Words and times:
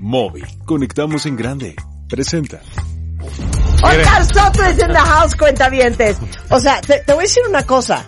Móvil. 0.00 0.46
Conectamos 0.64 1.26
en 1.26 1.36
grande. 1.36 1.76
Presenta. 2.08 2.60
Oscar 3.82 4.24
Soto 4.24 4.62
es 4.64 4.78
en 4.78 4.88
the 4.92 4.98
house, 4.98 5.34
cuentavientes. 5.36 6.16
O 6.50 6.60
sea, 6.60 6.80
te, 6.80 7.00
te 7.00 7.12
voy 7.12 7.24
a 7.24 7.26
decir 7.26 7.42
una 7.48 7.64
cosa. 7.64 8.06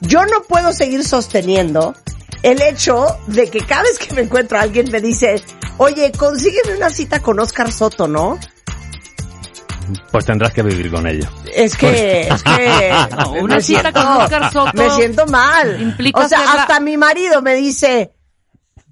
Yo 0.00 0.24
no 0.26 0.42
puedo 0.42 0.72
seguir 0.72 1.04
sosteniendo 1.04 1.94
el 2.42 2.60
hecho 2.62 3.06
de 3.26 3.50
que 3.50 3.60
cada 3.60 3.82
vez 3.82 3.98
que 3.98 4.14
me 4.14 4.22
encuentro 4.22 4.58
a 4.58 4.62
alguien 4.62 4.90
me 4.92 5.00
dice, 5.00 5.42
oye, 5.78 6.12
consígueme 6.12 6.76
una 6.76 6.90
cita 6.90 7.20
con 7.20 7.38
Oscar 7.40 7.72
Soto, 7.72 8.06
¿no? 8.06 8.38
Pues 10.12 10.24
tendrás 10.26 10.52
que 10.52 10.62
vivir 10.62 10.90
con 10.92 11.06
ello. 11.06 11.26
Es 11.54 11.76
que, 11.76 12.28
es 12.28 12.42
que 12.42 12.92
No, 13.16 13.32
una 13.32 13.60
cita 13.60 13.80
siento- 13.82 13.92
con 14.04 14.16
Oscar 14.22 14.52
Soto 14.52 14.70
Me 14.74 14.90
siento 14.90 15.26
mal. 15.26 15.80
implica 15.80 16.20
o 16.20 16.28
sea, 16.28 16.40
hasta 16.52 16.78
mi 16.78 16.96
marido 16.96 17.40
me 17.42 17.54
dice, 17.54 18.12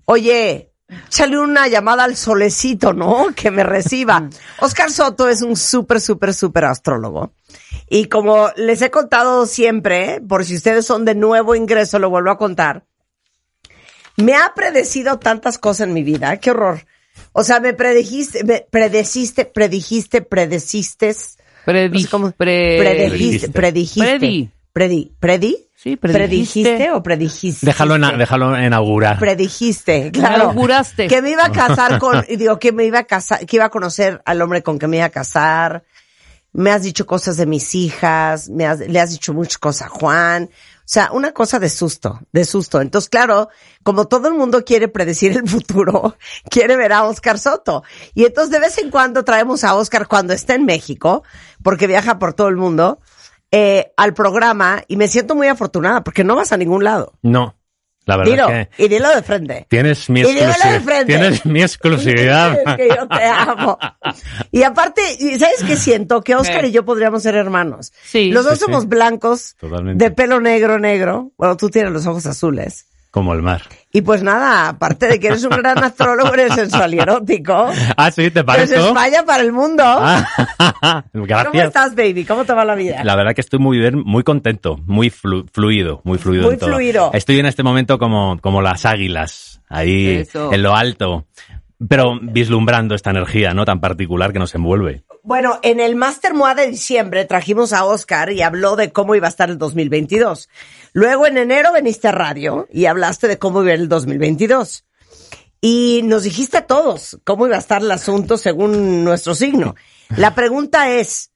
oye, 0.06 0.72
sale 1.08 1.38
una 1.38 1.68
llamada 1.68 2.04
al 2.04 2.16
solecito, 2.16 2.92
¿no? 2.92 3.28
Que 3.34 3.50
me 3.50 3.62
reciba. 3.64 4.28
Oscar 4.60 4.90
Soto 4.90 5.28
es 5.28 5.42
un 5.42 5.56
súper, 5.56 6.00
súper, 6.00 6.32
súper 6.34 6.64
astrólogo. 6.66 7.32
Y 7.88 8.06
como 8.06 8.48
les 8.56 8.82
he 8.82 8.90
contado 8.90 9.46
siempre, 9.46 10.20
por 10.26 10.44
si 10.44 10.56
ustedes 10.56 10.84
son 10.86 11.04
de 11.04 11.14
nuevo 11.14 11.54
ingreso, 11.54 11.98
lo 11.98 12.10
vuelvo 12.10 12.30
a 12.30 12.38
contar. 12.38 12.84
Me 14.16 14.34
ha 14.34 14.52
predecido 14.54 15.18
tantas 15.18 15.58
cosas 15.58 15.86
en 15.88 15.94
mi 15.94 16.02
vida. 16.02 16.38
Qué 16.38 16.50
horror. 16.50 16.86
O 17.32 17.44
sea, 17.44 17.60
me 17.60 17.74
predijiste, 17.74 18.44
me 18.44 18.66
predeciste, 18.70 19.44
predijiste, 19.44 20.22
predeciste. 20.22 21.14
Predi- 21.66 21.92
No 21.92 21.98
sé 22.00 22.08
cómo- 22.08 22.30
pre- 22.32 22.78
predijiste, 22.78 23.48
predijiste. 23.50 24.00
Predi. 24.18 24.50
Predi, 24.72 25.12
predi. 25.20 25.65
Sí, 25.86 25.94
predijiste. 25.96 26.62
¿Predijiste 26.62 26.90
o 26.90 27.00
predijiste? 27.00 27.64
Déjalo, 27.64 27.94
en, 27.94 28.18
déjalo 28.18 28.60
inaugurar. 28.60 29.20
Predijiste, 29.20 30.10
claro. 30.10 30.48
auguraste. 30.48 31.06
Que 31.06 31.22
me 31.22 31.30
iba 31.30 31.44
a 31.46 31.52
casar 31.52 31.98
con, 32.00 32.24
y 32.28 32.34
digo, 32.34 32.58
que 32.58 32.72
me 32.72 32.84
iba 32.86 32.98
a 32.98 33.04
casar, 33.04 33.46
que 33.46 33.54
iba 33.54 33.66
a 33.66 33.70
conocer 33.70 34.20
al 34.24 34.42
hombre 34.42 34.64
con 34.64 34.80
que 34.80 34.88
me 34.88 34.96
iba 34.96 35.06
a 35.06 35.10
casar. 35.10 35.84
Me 36.52 36.72
has 36.72 36.82
dicho 36.82 37.06
cosas 37.06 37.36
de 37.36 37.46
mis 37.46 37.72
hijas, 37.76 38.48
me 38.48 38.66
has- 38.66 38.80
le 38.80 38.98
has 38.98 39.10
dicho 39.12 39.32
muchas 39.32 39.58
cosas 39.58 39.86
a 39.86 39.90
Juan. 39.90 40.44
O 40.50 40.88
sea, 40.88 41.12
una 41.12 41.30
cosa 41.30 41.60
de 41.60 41.68
susto, 41.68 42.18
de 42.32 42.44
susto. 42.44 42.80
Entonces, 42.80 43.08
claro, 43.08 43.48
como 43.84 44.06
todo 44.08 44.26
el 44.26 44.34
mundo 44.34 44.64
quiere 44.64 44.88
predecir 44.88 45.36
el 45.36 45.48
futuro, 45.48 46.16
quiere 46.50 46.76
ver 46.76 46.94
a 46.94 47.04
Oscar 47.04 47.38
Soto. 47.38 47.84
Y 48.12 48.24
entonces 48.24 48.50
de 48.50 48.58
vez 48.58 48.76
en 48.78 48.90
cuando 48.90 49.22
traemos 49.24 49.62
a 49.62 49.76
Oscar 49.76 50.08
cuando 50.08 50.32
está 50.32 50.54
en 50.56 50.64
México, 50.64 51.22
porque 51.62 51.86
viaja 51.86 52.18
por 52.18 52.32
todo 52.34 52.48
el 52.48 52.56
mundo, 52.56 52.98
eh, 53.50 53.92
al 53.96 54.14
programa 54.14 54.82
y 54.88 54.96
me 54.96 55.08
siento 55.08 55.34
muy 55.34 55.46
afortunada 55.48 56.02
porque 56.02 56.24
no 56.24 56.36
vas 56.36 56.52
a 56.52 56.56
ningún 56.56 56.84
lado. 56.84 57.12
No, 57.22 57.56
la 58.04 58.16
verdad 58.16 58.30
Dilo, 58.32 58.48
es 58.48 58.68
que 58.68 58.84
y 58.84 58.88
dilo 58.88 59.08
de 59.14 59.22
frente. 59.22 59.66
tienes 59.68 60.08
mi 60.10 60.20
exclusividad. 60.20 60.82
frente. 60.82 61.06
Tienes 61.06 61.46
mi 61.46 61.62
exclusividad. 61.62 62.58
Es 62.66 62.76
que 62.76 62.88
yo 62.88 63.08
te 63.08 63.24
amo. 63.24 63.78
Y 64.52 64.62
aparte, 64.62 65.02
¿y 65.18 65.38
¿sabes 65.38 65.64
qué 65.66 65.76
siento? 65.76 66.22
Que 66.22 66.34
Oscar 66.36 66.64
y 66.64 66.70
yo 66.72 66.84
podríamos 66.84 67.22
ser 67.22 67.34
hermanos. 67.34 67.92
Sí. 68.04 68.30
Los 68.30 68.44
dos 68.44 68.54
Sí, 68.54 68.58
sí. 68.60 68.64
somos 68.66 68.86
blancos, 68.88 69.56
Totalmente. 69.58 70.04
de 70.04 70.10
pelo 70.12 70.40
negro, 70.40 70.78
negro. 70.78 71.32
Bueno, 71.36 71.56
tú 71.56 71.68
tienes 71.68 71.92
los 71.92 72.06
ojos 72.06 72.26
azules. 72.26 72.86
Como 73.10 73.32
el 73.32 73.40
mar. 73.40 73.62
Y 73.92 74.02
pues 74.02 74.22
nada, 74.22 74.68
aparte 74.68 75.06
de 75.06 75.18
que 75.18 75.28
eres 75.28 75.42
un 75.44 75.50
gran 75.56 75.82
astrólogo, 75.82 76.34
eres 76.34 76.52
sensual 76.54 76.92
y 76.92 76.98
erótico. 76.98 77.70
Ah, 77.96 78.10
sí, 78.10 78.30
¿te 78.30 78.44
parece? 78.44 78.76
España 78.76 79.24
para 79.24 79.42
el 79.42 79.52
mundo. 79.52 79.82
Ah, 80.58 81.04
¿Cómo 81.12 81.24
gracias. 81.26 81.66
estás, 81.68 81.94
baby? 81.94 82.24
¿Cómo 82.24 82.44
te 82.44 82.52
va 82.52 82.64
la 82.64 82.74
vida? 82.74 83.02
La 83.04 83.16
verdad 83.16 83.34
que 83.34 83.40
estoy 83.40 83.58
muy 83.58 83.78
bien, 83.78 84.02
muy 84.04 84.22
contento, 84.22 84.78
muy 84.86 85.10
flu- 85.10 85.48
fluido, 85.52 86.00
muy 86.04 86.18
fluido. 86.18 86.44
Muy 86.44 86.54
en 86.54 86.60
todo. 86.60 86.70
fluido. 86.70 87.10
Estoy 87.14 87.38
en 87.38 87.46
este 87.46 87.62
momento 87.62 87.98
como, 87.98 88.38
como 88.40 88.60
las 88.60 88.84
águilas, 88.84 89.62
ahí 89.68 90.08
Eso. 90.08 90.52
en 90.52 90.62
lo 90.62 90.74
alto, 90.76 91.26
pero 91.88 92.18
vislumbrando 92.20 92.94
esta 92.94 93.10
energía, 93.10 93.54
¿no? 93.54 93.64
Tan 93.64 93.80
particular 93.80 94.32
que 94.32 94.38
nos 94.38 94.54
envuelve. 94.54 95.04
Bueno, 95.26 95.58
en 95.62 95.80
el 95.80 95.96
Master 95.96 96.34
MOA 96.34 96.54
de 96.54 96.68
diciembre 96.68 97.24
trajimos 97.24 97.72
a 97.72 97.84
Oscar 97.84 98.30
y 98.30 98.42
habló 98.42 98.76
de 98.76 98.92
cómo 98.92 99.16
iba 99.16 99.26
a 99.26 99.30
estar 99.30 99.50
el 99.50 99.58
2022. 99.58 100.48
Luego 100.92 101.26
en 101.26 101.36
enero 101.36 101.72
veniste 101.72 102.06
a 102.06 102.12
radio 102.12 102.68
y 102.70 102.86
hablaste 102.86 103.26
de 103.26 103.36
cómo 103.36 103.64
iba 103.64 103.72
el 103.72 103.88
2022. 103.88 104.84
Y 105.60 106.02
nos 106.04 106.22
dijiste 106.22 106.58
a 106.58 106.66
todos 106.68 107.18
cómo 107.24 107.48
iba 107.48 107.56
a 107.56 107.58
estar 107.58 107.82
el 107.82 107.90
asunto 107.90 108.38
según 108.38 109.02
nuestro 109.02 109.34
signo. 109.34 109.74
La 110.16 110.36
pregunta 110.36 110.92
es, 110.92 111.32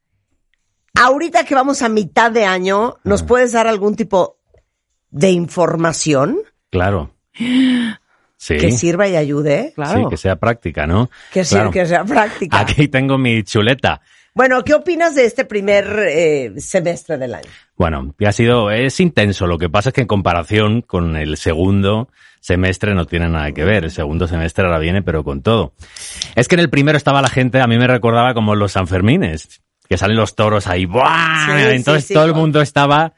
ahorita 0.94 1.44
que 1.44 1.56
vamos 1.56 1.82
a 1.82 1.88
mitad 1.88 2.30
de 2.30 2.44
año, 2.44 2.98
¿nos 3.02 3.24
puedes 3.24 3.50
dar 3.50 3.66
algún 3.66 3.96
tipo 3.96 4.38
de 5.10 5.32
información 5.32 6.38
Claro. 6.70 7.10
Sí. 8.42 8.56
que 8.56 8.72
sirva 8.72 9.06
y 9.06 9.16
ayude? 9.16 9.72
Claro. 9.74 10.00
Sí, 10.04 10.06
que 10.08 10.16
sea 10.16 10.36
práctica, 10.36 10.86
¿no? 10.86 11.10
Que, 11.30 11.42
Claro. 11.42 11.70
que 11.70 11.84
sea 11.84 12.04
práctica. 12.04 12.58
Aquí 12.58 12.88
tengo 12.88 13.18
mi 13.18 13.42
chuleta. 13.42 14.00
Bueno, 14.32 14.64
¿qué 14.64 14.72
opinas 14.72 15.14
de 15.14 15.26
este 15.26 15.44
primer 15.44 16.06
eh, 16.08 16.52
semestre 16.56 17.18
del 17.18 17.34
año? 17.34 17.50
Bueno, 17.76 18.14
ha 18.26 18.32
sido, 18.32 18.70
es 18.70 18.98
intenso. 18.98 19.46
Lo 19.46 19.58
que 19.58 19.68
pasa 19.68 19.90
es 19.90 19.92
que 19.92 20.00
en 20.00 20.06
comparación 20.06 20.80
con 20.80 21.16
el 21.16 21.36
segundo 21.36 22.08
semestre 22.40 22.94
no 22.94 23.04
tiene 23.04 23.28
nada 23.28 23.52
que 23.52 23.62
ver. 23.64 23.84
El 23.84 23.90
segundo 23.90 24.26
semestre 24.26 24.64
ahora 24.64 24.78
viene, 24.78 25.02
pero 25.02 25.22
con 25.22 25.42
todo. 25.42 25.74
Es 26.34 26.48
que 26.48 26.54
en 26.54 26.60
el 26.60 26.70
primero 26.70 26.96
estaba 26.96 27.20
la 27.20 27.28
gente, 27.28 27.60
a 27.60 27.66
mí 27.66 27.76
me 27.76 27.86
recordaba 27.88 28.32
como 28.32 28.54
los 28.54 28.72
Sanfermines, 28.72 29.60
que 29.86 29.98
salen 29.98 30.16
los 30.16 30.34
toros 30.34 30.66
ahí, 30.66 30.86
¡buah! 30.86 31.46
Sí, 31.46 31.74
Entonces 31.76 32.04
sí, 32.04 32.08
sí, 32.08 32.14
todo 32.14 32.24
el 32.24 32.32
mundo 32.34 32.62
estaba, 32.62 33.12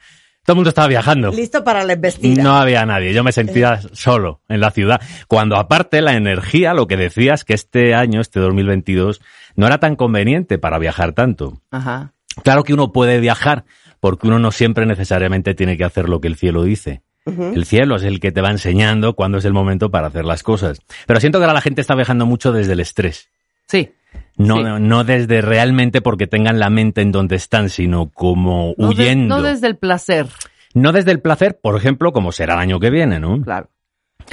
todo 0.44 0.54
el 0.54 0.56
mundo 0.56 0.70
estaba 0.70 0.88
viajando. 0.88 1.30
Listo 1.30 1.62
para 1.62 1.84
la 1.84 1.92
embestida. 1.92 2.42
No 2.42 2.56
había 2.56 2.84
nadie, 2.84 3.12
yo 3.12 3.22
me 3.22 3.30
sentía 3.32 3.80
solo 3.92 4.40
en 4.48 4.60
la 4.60 4.70
ciudad. 4.72 5.00
Cuando 5.28 5.56
aparte 5.56 6.00
la 6.00 6.14
energía, 6.14 6.74
lo 6.74 6.88
que 6.88 6.96
decías 6.96 7.44
que 7.44 7.54
este 7.54 7.94
año, 7.94 8.20
este 8.20 8.40
2022, 8.40 9.20
no 9.54 9.66
era 9.66 9.78
tan 9.78 9.94
conveniente 9.94 10.58
para 10.58 10.78
viajar 10.78 11.12
tanto. 11.12 11.60
Ajá. 11.70 12.12
Claro 12.42 12.64
que 12.64 12.74
uno 12.74 12.92
puede 12.92 13.20
viajar, 13.20 13.64
porque 14.00 14.26
uno 14.26 14.38
no 14.40 14.50
siempre 14.50 14.84
necesariamente 14.84 15.54
tiene 15.54 15.76
que 15.76 15.84
hacer 15.84 16.08
lo 16.08 16.20
que 16.20 16.28
el 16.28 16.36
cielo 16.36 16.64
dice. 16.64 17.02
El 17.24 17.66
cielo 17.66 17.94
es 17.94 18.02
el 18.02 18.18
que 18.18 18.32
te 18.32 18.40
va 18.40 18.50
enseñando 18.50 19.14
cuándo 19.14 19.38
es 19.38 19.44
el 19.44 19.52
momento 19.52 19.92
para 19.92 20.08
hacer 20.08 20.24
las 20.24 20.42
cosas. 20.42 20.80
Pero 21.06 21.20
siento 21.20 21.38
que 21.38 21.44
ahora 21.44 21.54
la 21.54 21.60
gente 21.60 21.80
está 21.80 21.94
viajando 21.94 22.26
mucho 22.26 22.50
desde 22.50 22.72
el 22.72 22.80
estrés. 22.80 23.28
Sí. 23.68 23.92
No, 24.36 24.56
Sí. 24.56 24.62
no 24.80 25.04
desde 25.04 25.40
realmente 25.42 26.00
porque 26.00 26.26
tengan 26.26 26.58
la 26.58 26.70
mente 26.70 27.00
en 27.02 27.12
donde 27.12 27.36
están, 27.36 27.68
sino 27.68 28.08
como 28.08 28.74
No 28.78 28.88
de- 28.88 28.94
huyendo. 28.94 29.36
no 29.36 29.42
desde 29.42 29.66
el 29.66 29.76
placer. 29.76 30.26
No 30.74 30.92
desde 30.92 31.10
el 31.12 31.20
placer, 31.20 31.58
por 31.62 31.76
ejemplo, 31.76 32.12
como 32.12 32.32
será 32.32 32.54
el 32.54 32.60
año 32.60 32.80
que 32.80 32.90
viene, 32.90 33.20
¿no? 33.20 33.40
Claro. 33.42 33.68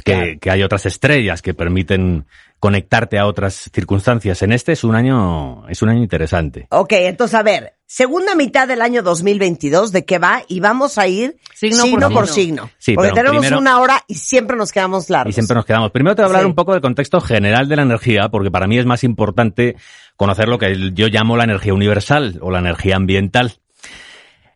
Que, 0.03 0.37
que 0.39 0.51
hay 0.51 0.63
otras 0.63 0.85
estrellas 0.85 1.41
que 1.41 1.53
permiten 1.53 2.25
conectarte 2.59 3.17
a 3.17 3.25
otras 3.25 3.69
circunstancias. 3.73 4.41
En 4.41 4.51
este 4.51 4.73
es 4.73 4.83
un 4.83 4.93
año, 4.95 5.67
es 5.69 5.81
un 5.81 5.89
año 5.89 6.01
interesante. 6.03 6.67
Ok, 6.71 6.91
entonces 6.91 7.35
a 7.35 7.43
ver, 7.43 7.75
segunda 7.85 8.35
mitad 8.35 8.67
del 8.67 8.81
año 8.81 9.01
2022, 9.01 9.93
¿de 9.93 10.03
qué 10.03 10.19
va? 10.19 10.41
Y 10.49 10.59
vamos 10.59 10.97
a 10.97 11.07
ir 11.07 11.37
Signo 11.55 11.83
signo, 11.83 12.07
por 12.07 12.13
por 12.13 12.27
signo. 12.27 12.63
signo. 12.63 12.71
Sí, 12.77 12.95
porque 12.95 13.11
tenemos 13.11 13.39
primero- 13.39 13.59
una 13.59 13.79
hora 13.79 14.03
y 14.07 14.15
siempre 14.15 14.57
nos 14.57 14.73
quedamos 14.73 15.09
largos. 15.09 15.29
Y 15.31 15.33
siempre 15.33 15.55
nos 15.55 15.65
quedamos. 15.65 15.91
Primero 15.91 16.15
te 16.17 16.21
voy 16.21 16.25
a 16.25 16.29
hablar 16.31 16.41
Sí. 16.43 16.47
un 16.49 16.55
poco 16.55 16.73
del 16.73 16.81
contexto 16.81 17.21
general 17.21 17.69
de 17.69 17.75
la 17.77 17.83
energía, 17.83 18.27
porque 18.29 18.51
para 18.51 18.67
mí 18.67 18.77
es 18.77 18.85
más 18.85 19.05
importante 19.05 19.77
conocer 20.17 20.49
lo 20.49 20.57
que 20.59 20.91
yo 20.93 21.07
llamo 21.07 21.37
la 21.37 21.45
energía 21.45 21.73
universal 21.73 22.39
o 22.41 22.51
la 22.51 22.59
energía 22.59 22.97
ambiental. 22.97 23.53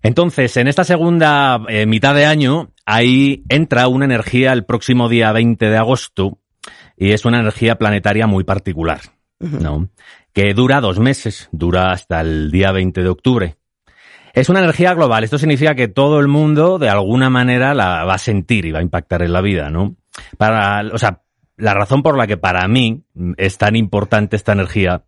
Entonces, 0.02 0.58
en 0.58 0.68
esta 0.68 0.84
segunda 0.84 1.62
eh, 1.70 1.86
mitad 1.86 2.14
de 2.14 2.26
año, 2.26 2.73
ahí 2.86 3.44
entra 3.50 3.88
una 3.88 4.06
energía 4.06 4.54
el 4.54 4.66
próximo 4.66 5.10
día 5.10 5.32
20 5.32 5.70
de 5.70 5.78
agosto, 5.78 6.40
y 6.98 7.12
es 7.12 7.26
una 7.26 7.40
energía 7.40 7.76
planetaria 7.76 8.28
muy 8.28 8.44
particular, 8.44 9.02
¿no? 9.40 9.90
Que 10.34 10.54
dura 10.54 10.82
dos 10.82 11.00
meses, 11.00 11.50
dura 11.52 11.92
hasta 11.92 12.22
el 12.22 12.52
día 12.52 12.72
20 12.72 13.02
de 13.02 13.10
octubre. 13.10 13.56
Es 14.34 14.50
una 14.50 14.60
energía 14.60 14.94
global. 14.96 15.24
Esto 15.24 15.38
significa 15.38 15.76
que 15.76 15.88
todo 15.88 16.20
el 16.20 16.28
mundo, 16.28 16.80
de 16.80 16.90
alguna 16.90 17.30
manera, 17.30 17.76
la 17.76 18.04
va 18.04 18.16
a 18.16 18.20
sentir 18.20 18.66
y 18.66 18.72
va 18.72 18.80
a 18.80 18.84
impactar 18.84 19.22
en 19.22 19.34
la 19.34 19.42
vida, 19.42 19.70
¿no? 19.70 19.96
Para, 20.38 20.82
o 20.92 20.98
sea, 20.98 21.22
la 21.56 21.74
razón 21.74 22.02
por 22.02 22.18
la 22.18 22.26
que 22.26 22.38
para 22.38 22.68
mí 22.68 23.04
es 23.38 23.58
tan 23.58 23.76
importante 23.76 24.36
esta 24.36 24.54
energía 24.54 25.04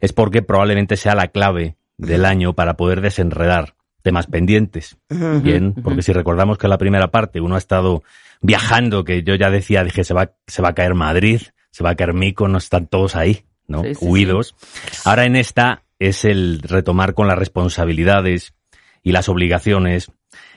es 0.00 0.12
porque 0.12 0.42
probablemente 0.42 0.96
sea 0.96 1.16
la 1.16 1.28
clave 1.28 1.76
del 1.96 2.24
año 2.24 2.54
para 2.54 2.76
poder 2.76 3.00
desenredar 3.00 3.74
temas 4.08 4.26
pendientes. 4.26 4.96
Bien, 5.10 5.74
porque 5.74 6.00
si 6.00 6.14
recordamos 6.14 6.56
que 6.56 6.66
en 6.66 6.70
la 6.70 6.78
primera 6.78 7.10
parte 7.10 7.42
uno 7.42 7.56
ha 7.56 7.58
estado 7.58 8.02
viajando, 8.40 9.04
que 9.04 9.22
yo 9.22 9.34
ya 9.34 9.50
decía, 9.50 9.84
dije, 9.84 10.02
se 10.02 10.14
va, 10.14 10.32
se 10.46 10.62
va 10.62 10.70
a 10.70 10.74
caer 10.74 10.94
Madrid, 10.94 11.42
se 11.70 11.84
va 11.84 11.90
a 11.90 11.94
caer 11.94 12.14
Mykonos, 12.14 12.64
están 12.64 12.86
todos 12.86 13.16
ahí, 13.16 13.44
¿no? 13.66 13.82
Sí, 13.82 13.96
sí, 13.96 14.06
Huidos. 14.06 14.56
Ahora 15.04 15.26
en 15.26 15.36
esta 15.36 15.82
es 15.98 16.24
el 16.24 16.62
retomar 16.62 17.12
con 17.12 17.28
las 17.28 17.38
responsabilidades 17.38 18.54
y 19.02 19.12
las 19.12 19.28
obligaciones. 19.28 20.10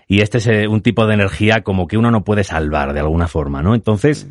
Y 0.08 0.22
este 0.22 0.38
es 0.38 0.48
eh, 0.48 0.70
un 0.70 0.82
tipo 0.82 1.06
de 1.06 1.16
energía 1.16 1.62
como 1.62 1.88
que 1.88 1.98
uno 1.98 2.10
no 2.10 2.24
puede 2.24 2.46
salvar 2.46 2.94
de 2.94 3.02
alguna 3.02 3.28
forma, 3.28 3.62
¿no? 3.62 3.76
Entonces, 3.76 4.30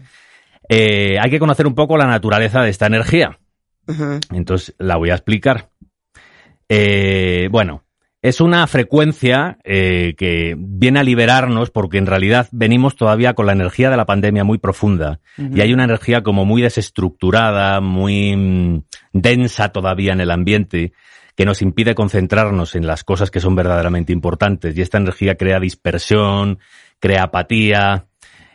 eh, 0.71 1.19
hay 1.23 1.31
que 1.31 1.39
conocer 1.39 1.67
un 1.67 1.75
poco 1.75 1.99
la 1.99 2.07
naturaleza 2.07 2.63
de 2.63 2.71
esta 2.71 2.87
energía. 2.87 3.39
Entonces, 4.33 4.75
la 4.79 4.97
voy 4.97 5.11
a 5.11 5.15
explicar. 5.15 5.69
Eh, 6.71 7.49
bueno, 7.51 7.83
es 8.23 8.41
una 8.41 8.67
frecuencia 8.67 9.59
eh, 9.65 10.15
que 10.17 10.55
viene 10.59 11.01
a 11.01 11.05
liberarnos 11.05 11.71
porque 11.71 11.97
en 11.97 12.07
realidad 12.07 12.49
venimos 12.53 12.95
todavía 12.95 13.33
con 13.33 13.47
la 13.47 13.53
energía 13.53 13.89
de 13.89 13.97
la 13.97 14.05
pandemia 14.05 14.45
muy 14.45 14.59
profunda. 14.59 15.21
Y 15.39 15.63
hay 15.63 15.73
una 15.73 15.85
energía 15.85 16.23
como 16.23 16.45
muy 16.45 16.61
desestructurada, 16.61 17.81
muy 17.81 18.37
mm, 18.37 18.83
densa 19.15 19.71
todavía 19.71 20.13
en 20.13 20.21
el 20.21 20.31
ambiente 20.31 20.93
que 21.35 21.47
nos 21.47 21.63
impide 21.63 21.95
concentrarnos 21.95 22.75
en 22.75 22.87
las 22.87 23.05
cosas 23.05 23.31
que 23.31 23.41
son 23.41 23.55
verdaderamente 23.55 24.13
importantes. 24.13 24.77
Y 24.77 24.83
esta 24.83 24.99
energía 24.99 25.37
crea 25.37 25.59
dispersión, 25.59 26.59
crea 26.99 27.23
apatía, 27.23 28.07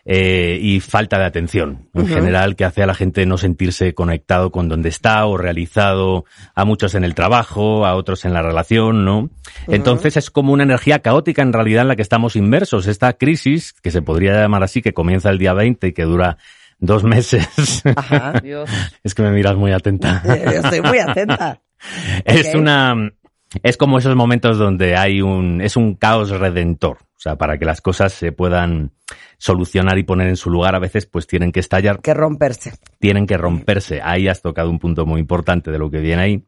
eh, 0.08 0.60
y 0.62 0.82
falta 0.82 1.18
de 1.18 1.26
atención 1.26 1.90
en 1.96 2.08
general 2.08 2.56
que 2.56 2.64
hace 2.64 2.84
a 2.84 2.86
la 2.86 2.94
gente 2.94 3.26
no 3.26 3.40
sentirse 3.40 3.96
conectado 3.96 4.52
con 4.52 4.70
donde 4.70 4.90
está 4.90 5.26
o 5.26 5.36
realizado 5.36 6.26
a 6.54 6.64
muchos 6.64 6.94
en 6.94 7.04
el 7.04 7.16
trabajo, 7.16 7.88
a 7.88 7.96
otros 7.96 8.24
en 8.24 8.34
la 8.34 8.44
relación, 8.44 9.04
¿no? 9.04 9.32
Entonces 9.68 10.16
es 10.16 10.30
como 10.30 10.54
una 10.54 10.64
energía 10.64 11.00
caótica 11.00 11.42
en 11.42 11.54
realidad 11.54 11.82
en 11.82 11.88
la 11.88 11.96
que 11.96 12.04
estamos 12.04 12.36
inmersos. 12.36 12.86
Esta 12.86 13.14
crisis, 13.14 13.74
que 13.74 13.90
se 13.90 14.04
podría 14.04 14.40
llamar 14.40 14.62
así, 14.62 14.84
que 14.84 14.94
comienza 14.94 15.32
el 15.32 15.40
día 15.40 15.54
20 15.54 15.88
y 15.88 15.94
que 15.94 16.04
dura 16.04 16.38
dos 16.78 17.04
meses. 17.06 17.82
Ajá. 17.96 18.34
Dios. 18.44 18.70
es 19.04 19.16
que 19.16 19.24
me 19.24 19.32
miras 19.32 19.56
muy 19.56 19.72
atenta. 19.72 20.22
Yo 20.26 20.62
estoy 20.62 20.82
muy 20.82 21.00
atenta. 21.00 21.62
Es 22.26 22.54
una, 22.54 23.12
es 23.64 23.78
como 23.78 23.98
esos 23.98 24.16
momentos 24.16 24.58
donde 24.58 24.96
hay 24.96 25.22
un, 25.22 25.62
es 25.62 25.76
un 25.76 25.96
caos 25.96 26.30
redentor. 26.30 27.00
O 27.02 27.20
sea, 27.26 27.38
para 27.38 27.58
que 27.58 27.66
las 27.66 27.82
cosas 27.82 28.14
se 28.14 28.32
puedan 28.32 28.92
solucionar 29.38 29.98
y 29.98 30.04
poner 30.04 30.28
en 30.28 30.38
su 30.38 30.50
lugar, 30.50 30.76
a 30.76 30.80
veces 30.80 31.06
pues 31.06 31.28
tienen 31.28 31.52
que 31.52 31.60
estallar, 31.60 32.02
Que 32.02 32.14
romperse. 32.14 32.74
tienen 33.00 33.26
que 33.26 33.38
romperse. 33.38 34.02
Ahí 34.04 34.28
has 34.28 34.42
tocado 34.42 34.70
un 34.70 34.80
punto 34.80 35.06
muy 35.06 35.20
importante 35.22 35.72
de 35.72 35.80
lo 35.80 35.90
que 35.90 36.00
viene 36.00 36.22
ahí. 36.22 36.46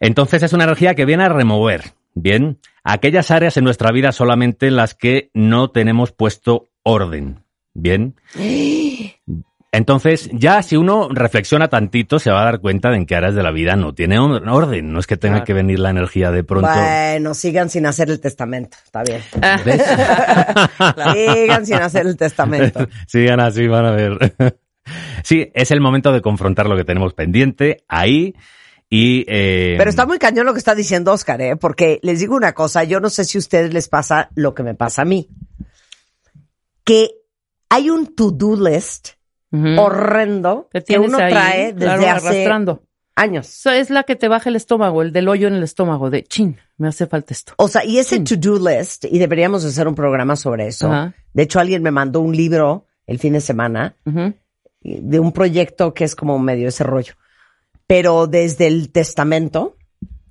Entonces 0.00 0.42
es 0.42 0.52
una 0.52 0.64
energía 0.64 0.94
que 0.94 1.04
viene 1.04 1.24
a 1.24 1.28
remover, 1.28 1.82
bien, 2.14 2.58
aquellas 2.82 3.30
áreas 3.30 3.56
en 3.58 3.64
nuestra 3.64 3.92
vida 3.92 4.12
solamente 4.12 4.66
en 4.66 4.76
las 4.76 4.94
que 4.94 5.30
no 5.34 5.70
tenemos 5.70 6.12
puesto 6.12 6.68
orden, 6.82 7.44
bien. 7.74 8.16
Entonces, 9.72 10.28
ya 10.32 10.62
si 10.64 10.76
uno 10.76 11.08
reflexiona 11.10 11.68
tantito, 11.68 12.18
se 12.18 12.30
va 12.32 12.42
a 12.42 12.44
dar 12.44 12.60
cuenta 12.60 12.90
de 12.90 12.96
en 12.96 13.06
qué 13.06 13.14
áreas 13.14 13.36
de 13.36 13.42
la 13.44 13.52
vida 13.52 13.76
no 13.76 13.94
tiene 13.94 14.18
or- 14.18 14.42
orden. 14.48 14.92
No 14.92 14.98
es 14.98 15.06
que 15.06 15.16
tenga 15.16 15.34
Claro. 15.36 15.44
que 15.46 15.52
venir 15.52 15.78
la 15.78 15.90
energía 15.90 16.32
de 16.32 16.42
pronto. 16.42 16.68
Bueno, 16.74 17.34
sigan 17.34 17.70
sin 17.70 17.86
hacer 17.86 18.10
el 18.10 18.18
testamento. 18.20 18.76
Está 18.84 19.04
bien. 19.04 19.20
Sigan 21.14 21.66
sin 21.66 21.76
hacer 21.76 22.06
el 22.06 22.16
testamento. 22.16 22.86
Sigan 23.06 23.38
así, 23.40 23.66
van 23.68 23.86
a 23.86 23.90
ver. 23.92 24.34
Sí, 25.22 25.52
es 25.54 25.70
el 25.70 25.80
momento 25.80 26.10
de 26.10 26.20
confrontar 26.22 26.66
lo 26.66 26.74
que 26.76 26.84
tenemos 26.84 27.12
pendiente 27.14 27.84
ahí 27.86 28.34
y... 28.88 29.24
eh, 29.28 29.76
Pero 29.78 29.88
está 29.90 30.04
muy 30.04 30.18
cañón 30.18 30.46
lo 30.46 30.52
que 30.52 30.58
está 30.58 30.74
diciendo 30.74 31.12
Oscar, 31.12 31.40
¿eh? 31.42 31.54
Porque 31.54 32.00
les 32.02 32.18
digo 32.18 32.34
una 32.34 32.54
cosa, 32.54 32.82
yo 32.82 32.98
no 32.98 33.08
sé 33.08 33.24
si 33.24 33.38
a 33.38 33.40
ustedes 33.40 33.72
les 33.72 33.88
pasa 33.88 34.30
lo 34.34 34.52
que 34.54 34.64
me 34.64 34.74
pasa 34.74 35.02
a 35.02 35.04
mí. 35.04 35.28
Que 36.82 37.10
hay 37.68 37.90
un 37.90 38.16
to-do 38.16 38.56
list 38.56 39.10
Horrendo 39.52 40.68
Que 40.72 40.98
uno 40.98 41.18
ahí, 41.18 41.32
trae 41.32 41.72
desde 41.72 41.78
claro, 41.78 42.02
hace 42.02 42.28
arrastrando. 42.28 42.82
años. 43.16 43.48
Eso 43.48 43.70
es 43.70 43.90
la 43.90 44.04
que 44.04 44.16
te 44.16 44.28
baja 44.28 44.48
el 44.48 44.56
estómago, 44.56 45.02
el 45.02 45.12
del 45.12 45.28
hoyo 45.28 45.48
en 45.48 45.54
el 45.54 45.62
estómago, 45.62 46.10
de 46.10 46.22
chin, 46.24 46.56
me 46.78 46.88
hace 46.88 47.06
falta 47.06 47.34
esto. 47.34 47.54
O 47.56 47.68
sea, 47.68 47.84
y 47.84 47.98
ese 47.98 48.20
to-do 48.20 48.58
list, 48.58 49.04
y 49.10 49.18
deberíamos 49.18 49.64
hacer 49.64 49.88
un 49.88 49.94
programa 49.94 50.36
sobre 50.36 50.68
eso. 50.68 51.12
De 51.32 51.42
hecho, 51.42 51.60
alguien 51.60 51.82
me 51.82 51.90
mandó 51.90 52.20
un 52.20 52.34
libro 52.36 52.86
el 53.06 53.18
fin 53.18 53.32
de 53.32 53.40
semana 53.40 53.96
de 54.82 55.20
un 55.20 55.32
proyecto 55.32 55.92
que 55.94 56.04
es 56.04 56.14
como 56.14 56.38
medio 56.38 56.68
ese 56.68 56.84
rollo. 56.84 57.14
Pero 57.86 58.26
desde 58.28 58.66
el 58.68 58.90
testamento, 58.92 59.76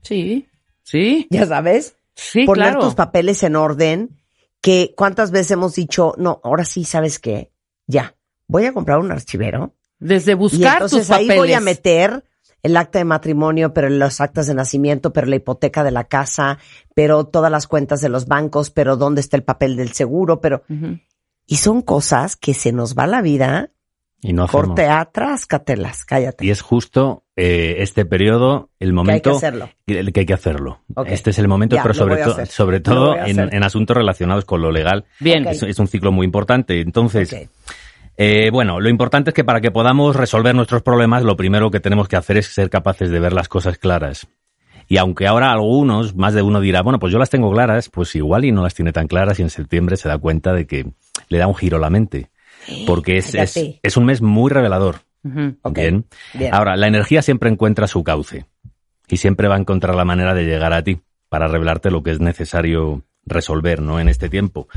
Sí, 0.02 0.48
sí, 0.82 1.28
ya 1.30 1.46
sabes, 1.46 1.98
sí, 2.16 2.46
poner 2.46 2.70
claro. 2.70 2.80
tus 2.86 2.96
papeles 2.96 3.44
en 3.44 3.58
orden, 3.58 4.18
que 4.62 4.94
cuántas 4.96 5.30
veces 5.32 5.52
hemos 5.52 5.76
dicho, 5.76 6.14
no, 6.18 6.40
ahora 6.44 6.64
sí, 6.64 6.86
¿sabes 6.86 7.20
qué? 7.20 7.52
Ya, 7.86 8.16
voy 8.50 8.66
a 8.66 8.74
comprar 8.74 9.00
un 9.00 9.12
archivero. 9.14 9.74
Desde 10.00 10.34
y 10.34 10.36
buscar 10.36 10.74
entonces 10.74 11.08
tus 11.08 11.12
ahí 11.12 11.26
papeles. 11.28 11.38
voy 11.38 11.54
a 11.54 11.60
meter 11.62 12.24
el 12.64 12.76
acta 12.76 13.00
de 13.00 13.06
matrimonio, 13.06 13.74
pero 13.74 13.88
los 13.90 14.20
actas 14.20 14.48
de 14.48 14.54
nacimiento, 14.54 15.14
pero 15.14 15.28
la 15.28 15.38
hipoteca 15.38 15.84
de 15.86 15.92
la 15.92 16.04
casa, 16.06 16.58
pero 16.94 17.26
todas 17.26 17.50
las 17.52 17.68
cuentas 17.68 18.02
de 18.02 18.10
los 18.10 18.26
bancos, 18.28 18.70
pero 18.70 18.98
dónde 18.98 19.22
está 19.22 19.38
el 19.38 19.44
papel 19.44 19.78
del 19.78 19.94
seguro, 19.94 20.42
pero... 20.42 20.64
Y 21.48 21.56
son 21.58 21.82
cosas 21.82 22.36
que 22.36 22.54
se 22.54 22.72
nos 22.74 22.96
va 22.98 23.08
la 23.08 23.22
vida, 23.22 23.72
y 24.22 24.34
no 24.34 24.44
hacemos. 24.44 24.68
corte 24.68 24.86
atrás, 24.88 25.46
cátelas, 25.46 26.04
cállate. 26.04 26.46
Y 26.46 26.50
es 26.52 26.62
justo 26.62 27.24
eh, 27.38 27.78
este 27.80 28.04
periodo 28.06 28.70
el 28.80 28.90
que 28.90 28.92
hay 28.92 28.92
que 28.92 28.94
momento 28.94 29.32
hacerlo. 29.38 29.70
que, 29.88 30.12
que 30.12 30.20
hay 30.20 30.26
que 30.26 30.34
hacerlo. 30.34 30.82
Este 31.06 31.30
es 31.30 31.40
el 31.40 31.48
momento, 31.48 31.78
Ya, 31.78 31.82
pero 31.84 31.94
sobre, 31.94 32.22
to- 32.24 32.32
hacer. 32.32 32.48
sobre 32.48 32.80
todo 32.82 33.16
en, 33.16 33.64
asuntos 33.64 33.96
relacionados 33.96 34.44
con 34.46 34.62
lo 34.62 34.72
legal. 34.72 35.06
Bien. 35.22 35.48
Es, 35.48 35.64
es 35.64 35.80
un 35.80 35.88
ciclo 35.88 36.12
muy 36.12 36.26
importante. 36.26 36.82
Entonces, 36.82 37.32
Ok. 37.34 37.50
Eh, 38.22 38.50
bueno, 38.52 38.82
lo 38.82 38.90
importante 38.90 39.30
es 39.30 39.34
que 39.34 39.46
para 39.46 39.62
que 39.62 39.72
podamos 39.72 40.14
resolver 40.14 40.54
nuestros 40.54 40.82
problemas, 40.82 41.24
lo 41.24 41.38
primero 41.38 41.72
que 41.72 41.80
tenemos 41.80 42.10
que 42.10 42.18
hacer 42.18 42.36
es 42.36 42.48
ser 42.48 42.70
capaces 42.70 43.10
de 43.10 43.20
ver 43.22 43.32
las 43.32 43.48
cosas 43.48 43.78
claras. 43.78 44.28
Y 44.90 44.98
aunque 44.98 45.26
ahora 45.26 45.54
algunos, 45.54 46.18
más 46.18 46.34
de 46.34 46.42
uno 46.42 46.60
dirá, 46.60 46.82
bueno, 46.82 47.00
pues 47.00 47.14
yo 47.14 47.18
las 47.18 47.30
tengo 47.30 47.50
claras, 47.50 47.88
pues 47.88 48.14
igual 48.16 48.44
y 48.44 48.52
no 48.52 48.62
las 48.62 48.74
tiene 48.74 48.92
tan 48.92 49.08
claras 49.08 49.40
y 49.40 49.44
en 49.44 49.50
septiembre 49.50 49.96
se 49.96 50.10
da 50.10 50.18
cuenta 50.18 50.52
de 50.52 50.68
que 50.68 50.86
le 51.30 51.38
da 51.38 51.48
un 51.48 51.56
giro 51.56 51.78
a 51.78 51.80
la 51.80 51.90
mente. 51.90 52.30
Porque 52.86 53.16
es, 53.16 53.34
es, 53.36 53.58
es 53.82 53.96
un 53.96 54.04
mes 54.04 54.22
muy 54.22 54.52
revelador. 54.52 54.98
Bien. 55.24 56.06
Ahora, 56.52 56.76
la 56.76 56.88
energía 56.88 57.22
siempre 57.22 57.50
encuentra 57.50 57.88
su 57.88 58.04
cauce 58.04 58.48
y 59.08 59.16
siempre 59.16 59.48
va 59.48 59.56
a 59.56 59.60
encontrar 59.60 59.96
la 59.96 60.04
manera 60.04 60.34
de 60.34 60.44
llegar 60.44 60.74
a 60.74 60.84
ti 60.84 61.00
para 61.30 61.48
revelarte 61.48 61.90
lo 61.90 62.04
que 62.04 62.12
es 62.12 62.20
necesario 62.20 63.04
resolver, 63.26 63.82
¿no? 63.82 64.02
En 64.02 64.10
este 64.10 64.28
tiempo. 64.28 64.68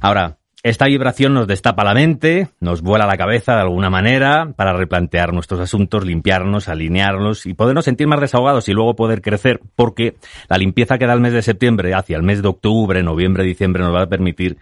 Ahora, 0.00 0.37
esta 0.62 0.86
vibración 0.86 1.34
nos 1.34 1.46
destapa 1.46 1.84
la 1.84 1.94
mente, 1.94 2.48
nos 2.60 2.82
vuela 2.82 3.06
la 3.06 3.16
cabeza 3.16 3.54
de 3.54 3.60
alguna 3.60 3.90
manera 3.90 4.52
para 4.56 4.72
replantear 4.72 5.32
nuestros 5.32 5.60
asuntos, 5.60 6.04
limpiarnos, 6.04 6.68
alinearnos 6.68 7.46
y 7.46 7.54
podernos 7.54 7.84
sentir 7.84 8.08
más 8.08 8.20
desahogados 8.20 8.68
y 8.68 8.72
luego 8.72 8.96
poder 8.96 9.22
crecer, 9.22 9.60
porque 9.76 10.16
la 10.48 10.58
limpieza 10.58 10.98
que 10.98 11.06
da 11.06 11.14
el 11.14 11.20
mes 11.20 11.32
de 11.32 11.42
septiembre 11.42 11.94
hacia 11.94 12.16
el 12.16 12.24
mes 12.24 12.42
de 12.42 12.48
octubre, 12.48 13.02
noviembre, 13.02 13.44
diciembre 13.44 13.84
nos 13.84 13.94
va 13.94 14.02
a 14.02 14.08
permitir 14.08 14.58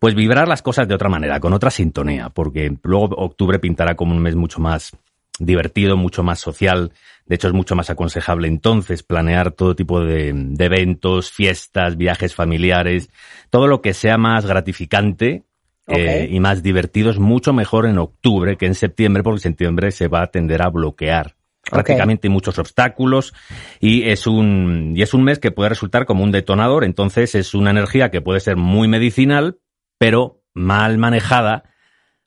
pues 0.00 0.14
vibrar 0.14 0.48
las 0.48 0.62
cosas 0.62 0.88
de 0.88 0.94
otra 0.94 1.08
manera, 1.08 1.38
con 1.40 1.52
otra 1.52 1.70
sintonía, 1.70 2.30
porque 2.30 2.74
luego 2.82 3.14
octubre 3.16 3.58
pintará 3.58 3.94
como 3.94 4.14
un 4.14 4.22
mes 4.22 4.34
mucho 4.34 4.60
más 4.60 4.96
divertido, 5.38 5.96
mucho 5.96 6.22
más 6.22 6.40
social. 6.40 6.92
De 7.26 7.36
hecho, 7.36 7.48
es 7.48 7.54
mucho 7.54 7.74
más 7.74 7.88
aconsejable 7.88 8.48
entonces 8.48 9.02
planear 9.02 9.52
todo 9.52 9.74
tipo 9.74 10.00
de, 10.00 10.32
de 10.34 10.64
eventos, 10.64 11.30
fiestas, 11.30 11.96
viajes 11.96 12.34
familiares, 12.34 13.08
todo 13.50 13.66
lo 13.66 13.80
que 13.80 13.94
sea 13.94 14.18
más 14.18 14.44
gratificante 14.44 15.44
eh, 15.86 16.28
y 16.30 16.40
más 16.40 16.62
divertido 16.62 17.10
es 17.10 17.18
mucho 17.18 17.52
mejor 17.52 17.86
en 17.86 17.98
octubre 17.98 18.56
que 18.56 18.66
en 18.66 18.74
septiembre, 18.74 19.22
porque 19.22 19.38
en 19.38 19.42
septiembre 19.42 19.90
se 19.90 20.08
va 20.08 20.22
a 20.22 20.26
tender 20.28 20.62
a 20.62 20.68
bloquear. 20.68 21.36
Prácticamente 21.70 22.28
hay 22.28 22.32
muchos 22.32 22.58
obstáculos 22.58 23.32
y 23.80 24.08
es 24.08 24.26
un 24.26 24.92
y 24.94 25.00
es 25.00 25.14
un 25.14 25.24
mes 25.24 25.38
que 25.38 25.50
puede 25.50 25.70
resultar 25.70 26.04
como 26.04 26.22
un 26.22 26.30
detonador. 26.30 26.84
Entonces 26.84 27.34
es 27.34 27.54
una 27.54 27.70
energía 27.70 28.10
que 28.10 28.20
puede 28.20 28.40
ser 28.40 28.56
muy 28.56 28.86
medicinal, 28.86 29.58
pero 29.98 30.42
mal 30.52 30.98
manejada 30.98 31.64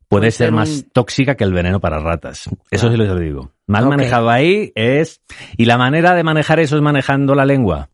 puede 0.07 0.21
Puede 0.21 0.31
ser 0.31 0.47
ser 0.47 0.53
más 0.53 0.85
tóxica 0.91 1.35
que 1.35 1.43
el 1.43 1.53
veneno 1.53 1.79
para 1.79 1.99
ratas. 1.99 2.49
Eso 2.71 2.89
sí 2.89 2.97
lo 2.97 3.15
digo. 3.19 3.51
Mal 3.67 3.85
manejado 3.87 4.29
ahí 4.29 4.71
es 4.75 5.21
y 5.57 5.65
la 5.65 5.77
manera 5.77 6.15
de 6.15 6.23
manejar 6.23 6.59
eso 6.59 6.77
es 6.77 6.81
manejando 6.81 7.35
la 7.35 7.45
lengua, 7.45 7.89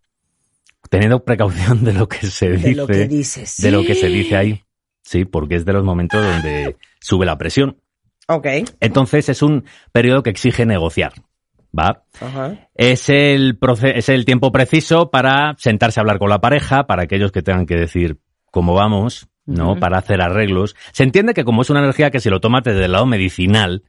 teniendo 0.90 1.24
precaución 1.24 1.84
de 1.84 1.94
lo 1.94 2.08
que 2.08 2.28
se 2.28 2.52
dice, 2.52 2.70
de 2.70 2.76
lo 2.76 2.88
que 2.88 3.08
dices. 3.08 3.58
de 3.58 3.72
lo 3.72 3.84
que 3.84 3.96
se 3.96 4.08
dice 4.08 4.38
ahí. 4.38 4.64
Sí, 5.02 5.26
porque 5.26 5.56
es 5.56 5.66
de 5.66 5.74
los 5.74 5.84
momentos 5.84 6.24
donde 6.24 6.78
sube 7.00 7.26
la 7.26 7.38
presión. 7.38 7.78
Ok. 8.28 8.48
Entonces 8.80 9.30
es 9.30 9.42
un 9.42 9.66
periodo 9.92 10.24
que 10.24 10.30
exige 10.30 10.66
negociar. 10.66 11.14
¿Va? 11.78 12.04
Ajá. 12.22 12.70
Es 12.76 13.10
el, 13.10 13.58
es 13.96 14.10
el 14.10 14.26
tiempo 14.26 14.52
preciso 14.52 15.10
para 15.10 15.56
sentarse 15.58 16.00
a 16.00 16.02
hablar 16.02 16.20
con 16.20 16.30
la 16.30 16.40
pareja, 16.40 16.86
para 16.86 17.04
aquellos 17.04 17.32
que 17.32 17.42
tengan 17.42 17.66
que 17.66 17.76
decir 17.76 18.20
cómo 18.52 18.76
vamos, 18.76 19.28
¿no? 19.48 19.80
Para 19.80 19.98
hacer 19.98 20.22
arreglos. 20.22 20.76
Se 20.92 21.02
entiende 21.02 21.34
que 21.34 21.44
como 21.44 21.64
es 21.64 21.72
una 21.72 21.80
energía 21.80 22.12
que 22.12 22.20
si 22.20 22.30
lo 22.30 22.40
tomas 22.40 22.64
desde 22.64 22.86
el 22.86 22.92
lado 22.92 23.08
medicinal, 23.08 23.84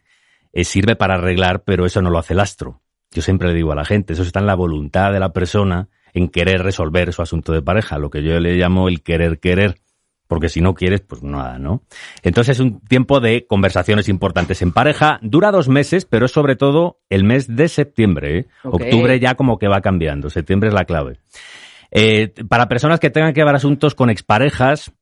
eh, 0.55 0.65
sirve 0.65 0.97
para 0.97 1.15
arreglar, 1.15 1.65
pero 1.65 1.85
eso 1.85 2.01
no 2.01 2.11
lo 2.11 2.19
hace 2.19 2.33
el 2.33 2.41
astro. 2.41 2.81
Yo 3.11 3.23
siempre 3.23 3.49
le 3.49 3.55
digo 3.55 3.73
a 3.73 3.77
la 3.77 3.85
gente, 3.85 4.13
eso 4.13 4.23
está 4.23 4.41
en 4.41 4.47
la 4.47 4.55
voluntad 4.55 5.13
de 5.13 5.21
la 5.21 5.33
persona 5.33 5.89
en 6.15 6.29
querer 6.29 6.63
resolver 6.63 7.13
su 7.13 7.23
asunto 7.23 7.53
de 7.53 7.61
pareja, 7.61 7.99
lo 7.99 8.09
que 8.09 8.23
yo 8.23 8.39
le 8.39 8.55
llamo 8.55 8.89
el 8.89 9.03
querer 9.03 9.41
querer. 9.41 9.77
Porque 10.27 10.49
si 10.49 10.61
no 10.61 10.75
quieres, 10.75 11.03
pues 11.03 11.23
nada, 11.23 11.59
¿no? 11.59 11.83
Entonces 12.23 12.57
es 12.57 12.61
un 12.61 12.81
tiempo 12.81 13.21
de 13.21 13.47
conversaciones 13.47 14.09
importantes 14.09 14.63
en 14.63 14.73
pareja. 14.73 15.19
Dura 15.21 15.51
dos 15.51 15.69
meses, 15.69 16.07
pero 16.07 16.27
es 16.27 16.33
sobre 16.33 16.57
todo 16.57 17.01
el 17.11 17.25
mes 17.25 17.55
de 17.55 17.69
septiembre. 17.69 18.39
¿eh? 18.39 18.47
Octubre 18.63 19.21
ya 19.21 19.35
como 19.35 19.59
que 19.59 19.69
va 19.69 19.83
cambiando. 19.83 20.31
Septiembre 20.31 20.69
es 20.69 20.75
la 20.75 20.87
clave. 20.87 21.19
Eh, 21.91 22.33
para 22.49 22.69
personas 22.69 23.01
que 23.01 23.11
tengan 23.11 23.35
que 23.35 23.45
ver 23.45 23.55
asuntos 23.55 23.95
con 23.95 24.09
exparejas, 24.09 24.93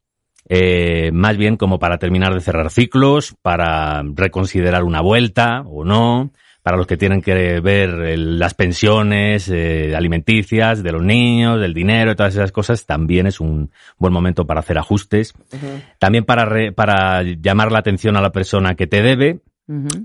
eh, 0.49 1.11
más 1.13 1.37
bien 1.37 1.57
como 1.57 1.79
para 1.79 1.99
terminar 1.99 2.35
de 2.35 2.41
cerrar 2.41 2.71
ciclos, 2.71 3.35
para 3.43 4.03
reconsiderar 4.15 4.83
una 4.85 5.01
vuelta 5.01 5.63
o 5.67 5.85
no, 5.85 6.31
para 6.63 6.77
los 6.77 6.87
que 6.87 6.97
tienen 6.97 7.23
que 7.23 7.59
ver 7.61 7.91
el- 7.91 8.39
las 8.39 8.55
pensiones 8.55 9.49
eh, 9.49 9.95
alimenticias 9.97 10.83
de 10.83 10.93
los 10.93 11.03
niños, 11.03 11.61
del 11.61 11.75
dinero 11.75 12.13
y 12.13 12.15
todas 12.15 12.35
esas 12.35 12.53
cosas, 12.53 12.87
también 12.87 13.27
es 13.27 13.41
un 13.41 13.71
buen 13.99 14.13
momento 14.13 14.47
para 14.47 14.61
hacer 14.61 14.79
ajustes. 14.79 15.35
También 15.99 16.25
para, 16.25 16.45
re- 16.45 16.71
para 16.73 17.23
llamar 17.23 17.73
la 17.73 17.79
atención 17.81 18.17
a 18.17 18.21
la 18.21 18.31
persona 18.31 18.75
que 18.77 18.87
te 18.87 19.03
debe 19.03 19.41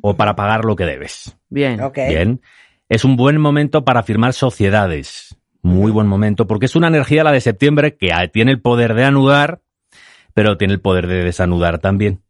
o 0.02 0.16
para 0.16 0.36
pagar 0.36 0.66
lo 0.66 0.76
que 0.76 0.86
debes. 0.86 1.38
Bien. 1.50 1.82
Ok. 1.82 1.98
Bien. 2.08 2.42
Es 2.90 3.04
un 3.04 3.18
buen 3.18 3.38
momento 3.40 3.84
para 3.84 4.02
firmar 4.02 4.34
sociedades. 4.34 5.36
Muy 5.62 5.92
buen 5.92 6.08
momento, 6.08 6.48
porque 6.48 6.68
es 6.68 6.76
una 6.76 6.88
energía 6.88 7.24
la 7.24 7.32
de 7.34 7.42
septiembre 7.42 7.98
que 7.98 8.10
tiene 8.32 8.52
el 8.52 8.62
poder 8.62 8.94
de 8.94 9.04
anudar, 9.04 9.60
pero 10.38 10.56
tiene 10.56 10.76
el 10.76 10.82
poder 10.82 11.08
de 11.08 11.24
desanudar 11.24 11.80
también. 11.80 12.22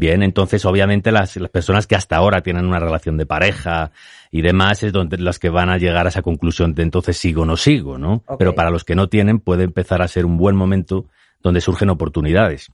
Bien, 0.00 0.24
entonces 0.24 0.64
obviamente 0.64 1.12
las, 1.12 1.36
las 1.36 1.48
personas 1.48 1.86
que 1.86 1.94
hasta 1.94 2.16
ahora 2.16 2.40
tienen 2.40 2.66
una 2.66 2.80
relación 2.80 3.16
de 3.18 3.24
pareja 3.24 3.92
y 4.32 4.42
demás 4.42 4.82
es 4.82 4.92
donde 4.92 5.16
las 5.18 5.38
que 5.38 5.48
van 5.48 5.70
a 5.70 5.78
llegar 5.78 6.06
a 6.06 6.08
esa 6.08 6.22
conclusión 6.22 6.74
de 6.74 6.82
entonces 6.82 7.16
sigo 7.16 7.42
o 7.42 7.46
no 7.46 7.56
sigo, 7.56 7.98
¿no? 7.98 8.24
Pero 8.36 8.56
para 8.56 8.70
los 8.70 8.82
que 8.82 8.96
no 8.96 9.08
tienen 9.08 9.38
puede 9.38 9.62
empezar 9.62 10.02
a 10.02 10.08
ser 10.08 10.26
un 10.26 10.36
buen 10.36 10.56
momento 10.56 11.06
donde 11.40 11.60
surgen 11.60 11.88
oportunidades. 11.88 12.72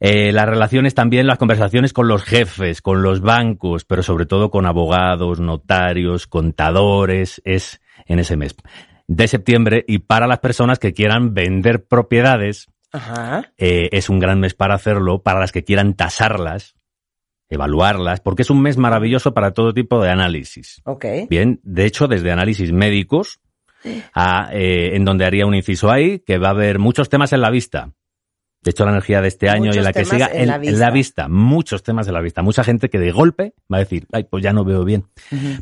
Eh, 0.00 0.32
las 0.32 0.46
relaciones 0.46 0.94
también, 0.94 1.28
las 1.28 1.38
conversaciones 1.38 1.92
con 1.92 2.08
los 2.08 2.24
jefes, 2.24 2.82
con 2.82 3.02
los 3.02 3.20
bancos, 3.20 3.84
pero 3.84 4.02
sobre 4.02 4.26
todo 4.26 4.50
con 4.50 4.66
abogados, 4.66 5.38
notarios, 5.38 6.26
contadores, 6.26 7.40
es 7.44 7.80
en 8.06 8.18
ese 8.18 8.36
mes 8.36 8.56
de 9.06 9.28
septiembre. 9.28 9.84
Y 9.86 10.00
para 10.00 10.26
las 10.26 10.40
personas 10.40 10.80
que 10.80 10.92
quieran 10.92 11.32
vender 11.32 11.84
propiedades, 11.84 12.66
Ajá. 12.92 13.52
eh, 13.58 13.88
es 13.92 14.08
un 14.08 14.18
gran 14.18 14.40
mes 14.40 14.54
para 14.54 14.74
hacerlo. 14.74 15.22
Para 15.22 15.40
las 15.40 15.52
que 15.52 15.64
quieran 15.64 15.94
tasarlas, 15.94 16.74
evaluarlas, 17.48 18.20
porque 18.20 18.42
es 18.42 18.50
un 18.50 18.60
mes 18.62 18.76
maravilloso 18.76 19.34
para 19.34 19.52
todo 19.52 19.72
tipo 19.72 20.02
de 20.02 20.10
análisis. 20.10 20.80
Ok. 20.84 21.04
Bien, 21.28 21.60
de 21.62 21.86
hecho, 21.86 22.06
desde 22.08 22.30
análisis 22.30 22.72
médicos, 22.72 23.40
a, 24.14 24.50
eh, 24.52 24.96
en 24.96 25.04
donde 25.04 25.24
haría 25.24 25.46
un 25.46 25.54
inciso 25.54 25.90
ahí, 25.90 26.20
que 26.20 26.38
va 26.38 26.48
a 26.48 26.52
haber 26.52 26.78
muchos 26.78 27.08
temas 27.08 27.32
en 27.32 27.40
la 27.40 27.50
vista. 27.50 27.92
De 28.60 28.72
hecho, 28.72 28.84
la 28.84 28.90
energía 28.90 29.20
de 29.20 29.28
este 29.28 29.48
año 29.48 29.70
y 29.72 29.78
en 29.78 29.84
la 29.84 29.92
que 29.92 30.04
siga, 30.04 30.26
en 30.32 30.42
en, 30.42 30.46
la 30.48 30.56
en 30.56 30.78
la 30.80 30.90
vista, 30.90 31.28
muchos 31.28 31.84
temas 31.84 32.08
en 32.08 32.14
la 32.14 32.20
vista. 32.20 32.42
Mucha 32.42 32.64
gente 32.64 32.90
que 32.90 32.98
de 32.98 33.12
golpe 33.12 33.54
va 33.72 33.76
a 33.76 33.80
decir, 33.80 34.06
ay, 34.12 34.24
pues 34.24 34.42
ya 34.42 34.52
no 34.52 34.64
veo 34.64 34.84
bien. 34.84 35.06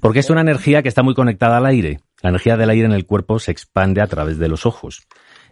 Porque 0.00 0.20
es 0.20 0.30
una 0.30 0.40
energía 0.40 0.82
que 0.82 0.88
está 0.88 1.02
muy 1.02 1.14
conectada 1.14 1.58
al 1.58 1.66
aire. 1.66 2.00
La 2.22 2.30
energía 2.30 2.56
del 2.56 2.70
aire 2.70 2.86
en 2.86 2.92
el 2.92 3.04
cuerpo 3.04 3.38
se 3.38 3.52
expande 3.52 4.00
a 4.00 4.06
través 4.06 4.38
de 4.38 4.48
los 4.48 4.64
ojos. 4.64 5.06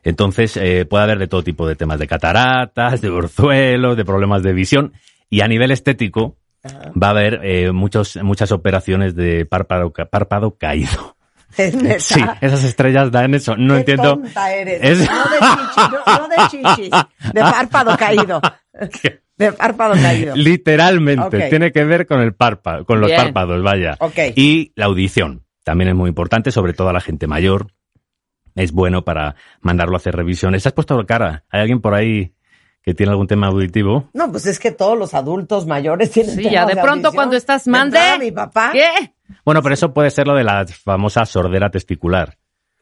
Entonces, 0.05 0.57
eh, 0.57 0.85
puede 0.85 1.05
haber 1.05 1.19
de 1.19 1.27
todo 1.29 1.43
tipo 1.43 1.67
de 1.67 1.75
temas 1.77 1.99
de 1.99 2.07
cataratas, 2.07 3.01
de 3.01 3.09
orzuelos, 3.11 3.97
de 3.97 4.05
problemas 4.05 4.43
de 4.43 4.53
visión. 4.53 4.93
Y 5.31 5.41
a 5.41 5.49
nivel 5.49 5.71
estético, 5.71 6.37
Ajá. 6.63 6.93
va 7.01 7.09
a 7.09 7.11
haber 7.11 7.41
eh, 7.43 7.73
muchos, 7.73 8.17
muchas 8.23 8.53
operaciones 8.53 9.17
de 9.17 9.47
párpado, 9.47 9.93
párpado 9.93 10.57
caído. 10.57 11.17
Es. 11.57 12.03
Sí, 12.07 12.21
esas 12.41 12.65
estrellas 12.65 13.13
dan 13.13 13.33
eso. 13.33 13.57
No 13.57 13.75
Qué 13.75 13.79
entiendo. 13.81 14.17
tonta 14.17 14.53
eres. 14.53 14.81
Es- 14.83 15.09
No 15.09 15.25
de 15.25 15.39
chichis, 15.39 15.91
no, 16.07 16.19
no 16.19 16.29
de 16.29 16.37
chichis, 16.51 16.91
de 17.33 17.41
párpado 17.41 17.97
caído. 17.97 18.41
De 19.37 19.53
párpado 19.53 19.95
caído. 19.95 20.35
Literalmente, 20.37 21.49
tiene 21.51 21.73
que 21.73 21.85
ver 21.85 22.07
con 22.07 22.21
el 22.21 22.35
párpado, 22.35 22.85
con 22.85 23.01
los 23.01 23.11
párpados, 23.11 23.63
vaya. 23.65 23.97
Ok. 23.99 24.17
Y 24.37 24.73
la 24.77 24.85
audición. 24.87 25.45
También 25.65 25.89
es 25.91 25.97
muy 25.97 26.09
importante, 26.09 26.53
sobre 26.53 26.73
todo 26.73 26.89
a 26.89 26.93
la 26.93 27.01
gente 27.01 27.27
mayor. 27.27 27.67
Es 28.55 28.73
bueno 28.73 29.05
para 29.05 29.35
mandarlo 29.61 29.95
a 29.95 29.99
hacer 29.99 30.15
revisiones. 30.15 30.67
¿Has 30.67 30.73
puesto 30.73 30.97
la 30.97 31.05
cara? 31.05 31.45
¿Hay 31.51 31.61
alguien 31.61 31.81
por 31.81 31.95
ahí 31.95 32.33
que 32.83 32.95
tiene 32.95 33.11
algún 33.13 33.27
tema 33.27 33.49
auditivo? 33.49 34.09
No, 34.13 34.31
pues 34.31 34.47
es 34.47 34.59
que 34.59 34.71
todos 34.71 34.97
los 34.99 35.15
adultos 35.15 35.67
mayores 35.67 36.11
tienen 36.11 36.33
Sí, 36.37 36.43
temas 36.43 36.53
ya 36.53 36.67
de 36.67 36.75
pronto 36.75 36.91
audición. 37.09 37.15
cuando 37.15 37.37
estás, 37.37 37.65
De 37.65 37.71
mande. 37.71 37.99
mi 38.21 38.31
papá. 38.31 38.71
¿Qué? 38.73 39.15
Bueno, 39.45 39.63
pero 39.63 39.75
eso 39.75 39.93
puede 39.93 40.11
ser 40.11 40.27
lo 40.27 40.35
de 40.35 40.45
la 40.45 40.67
famosa 40.67 41.25
sordera 41.27 41.71
testicular. 41.71 42.37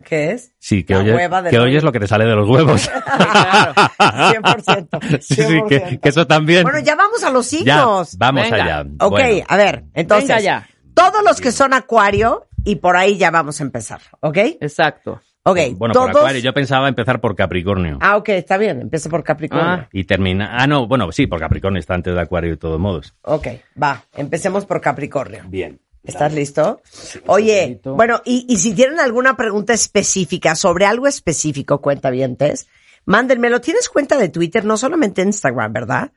¿Qué 0.05 0.33
es? 0.33 0.53
Sí, 0.59 0.83
que, 0.83 0.95
La 0.95 1.01
oyes, 1.01 1.31
que 1.51 1.59
oyes 1.61 1.85
lo 1.85 1.93
que 1.93 2.01
te 2.01 2.09
sale 2.09 2.25
de 2.27 2.35
los 2.35 2.49
huevos. 2.49 2.91
Claro. 3.05 3.75
100%. 3.99 5.21
sí, 5.21 5.35
sí, 5.37 5.61
que, 5.69 5.81
100%. 5.85 6.01
que 6.01 6.09
eso 6.09 6.27
también. 6.27 6.65
Bueno, 6.65 6.81
ya 6.81 6.97
vamos 6.97 7.23
a 7.23 7.31
los 7.31 7.49
Ya, 7.51 7.59
signos. 7.59 8.19
vamos 8.19 8.43
Venga. 8.51 8.57
allá. 8.65 8.87
Ok, 9.01 9.11
Bueno. 9.11 9.45
a 9.49 9.57
ver, 9.57 9.85
entonces. 9.95 10.29
Venga 10.29 10.41
ya. 10.41 10.69
Todos 10.95 11.23
los 11.25 11.41
que 11.41 11.53
son 11.53 11.73
acuario, 11.73 12.47
y 12.65 12.77
por 12.77 12.97
ahí 12.97 13.17
ya 13.17 13.31
vamos 13.31 13.61
a 13.61 13.65
empezar, 13.65 14.01
¿ok? 14.21 14.37
Exacto. 14.61 15.21
Ok, 15.45 15.59
Bueno, 15.77 15.93
todos. 15.93 16.11
por 16.13 16.19
Acuario, 16.21 16.41
yo 16.41 16.53
pensaba 16.55 16.89
empezar 16.89 17.21
por 17.21 17.35
Capricornio. 17.35 17.99
Ah, 18.01 18.17
ok, 18.17 18.29
está 18.31 18.57
bien, 18.59 18.81
empieza 18.81 19.09
por 19.11 19.25
Capricornio. 19.25 19.67
Ah. 19.69 19.89
Y 19.93 20.05
termina. 20.05 20.51
Ah, 20.57 20.67
no, 20.69 20.87
bueno, 20.87 21.11
sí, 21.11 21.27
por 21.27 21.41
Capricornio 21.41 21.81
está 21.81 21.95
antes 21.95 22.15
de 22.15 22.21
Acuario 22.21 22.51
de 22.51 22.57
todos 22.57 22.79
modos. 22.79 23.15
Ok, 23.23 23.49
va, 23.83 24.05
empecemos 24.17 24.65
por 24.67 24.81
Capricornio. 24.81 25.43
Bien. 25.49 25.81
¿Estás 26.05 26.33
listo? 26.35 26.81
Oye, 27.27 27.81
bueno, 27.85 28.21
y, 28.25 28.45
y 28.49 28.57
si 28.57 28.75
tienen 28.75 28.99
alguna 28.99 29.37
pregunta 29.37 29.73
específica 29.73 30.57
sobre 30.57 30.85
algo 30.85 31.07
específico, 31.07 31.81
cuentavientes, 31.81 32.67
mándenmelo. 33.05 33.61
¿Tienes 33.61 33.89
cuenta 33.89 34.19
de 34.19 34.29
Twitter? 34.29 34.65
No 34.65 34.77
solamente 34.77 35.23
Instagram, 35.23 35.73
¿verdad? 35.73 36.11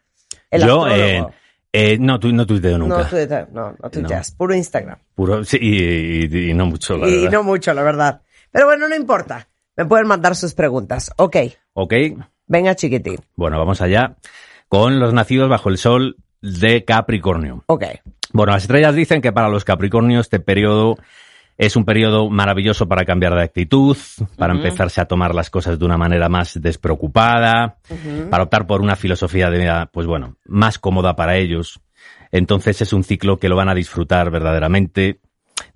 El 0.50 0.64
yo, 0.66 0.88
eh, 0.88 1.24
eh, 1.72 1.98
no, 2.00 2.20
tu, 2.20 2.32
no 2.34 2.48
tuiteo 2.48 2.80
nunca. 2.80 2.98
No, 3.00 3.06
Twitter, 3.06 3.48
no, 3.52 3.76
no 3.82 3.90
tuiteas, 3.92 4.32
puro 4.32 4.56
Instagram. 4.56 4.98
Puro, 5.14 5.44
sí, 5.44 5.58
y, 5.62 6.26
y- 6.36 6.50
y 6.50 6.54
no 6.56 6.66
mucho, 6.66 6.98
la 6.98 7.08
Y, 7.08 7.16
verdad. 7.18 7.32
no 7.32 7.44
mucho, 7.44 7.74
la 7.74 7.84
verdad. 7.84 8.22
Pero 8.56 8.68
bueno, 8.68 8.88
no 8.88 8.96
importa. 8.96 9.50
Me 9.76 9.84
pueden 9.84 10.08
mandar 10.08 10.34
sus 10.34 10.54
preguntas. 10.54 11.12
Ok, 11.18 11.36
Ok, 11.74 11.94
venga 12.48 12.74
chiquitín. 12.74 13.18
bueno, 13.36 13.60
vamos 13.60 13.82
allá 13.82 14.16
con 14.70 14.98
los 14.98 15.14
nacidos 15.14 15.50
bajo 15.50 15.68
el 15.68 15.78
sol 15.78 16.16
de 16.42 16.86
Capricornio. 16.86 17.66
Ok. 17.68 17.84
Bueno, 18.32 18.54
las 18.54 18.64
estrellas 18.64 18.96
dicen 18.96 19.22
que 19.22 19.34
para 19.34 19.50
los 19.50 19.66
Capricornios 19.66 20.28
este 20.28 20.40
periodo 20.40 20.96
es 21.58 21.76
un 21.76 21.84
periodo 21.84 22.30
maravilloso 22.30 22.88
para 22.88 23.04
cambiar 23.04 23.36
de 23.36 23.44
actitud, 23.44 23.98
para 24.38 24.54
empezarse 24.54 25.02
a 25.02 25.06
tomar 25.06 25.36
las 25.36 25.50
cosas 25.50 25.78
de 25.78 25.84
una 25.84 25.98
manera 25.98 26.30
más 26.30 26.58
despreocupada, 26.62 27.80
para 28.30 28.44
optar 28.44 28.68
por 28.68 28.80
una 28.80 28.96
filosofía 28.96 29.50
de 29.50 29.58
vida, 29.60 29.90
pues 29.92 30.08
bueno, 30.08 30.38
más 30.46 30.80
cómoda 30.80 31.18
para 31.18 31.36
ellos. 31.36 31.82
Entonces 32.32 32.82
es 32.82 32.94
un 32.94 33.04
ciclo 33.04 33.38
que 33.38 33.50
lo 33.50 33.58
van 33.58 33.68
a 33.68 33.76
disfrutar 33.76 34.32
verdaderamente. 34.32 35.20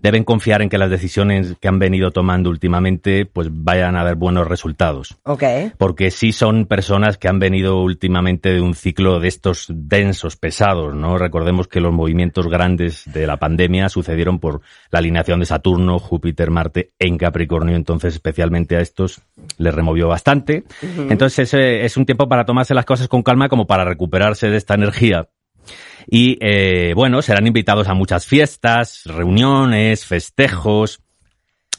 Deben 0.02 0.24
confiar 0.24 0.62
en 0.62 0.70
que 0.70 0.78
las 0.78 0.90
decisiones 0.90 1.56
que 1.60 1.68
han 1.68 1.78
venido 1.78 2.12
tomando 2.12 2.50
últimamente 2.50 3.26
pues 3.26 3.50
vayan 3.52 3.98
a 3.98 4.04
dar 4.06 4.16
buenos 4.16 4.48
resultados 4.48 5.18
Ok. 5.24 5.44
porque 5.78 6.10
sí 6.10 6.32
son 6.32 6.66
personas 6.66 7.18
que 7.18 7.28
han 7.28 7.40
venido 7.40 7.82
últimamente 7.82 8.50
de 8.54 8.62
un 8.62 8.76
ciclo 8.76 9.20
de 9.20 9.28
estos 9.28 9.66
densos, 9.70 10.38
pesados, 10.38 10.96
¿no? 10.96 11.18
Recordemos 11.18 11.68
que 11.68 11.82
los 11.82 11.94
movimientos 11.94 12.48
grandes 12.48 13.04
de 13.12 13.28
la 13.28 13.38
pandemia 13.38 13.90
sucedieron 13.90 14.40
por 14.40 14.62
la 14.90 15.00
alineación 15.00 15.42
de 15.42 15.46
Saturno, 15.46 16.00
Júpiter, 16.00 16.50
Marte 16.50 16.92
en 16.98 17.18
Capricornio, 17.18 17.76
entonces 17.76 18.14
especialmente 18.14 18.78
a 18.78 18.82
estos 18.82 19.22
les 19.58 19.74
removió 19.74 20.08
bastante. 20.08 20.64
Entonces 21.10 21.40
ese 21.40 21.84
es 21.84 21.98
un 21.98 22.06
tiempo 22.06 22.30
para 22.30 22.46
tomarse 22.46 22.74
las 22.74 22.86
cosas 22.86 23.08
con 23.10 23.22
calma 23.22 23.50
como 23.50 23.68
para 23.68 23.84
recuperarse 23.84 24.50
de 24.50 24.58
esta 24.58 24.76
energía. 24.76 25.28
Y 26.12 26.38
eh, 26.42 26.94
bueno, 26.96 27.22
serán 27.22 27.46
invitados 27.46 27.88
a 27.88 27.94
muchas 27.94 28.26
fiestas, 28.26 29.04
reuniones, 29.06 30.06
festejos, 30.06 31.02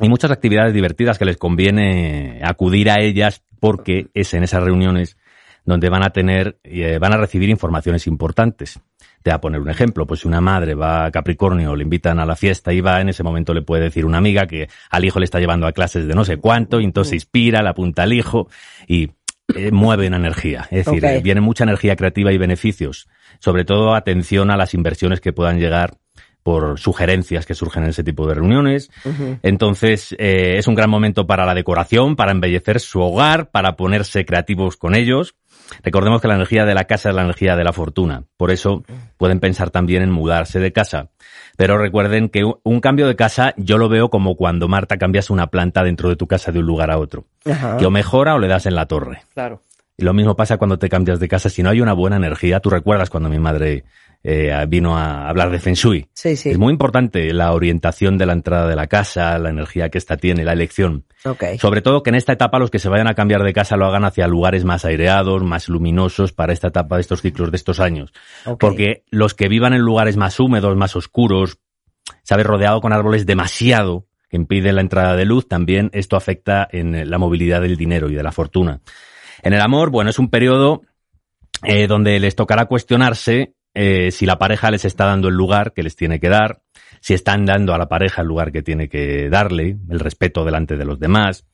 y 0.00 0.08
muchas 0.08 0.30
actividades 0.30 0.72
divertidas 0.72 1.18
que 1.18 1.25
les 1.25 1.37
conviene 1.37 2.40
acudir 2.42 2.90
a 2.90 3.00
ellas 3.00 3.42
porque 3.60 4.08
es 4.14 4.32
en 4.34 4.44
esas 4.44 4.62
reuniones 4.62 5.16
donde 5.64 5.90
van 5.90 6.02
a 6.02 6.10
tener, 6.10 6.58
eh, 6.64 6.99
van 6.99 7.12
a 7.12 7.18
recibir 7.18 7.50
informaciones 7.50 8.06
importantes. 8.06 8.80
Te 9.22 9.30
voy 9.30 9.34
a 9.37 9.40
poner 9.40 9.60
un 9.60 9.68
ejemplo, 9.68 10.06
pues 10.06 10.20
si 10.20 10.28
una 10.28 10.40
madre 10.40 10.75
va 10.75 11.04
a 11.04 11.10
Capricornio, 11.10 11.76
le 11.76 11.82
invitan 11.82 12.18
a 12.18 12.25
la 12.25 12.34
fiesta 12.34 12.72
y 12.72 12.80
va, 12.80 13.02
en 13.02 13.10
ese 13.10 13.22
momento 13.22 13.52
le 13.52 13.60
puede 13.60 13.84
decir 13.84 14.06
una 14.06 14.16
amiga 14.16 14.46
que 14.46 14.68
al 14.88 15.04
hijo 15.04 15.18
le 15.18 15.25
está 15.25 15.38
llevando 15.38 15.66
a 15.66 15.72
clases 15.72 16.06
de 16.06 16.14
no 16.14 16.25
sé 16.25 16.38
cuánto, 16.38 16.80
y 16.80 16.84
entonces 16.84 17.10
se 17.10 17.16
inspira, 17.16 17.62
le 17.62 17.68
apunta 17.68 18.04
al 18.04 18.14
hijo 18.14 18.49
y 18.88 19.10
eh, 19.57 19.71
mueve 19.73 20.09
una 20.09 20.16
energía. 20.16 20.69
Es 20.71 20.87
decir, 20.87 21.04
eh, 21.04 21.21
viene 21.23 21.40
mucha 21.40 21.64
energía 21.64 21.97
creativa 21.97 22.33
y 22.33 22.38
beneficios. 22.38 23.09
Sobre 23.38 23.64
todo 23.64 23.95
atención 23.95 24.50
a 24.50 24.57
las 24.57 24.75
inversiones 24.75 25.21
que 25.21 25.33
puedan 25.33 25.59
llegar 25.59 25.99
por 26.42 26.78
sugerencias 26.78 27.45
que 27.45 27.54
surgen 27.54 27.85
en 27.85 27.90
ese 27.90 28.02
tipo 28.02 28.26
de 28.26 28.35
reuniones. 28.35 28.90
Entonces, 29.42 30.14
eh, 30.19 30.54
es 30.57 30.66
un 30.66 30.75
gran 30.75 30.90
momento 30.90 31.26
para 31.26 31.45
la 31.45 31.54
decoración, 31.54 32.16
para 32.16 32.33
embellecer 32.33 32.80
su 32.80 33.00
hogar, 33.00 33.50
para 33.50 33.76
ponerse 33.76 34.25
creativos 34.25 34.76
con 34.76 34.95
ellos. 34.95 35.35
Recordemos 35.83 36.21
que 36.21 36.28
la 36.28 36.35
energía 36.35 36.64
de 36.64 36.75
la 36.75 36.85
casa 36.85 37.11
es 37.11 37.14
la 37.14 37.23
energía 37.23 37.57
de 37.57 37.64
la 37.64 37.73
fortuna. 37.73 38.25
Por 38.37 38.50
eso 38.50 38.83
pueden 39.16 39.38
pensar 39.38 39.71
también 39.71 40.02
en 40.02 40.11
mudarse 40.11 40.59
de 40.59 40.73
casa. 40.73 41.11
Pero 41.60 41.76
recuerden 41.76 42.30
que 42.30 42.42
un- 42.62 42.80
cambio 42.80 43.06
de 43.06 43.16
casa 43.16 43.52
yo 43.58 43.76
lo 43.76 43.90
veo 43.90 44.08
como 44.08 44.34
cuando 44.34 44.66
Marta 44.66 44.96
cambias 44.96 45.28
una 45.28 45.48
planta 45.48 45.84
dentro 45.84 46.08
de 46.08 46.16
tu 46.16 46.26
casa 46.26 46.52
de 46.52 46.58
un 46.60 46.64
lugar 46.64 46.90
a 46.90 46.96
otro. 46.96 47.26
Ajá. 47.44 47.76
Que 47.76 47.84
o 47.84 47.90
mejora 47.90 48.34
o 48.34 48.38
le 48.38 48.48
das 48.48 48.64
en 48.64 48.74
la 48.74 48.86
torre. 48.86 49.24
Claro. 49.34 49.60
Y 49.98 50.04
lo 50.04 50.14
mismo 50.14 50.34
pasa 50.36 50.56
cuando 50.56 50.78
te 50.78 50.88
cambias 50.88 51.20
de 51.20 51.28
casa. 51.28 51.50
Si 51.50 51.62
no 51.62 51.68
hay 51.68 51.82
una 51.82 51.92
buena 51.92 52.16
energía, 52.16 52.60
tú 52.60 52.70
recuerdas 52.70 53.10
cuando 53.10 53.28
mi 53.28 53.38
madre 53.38 53.84
eh, 54.22 54.52
vino 54.68 54.98
a 54.98 55.28
hablar 55.28 55.50
de 55.50 55.58
Feng 55.58 55.74
Shui. 55.74 56.08
Sí, 56.12 56.36
sí. 56.36 56.50
Es 56.50 56.58
muy 56.58 56.72
importante 56.72 57.32
la 57.32 57.52
orientación 57.52 58.18
de 58.18 58.26
la 58.26 58.34
entrada 58.34 58.68
de 58.68 58.76
la 58.76 58.86
casa, 58.86 59.38
la 59.38 59.50
energía 59.50 59.88
que 59.88 59.98
ésta 59.98 60.16
tiene, 60.16 60.44
la 60.44 60.52
elección. 60.52 61.04
Ok. 61.24 61.44
Sobre 61.58 61.80
todo 61.80 62.02
que 62.02 62.10
en 62.10 62.16
esta 62.16 62.32
etapa 62.32 62.58
los 62.58 62.70
que 62.70 62.78
se 62.78 62.88
vayan 62.88 63.08
a 63.08 63.14
cambiar 63.14 63.42
de 63.42 63.52
casa 63.52 63.76
lo 63.76 63.86
hagan 63.86 64.04
hacia 64.04 64.28
lugares 64.28 64.64
más 64.64 64.84
aireados, 64.84 65.42
más 65.42 65.68
luminosos 65.68 66.32
para 66.32 66.52
esta 66.52 66.68
etapa 66.68 66.96
de 66.96 67.02
estos 67.02 67.22
ciclos 67.22 67.50
de 67.50 67.56
estos 67.56 67.80
años. 67.80 68.12
ok. 68.44 68.60
Porque 68.60 69.04
los 69.10 69.34
que 69.34 69.48
vivan 69.48 69.72
en 69.72 69.80
lugares 69.80 70.16
más 70.16 70.38
húmedos, 70.38 70.76
más 70.76 70.96
oscuros, 70.96 71.58
sabes, 72.22 72.46
rodeado 72.46 72.80
con 72.80 72.92
árboles 72.92 73.24
demasiado 73.24 74.06
que 74.28 74.36
impide 74.36 74.72
la 74.72 74.80
entrada 74.80 75.16
de 75.16 75.24
luz, 75.24 75.48
también 75.48 75.90
esto 75.92 76.16
afecta 76.16 76.68
en 76.70 77.10
la 77.10 77.18
movilidad 77.18 77.62
del 77.62 77.76
dinero 77.76 78.08
y 78.08 78.14
de 78.14 78.22
la 78.22 78.30
fortuna. 78.30 78.80
En 79.42 79.54
el 79.54 79.60
amor, 79.60 79.90
bueno, 79.90 80.10
es 80.10 80.18
un 80.18 80.30
periodo 80.30 80.82
eh, 81.64 81.86
donde 81.86 82.20
les 82.20 82.36
tocará 82.36 82.66
cuestionarse 82.66 83.54
eh, 83.74 84.10
si 84.10 84.26
la 84.26 84.38
pareja 84.38 84.70
les 84.70 84.84
está 84.84 85.06
dando 85.06 85.28
el 85.28 85.34
lugar 85.34 85.72
que 85.72 85.82
les 85.82 85.94
tiene 85.94 86.18
que 86.18 86.28
dar, 86.28 86.62
si 87.00 87.14
están 87.14 87.46
dando 87.46 87.72
a 87.72 87.78
la 87.78 87.88
pareja 87.88 88.22
el 88.22 88.28
lugar 88.28 88.52
que 88.52 88.62
tiene 88.62 88.88
que 88.88 89.28
darle, 89.30 89.78
el 89.88 90.00
respeto 90.00 90.44
delante 90.44 90.76
de 90.76 90.84
los 90.84 90.98
demás. 90.98 91.46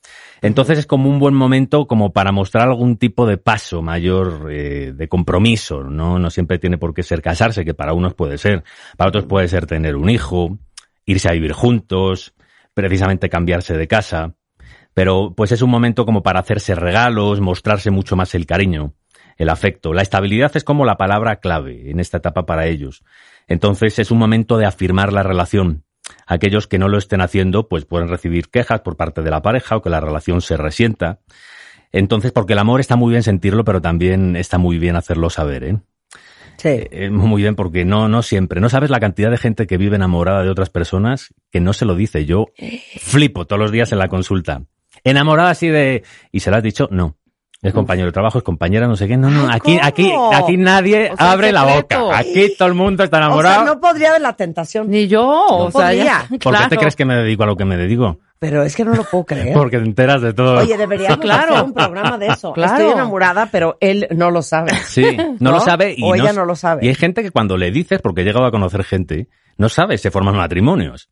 Entonces 0.43 0.79
es 0.79 0.87
como 0.87 1.09
un 1.09 1.19
buen 1.19 1.35
momento 1.35 1.87
como 1.87 2.13
para 2.13 2.33
mostrar 2.33 2.69
algún 2.69 2.97
tipo 2.97 3.27
de 3.27 3.37
paso 3.37 3.83
mayor 3.83 4.49
eh, 4.51 4.93
de 4.95 5.09
compromiso, 5.09 5.85
¿no? 5.85 6.19
No 6.19 6.31
siempre 6.31 6.59
tiene 6.59 6.79
por 6.79 6.95
qué 6.95 7.03
ser 7.03 7.23
casarse, 7.23 7.65
que 7.65 7.75
para 7.75 7.93
unos 7.93 8.15
puede 8.15 8.39
ser, 8.39 8.65
para 8.97 9.09
otros 9.09 9.27
puede 9.27 9.49
ser 9.49 9.67
tener 9.67 9.97
un 9.97 10.11
hijo, 10.11 10.59
irse 11.05 11.29
a 11.29 11.33
vivir 11.33 11.53
juntos, 11.53 12.35
precisamente 12.75 13.29
cambiarse 13.29 13.77
de 13.77 13.89
casa. 13.89 14.35
Pero 14.95 15.35
pues 15.37 15.53
es 15.53 15.61
un 15.61 15.71
momento 15.71 16.07
como 16.07 16.23
para 16.23 16.41
hacerse 16.41 16.75
regalos, 16.75 17.41
mostrarse 17.41 17.91
mucho 17.91 18.17
más 18.17 18.35
el 18.35 18.47
cariño, 18.47 18.95
el 19.37 19.49
afecto. 19.49 19.93
La 19.93 20.03
estabilidad 20.03 20.57
es 20.57 20.65
como 20.65 20.85
la 20.85 20.97
palabra 20.97 21.37
clave 21.37 21.91
en 21.91 22.01
esta 22.01 22.19
etapa 22.19 22.47
para 22.47 22.67
ellos. 22.67 23.05
Entonces 23.47 23.99
es 23.99 24.11
un 24.11 24.19
momento 24.19 24.59
de 24.59 24.67
afirmar 24.67 25.13
la 25.13 25.23
relación. 25.23 25.85
Aquellos 26.27 26.67
que 26.67 26.79
no 26.79 26.89
lo 26.89 26.99
estén 26.99 27.21
haciendo, 27.21 27.69
pues 27.69 27.85
pueden 27.85 28.09
recibir 28.09 28.49
quejas 28.49 28.81
por 28.81 28.97
parte 28.97 29.23
de 29.23 29.31
la 29.31 29.43
pareja 29.43 29.77
o 29.77 29.83
que 29.83 29.91
la 29.91 30.01
relación 30.01 30.41
se 30.41 30.57
resienta. 30.57 31.21
Entonces, 31.93 32.33
porque 32.33 32.53
el 32.53 32.59
amor 32.59 32.81
está 32.81 32.97
muy 32.97 33.11
bien 33.11 33.23
sentirlo, 33.23 33.65
pero 33.65 33.81
también 33.81 34.37
está 34.37 34.59
muy 34.59 34.79
bien 34.79 34.97
hacerlo 34.97 35.31
saber, 35.31 35.65
¿eh? 35.65 35.79
Sí. 36.59 36.69
Eh, 36.91 37.11
muy 37.11 37.43
bien, 37.43 37.55
porque 37.55 37.85
no, 37.85 38.09
no 38.09 38.23
siempre. 38.23 38.61
No 38.61 38.69
sabes 38.69 38.91
la 38.91 39.01
cantidad 39.01 39.31
de 39.31 39.37
gente 39.37 39.67
que 39.67 39.77
vive 39.77 39.97
enamorada 39.97 40.43
de 40.43 40.51
otras 40.51 40.71
personas 40.71 41.35
que 41.51 41.61
no 41.61 41.73
se 41.73 41.85
lo 41.85 41.95
dice. 41.95 42.25
Yo 42.25 42.47
flipo 42.99 43.47
todos 43.47 43.61
los 43.61 43.73
días 43.73 43.93
en 43.93 43.99
la 43.99 44.09
consulta. 44.09 44.63
Enamorada 45.05 45.51
así 45.51 45.69
de... 45.69 46.03
¿Y 46.33 46.41
se 46.41 46.51
lo 46.51 46.57
has 46.57 46.63
dicho? 46.63 46.89
No. 46.91 47.17
Es 47.67 47.75
compañero 47.75 48.07
de 48.07 48.13
trabajo, 48.13 48.39
es 48.39 48.45
compañera, 48.45 48.87
no 48.87 48.97
sé 48.97 49.07
qué. 49.09 49.17
No, 49.17 49.29
no, 49.31 49.49
aquí, 49.51 49.79
aquí, 49.83 50.11
¿cómo? 50.11 50.33
aquí 50.35 50.57
nadie 50.57 51.11
O 51.13 51.17
sea, 51.17 51.33
abre 51.33 51.53
la 51.53 51.65
boca. 51.65 52.17
Aquí 52.17 52.53
todo 52.57 52.69
el 52.69 52.75
mundo 52.75 53.03
está 53.05 53.17
O 53.17 53.21
enamorado. 53.21 53.65
sea, 53.65 53.75
no 53.75 53.81
podría 53.81 54.13
de 54.13 54.21
la 54.21 54.35
tentación. 54.35 54.89
Ni 54.91 55.09
yo, 55.09 55.27
o 55.27 55.71
sea, 55.71 55.93
ya, 55.93 56.27
¿Por 56.43 56.57
qué 56.57 56.69
te 56.71 56.77
crees 56.77 56.97
que 56.97 57.05
me 57.05 57.17
dedico 57.17 57.43
a 57.43 57.47
lo 57.47 57.57
que 57.57 57.65
me 57.65 57.77
dedico? 57.77 58.19
Pero 58.39 58.63
es 58.63 58.77
que 58.77 58.85
no 58.85 58.95
lo 58.95 59.03
puedo 59.05 59.25
creer. 59.27 59.55
Porque 59.55 59.79
te 59.79 59.85
enteras 59.85 60.21
de 60.23 60.33
todo. 60.35 60.59
Oye, 60.59 60.77
deberíamos 60.77 61.19
Claro. 61.19 61.55
hacer 61.55 61.65
un 61.65 61.73
programa 61.75 62.19
de 62.19 62.27
eso. 62.29 62.53
Claro. 62.55 62.75
Estoy 62.77 62.93
enamorada, 62.93 63.49
pero 63.51 63.77
él 63.81 64.07
no 64.15 64.31
lo 64.31 64.43
sabe. 64.43 64.73
Sí, 64.87 65.17
no, 65.17 65.37
¿No? 65.41 65.53
lo 65.53 65.61
sabe 65.61 65.95
y 65.97 66.03
O 66.05 66.15
ella 66.15 66.33
no 66.33 66.45
lo 66.45 66.55
sabe. 66.55 66.85
Y 66.85 66.89
hay 66.89 66.95
gente 66.95 67.23
que 67.23 67.31
cuando 67.31 67.57
le 67.57 67.71
dices, 67.71 68.01
porque 68.03 68.21
he 68.21 68.25
llegado 68.25 68.45
a 68.47 68.51
conocer 68.51 68.85
gente, 68.85 69.29
no 69.59 69.69
sabe, 69.69 69.97
se 69.99 70.11
forman 70.11 70.37
matrimonios. 70.37 71.09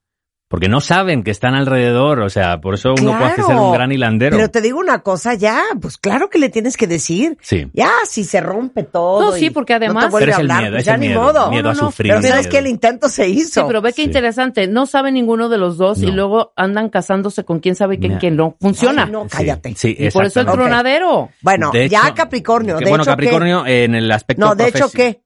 Porque 0.55 0.69
no 0.69 0.81
saben 0.81 1.25
que 1.25 1.33
están 1.33 1.57
alrededor, 1.57 2.21
o 2.21 2.31
sea, 2.31 2.61
por 2.61 2.75
eso 2.75 2.95
uno 2.97 3.19
puede 3.19 3.35
ser 3.35 3.57
un 3.57 3.73
gran 3.73 3.91
hilandero. 3.91 4.37
Pero 4.37 4.51
te 4.53 4.61
digo 4.61 4.79
una 4.79 5.01
cosa 5.01 5.35
ya, 5.35 5.61
pues 5.83 5.99
claro 5.99 6.31
que 6.31 6.39
le 6.39 6.49
tienes 6.49 6.77
que 6.77 6.87
decir. 6.87 7.37
Sí. 7.41 7.67
Ya, 7.73 7.91
si 8.09 8.23
se 8.23 8.41
rompe 8.41 8.85
todo. 8.85 9.21
No, 9.21 9.33
sí, 9.33 9.51
porque 9.51 9.73
no 9.73 9.79
además- 9.79 10.05
te 10.05 10.11
vuelve 10.13 10.27
Pero 10.27 10.31
es 10.33 10.39
a 10.39 10.41
el 10.43 10.51
hablar, 10.53 10.61
miedo, 10.63 10.73
pues 10.75 10.81
es 10.83 10.87
ya 10.87 10.95
el 10.95 11.01
ni 11.01 11.07
miedo, 11.09 11.23
modo. 11.23 11.51
miedo 11.51 11.71
a 11.71 11.73
No, 11.73 11.77
no, 11.81 11.83
no. 11.87 11.91
sufrir. 11.91 12.13
Pero 12.13 12.23
sabes 12.29 12.47
que 12.47 12.59
el 12.59 12.69
intento 12.69 13.09
se 13.09 13.29
hizo. 13.29 13.63
Sí, 13.63 13.67
pero 13.67 13.83
ve 13.83 13.91
que 13.91 14.03
Sí. 14.03 14.03
interesante. 14.03 14.69
No 14.69 14.87
sabe 14.87 15.11
ninguno 15.11 15.49
de 15.49 15.59
los 15.59 15.77
dos 15.77 15.99
y 16.01 16.07
No. 16.07 16.15
luego 16.15 16.53
andan 16.55 16.89
casándose 16.89 17.43
con 17.45 17.59
quién 17.59 17.75
sabe 17.75 17.99
quién, 17.99 18.19
quién 18.19 18.37
no. 18.37 18.57
Funciona. 18.61 19.07
Ay, 19.07 19.11
no, 19.11 19.25
Sí, 19.25 19.29
cállate. 19.37 19.75
Sí, 19.75 19.97
y 19.99 20.09
por 20.11 20.25
eso 20.25 20.39
el 20.39 20.47
tronadero. 20.47 21.31
Bueno, 21.43 21.73
De 21.73 21.89
ya 21.89 22.03
hecho- 22.05 22.15
Capricornio. 22.15 22.79
que 22.79 22.85
de 22.85 22.91
bueno, 22.91 23.03
hecho, 23.03 23.11
Capricornio 23.11 23.67
en 23.67 23.97
el 23.97 24.09
aspecto 24.13 24.47
No, 24.47 24.55
de 24.55 24.69
hecho, 24.69 24.89
¿qué? 24.89 25.24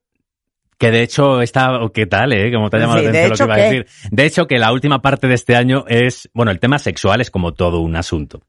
Que 0.79 0.91
de 0.91 1.03
hecho 1.03 1.41
está, 1.41 1.77
¿qué 1.93 2.05
tal, 2.05 2.31
eh? 2.31 2.53
Como 2.53 2.69
te 2.69 2.77
ha 2.77 2.79
llamado 2.79 2.99
Sí, 2.99 3.03
la 3.03 3.09
atención 3.09 3.29
lo 3.31 3.35
que 3.35 3.43
iba 3.43 3.53
a 3.53 3.69
decir. 3.69 3.87
De 4.11 4.25
hecho, 4.25 4.47
que 4.47 4.57
la 4.57 4.71
última 4.71 5.01
parte 5.01 5.27
de 5.27 5.33
este 5.33 5.57
año 5.57 5.83
es, 5.89 6.29
bueno, 6.33 6.51
el 6.51 6.59
tema 6.59 6.79
sexual 6.79 7.19
es 7.19 7.29
como 7.29 7.53
todo 7.53 7.81
un 7.81 7.97
asunto. 7.97 8.41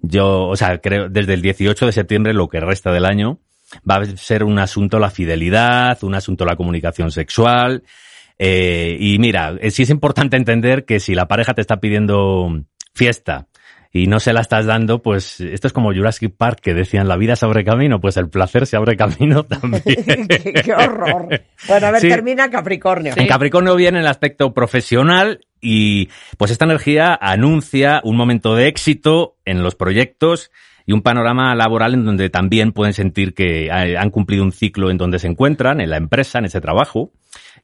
Yo, 0.00 0.46
o 0.46 0.56
sea, 0.56 0.78
creo, 0.78 1.10
desde 1.10 1.34
el 1.34 1.42
18 1.42 1.84
de 1.84 1.92
septiembre, 1.92 2.32
lo 2.32 2.48
que 2.48 2.60
resta 2.60 2.90
del 2.90 3.04
año, 3.04 3.38
va 3.88 3.96
a 3.96 4.06
ser 4.16 4.44
un 4.44 4.58
asunto 4.58 4.98
la 4.98 5.10
fidelidad, 5.10 6.02
un 6.04 6.14
asunto 6.14 6.46
la 6.46 6.56
comunicación 6.56 7.10
sexual. 7.10 7.82
Eh, 8.38 8.96
y 8.98 9.18
mira, 9.18 9.54
eh, 9.60 9.70
sí 9.70 9.82
es 9.82 9.90
importante 9.90 10.38
entender 10.38 10.86
que 10.86 11.00
si 11.00 11.14
la 11.14 11.28
pareja 11.28 11.52
te 11.52 11.60
está 11.60 11.80
pidiendo 11.80 12.64
fiesta 12.94 13.46
y 13.96 14.08
no 14.08 14.18
se 14.18 14.32
la 14.32 14.40
estás 14.40 14.66
dando, 14.66 15.02
pues 15.02 15.40
esto 15.40 15.68
es 15.68 15.72
como 15.72 15.94
Jurassic 15.94 16.34
Park 16.36 16.58
que 16.60 16.74
decían 16.74 17.06
la 17.06 17.16
vida 17.16 17.36
se 17.36 17.46
abre 17.46 17.64
camino, 17.64 18.00
pues 18.00 18.16
el 18.16 18.28
placer 18.28 18.66
se 18.66 18.76
abre 18.76 18.96
camino 18.96 19.44
también. 19.44 19.82
qué, 19.84 20.52
qué 20.64 20.74
horror. 20.74 21.28
Bueno, 21.68 21.86
a 21.86 21.90
ver, 21.92 22.00
Sí. 22.00 22.08
termina 22.08 22.50
Capricornio. 22.50 23.12
En 23.16 23.28
Capricornio 23.28 23.76
viene 23.76 24.00
el 24.00 24.06
aspecto 24.08 24.52
profesional 24.52 25.46
y 25.60 26.08
pues 26.36 26.50
esta 26.50 26.64
energía 26.64 27.16
anuncia 27.18 28.00
un 28.02 28.16
momento 28.16 28.56
de 28.56 28.66
éxito 28.66 29.36
en 29.44 29.62
los 29.62 29.76
proyectos 29.76 30.50
y 30.86 30.92
un 30.92 31.02
panorama 31.02 31.54
laboral 31.54 31.94
en 31.94 32.04
donde 32.04 32.30
también 32.30 32.72
pueden 32.72 32.94
sentir 32.94 33.32
que 33.32 33.70
han 33.70 34.10
cumplido 34.10 34.42
un 34.42 34.50
ciclo 34.50 34.90
en 34.90 34.98
donde 34.98 35.20
se 35.20 35.28
encuentran, 35.28 35.80
en 35.80 35.88
la 35.90 35.98
empresa, 35.98 36.40
en 36.40 36.46
ese 36.46 36.60
trabajo. 36.60 37.12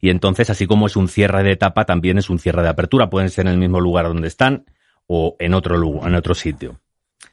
Y 0.01 0.11
entonces, 0.11 0.49
así 0.49 0.69
como 0.69 0.87
es 0.87 0.95
un 0.95 1.09
cierre 1.09 1.43
de 1.43 1.51
etapa, 1.51 1.85
también 1.87 2.19
es 2.19 2.31
un 2.31 2.39
cierre 2.39 2.63
de 2.63 2.69
apertura. 2.69 3.11
Pueden 3.11 3.31
ser 3.31 3.47
en 3.47 3.53
el 3.55 3.59
mismo 3.59 3.81
lugar 3.81 4.07
donde 4.07 4.29
están 4.29 4.65
o 5.13 5.35
en 5.41 5.55
otro 5.55 5.77
lugar, 5.77 6.09
en 6.09 6.15
otro 6.15 6.37
sitio. 6.37 6.79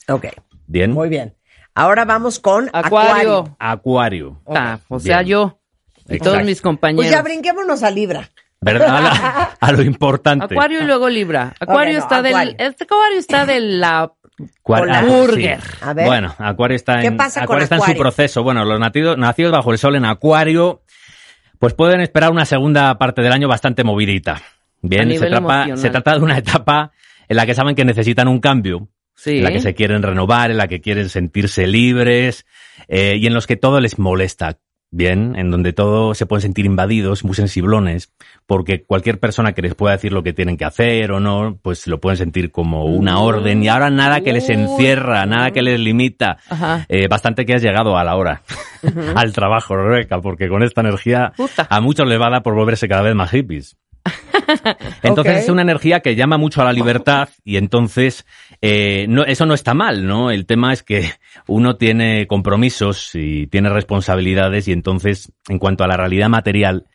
Ok, 0.07 0.25
Bien. 0.65 0.91
muy 0.91 1.09
bien. 1.09 1.35
Ahora 1.75 2.05
vamos 2.05 2.39
con 2.39 2.71
Acuario. 2.73 3.55
Acuario. 3.59 4.41
Ah, 4.47 4.79
o 4.87 4.99
sea, 4.99 5.17
Bien. 5.19 5.29
yo 5.29 5.59
y 6.09 6.13
Exacto. 6.15 6.23
todos 6.23 6.37
mis 6.39 6.55
Pues 6.55 6.61
compañeros. 6.63 7.11
ya 7.11 7.21
brinquémonos 7.21 7.83
a 7.83 7.91
Libra. 7.91 8.29
¿Verdad? 8.59 8.97
A, 8.97 9.01
la- 9.01 9.11
a 9.59 9.71
lo 9.71 9.83
importante. 9.83 10.45
Acuario 10.45 10.81
y 10.81 10.85
luego 10.85 11.07
Libra. 11.07 11.53
Acuario 11.59 11.93
no, 11.93 11.99
está 11.99 12.17
Acuario. 12.17 12.53
del, 12.53 12.55
este 12.67 12.85
Acuario 12.85 13.19
está 13.19 13.45
de 13.45 13.59
la 13.59 14.11
Cuar- 14.63 14.89
ah, 14.91 15.03
burger. 15.03 15.61
sí. 15.61 15.77
A 15.81 15.93
ver. 15.93 16.07
Bueno, 16.07 16.33
Acuario 16.39 16.75
está 16.75 16.99
¿Qué 17.01 17.07
en, 17.07 17.17
pasa 17.17 17.41
con 17.41 17.43
Acuario 17.43 17.63
está 17.65 17.75
en 17.75 17.81
su 17.81 17.83
Acuario? 17.83 18.01
proceso. 18.01 18.41
Bueno, 18.41 18.65
los 18.65 18.79
nacidos, 18.79 19.17
nacidos 19.19 19.51
bajo 19.51 19.71
el 19.71 19.77
sol 19.77 19.95
en 19.95 20.05
Acuario, 20.05 20.81
pues 21.59 21.75
pueden 21.75 22.01
esperar 22.01 22.31
una 22.31 22.45
segunda 22.45 22.97
parte 22.97 23.21
del 23.21 23.33
año 23.33 23.47
bastante 23.47 23.83
movidita. 23.83 24.41
Bien, 24.81 25.09
se, 25.11 25.19
se 25.77 25.89
trata 25.91 26.13
de 26.15 26.19
una 26.23 26.37
etapa 26.39 26.91
en 27.27 27.35
la 27.37 27.45
que 27.45 27.55
saben 27.55 27.75
que 27.75 27.85
necesitan 27.85 28.27
un 28.27 28.39
cambio, 28.39 28.87
Sí. 29.15 29.37
en 29.39 29.43
la 29.45 29.51
que 29.51 29.61
se 29.61 29.73
quieren 29.73 30.03
renovar, 30.03 30.51
en 30.51 30.57
la 30.57 30.67
que 30.67 30.79
quieren 30.81 31.09
sentirse 31.09 31.65
libres 31.65 32.45
eh, 32.87 33.15
y 33.19 33.25
en 33.25 33.33
los 33.33 33.47
que 33.47 33.55
todo 33.57 33.79
les 33.79 33.97
molesta. 33.97 34.59
Bien, 34.89 35.35
en 35.35 35.51
donde 35.51 35.73
todo 35.73 36.13
se 36.13 36.25
pueden 36.25 36.43
sentir 36.43 36.65
invadidos, 36.65 37.25
muy 37.25 37.35
sensiblones, 37.35 38.13
porque 38.45 38.83
cualquier 38.85 39.19
persona 39.19 39.51
que 39.51 39.61
les 39.61 39.75
pueda 39.75 39.93
decir 39.95 40.13
lo 40.13 40.23
que 40.23 40.31
tienen 40.31 40.55
que 40.55 40.63
hacer 40.63 41.11
o 41.11 41.19
no, 41.19 41.59
pues 41.61 41.87
lo 41.87 41.99
pueden 41.99 42.15
sentir 42.15 42.51
como 42.51 42.85
una 42.85 43.19
orden 43.19 43.61
y 43.61 43.67
ahora 43.67 43.89
nada 43.89 44.21
que 44.21 44.31
les 44.31 44.47
encierra, 44.49 45.25
nada 45.25 45.51
que 45.51 45.61
les 45.61 45.77
limita. 45.77 46.37
Eh, 46.87 47.09
bastante 47.09 47.45
que 47.45 47.55
has 47.55 47.61
llegado 47.61 47.97
a 47.97 48.05
la 48.05 48.15
hora, 48.15 48.43
al 49.15 49.33
trabajo, 49.33 49.75
Rebeca, 49.75 50.21
porque 50.21 50.47
con 50.47 50.63
esta 50.63 50.79
energía 50.79 51.33
Puta. 51.35 51.67
a 51.69 51.81
muchos 51.81 52.07
les 52.07 52.19
va 52.21 52.27
a 52.27 52.31
dar 52.31 52.43
por 52.43 52.55
volverse 52.55 52.87
cada 52.87 53.01
vez 53.01 53.13
más 53.13 53.31
hippies. 53.31 53.75
Entonces 55.03 55.43
es 55.43 55.49
una 55.49 55.61
energía 55.61 56.01
que 56.01 56.15
llama 56.15 56.37
mucho 56.37 56.61
a 56.61 56.65
la 56.65 56.73
libertad 56.73 57.29
y 57.43 57.57
entonces 57.57 58.25
eh, 58.61 59.05
no, 59.09 59.23
eso 59.23 59.45
no 59.45 59.53
está 59.53 59.73
mal, 59.73 60.05
¿no? 60.05 60.31
El 60.31 60.45
tema 60.45 60.73
es 60.73 60.83
que 60.83 61.11
uno 61.47 61.77
tiene 61.77 62.27
compromisos 62.27 63.11
y 63.13 63.47
tiene 63.47 63.69
responsabilidades 63.69 64.67
y 64.67 64.71
entonces 64.71 65.31
en 65.49 65.59
cuanto 65.59 65.83
a 65.83 65.87
la 65.87 65.97
realidad 65.97 66.29
material 66.29 66.85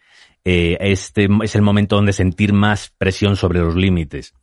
eh, 0.45 0.77
este 0.81 1.29
es 1.45 1.55
el 1.55 1.63
momento 1.63 1.95
donde 1.95 2.13
sentir 2.13 2.53
más 2.53 2.93
presión 2.99 3.37
sobre 3.37 3.61
los 3.61 3.77
límites, 3.77 4.35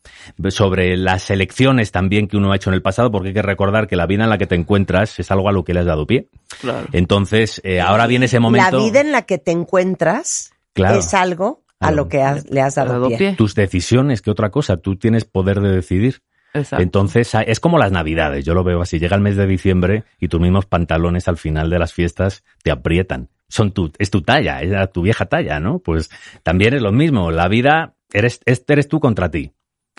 sobre 0.49 0.95
las 0.95 1.29
elecciones 1.29 1.91
también 1.91 2.29
que 2.29 2.37
uno 2.37 2.53
ha 2.53 2.55
hecho 2.55 2.69
en 2.69 2.75
el 2.75 2.81
pasado, 2.81 3.11
porque 3.11 3.29
hay 3.29 3.33
que 3.33 3.41
recordar 3.41 3.87
que 3.87 3.97
la 3.97 4.05
vida 4.05 4.23
en 4.23 4.29
la 4.29 4.37
que 4.37 4.47
te 4.47 4.55
encuentras 4.55 5.19
es 5.19 5.29
algo 5.29 5.49
a 5.49 5.51
lo 5.51 5.65
que 5.65 5.73
le 5.73 5.81
has 5.81 5.85
dado 5.85 6.07
pie. 6.07 6.29
Claro. 6.61 6.87
Entonces, 6.93 7.59
eh, 7.65 7.81
ahora 7.81 8.07
viene 8.07 8.27
ese 8.27 8.39
momento. 8.39 8.77
La 8.77 8.83
vida 8.83 9.01
en 9.01 9.11
la 9.11 9.23
que 9.23 9.39
te 9.39 9.51
encuentras 9.51 10.53
Claro. 10.73 10.99
es 10.99 11.13
algo 11.13 11.63
a 11.79 11.91
lo 11.91 12.07
que 12.09 12.21
has- 12.21 12.49
le 12.49 12.61
has 12.61 12.75
dado, 12.75 12.93
Dado 12.93 13.07
pie. 13.09 13.17
pie. 13.17 13.33
tus 13.35 13.55
decisiones, 13.55 14.21
que 14.21 14.31
otra 14.31 14.49
cosa, 14.51 14.77
tú 14.77 14.95
tienes 14.97 15.25
poder 15.25 15.61
de 15.61 15.71
decidir. 15.71 16.21
Exacto. 16.53 16.81
Entonces, 16.81 17.31
es 17.45 17.59
como 17.59 17.77
las 17.77 17.91
navidades, 17.91 18.43
yo 18.43 18.53
lo 18.55 18.63
veo 18.63 18.81
así, 18.81 18.97
llega 18.99 19.15
el 19.15 19.21
mes 19.21 19.35
de 19.35 19.45
diciembre 19.45 20.03
y 20.19 20.29
tus 20.29 20.41
mismos 20.41 20.65
pantalones 20.65 21.27
al 21.27 21.37
final 21.37 21.69
de 21.69 21.77
las 21.79 21.93
fiestas 21.93 22.43
te 22.63 22.71
aprietan. 22.71 23.29
Son 23.47 23.71
tu, 23.71 23.91
es 23.99 24.09
tu 24.09 24.21
talla, 24.23 24.61
es 24.61 24.91
tu 24.91 25.01
vieja 25.03 25.25
talla, 25.27 25.59
¿no? 25.59 25.79
Pues 25.79 26.09
también 26.43 26.73
es 26.73 26.81
lo 26.81 26.91
mismo, 26.91 27.31
la 27.31 27.47
vida 27.47 27.93
eres, 28.11 28.41
es- 28.45 28.63
eres 28.67 28.87
tú 28.87 28.99
contra 28.99 29.29
ti 29.29 29.53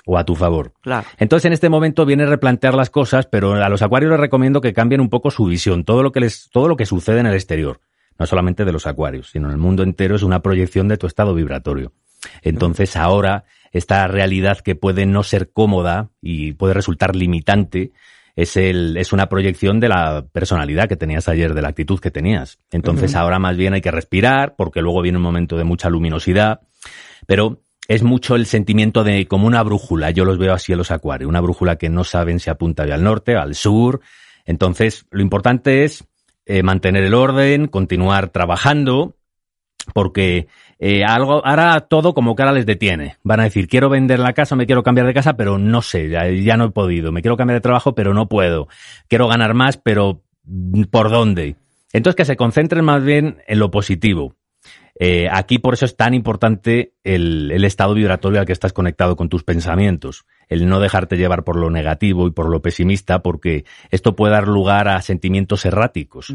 o 0.07 0.19
a 0.19 0.25
tu 0.25 0.35
favor. 0.35 0.73
Claro. 0.81 1.07
Entonces, 1.19 1.47
en 1.47 1.53
este 1.53 1.69
momento 1.69 2.05
viene 2.05 2.25
a 2.25 2.27
replantear 2.27 2.75
las 2.75 2.91
cosas, 2.91 3.27
pero 3.27 3.55
a 3.55 3.69
los 3.69 3.83
acuarios 3.83 4.11
les 4.11 4.21
recomiendo 4.21 4.61
que 4.61 4.73
cambien 4.73 5.01
un 5.01 5.09
poco 5.09 5.31
su 5.31 5.45
visión, 5.45 5.85
todo 5.85 6.03
lo 6.03 6.11
que 6.11 6.21
les, 6.21 6.49
todo 6.51 6.67
lo 6.69 6.77
que 6.77 6.87
sucede 6.87 7.21
en 7.21 7.27
el 7.27 7.35
exterior, 7.35 7.81
no 8.21 8.27
solamente 8.27 8.67
de 8.67 8.73
los 8.73 8.87
acuarios, 8.87 9.31
sino 9.31 9.47
en 9.49 9.53
el 9.53 9.59
mundo 9.59 9.83
entero 9.83 10.15
es 10.15 10.23
una 10.23 10.43
proyección 10.43 10.89
de 10.89 10.99
tu 10.99 11.07
estado 11.07 11.35
vibratorio. 11.35 11.95
Entonces, 12.43 12.95
ahora, 12.95 13.45
esta 13.73 14.07
realidad 14.09 14.59
que 14.59 14.75
puede 14.75 15.07
no 15.07 15.23
ser 15.23 15.51
cómoda 15.53 16.11
y 16.21 16.53
puede 16.53 16.75
resultar 16.75 17.17
limitante, 17.17 17.93
es 18.37 18.59
el, 18.59 18.99
es 18.99 19.15
una 19.15 19.31
proyección 19.31 19.81
de 19.81 19.89
la 19.89 20.27
personalidad 20.33 20.87
que 20.87 20.97
tenías 20.97 21.29
ayer, 21.29 21.55
de 21.55 21.63
la 21.63 21.69
actitud 21.69 21.99
que 21.99 22.11
tenías. 22.11 22.59
Entonces, 22.71 23.15
ahora 23.15 23.39
más 23.39 23.57
bien 23.57 23.73
hay 23.73 23.81
que 23.81 23.91
respirar, 23.91 24.55
porque 24.55 24.83
luego 24.83 25.01
viene 25.01 25.17
un 25.17 25.25
momento 25.25 25.57
de 25.57 25.65
mucha 25.65 25.89
luminosidad, 25.89 26.61
pero 27.27 27.63
es 27.89 28.03
mucho 28.03 28.37
el 28.37 28.45
sentimiento 28.45 29.03
de 29.03 29.27
como 29.27 29.47
una 29.47 29.63
brújula. 29.63 30.11
Yo 30.11 30.27
los 30.27 30.37
veo 30.37 30.53
así 30.53 30.73
en 30.73 30.79
los 30.79 30.91
acuarios, 30.91 31.27
una 31.27 31.41
brújula 31.41 31.77
que 31.77 31.89
no 31.89 32.05
saben 32.05 32.39
si 32.39 32.51
apunta 32.51 32.83
al 32.83 33.03
norte, 33.03 33.35
al 33.35 33.55
sur. 33.55 34.03
Entonces, 34.45 35.07
lo 35.11 35.23
importante 35.23 35.85
es 35.85 36.05
eh, 36.47 36.63
mantener 36.63 37.05
el 37.05 37.15
orden, 37.15 37.67
continuar 37.67 38.29
trabajando, 38.29 39.17
porque 39.95 40.49
eh, 40.79 41.05
algo, 41.05 41.45
ahora 41.45 41.81
todo 41.81 42.15
como 42.15 42.35
que 42.35 42.43
ahora 42.43 42.55
les 42.55 42.67
detiene. 42.67 43.17
Van 43.23 43.41
a 43.41 43.45
decir, 43.45 43.69
quiero 43.69 43.89
vender 43.89 44.19
la 44.19 44.33
casa, 44.33 44.57
me 44.57 44.67
quiero 44.67 44.83
cambiar 44.83 45.07
de 45.07 45.15
casa, 45.15 45.35
pero 45.35 45.59
no 45.59 45.83
sé, 45.83 46.09
ya, 46.09 46.29
ya 46.29 46.57
no 46.57 46.67
he 46.67 46.71
podido. 46.71 47.13
Me 47.13 47.23
quiero 47.23 47.37
cambiar 47.37 47.59
de 47.59 47.63
trabajo, 47.63 47.95
pero 47.95 48.15
no 48.15 48.29
puedo. 48.29 48.69
Quiero 49.09 49.29
ganar 49.29 49.55
más, 49.55 49.77
pero 49.77 50.23
mm, 50.45 50.85
¿por 50.85 51.11
dónde? 51.11 51.57
Entonces 51.93 52.17
que 52.17 52.25
se 52.25 52.37
concentren 52.37 52.85
más 52.85 53.05
bien 53.05 53.43
en 53.47 53.59
lo 53.59 53.71
positivo. 53.71 54.37
Eh, 54.99 55.29
aquí 55.31 55.59
por 55.59 55.75
eso 55.75 55.87
es 55.87 55.97
tan 55.97 56.15
importante 56.15 56.95
el, 57.05 57.51
el 57.53 57.65
estado 57.65 57.95
vibratorio 57.95 58.41
al 58.41 58.47
que 58.47 58.53
estás 58.53 58.73
conectado 58.73 59.17
con 59.17 59.29
tus 59.29 59.45
pensamientos, 59.45 60.27
el 60.51 60.69
no 60.69 60.81
dejarte 60.81 61.17
llevar 61.17 61.45
por 61.45 61.57
lo 61.57 61.71
negativo 61.71 62.27
y 62.27 62.33
por 62.33 62.51
lo 62.51 62.61
pesimista, 62.61 63.23
porque 63.23 63.65
esto 63.91 64.15
puede 64.15 64.35
dar 64.35 64.47
lugar 64.49 64.89
a 64.89 65.01
sentimientos 65.01 65.65
erráticos. 65.65 66.35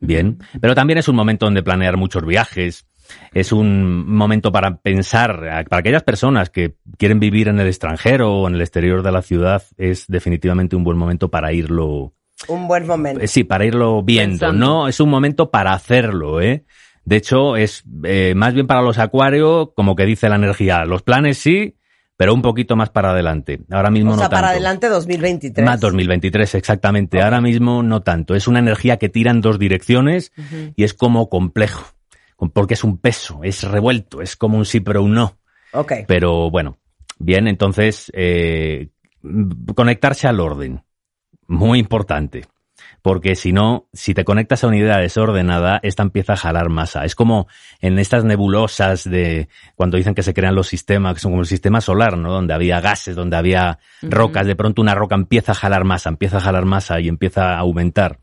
Bien, 0.00 0.38
pero 0.60 0.74
también 0.74 0.98
es 0.98 1.08
un 1.08 1.16
momento 1.16 1.44
donde 1.44 1.62
planear 1.62 1.98
muchos 1.98 2.24
viajes, 2.24 2.86
es 3.34 3.52
un 3.52 4.08
momento 4.10 4.50
para 4.50 4.78
pensar, 4.78 5.66
para 5.68 5.80
aquellas 5.80 6.02
personas 6.02 6.50
que 6.50 6.76
quieren 6.96 7.20
vivir 7.20 7.48
en 7.48 7.60
el 7.60 7.66
extranjero 7.66 8.32
o 8.34 8.48
en 8.48 8.54
el 8.54 8.60
exterior 8.62 9.02
de 9.02 9.12
la 9.12 9.22
ciudad, 9.22 9.62
es 9.76 10.06
definitivamente 10.08 10.74
un 10.76 10.84
buen 10.84 10.96
momento 10.96 11.28
para 11.30 11.52
irlo, 11.52 12.14
Un 12.48 12.66
buen 12.68 12.86
momento. 12.86 13.20
eh, 13.20 13.28
sí, 13.28 13.44
para 13.44 13.64
irlo 13.64 14.02
viendo, 14.02 14.46
Pensando. 14.46 14.66
¿no? 14.66 14.88
Es 14.88 15.00
un 15.00 15.08
momento 15.10 15.50
para 15.50 15.72
hacerlo, 15.72 16.40
¿eh? 16.40 16.64
De 17.04 17.16
hecho, 17.16 17.56
es 17.56 17.84
eh, 18.02 18.32
más 18.34 18.52
bien 18.54 18.66
para 18.66 18.82
los 18.82 18.98
acuarios, 18.98 19.68
como 19.76 19.94
que 19.94 20.04
dice 20.04 20.28
la 20.28 20.34
energía, 20.34 20.84
los 20.84 21.02
planes 21.02 21.38
sí, 21.38 21.76
pero 22.16 22.32
un 22.32 22.42
poquito 22.42 22.76
más 22.76 22.90
para 22.90 23.10
adelante. 23.10 23.60
Ahora 23.70 23.90
mismo 23.90 24.12
o 24.12 24.16
sea, 24.16 24.24
no 24.24 24.30
para 24.30 24.48
tanto. 24.48 24.52
adelante 24.54 24.88
2023. 24.88 25.64
Más 25.64 25.80
2023, 25.80 26.54
exactamente. 26.54 27.22
Ahora 27.22 27.40
mismo 27.40 27.82
no 27.82 28.00
tanto. 28.02 28.34
Es 28.34 28.48
una 28.48 28.58
energía 28.58 28.96
que 28.96 29.08
tira 29.08 29.30
en 29.30 29.40
dos 29.40 29.58
direcciones 29.58 30.32
y 30.74 30.84
es 30.84 30.94
como 30.94 31.28
complejo, 31.28 31.84
porque 32.52 32.74
es 32.74 32.84
un 32.84 32.98
peso, 32.98 33.40
es 33.42 33.62
revuelto, 33.62 34.22
es 34.22 34.36
como 34.36 34.56
un 34.56 34.64
sí 34.64 34.80
pero 34.80 35.02
un 35.02 35.14
no. 35.14 35.38
Ok. 35.72 35.92
Pero 36.08 36.50
bueno, 36.50 36.78
bien, 37.18 37.48
entonces 37.48 38.10
eh, 38.14 38.88
conectarse 39.74 40.26
al 40.26 40.40
orden, 40.40 40.82
muy 41.46 41.78
importante. 41.78 42.44
Porque 43.02 43.36
si 43.36 43.52
no, 43.52 43.88
si 43.92 44.14
te 44.14 44.24
conectas 44.24 44.64
a 44.64 44.66
una 44.68 44.78
idea 44.78 44.98
desordenada, 44.98 45.78
esta 45.82 46.02
empieza 46.02 46.32
a 46.32 46.36
jalar 46.36 46.68
masa. 46.68 47.04
Es 47.04 47.14
como 47.14 47.46
en 47.80 47.98
estas 47.98 48.24
nebulosas 48.24 49.04
de 49.04 49.48
cuando 49.74 49.96
dicen 49.96 50.14
que 50.14 50.22
se 50.22 50.34
crean 50.34 50.54
los 50.54 50.66
sistemas, 50.68 51.14
que 51.14 51.20
son 51.20 51.32
como 51.32 51.42
el 51.42 51.48
sistema 51.48 51.80
solar, 51.80 52.18
¿no? 52.18 52.32
Donde 52.32 52.54
había 52.54 52.80
gases, 52.80 53.14
donde 53.14 53.36
había 53.36 53.78
rocas, 54.02 54.46
de 54.46 54.56
pronto 54.56 54.82
una 54.82 54.94
roca 54.94 55.14
empieza 55.14 55.52
a 55.52 55.54
jalar 55.54 55.84
masa, 55.84 56.08
empieza 56.08 56.38
a 56.38 56.40
jalar 56.40 56.64
masa 56.64 56.98
y 57.00 57.08
empieza 57.08 57.54
a 57.54 57.58
aumentar. 57.58 58.18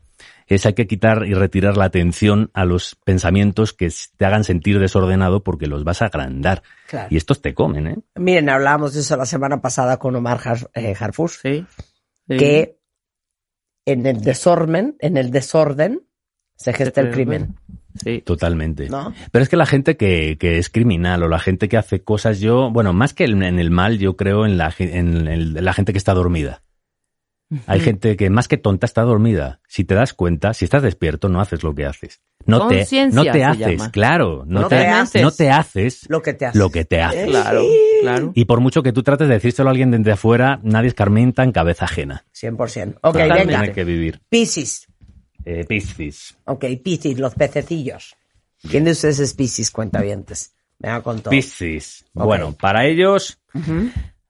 Es 0.46 0.66
hay 0.66 0.74
que 0.74 0.86
quitar 0.86 1.24
y 1.26 1.32
retirar 1.32 1.78
la 1.78 1.86
atención 1.86 2.50
a 2.52 2.66
los 2.66 2.96
pensamientos 3.04 3.72
que 3.72 3.88
te 4.18 4.26
hagan 4.26 4.44
sentir 4.44 4.78
desordenado 4.78 5.42
porque 5.42 5.66
los 5.66 5.84
vas 5.84 6.02
a 6.02 6.06
agrandar. 6.06 6.62
Claro. 6.86 7.08
Y 7.10 7.16
estos 7.16 7.40
te 7.40 7.54
comen, 7.54 7.86
¿eh? 7.86 7.96
Miren, 8.16 8.50
hablábamos 8.50 8.92
de 8.92 9.00
eso 9.00 9.16
la 9.16 9.24
semana 9.24 9.62
pasada 9.62 9.96
con 9.96 10.14
Omar 10.14 10.38
Har- 10.44 10.68
eh, 10.74 10.94
Harfus, 11.00 11.38
Sí. 11.40 11.64
sí. 12.28 12.36
que 12.36 12.76
en 13.86 14.06
el 14.06 14.20
desorden, 14.20 14.96
en 15.00 15.16
el 15.16 15.30
desorden 15.30 16.02
se 16.56 16.72
gesta 16.72 17.00
el 17.00 17.10
crimen, 17.10 17.56
Sí. 18.02 18.22
Totalmente. 18.24 18.88
¿no? 18.88 19.14
Pero 19.30 19.42
es 19.42 19.48
que 19.48 19.56
la 19.56 19.66
gente 19.66 19.96
que, 19.96 20.36
que 20.38 20.58
es 20.58 20.68
criminal 20.68 21.22
o 21.22 21.28
la 21.28 21.38
gente 21.38 21.68
que 21.68 21.76
hace 21.76 22.02
cosas, 22.02 22.40
yo, 22.40 22.70
bueno, 22.70 22.92
más 22.92 23.14
que 23.14 23.24
en 23.24 23.42
el 23.42 23.70
mal, 23.70 23.98
yo 23.98 24.16
creo 24.16 24.46
en 24.46 24.58
la, 24.58 24.74
en 24.78 25.64
la 25.64 25.72
gente 25.72 25.92
que 25.92 25.98
está 25.98 26.12
dormida. 26.12 26.62
Hay 27.66 27.80
gente 27.80 28.16
que 28.16 28.30
más 28.30 28.48
que 28.48 28.56
tonta 28.56 28.86
está 28.86 29.02
dormida. 29.02 29.60
Si 29.68 29.84
te 29.84 29.94
das 29.94 30.12
cuenta, 30.14 30.54
si 30.54 30.64
estás 30.64 30.82
despierto, 30.82 31.28
no 31.28 31.40
haces 31.40 31.62
lo 31.62 31.74
que 31.74 31.86
haces. 31.86 32.20
No 32.46 32.66
te, 32.68 32.86
no 33.12 33.22
te 33.22 33.44
haces, 33.44 33.58
llama. 33.78 33.90
claro. 33.90 34.44
No, 34.46 34.62
No 34.62 34.68
te, 34.68 34.76
te 34.76 34.86
haces. 34.88 35.22
no 35.22 35.30
te 35.30 35.50
haces 35.50 36.06
Lo 36.08 36.20
que 36.20 36.34
te 36.34 36.46
hace. 36.46 36.58
lo 36.58 36.70
que 36.70 36.84
te 36.84 37.00
haces. 37.00 37.26
Claro, 37.28 37.62
claro. 38.02 38.32
Y 38.34 38.44
por 38.46 38.60
mucho 38.60 38.82
que 38.82 38.92
tú 38.92 39.02
trates 39.02 39.28
de 39.28 39.34
decírselo 39.34 39.68
a 39.68 39.72
alguien 39.72 39.90
desde 39.90 40.12
afuera, 40.12 40.58
nadie 40.62 40.88
escarmienta 40.88 41.42
en 41.44 41.52
cabeza 41.52 41.84
ajena. 41.84 42.24
100%. 42.34 42.96
Ok, 43.02 43.12
Totalmente 43.12 43.44
venga. 43.46 43.60
hay 43.60 43.72
que 43.72 43.84
vivir. 43.84 44.20
Piscis. 44.28 44.86
Eh, 45.44 45.64
Piscis. 45.68 46.36
Ok, 46.44 46.64
Piscis, 46.82 47.18
los 47.18 47.34
pececillos. 47.34 48.16
¿Quién 48.68 48.84
de 48.84 48.92
ustedes 48.92 49.18
es 49.20 49.34
Piscis, 49.34 49.70
cuentavientes? 49.70 50.54
Venga 50.78 51.02
con 51.02 51.20
todo. 51.20 51.30
Piscis. 51.30 52.04
Ok. 52.14 52.24
Bueno, 52.24 52.52
para 52.58 52.84
ellos, 52.86 53.38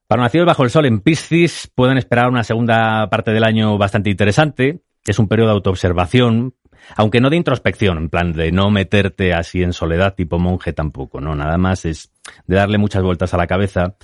para 0.07 0.23
nacidos 0.23 0.45
bajo 0.45 0.63
el 0.63 0.69
sol 0.69 0.85
en 0.85 0.99
Piscis, 0.99 1.71
pueden 1.73 1.97
esperar 1.97 2.29
una 2.29 2.43
segunda 2.43 3.09
parte 3.09 3.31
del 3.31 3.43
año 3.43 3.77
bastante 3.77 4.09
interesante. 4.09 4.81
Es 5.05 5.19
un 5.19 5.27
periodo 5.27 5.49
de 5.49 5.55
autoobservación, 5.55 6.55
aunque 6.95 7.21
no 7.21 7.29
de 7.29 7.37
introspección, 7.37 7.97
en 7.97 8.09
plan 8.09 8.31
de 8.33 8.51
no 8.51 8.69
meterte 8.69 9.33
así 9.33 9.63
en 9.63 9.73
soledad 9.73 10.15
tipo 10.15 10.39
monje 10.39 10.73
tampoco, 10.73 11.21
¿no? 11.21 11.35
Nada 11.35 11.57
más 11.57 11.85
es 11.85 12.11
de 12.45 12.55
darle 12.55 12.77
muchas 12.77 13.03
vueltas 13.03 13.33
a 13.33 13.37
la 13.37 13.47
cabeza. 13.47 13.95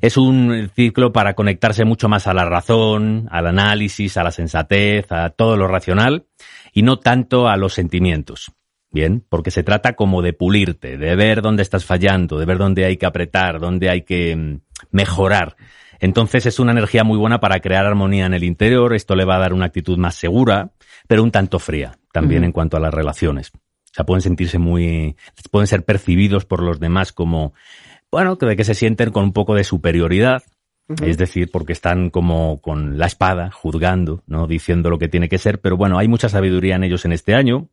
Es 0.00 0.16
un 0.16 0.70
ciclo 0.74 1.12
para 1.12 1.34
conectarse 1.34 1.84
mucho 1.84 2.08
más 2.08 2.26
a 2.26 2.34
la 2.34 2.44
razón, 2.44 3.28
al 3.30 3.46
análisis, 3.48 4.16
a 4.16 4.22
la 4.22 4.30
sensatez, 4.30 5.10
a 5.10 5.30
todo 5.30 5.56
lo 5.56 5.66
racional 5.66 6.26
y 6.72 6.82
no 6.82 6.98
tanto 6.98 7.48
a 7.48 7.56
los 7.56 7.74
sentimientos. 7.74 8.52
Bien, 8.90 9.22
porque 9.28 9.50
se 9.50 9.62
trata 9.62 9.94
como 9.94 10.22
de 10.22 10.32
pulirte, 10.32 10.96
de 10.96 11.14
ver 11.14 11.42
dónde 11.42 11.62
estás 11.62 11.84
fallando, 11.84 12.38
de 12.38 12.46
ver 12.46 12.56
dónde 12.56 12.86
hay 12.86 12.96
que 12.96 13.04
apretar, 13.04 13.60
dónde 13.60 13.90
hay 13.90 14.02
que 14.02 14.34
mm, 14.34 14.60
mejorar. 14.90 15.56
Entonces 16.00 16.46
es 16.46 16.58
una 16.58 16.72
energía 16.72 17.04
muy 17.04 17.18
buena 17.18 17.40
para 17.40 17.60
crear 17.60 17.84
armonía 17.84 18.26
en 18.26 18.34
el 18.34 18.44
interior, 18.44 18.94
esto 18.94 19.16
le 19.16 19.24
va 19.24 19.36
a 19.36 19.40
dar 19.40 19.52
una 19.52 19.66
actitud 19.66 19.98
más 19.98 20.14
segura, 20.14 20.70
pero 21.06 21.22
un 21.22 21.30
tanto 21.30 21.58
fría 21.58 21.98
también 22.12 22.44
en 22.44 22.52
cuanto 22.52 22.76
a 22.76 22.80
las 22.80 22.94
relaciones. 22.94 23.52
O 23.54 23.94
sea, 23.94 24.04
pueden 24.04 24.22
sentirse 24.22 24.58
muy, 24.58 25.16
pueden 25.50 25.66
ser 25.66 25.84
percibidos 25.84 26.44
por 26.44 26.62
los 26.62 26.78
demás 26.78 27.12
como, 27.12 27.54
bueno, 28.10 28.38
que 28.38 28.46
de 28.46 28.56
que 28.56 28.64
se 28.64 28.74
sienten 28.74 29.10
con 29.10 29.24
un 29.24 29.32
poco 29.32 29.54
de 29.54 29.64
superioridad, 29.64 30.42
es 31.04 31.18
decir, 31.18 31.50
porque 31.52 31.74
están 31.74 32.08
como 32.08 32.62
con 32.62 32.96
la 32.96 33.06
espada, 33.06 33.50
juzgando, 33.50 34.22
¿no? 34.26 34.46
Diciendo 34.46 34.88
lo 34.88 34.98
que 34.98 35.08
tiene 35.08 35.28
que 35.28 35.36
ser, 35.36 35.60
pero 35.60 35.76
bueno, 35.76 35.98
hay 35.98 36.08
mucha 36.08 36.30
sabiduría 36.30 36.76
en 36.76 36.84
ellos 36.84 37.04
en 37.04 37.12
este 37.12 37.34
año. 37.34 37.68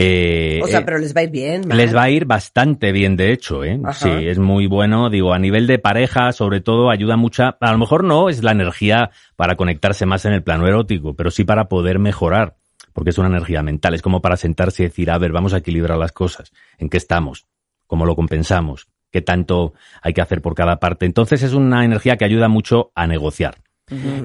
Eh, 0.00 0.60
O 0.62 0.68
sea, 0.68 0.80
eh, 0.80 0.82
pero 0.84 0.98
les 0.98 1.14
va 1.14 1.22
a 1.22 1.24
ir 1.24 1.30
bien. 1.30 1.62
man. 1.66 1.76
les 1.76 1.94
va 1.94 2.04
a 2.04 2.10
ir 2.10 2.24
bastante 2.24 2.92
bien, 2.92 3.16
de 3.16 3.32
hecho, 3.32 3.64
¿eh? 3.64 3.80
Ajá. 3.84 3.94
Sí, 3.94 4.28
es 4.28 4.38
muy 4.38 4.66
bueno. 4.68 5.10
Digo, 5.10 5.32
a 5.34 5.38
nivel 5.40 5.66
de 5.66 5.80
pareja, 5.80 6.30
sobre 6.32 6.60
todo, 6.60 6.90
ayuda 6.90 7.16
mucha. 7.16 7.56
A 7.60 7.72
lo 7.72 7.78
mejor 7.78 8.04
no 8.04 8.28
es 8.28 8.44
la 8.44 8.52
energía 8.52 9.10
para 9.34 9.56
conectarse 9.56 10.06
más 10.06 10.24
en 10.24 10.34
el 10.34 10.44
plano 10.44 10.68
erótico, 10.68 11.14
pero 11.14 11.32
sí 11.32 11.42
para 11.42 11.68
poder 11.68 11.98
mejorar, 11.98 12.56
porque 12.92 13.10
es 13.10 13.18
una 13.18 13.28
energía 13.28 13.62
mental. 13.64 13.94
Es 13.94 14.02
como 14.02 14.20
para 14.22 14.36
sentarse 14.36 14.84
y 14.84 14.86
decir, 14.86 15.10
a 15.10 15.18
ver, 15.18 15.32
vamos 15.32 15.52
a 15.52 15.58
equilibrar 15.58 15.98
las 15.98 16.12
cosas. 16.12 16.52
¿En 16.78 16.88
qué 16.88 16.96
estamos? 16.98 17.46
¿Cómo 17.88 18.06
lo 18.06 18.14
compensamos? 18.14 18.86
¿Qué 19.10 19.22
tanto 19.22 19.72
hay 20.00 20.12
que 20.12 20.20
hacer 20.20 20.42
por 20.42 20.54
cada 20.54 20.78
parte? 20.78 21.06
Entonces 21.06 21.42
es 21.42 21.54
una 21.54 21.84
energía 21.84 22.16
que 22.16 22.24
ayuda 22.24 22.48
mucho 22.48 22.92
a 22.94 23.06
negociar. 23.06 23.56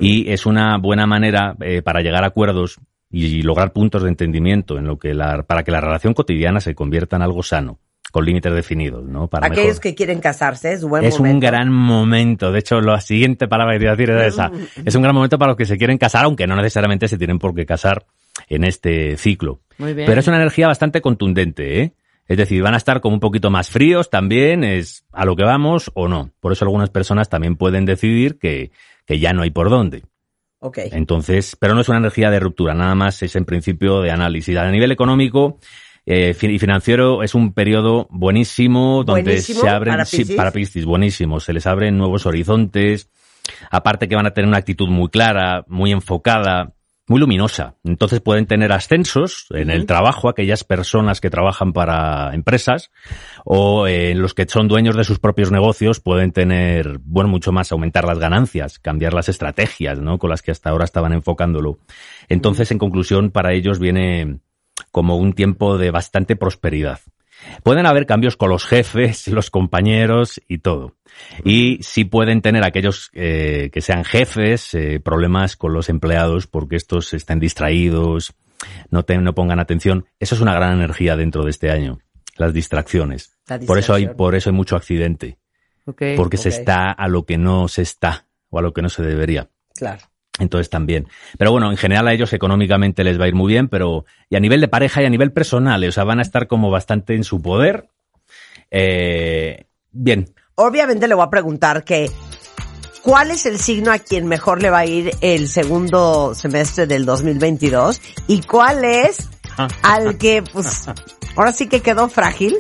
Y 0.02 0.30
es 0.30 0.46
una 0.46 0.78
buena 0.78 1.08
manera 1.08 1.56
eh, 1.62 1.82
para 1.82 2.02
llegar 2.02 2.26
a 2.26 2.28
acuerdos 2.28 2.82
y 3.16 3.44
lograr 3.44 3.74
puntos 3.74 4.02
de 4.02 4.10
entendimiento 4.10 4.80
en 4.80 4.88
lo 4.88 4.98
que 4.98 5.14
la, 5.14 5.44
para 5.44 5.64
que 5.64 5.70
la 5.70 5.80
relación 5.80 6.16
cotidiana 6.16 6.60
se 6.60 6.74
convierta 6.74 7.16
en 7.16 7.22
algo 7.22 7.44
sano, 7.44 7.80
con 8.12 8.26
límites 8.26 8.52
definidos, 8.52 9.06
¿no? 9.06 9.28
Para 9.28 9.46
Aquellos 9.46 9.68
mejor. 9.68 9.82
que 9.82 9.94
quieren 9.94 10.20
casarse, 10.20 10.74
es 10.74 10.84
buen 10.84 11.06
Es 11.06 11.20
un 11.20 11.40
gran 11.40 11.72
momento. 11.72 12.52
De 12.52 12.58
hecho, 12.58 12.82
la 12.82 13.00
siguiente 13.02 13.48
palabra 13.48 13.74
que 13.74 13.80
te 13.80 13.86
iba 13.86 13.94
a 13.94 13.96
decir 13.96 14.10
era 14.10 14.26
esa. 14.26 14.52
Es 14.84 14.96
un 14.96 15.04
gran 15.04 15.14
momento 15.14 15.38
para 15.38 15.52
los 15.52 15.58
que 15.58 15.66
se 15.66 15.78
quieren 15.78 16.00
casar, 16.00 16.26
aunque 16.26 16.48
no 16.48 16.56
necesariamente 16.56 17.08
se 17.08 17.20
tienen 17.20 17.38
por 17.38 17.54
qué 17.54 17.68
casar 17.68 18.08
en 18.50 18.64
este 18.64 19.16
ciclo. 19.16 19.62
Muy 19.78 19.94
bien. 19.94 20.08
Pero 20.08 20.20
es 20.20 20.28
una 20.28 20.38
energía 20.38 20.66
bastante 20.66 21.00
contundente, 21.00 21.82
¿eh? 21.82 21.94
Es 22.28 22.38
decir, 22.38 22.64
van 22.64 22.74
a 22.74 22.78
estar 22.78 23.00
como 23.00 23.14
un 23.14 23.20
poquito 23.20 23.52
más 23.52 23.70
fríos 23.70 24.10
también, 24.10 24.64
es 24.64 25.06
a 25.12 25.26
lo 25.26 25.36
que 25.36 25.44
vamos 25.44 25.92
o 25.94 26.08
no. 26.08 26.32
Por 26.40 26.52
eso 26.52 26.66
algunas 26.66 26.90
personas 26.90 27.30
también 27.30 27.58
pueden 27.58 27.86
decidir 27.86 28.40
que, 28.40 28.72
que 29.06 29.20
ya 29.20 29.34
no 29.34 29.44
hay 29.44 29.52
por 29.52 29.70
dónde. 29.70 30.04
Ok. 30.66 30.80
Entonces, 30.94 31.58
pero 31.60 31.76
no 31.76 31.82
es 31.82 31.90
una 31.90 31.98
energía 31.98 32.32
de 32.32 32.40
ruptura, 32.40 32.74
nada 32.74 32.96
más 32.96 33.22
es 33.22 33.36
en 33.36 33.44
principio 33.44 34.00
de 34.00 34.12
análisis. 34.12 34.56
A 34.56 34.72
nivel 34.72 34.94
económico 34.94 35.60
eh, 36.06 36.34
y 36.42 36.58
financiero 36.58 37.22
es 37.22 37.36
un 37.36 37.52
periodo 37.52 38.08
buenísimo 38.10 39.04
donde 39.04 39.24
Buenísimo 39.24 39.60
se 39.60 39.70
abren 39.70 39.94
para 39.94 40.06
sí, 40.06 40.20
Piscis. 40.20 40.36
para 40.38 40.52
Piscis, 40.52 40.86
buenísimo, 40.86 41.42
se 41.42 41.52
les 41.52 41.68
abren 41.68 41.98
nuevos 41.98 42.26
horizontes. 42.26 43.10
Aparte 43.72 44.08
que 44.08 44.16
van 44.16 44.26
a 44.26 44.32
tener 44.32 44.48
una 44.48 44.58
actitud 44.58 44.88
muy 44.88 45.10
clara, 45.10 45.66
muy 45.68 45.92
enfocada, 45.92 46.72
muy 47.08 47.20
luminosa. 47.20 47.76
Entonces 47.84 48.22
pueden 48.22 48.46
tener 48.46 48.72
ascensos 48.72 49.48
en 49.52 49.70
el 49.70 49.86
trabajo, 49.86 50.30
aquellas 50.30 50.64
personas 50.64 51.20
que 51.20 51.30
trabajan 51.30 51.74
para 51.74 52.34
empresas 52.34 52.92
o 53.44 53.88
eh, 53.88 54.16
los 54.16 54.34
que 54.34 54.46
son 54.48 54.68
dueños 54.68 54.96
de 54.96 55.04
sus 55.04 55.20
propios 55.20 55.52
negocios 55.52 56.00
pueden 56.00 56.32
tener, 56.32 57.00
bueno, 57.04 57.30
mucho 57.30 57.52
más 57.52 57.72
aumentar 57.72 58.06
las 58.06 58.20
ganancias, 58.20 58.80
cambiar 58.80 59.14
las 59.14 59.30
estrategias, 59.30 60.00
¿no? 60.00 60.18
Con 60.18 60.30
las 60.30 60.42
que 60.42 60.52
hasta 60.52 60.70
ahora 60.70 60.86
estaban 60.86 61.14
enfocándolo. 61.14 61.80
Entonces, 62.30 62.72
en 62.72 62.78
conclusión, 62.78 63.32
para 63.32 63.54
ellos 63.54 63.80
viene 63.80 64.40
como 64.92 65.18
un 65.18 65.34
tiempo 65.34 65.78
de 65.78 65.92
bastante 65.92 66.36
prosperidad. 66.36 67.00
Pueden 67.64 67.86
haber 67.86 68.06
cambios 68.06 68.38
con 68.38 68.50
los 68.50 68.66
jefes, 68.66 69.28
los 69.30 69.50
compañeros 69.50 70.42
y 70.48 70.60
todo. 70.60 70.96
Y 71.44 71.80
sí 71.82 72.06
pueden 72.06 72.42
tener 72.42 72.64
aquellos 72.64 73.10
eh, 73.14 73.70
que 73.72 73.82
sean 73.82 74.04
jefes 74.04 74.74
eh, 74.74 75.00
problemas 75.00 75.56
con 75.56 75.74
los 75.74 75.90
empleados 75.90 76.48
porque 76.48 76.76
estos 76.76 77.14
están 77.14 77.40
distraídos, 77.40 78.34
no, 78.90 79.04
te- 79.04 79.18
no 79.18 79.34
pongan 79.36 79.60
atención. 79.60 80.06
Eso 80.20 80.36
es 80.36 80.42
una 80.42 80.54
gran 80.56 80.74
energía 80.74 81.16
dentro 81.16 81.44
de 81.44 81.52
este 81.52 81.70
año, 81.70 82.00
las 82.38 82.54
distracciones. 82.54 83.38
La 83.48 83.60
Por 83.60 83.78
eso 83.78 83.94
hay, 83.94 84.08
por 84.08 84.36
eso 84.36 84.50
hay 84.50 84.56
mucho 84.56 84.76
accidente, 84.76 85.38
porque 86.18 86.38
se 86.38 86.50
está 86.50 86.92
a 86.92 87.08
lo 87.08 87.26
que 87.26 87.38
no 87.38 87.68
se 87.68 87.82
está 87.84 88.28
o 88.50 88.58
a 88.60 88.62
lo 88.62 88.74
que 88.74 88.82
no 88.82 88.90
se 88.90 89.04
debería. 89.04 89.50
Claro. 89.76 90.02
Entonces 90.40 90.70
también. 90.70 91.08
Pero 91.38 91.52
bueno, 91.52 91.70
en 91.70 91.78
general 91.78 92.08
a 92.08 92.14
ellos 92.14 92.34
económicamente 92.34 93.04
les 93.04 93.20
va 93.20 93.26
a 93.26 93.28
ir 93.28 93.36
muy 93.36 93.54
bien, 93.54 93.68
pero 93.68 94.06
y 94.30 94.36
a 94.36 94.40
nivel 94.40 94.62
de 94.62 94.68
pareja 94.68 95.02
y 95.02 95.06
a 95.06 95.10
nivel 95.10 95.32
personal, 95.32 95.84
o 95.84 95.92
sea, 95.92 96.04
van 96.04 96.20
a 96.20 96.24
estar 96.24 96.48
como 96.48 96.72
bastante 96.72 97.16
en 97.16 97.24
su 97.24 97.42
poder. 97.42 97.88
Eh, 98.72 99.66
bien, 99.92 100.34
Obviamente 100.56 101.08
le 101.08 101.16
voy 101.16 101.26
a 101.26 101.30
preguntar 101.30 101.84
que 101.84 102.12
¿cuál 103.02 103.32
es 103.32 103.46
el 103.46 103.58
signo 103.58 103.92
a 103.92 103.98
quien 103.98 104.28
mejor 104.28 104.62
le 104.62 104.70
va 104.70 104.80
a 104.80 104.86
ir 104.86 105.12
el 105.22 105.48
segundo 105.48 106.36
semestre 106.36 106.86
del 106.86 107.06
2022? 107.06 108.00
¿Y 108.28 108.42
cuál 108.42 108.86
es 108.86 109.30
al 109.82 110.18
que, 110.18 110.44
pues, 110.44 110.86
ahora 111.36 111.52
sí 111.52 111.68
que 111.68 111.82
quedó 111.82 112.08
frágil? 112.08 112.56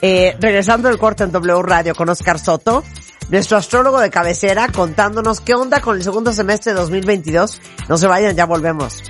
Eh, 0.00 0.36
regresando 0.40 0.88
del 0.88 0.98
corte 0.98 1.24
en 1.24 1.32
W 1.32 1.62
Radio 1.62 1.94
con 1.94 2.08
Oscar 2.08 2.38
Soto, 2.38 2.82
nuestro 3.28 3.56
astrólogo 3.56 4.00
de 4.00 4.10
cabecera, 4.10 4.68
contándonos 4.68 5.40
qué 5.40 5.54
onda 5.54 5.80
con 5.80 5.96
el 5.96 6.02
segundo 6.02 6.32
semestre 6.32 6.72
de 6.72 6.80
2022. 6.80 7.60
No 7.88 7.96
se 7.96 8.06
vayan, 8.06 8.36
ya 8.36 8.46
volvemos. 8.46 9.02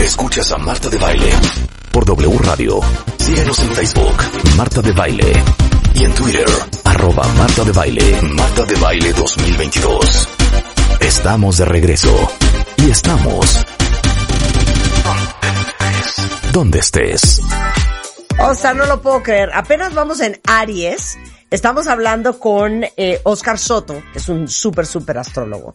Escuchas 0.00 0.50
a 0.52 0.58
Marta 0.58 0.88
de 0.88 0.98
Baile 0.98 1.30
por 1.92 2.04
W 2.04 2.38
Radio. 2.38 2.80
Síguenos 3.18 3.58
en 3.60 3.72
Facebook, 3.72 4.16
Marta 4.56 4.82
de 4.82 4.92
Baile. 4.92 5.32
Y 5.94 6.04
en 6.04 6.14
Twitter, 6.14 6.46
arroba 6.84 7.26
Marta 7.36 7.64
de 7.64 7.72
Baile, 7.72 8.22
Marta 8.22 8.64
de 8.64 8.74
Baile 8.76 9.12
2022. 9.12 10.28
Estamos 11.00 11.58
de 11.58 11.64
regreso. 11.66 12.30
Y 12.78 12.90
estamos... 12.90 13.64
Donde 16.52 16.80
estés. 16.80 17.40
O 18.38 18.54
sea, 18.54 18.74
no 18.74 18.86
lo 18.86 19.00
puedo 19.00 19.22
creer. 19.22 19.50
Apenas 19.54 19.94
vamos 19.94 20.20
en 20.20 20.40
Aries. 20.46 21.18
Estamos 21.52 21.86
hablando 21.86 22.38
con 22.38 22.82
eh, 22.96 23.20
Oscar 23.24 23.58
Soto, 23.58 24.02
que 24.10 24.18
es 24.18 24.28
un 24.30 24.48
súper, 24.48 24.86
súper 24.86 25.18
astrólogo. 25.18 25.74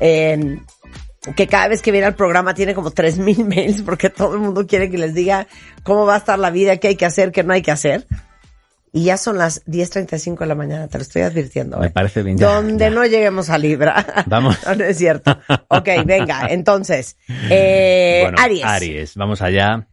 Eh, 0.00 0.58
que 1.34 1.46
cada 1.46 1.68
vez 1.68 1.80
que 1.80 1.90
viene 1.90 2.06
al 2.06 2.14
programa 2.14 2.52
tiene 2.52 2.74
como 2.74 2.90
3.000 2.90 3.44
mails 3.48 3.80
porque 3.80 4.10
todo 4.10 4.34
el 4.34 4.40
mundo 4.40 4.66
quiere 4.66 4.90
que 4.90 4.98
les 4.98 5.14
diga 5.14 5.46
cómo 5.82 6.04
va 6.04 6.16
a 6.16 6.18
estar 6.18 6.38
la 6.38 6.50
vida, 6.50 6.76
qué 6.76 6.88
hay 6.88 6.96
que 6.96 7.06
hacer, 7.06 7.32
qué 7.32 7.42
no 7.42 7.54
hay 7.54 7.62
que 7.62 7.70
hacer. 7.70 8.06
Y 8.92 9.04
ya 9.04 9.16
son 9.16 9.38
las 9.38 9.64
10.35 9.64 10.40
de 10.40 10.46
la 10.46 10.54
mañana, 10.54 10.88
te 10.88 10.98
lo 10.98 11.02
estoy 11.02 11.22
advirtiendo. 11.22 11.78
Me 11.78 11.86
¿eh? 11.86 11.90
parece 11.90 12.22
bien, 12.22 12.36
ya, 12.36 12.52
Donde 12.52 12.84
ya. 12.84 12.90
no 12.90 13.06
lleguemos 13.06 13.48
a 13.48 13.56
Libra. 13.56 14.24
Vamos. 14.26 14.58
no, 14.66 14.74
no 14.74 14.84
es 14.84 14.98
cierto. 14.98 15.38
Ok, 15.68 15.88
venga, 16.04 16.48
entonces. 16.50 17.16
Eh, 17.50 18.20
bueno, 18.24 18.38
Aries. 18.66 19.14
vamos 19.16 19.40
allá. 19.40 19.86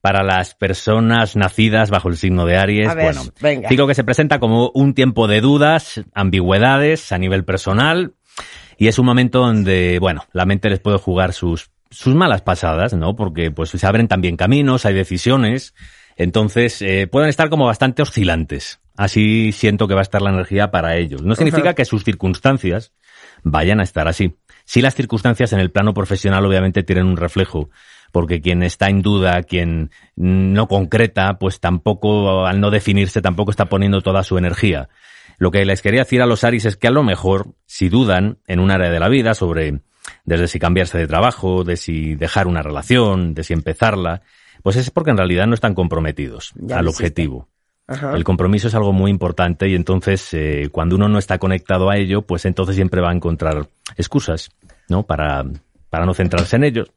Para 0.00 0.22
las 0.22 0.54
personas 0.54 1.34
nacidas 1.34 1.90
bajo 1.90 2.08
el 2.08 2.16
signo 2.16 2.46
de 2.46 2.56
Aries, 2.56 2.94
ver, 2.94 3.04
bueno, 3.04 3.22
venga. 3.40 3.68
digo 3.68 3.86
que 3.88 3.94
se 3.94 4.04
presenta 4.04 4.38
como 4.38 4.70
un 4.72 4.94
tiempo 4.94 5.26
de 5.26 5.40
dudas, 5.40 6.02
ambigüedades 6.14 7.10
a 7.10 7.18
nivel 7.18 7.44
personal 7.44 8.14
y 8.78 8.88
es 8.88 8.98
un 8.98 9.06
momento 9.06 9.40
donde, 9.40 9.98
bueno, 10.00 10.24
la 10.32 10.44
mente 10.44 10.68
les 10.68 10.80
puede 10.80 10.98
jugar 10.98 11.32
sus, 11.32 11.70
sus 11.90 12.14
malas 12.14 12.42
pasadas, 12.42 12.94
¿no? 12.94 13.16
Porque 13.16 13.50
pues 13.50 13.70
se 13.70 13.86
abren 13.86 14.08
también 14.08 14.36
caminos, 14.36 14.84
hay 14.84 14.94
decisiones, 14.94 15.74
entonces 16.16 16.82
eh, 16.82 17.06
pueden 17.06 17.28
estar 17.28 17.48
como 17.48 17.66
bastante 17.66 18.02
oscilantes. 18.02 18.80
Así 18.96 19.52
siento 19.52 19.88
que 19.88 19.94
va 19.94 20.00
a 20.00 20.02
estar 20.02 20.22
la 20.22 20.30
energía 20.30 20.70
para 20.70 20.96
ellos. 20.96 21.22
No 21.22 21.34
significa 21.34 21.74
que 21.74 21.84
sus 21.84 22.04
circunstancias 22.04 22.92
vayan 23.42 23.80
a 23.80 23.82
estar 23.82 24.08
así. 24.08 24.36
Si 24.64 24.80
las 24.80 24.94
circunstancias 24.94 25.52
en 25.52 25.60
el 25.60 25.70
plano 25.70 25.94
profesional 25.94 26.44
obviamente 26.44 26.82
tienen 26.82 27.06
un 27.06 27.16
reflejo, 27.16 27.70
porque 28.12 28.40
quien 28.40 28.62
está 28.62 28.88
en 28.88 29.02
duda, 29.02 29.42
quien 29.42 29.90
no 30.16 30.68
concreta, 30.68 31.38
pues 31.38 31.60
tampoco, 31.60 32.46
al 32.46 32.60
no 32.60 32.70
definirse, 32.70 33.20
tampoco 33.20 33.50
está 33.50 33.66
poniendo 33.66 34.00
toda 34.00 34.22
su 34.22 34.38
energía. 34.38 34.88
Lo 35.38 35.50
que 35.50 35.64
les 35.64 35.82
quería 35.82 36.00
decir 36.00 36.22
a 36.22 36.26
los 36.26 36.44
Aries 36.44 36.64
es 36.64 36.76
que 36.76 36.88
a 36.88 36.92
lo 36.92 37.02
mejor, 37.02 37.48
si 37.66 37.88
dudan 37.88 38.38
en 38.46 38.60
un 38.60 38.70
área 38.70 38.90
de 38.90 39.00
la 39.00 39.08
vida 39.08 39.34
sobre 39.34 39.80
desde 40.24 40.48
si 40.48 40.58
cambiarse 40.58 40.98
de 40.98 41.06
trabajo, 41.06 41.64
de 41.64 41.76
si 41.76 42.14
dejar 42.14 42.46
una 42.46 42.62
relación, 42.62 43.34
de 43.34 43.44
si 43.44 43.52
empezarla, 43.52 44.22
pues 44.62 44.76
es 44.76 44.90
porque 44.90 45.10
en 45.10 45.16
realidad 45.16 45.46
no 45.46 45.54
están 45.54 45.74
comprometidos 45.74 46.52
Ya 46.56 46.78
al 46.78 46.88
objetivo. 46.88 47.48
Ajá. 47.88 48.16
El 48.16 48.24
compromiso 48.24 48.66
es 48.66 48.74
algo 48.74 48.92
muy 48.92 49.10
importante 49.10 49.68
y 49.68 49.74
entonces 49.74 50.28
eh, 50.32 50.68
cuando 50.72 50.96
uno 50.96 51.08
no 51.08 51.18
está 51.18 51.38
conectado 51.38 51.88
a 51.88 51.96
ello, 51.96 52.22
pues 52.22 52.44
entonces 52.44 52.74
siempre 52.74 53.00
va 53.00 53.10
a 53.10 53.14
encontrar 53.14 53.68
excusas, 53.96 54.50
¿no? 54.88 55.04
Para, 55.04 55.44
para 55.96 56.04
no 56.04 56.12
centrarse 56.12 56.56
en 56.56 56.64
ellos. 56.64 56.92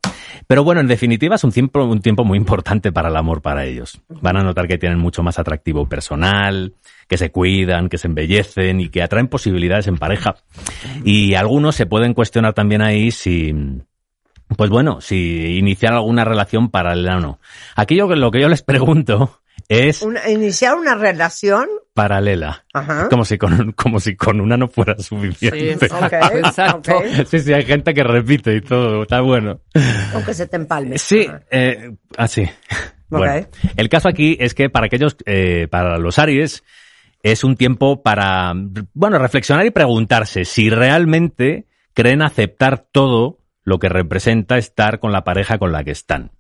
Pero 0.46 0.66
bueno, 0.66 0.82
en 0.82 0.88
definitiva 0.88 1.36
es 1.36 1.46
un 1.46 1.54
tiempo, 1.54 1.82
un 1.86 2.02
tiempo 2.02 2.26
muy 2.26 2.38
importante 2.38 2.92
para 2.92 3.08
el 3.08 3.16
amor 3.16 3.42
para 3.42 3.64
ellos. 3.64 4.02
Van 4.10 4.36
a 4.36 4.44
notar 4.44 4.68
que 4.68 4.78
tienen 4.78 5.00
mucho 5.00 5.24
más 5.24 5.40
atractivo 5.40 5.88
personal, 5.88 6.74
que 7.08 7.16
se 7.16 7.32
cuidan, 7.32 7.88
que 7.88 7.98
se 7.98 8.08
embellecen 8.08 8.82
y 8.82 8.90
que 8.90 9.02
atraen 9.02 9.30
posibilidades 9.30 9.88
en 9.88 9.96
pareja. 9.96 10.36
Y 11.06 11.36
algunos 11.36 11.78
se 11.78 11.86
pueden 11.86 12.14
cuestionar 12.14 12.54
también 12.54 12.82
ahí 12.82 13.12
si, 13.12 13.56
pues 14.58 14.70
bueno, 14.70 15.00
si 15.00 15.58
iniciar 15.58 15.94
alguna 15.94 16.26
relación 16.26 16.70
paralela 16.70 17.20
o 17.20 17.22
no. 17.22 17.40
Aquí 17.78 17.96
yo, 17.96 18.14
lo 18.14 18.32
que 18.32 18.42
yo 18.42 18.50
les 18.50 18.64
pregunto 18.64 19.40
es 19.70 20.06
iniciar 20.28 20.76
una 20.76 20.96
relación. 20.96 21.70
Paralela. 22.00 22.66
Ajá. 22.74 23.10
Como 23.10 23.26
si 23.26 23.38
con, 23.38 23.74
como 23.74 24.00
si 24.00 24.16
con 24.16 24.40
una 24.40 24.56
no 24.56 24.70
fuera 24.70 24.96
Sí, 24.98 25.04
suficiente. 25.04 25.86
Exacto. 26.34 26.98
ok. 26.98 27.26
Sí, 27.28 27.40
sí, 27.40 27.54
hay 27.54 27.66
gente 27.66 27.94
que 27.94 28.04
repite 28.04 28.56
y 28.56 28.62
todo, 28.62 29.04
está 29.04 29.20
bueno. 29.20 29.60
Aunque 30.14 30.34
se 30.34 30.48
te 30.48 30.56
empalme. 30.56 30.98
Sí, 30.98 31.28
eh, 31.52 31.92
así. 32.18 32.50
Bueno, 33.10 33.48
el 33.76 33.90
caso 33.90 34.08
aquí 34.08 34.38
es 34.40 34.54
que 34.54 34.70
para 34.70 34.86
aquellos, 34.86 35.18
eh, 35.26 35.68
para 35.70 35.98
los 35.98 36.20
Aries, 36.20 36.64
es 37.22 37.44
un 37.44 37.58
tiempo 37.58 38.02
para, 38.02 38.54
bueno, 38.94 39.18
reflexionar 39.18 39.66
y 39.66 39.72
preguntarse 39.72 40.46
si 40.46 40.70
realmente 40.70 41.66
creen 41.94 42.22
aceptar 42.22 42.86
todo 42.92 43.40
lo 43.64 43.78
que 43.80 43.90
representa 43.90 44.58
estar 44.58 45.00
con 45.00 45.12
la 45.12 45.24
pareja 45.26 45.58
con 45.58 45.72
la 45.74 45.84
que 45.84 45.92
están. 45.92 46.32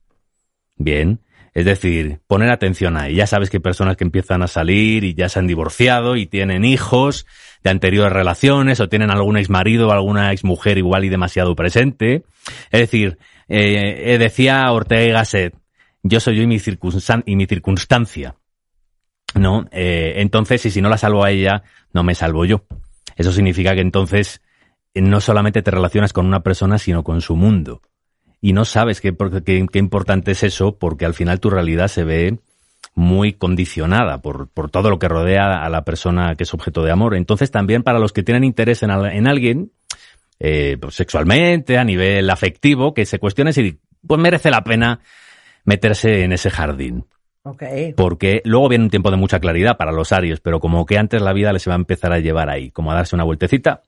Bien. 0.78 1.19
Es 1.54 1.66
decir, 1.66 2.20
poner 2.28 2.52
atención 2.52 2.96
ahí. 2.98 3.16
Ya 3.16 3.28
sabes 3.28 3.50
que 3.50 3.58
hay 3.58 3.62
personas 3.62 3.98
que 3.98 4.04
empiezan 4.04 4.42
a 4.44 4.48
salir 4.48 5.04
y 5.04 5.14
ya 5.14 5.30
se 5.30 5.40
han 5.40 5.48
divorciado 5.48 6.16
y 6.16 6.26
tienen 6.26 6.64
hijos 6.64 7.26
de 7.64 7.70
anteriores 7.72 8.14
relaciones 8.14 8.80
o 8.80 8.90
tienen 8.90 9.12
algún 9.12 9.38
exmarido 9.38 9.88
o 9.88 9.92
alguna 9.92 10.32
exmujer 10.32 10.78
igual 10.78 11.06
y 11.06 11.10
demasiado 11.10 11.56
presente. 11.56 12.24
Es 12.72 12.80
decir, 12.82 13.18
eh, 13.48 14.14
eh, 14.14 14.18
decía 14.18 14.72
Ortega 14.72 15.04
y 15.04 15.12
Gasset, 15.12 15.56
yo 16.04 16.20
soy 16.20 16.38
yo 16.38 16.44
y 16.44 16.48
mi, 16.48 16.60
circunstan- 16.60 17.24
y 17.26 17.36
mi 17.36 17.46
circunstancia. 17.46 18.36
¿No? 19.36 19.68
Eh, 19.72 20.14
entonces, 20.18 20.66
y 20.66 20.72
si 20.72 20.82
no 20.82 20.90
la 20.90 20.98
salvo 20.98 21.24
a 21.24 21.30
ella, 21.30 21.64
no 21.94 22.04
me 22.04 22.16
salvo 22.16 22.46
yo. 22.46 22.64
Eso 23.16 23.32
significa 23.32 23.76
que 23.76 23.82
entonces 23.82 24.42
eh, 24.94 25.02
no 25.02 25.22
solamente 25.22 25.62
te 25.62 25.72
relacionas 25.72 26.14
con 26.14 26.26
una 26.26 26.42
persona, 26.42 26.78
sino 26.80 27.04
con 27.04 27.22
su 27.22 27.36
mundo. 27.36 27.82
Y 28.41 28.54
no 28.54 28.65
sabes 28.65 29.02
qué, 29.02 29.15
qué, 29.45 29.80
importante 29.80 30.32
es 30.32 30.43
eso, 30.43 30.78
porque 30.78 31.06
al 31.06 31.13
final 31.13 31.39
tu 31.39 31.49
realidad 31.49 31.88
se 31.88 32.04
ve 32.04 32.39
muy 32.95 33.34
condicionada 33.34 34.21
por, 34.21 34.49
por 34.49 34.69
todo 34.69 34.89
lo 34.89 34.99
que 34.99 35.08
rodea 35.08 35.63
a 35.63 35.69
la 35.69 35.84
persona 35.84 36.36
que 36.36 36.43
es 36.43 36.54
objeto 36.54 36.84
de 36.84 36.91
amor. 36.91 37.15
Entonces 37.15 37.52
también 37.52 37.84
para 37.84 37.99
los 37.99 38.13
que 38.13 38.23
tienen 38.23 38.43
interés 38.43 38.84
en, 38.84 38.91
en 38.91 39.28
alguien, 39.28 39.71
eh, 40.39 40.78
pues, 40.80 40.95
sexualmente, 40.95 41.78
a 41.78 41.84
nivel 41.84 42.30
afectivo, 42.30 42.93
que 42.93 43.06
se 43.06 43.19
cuestionen 43.19 43.54
si 43.54 43.80
pues 44.06 44.19
merece 44.21 44.49
la 44.49 44.63
pena 44.63 45.02
meterse 45.65 46.23
en 46.23 46.32
ese 46.32 46.49
jardín. 46.49 47.06
Ok. 47.43 47.63
Porque 47.95 48.41
luego 48.43 48.69
viene 48.69 48.84
un 48.86 48.89
tiempo 48.89 49.12
de 49.12 49.17
mucha 49.17 49.39
claridad 49.39 49.78
para 49.78 49.91
los 49.91 50.12
Aries, 50.12 50.39
pero 50.39 50.60
como 50.60 50.86
que 50.86 50.97
antes 50.97 51.21
la 51.21 51.34
vida 51.34 51.54
les 51.54 51.67
va 51.67 51.73
a 51.73 51.78
empezar 51.78 52.12
a 52.12 52.19
llevar 52.19 52.49
ahí, 52.49 52.71
como 52.71 52.91
a 52.91 52.95
darse 52.95 53.15
una 53.15 53.23
vueltecita. 53.23 53.82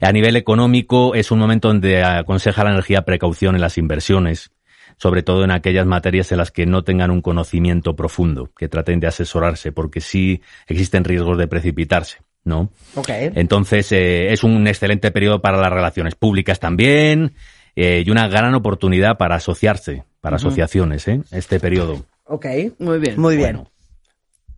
A 0.00 0.12
nivel 0.12 0.36
económico 0.36 1.14
es 1.14 1.30
un 1.30 1.38
momento 1.38 1.68
donde 1.68 2.02
aconseja 2.02 2.64
la 2.64 2.70
energía 2.70 3.02
precaución 3.02 3.54
en 3.54 3.60
las 3.60 3.76
inversiones, 3.76 4.52
sobre 4.96 5.22
todo 5.22 5.44
en 5.44 5.50
aquellas 5.50 5.86
materias 5.86 6.30
en 6.32 6.38
las 6.38 6.52
que 6.52 6.64
no 6.64 6.84
tengan 6.84 7.10
un 7.10 7.22
conocimiento 7.22 7.96
profundo, 7.96 8.50
que 8.56 8.68
traten 8.68 9.00
de 9.00 9.08
asesorarse, 9.08 9.72
porque 9.72 10.00
sí 10.00 10.40
existen 10.68 11.04
riesgos 11.04 11.38
de 11.38 11.48
precipitarse, 11.48 12.18
¿no? 12.44 12.70
Ok. 12.94 13.08
Entonces, 13.10 13.90
eh, 13.92 14.32
es 14.32 14.44
un 14.44 14.66
excelente 14.68 15.10
periodo 15.10 15.40
para 15.40 15.58
las 15.58 15.72
relaciones 15.72 16.14
públicas 16.14 16.60
también 16.60 17.34
eh, 17.74 18.04
y 18.06 18.10
una 18.10 18.28
gran 18.28 18.54
oportunidad 18.54 19.18
para 19.18 19.36
asociarse, 19.36 20.04
para 20.20 20.36
asociaciones, 20.36 21.08
¿eh? 21.08 21.20
Este 21.32 21.58
periodo. 21.58 22.04
Ok. 22.24 22.46
Muy 22.78 22.98
bien. 22.98 23.20
Muy 23.20 23.36
bien. 23.36 23.56
Bueno. 23.56 23.70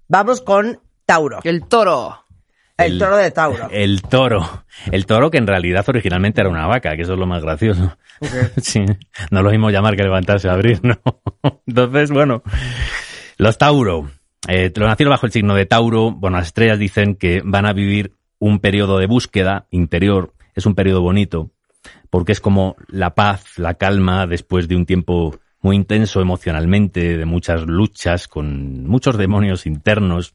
Vamos 0.09 0.41
con 0.43 0.79
Tauro. 1.07 1.41
El, 1.45 1.57
El 1.57 1.65
toro. 1.65 2.25
toro 2.99 3.17
de 3.17 3.31
Tauro. 3.31 3.69
El 3.73 4.03
toro. 4.03 4.65
El 4.91 5.07
toro 5.07 5.31
que 5.31 5.39
en 5.39 5.47
realidad 5.47 5.85
originalmente 5.89 6.41
era 6.41 6.51
una 6.51 6.67
vaca, 6.67 6.95
que 6.97 7.03
eso 7.03 7.15
es 7.15 7.19
lo 7.19 7.27
más 7.27 7.43
gracioso. 7.43 7.97
Sí, 8.63 8.85
no 9.33 9.43
lo 9.43 9.51
mismo 9.51 9.71
llamar 9.71 9.97
que 9.97 10.03
levantarse 10.05 10.49
a 10.49 10.53
abrir, 10.53 10.81
¿no? 10.85 10.97
Entonces, 11.67 12.11
bueno, 12.11 12.43
los 13.39 13.59
Tauro. 13.59 14.09
eh, 14.49 14.73
los 14.75 14.89
nacidos 14.89 15.11
bajo 15.11 15.27
el 15.27 15.33
signo 15.33 15.55
de 15.55 15.67
Tauro, 15.67 16.13
bueno, 16.13 16.37
las 16.39 16.47
estrellas 16.47 16.79
dicen 16.79 17.17
que 17.17 17.43
van 17.45 17.67
a 17.67 17.73
vivir 17.73 18.15
un 18.39 18.61
periodo 18.61 18.99
de 18.99 19.07
búsqueda 19.09 19.67
interior, 19.71 20.33
es 20.55 20.65
un 20.65 20.75
periodo 20.77 21.01
bonito, 21.03 21.51
porque 22.09 22.33
es 22.33 22.41
como 22.41 22.77
la 22.87 23.15
paz, 23.15 23.59
la 23.59 23.75
calma 23.75 24.27
después 24.27 24.69
de 24.69 24.77
un 24.77 24.87
tiempo 24.87 25.37
muy 25.65 25.77
intenso 25.77 26.21
emocionalmente, 26.21 27.17
de 27.17 27.25
muchas 27.25 27.63
luchas 27.63 28.29
con 28.29 28.87
muchos 28.87 29.17
demonios 29.17 29.65
internos. 29.65 30.35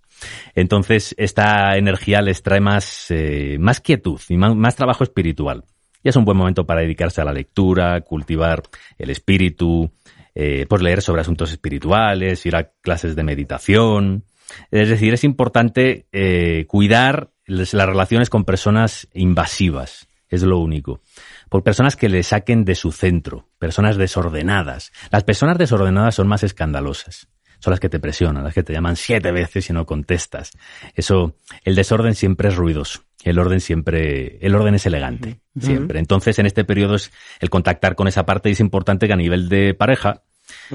Entonces, 0.56 1.14
esta 1.20 1.78
energía 1.78 2.24
les 2.24 2.42
trae 2.42 2.60
más, 2.60 3.12
eh, 3.12 3.58
más 3.60 3.80
quietud 3.80 4.20
y 4.28 4.38
más, 4.38 4.76
trabajo 4.76 5.04
espiritual. 5.04 5.66
Y 6.04 6.10
es 6.10 6.16
un 6.16 6.26
buen 6.26 6.36
momento 6.36 6.66
para 6.66 6.82
dedicarse 6.82 7.22
a 7.22 7.26
la 7.26 7.32
lectura, 7.32 8.02
cultivar 8.02 8.64
el 8.98 9.12
espíritu, 9.12 9.92
eh, 10.34 10.66
pues 10.68 10.82
leer 10.82 11.04
sobre 11.04 11.22
asuntos 11.22 11.52
espirituales, 11.52 12.44
ir 12.48 12.56
a 12.56 12.72
clases 12.82 13.16
de 13.16 13.24
meditación. 13.24 14.24
Es 14.72 14.90
decir, 14.90 15.14
es 15.14 15.24
importante 15.24 16.08
eh, 16.12 16.66
cuidar 16.68 17.30
las 17.46 17.74
relaciones 17.74 18.32
con 18.32 18.46
personas 18.46 19.08
invasivas, 19.14 20.08
es 20.28 20.42
lo 20.42 20.58
único. 20.58 21.02
Por 21.50 21.64
personas 21.64 21.96
que 21.96 22.10
le 22.10 22.24
saquen 22.24 22.64
de 22.64 22.76
su 22.76 22.92
centro, 22.92 23.50
personas 23.58 23.98
desordenadas. 23.98 24.92
Las 25.12 25.24
personas 25.24 25.58
desordenadas 25.58 26.16
son 26.16 26.28
más 26.28 26.44
escandalosas. 26.44 27.28
Son 27.60 27.72
las 27.72 27.80
que 27.80 27.90
te 27.90 28.00
presionan, 28.00 28.44
las 28.44 28.54
que 28.54 28.64
te 28.64 28.72
llaman 28.72 28.96
siete 28.96 29.32
veces 29.32 29.70
y 29.70 29.74
no 29.74 29.86
contestas. 29.86 30.52
Eso, 30.96 31.36
el 31.66 31.76
desorden 31.76 32.16
siempre 32.16 32.50
es 32.50 32.56
ruidoso. 32.56 33.02
El 33.24 33.38
orden 33.38 33.60
siempre, 33.60 34.38
el 34.40 34.56
orden 34.56 34.76
es 34.76 34.86
elegante, 34.86 35.42
siempre. 35.60 36.00
Entonces, 36.00 36.40
en 36.40 36.46
este 36.46 36.64
periodo 36.64 36.96
es 36.96 37.12
el 37.42 37.50
contactar 37.50 37.96
con 37.96 38.08
esa 38.08 38.26
parte 38.26 38.48
y 38.48 38.54
es 38.54 38.62
importante 38.62 39.08
que 39.08 39.14
a 39.14 39.18
nivel 39.18 39.50
de 39.50 39.74
pareja, 39.74 40.24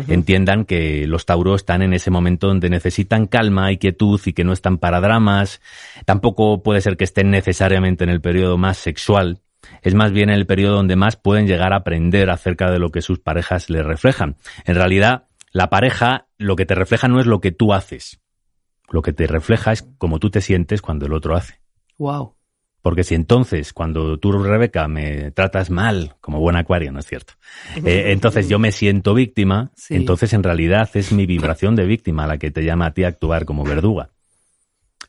entiendan 0.08 0.64
que 0.64 1.06
los 1.06 1.26
tauros 1.26 1.62
están 1.62 1.82
en 1.82 1.94
ese 1.94 2.10
momento 2.10 2.46
donde 2.46 2.70
necesitan 2.70 3.26
calma 3.26 3.72
y 3.72 3.78
quietud 3.78 4.20
y 4.24 4.32
que 4.32 4.44
no 4.44 4.52
están 4.52 4.78
para 4.78 5.00
dramas. 5.00 5.60
Tampoco 6.04 6.62
puede 6.62 6.80
ser 6.80 6.96
que 6.96 7.04
estén 7.04 7.30
necesariamente 7.30 8.04
en 8.04 8.10
el 8.10 8.20
periodo 8.20 8.58
más 8.58 8.78
sexual. 8.78 9.40
Es 9.84 9.94
más 9.94 10.12
bien 10.12 10.30
en 10.30 10.36
el 10.36 10.46
periodo 10.46 10.76
donde 10.76 10.96
más 10.96 11.16
pueden 11.16 11.46
llegar 11.46 11.74
a 11.74 11.76
aprender 11.76 12.30
acerca 12.30 12.70
de 12.70 12.78
lo 12.78 12.90
que 12.90 13.02
sus 13.02 13.20
parejas 13.20 13.68
les 13.68 13.84
reflejan. 13.84 14.36
En 14.64 14.74
realidad, 14.76 15.26
la 15.52 15.68
pareja 15.68 16.26
lo 16.38 16.56
que 16.56 16.64
te 16.64 16.74
refleja 16.74 17.06
no 17.06 17.20
es 17.20 17.26
lo 17.26 17.40
que 17.40 17.52
tú 17.52 17.74
haces. 17.74 18.20
Lo 18.90 19.02
que 19.02 19.12
te 19.12 19.26
refleja 19.26 19.72
es 19.72 19.82
cómo 19.98 20.18
tú 20.18 20.30
te 20.30 20.40
sientes 20.40 20.80
cuando 20.80 21.04
el 21.04 21.12
otro 21.12 21.36
hace. 21.36 21.60
Wow. 21.98 22.34
Porque 22.80 23.04
si 23.04 23.14
entonces, 23.14 23.74
cuando 23.74 24.18
tú, 24.18 24.32
Rebeca, 24.32 24.88
me 24.88 25.30
tratas 25.32 25.68
mal, 25.70 26.16
como 26.20 26.40
buen 26.40 26.56
acuario, 26.56 26.90
¿no 26.90 26.98
es 27.00 27.06
cierto? 27.06 27.34
Eh, 27.84 28.12
entonces 28.12 28.48
yo 28.48 28.58
me 28.58 28.72
siento 28.72 29.12
víctima, 29.12 29.70
Sí. 29.76 29.96
entonces 29.96 30.32
en 30.32 30.42
realidad 30.42 30.88
es 30.94 31.12
mi 31.12 31.26
vibración 31.26 31.76
de 31.76 31.84
víctima 31.84 32.26
la 32.26 32.38
que 32.38 32.50
te 32.50 32.64
llama 32.64 32.86
a 32.86 32.90
ti 32.92 33.04
a 33.04 33.08
actuar 33.08 33.44
como 33.44 33.64
verduga. 33.64 34.10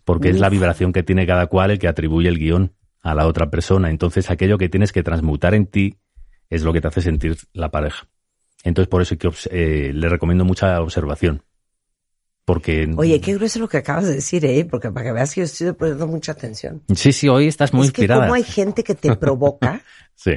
Porque 0.04 0.30
es 0.30 0.40
la 0.40 0.50
vibración 0.50 0.92
que 0.92 1.02
tiene 1.02 1.26
cada 1.26 1.48
cual 1.48 1.72
el 1.72 1.80
que 1.80 1.88
atribuye 1.88 2.28
el 2.28 2.38
guion 2.40 2.74
a 3.06 3.14
la 3.14 3.28
otra 3.28 3.52
persona. 3.52 3.92
Entonces 3.92 4.32
aquello 4.32 4.58
que 4.58 4.68
tienes 4.68 4.92
que 4.92 5.04
transmutar 5.04 5.54
en 5.54 5.68
ti 5.68 6.00
es 6.50 6.64
lo 6.64 6.74
que 6.74 6.82
te 6.82 6.88
hace 6.88 7.02
sentir 7.02 7.38
la 7.54 7.70
pareja. 7.70 8.08
Entonces 8.64 8.90
por 8.90 9.04
eso 9.04 9.14
es 9.14 9.20
que 9.20 9.30
eh, 9.52 9.94
le 9.94 10.10
recomiendo 10.10 10.44
mucha 10.44 10.82
observación. 10.82 11.44
Porque... 12.46 12.92
Oye, 12.98 13.22
qué 13.22 13.36
grueso 13.36 13.60
lo 13.60 13.68
que 13.68 13.78
acabas 13.78 14.06
de 14.06 14.16
decir, 14.16 14.44
¿eh? 14.46 14.66
Porque 14.66 14.92
para 14.92 15.06
que 15.06 15.12
veas 15.14 15.34
que 15.34 15.42
yo 15.42 15.46
estoy 15.46 15.72
poniendo 15.74 16.08
mucha 16.08 16.32
atención. 16.32 16.82
Sí, 16.96 17.12
sí, 17.12 17.28
hoy 17.28 17.48
estás 17.48 17.74
muy 17.74 17.86
es 17.88 17.92
que 17.92 18.02
inspirada. 18.02 18.26
cómo 18.26 18.34
hay 18.34 18.44
gente 18.44 18.84
que 18.84 18.96
te 18.96 19.16
provoca 19.16 19.82
Sí, 20.16 20.32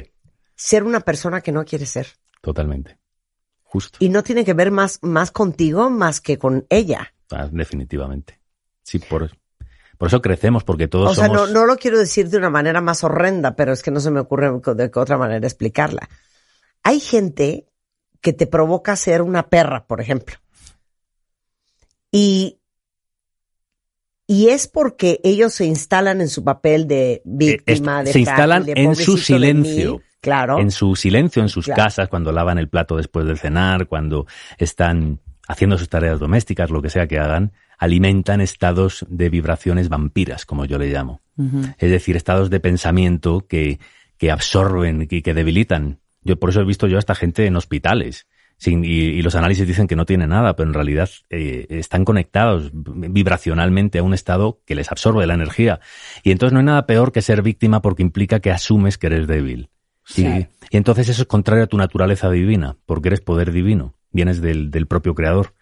ser 0.55 0.83
una 0.83 0.99
persona 0.99 1.41
que 1.41 1.51
no 1.51 1.65
quiere 1.65 1.87
ser. 1.87 2.07
totalmente. 2.41 2.97
Justo. 3.63 3.97
Y 4.01 4.09
no 4.09 4.23
tiene 4.23 4.45
que 4.45 4.53
ver 4.53 4.71
más, 4.71 4.99
más 5.01 5.31
contigo 5.31 5.89
más 5.89 6.21
que 6.21 6.37
con 6.37 6.65
ella. 6.69 7.13
Ah, 7.31 7.47
definitivamente. 7.51 8.39
Sí, 8.83 8.97
por, 8.97 9.29
por 9.99 10.07
eso 10.07 10.21
crecemos, 10.21 10.63
porque 10.63 10.87
todos 10.87 11.11
O 11.11 11.13
sea, 11.13 11.27
somos... 11.27 11.51
no, 11.51 11.59
no 11.59 11.65
lo 11.65 11.75
quiero 11.75 11.99
decir 11.99 12.29
de 12.29 12.37
una 12.37 12.49
manera 12.49 12.79
más 12.79 13.03
horrenda, 13.03 13.57
pero 13.57 13.73
es 13.73 13.83
que 13.83 13.91
no 13.91 13.99
se 13.99 14.09
me 14.11 14.21
ocurre 14.21 14.49
de 14.49 14.91
otra 14.95 15.17
manera 15.17 15.45
explicarla. 15.45 16.07
Hay 16.83 17.01
gente 17.01 17.67
que 18.21 18.31
te 18.31 18.47
provoca 18.47 18.95
ser 18.95 19.21
una 19.21 19.49
perra, 19.49 19.85
por 19.87 19.99
ejemplo. 19.99 20.37
Y, 22.13 22.59
y 24.25 24.47
es 24.49 24.69
porque 24.69 25.19
ellos 25.25 25.53
se 25.53 25.65
instalan 25.65 26.21
en 26.21 26.29
su 26.29 26.45
papel 26.45 26.87
de 26.87 27.21
víctima, 27.25 27.99
Eh, 27.99 28.05
de 28.05 28.13
se 28.13 28.19
instalan 28.19 28.63
de 28.63 28.73
en 28.77 28.95
su 28.95 29.17
silencio. 29.17 30.01
Claro. 30.21 30.59
En 30.59 30.71
su 30.71 30.95
silencio, 30.95 31.41
en 31.41 31.49
sus 31.49 31.65
Claro. 31.65 31.83
casas, 31.83 32.07
cuando 32.07 32.31
lavan 32.31 32.57
el 32.57 32.69
plato 32.69 32.95
después 32.95 33.25
de 33.25 33.35
cenar, 33.35 33.87
cuando 33.87 34.27
están 34.57 35.19
haciendo 35.45 35.77
sus 35.77 35.89
tareas 35.89 36.19
domésticas, 36.19 36.69
lo 36.69 36.81
que 36.81 36.89
sea 36.89 37.05
que 37.05 37.19
hagan, 37.19 37.51
alimentan 37.79 38.41
estados 38.41 39.05
de 39.09 39.29
vibraciones 39.29 39.89
vampiras, 39.89 40.45
como 40.45 40.65
yo 40.65 40.77
le 40.77 40.91
llamo. 40.91 41.21
Es 41.77 41.89
decir, 41.89 42.15
estados 42.15 42.49
de 42.49 42.59
pensamiento 42.59 43.45
que, 43.47 43.79
que 44.17 44.29
absorben 44.29 45.07
y 45.09 45.21
que 45.21 45.33
debilitan. 45.33 45.99
Yo 46.21 46.37
por 46.37 46.49
eso 46.49 46.59
he 46.61 46.65
visto 46.65 46.85
yo 46.87 46.97
a 46.97 46.99
esta 46.99 47.15
gente 47.15 47.45
en 47.45 47.55
hospitales. 47.55 48.27
Sin- 48.57 48.83
y, 48.83 48.89
y 48.89 49.21
los 49.21 49.35
análisis 49.35 49.65
dicen 49.65 49.87
que 49.87 49.95
no 49.95 50.05
tiene 50.05 50.27
nada, 50.27 50.57
pero 50.57 50.67
en 50.67 50.73
realidad 50.73 51.09
eh, 51.29 51.65
están 51.69 52.03
conectados 52.03 52.71
vibracionalmente 52.73 53.99
a 53.99 54.03
un 54.03 54.13
estado 54.13 54.59
que 54.65 54.75
les 54.75 54.91
absorbe 54.91 55.25
la 55.25 55.33
energía. 55.35 55.79
Y 56.23 56.31
entonces 56.31 56.51
no 56.53 56.59
hay 56.59 56.65
nada 56.65 56.85
peor 56.85 57.11
que 57.13 57.21
ser 57.21 57.41
víctima 57.41 57.81
porque 57.81 58.03
implica 58.03 58.41
que 58.41 58.51
asumes 58.51 58.97
que 58.97 59.07
eres 59.07 59.27
débil. 59.27 59.69
Y, 60.17 60.47
y 60.71 60.77
entonces 60.77 61.07
eso 61.07 61.21
es 61.21 61.27
contrario 61.27 61.63
a 61.63 61.67
tu 61.67 61.77
naturaleza 61.77 62.29
divina, 62.29 62.75
porque 62.85 63.09
eres 63.09 63.21
poder 63.21 63.51
divino, 63.51 63.93
vienes 64.11 64.41
del, 64.41 64.71
del 64.71 64.87
propio 64.87 65.15
creador. 65.15 65.53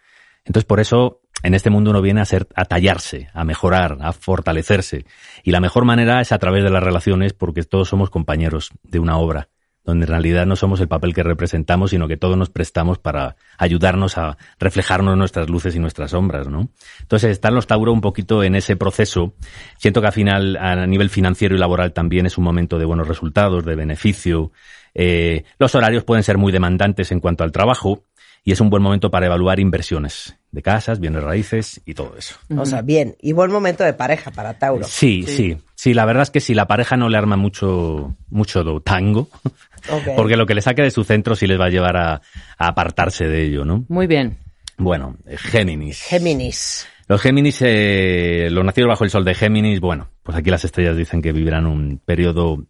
Entonces 0.45 0.65
por 0.65 0.79
eso 0.79 1.21
en 1.43 1.53
este 1.53 1.69
mundo 1.69 1.91
uno 1.91 2.01
viene 2.01 2.21
a 2.21 2.25
ser, 2.25 2.47
a 2.55 2.65
tallarse, 2.65 3.29
a 3.33 3.43
mejorar, 3.43 3.97
a 4.01 4.11
fortalecerse. 4.11 5.05
Y 5.43 5.51
la 5.51 5.59
mejor 5.59 5.85
manera 5.85 6.19
es 6.21 6.31
a 6.31 6.39
través 6.39 6.63
de 6.63 6.69
las 6.69 6.83
relaciones 6.83 7.33
porque 7.33 7.63
todos 7.63 7.89
somos 7.89 8.09
compañeros 8.09 8.71
de 8.83 8.99
una 8.99 9.17
obra, 9.17 9.49
donde 9.83 10.05
en 10.05 10.09
realidad 10.09 10.47
no 10.47 10.55
somos 10.55 10.81
el 10.81 10.87
papel 10.87 11.13
que 11.13 11.21
representamos, 11.21 11.91
sino 11.91 12.07
que 12.07 12.17
todos 12.17 12.37
nos 12.37 12.49
prestamos 12.49 12.97
para 12.97 13.35
ayudarnos 13.57 14.17
a 14.17 14.37
reflejarnos 14.59 15.15
nuestras 15.15 15.47
luces 15.47 15.75
y 15.75 15.79
nuestras 15.79 16.11
sombras, 16.11 16.47
¿no? 16.47 16.69
Entonces 17.01 17.31
están 17.31 17.53
los 17.53 17.67
Tauro 17.67 17.93
un 17.93 18.01
poquito 18.01 18.43
en 18.43 18.55
ese 18.55 18.75
proceso. 18.75 19.35
Siento 19.77 20.01
que 20.01 20.07
al 20.07 20.13
final, 20.13 20.57
a 20.57 20.87
nivel 20.87 21.11
financiero 21.11 21.55
y 21.55 21.59
laboral 21.59 21.93
también 21.93 22.25
es 22.25 22.37
un 22.39 22.45
momento 22.45 22.79
de 22.79 22.85
buenos 22.85 23.07
resultados, 23.07 23.63
de 23.63 23.75
beneficio. 23.75 24.51
Eh, 24.95 25.43
los 25.59 25.75
horarios 25.75 26.03
pueden 26.03 26.23
ser 26.23 26.39
muy 26.39 26.51
demandantes 26.51 27.11
en 27.11 27.19
cuanto 27.19 27.43
al 27.43 27.51
trabajo 27.51 28.05
y 28.43 28.53
es 28.53 28.59
un 28.59 28.71
buen 28.71 28.81
momento 28.81 29.11
para 29.11 29.27
evaluar 29.27 29.59
inversiones 29.59 30.36
de 30.51 30.61
casas, 30.61 30.99
bienes 30.99 31.23
raíces 31.23 31.81
y 31.85 31.93
todo 31.93 32.15
eso. 32.17 32.35
O 32.57 32.65
sea, 32.65 32.81
bien. 32.81 33.15
Y 33.21 33.33
buen 33.33 33.51
momento 33.51 33.83
de 33.83 33.93
pareja 33.93 34.31
para 34.31 34.57
Tauro. 34.57 34.85
Sí, 34.85 35.23
sí, 35.27 35.57
sí, 35.75 35.93
la 35.93 36.05
verdad 36.05 36.23
es 36.23 36.31
que 36.31 36.39
si 36.39 36.53
la 36.53 36.67
pareja 36.67 36.95
no 36.97 37.09
le 37.09 37.17
arma 37.17 37.35
mucho, 37.37 38.15
mucho 38.29 38.63
do- 38.63 38.79
tango, 38.81 39.29
porque 40.15 40.37
lo 40.37 40.45
que 40.45 40.55
le 40.55 40.61
saque 40.61 40.81
de 40.81 40.91
su 40.91 41.03
centro 41.03 41.35
sí 41.35 41.47
les 41.47 41.59
va 41.59 41.65
a 41.65 41.69
llevar 41.69 41.97
a, 41.97 42.13
a 42.13 42.67
apartarse 42.67 43.25
de 43.27 43.43
ello, 43.45 43.65
¿no? 43.65 43.85
Muy 43.89 44.07
bien. 44.07 44.37
Bueno, 44.77 45.17
eh, 45.25 45.37
Géminis. 45.37 46.01
Géminis. 46.03 46.87
Los 47.09 47.21
Géminis, 47.21 47.59
eh, 47.61 48.47
los 48.51 48.63
nacidos 48.65 48.89
bajo 48.89 49.03
el 49.03 49.09
sol 49.09 49.23
de 49.25 49.33
Géminis, 49.33 49.79
bueno, 49.79 50.09
pues 50.23 50.37
aquí 50.37 50.49
las 50.49 50.65
estrellas 50.65 50.97
dicen 50.97 51.21
que 51.21 51.31
vivirán 51.31 51.65
un 51.65 51.99
periodo 52.03 52.65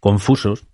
confusos. 0.00 0.64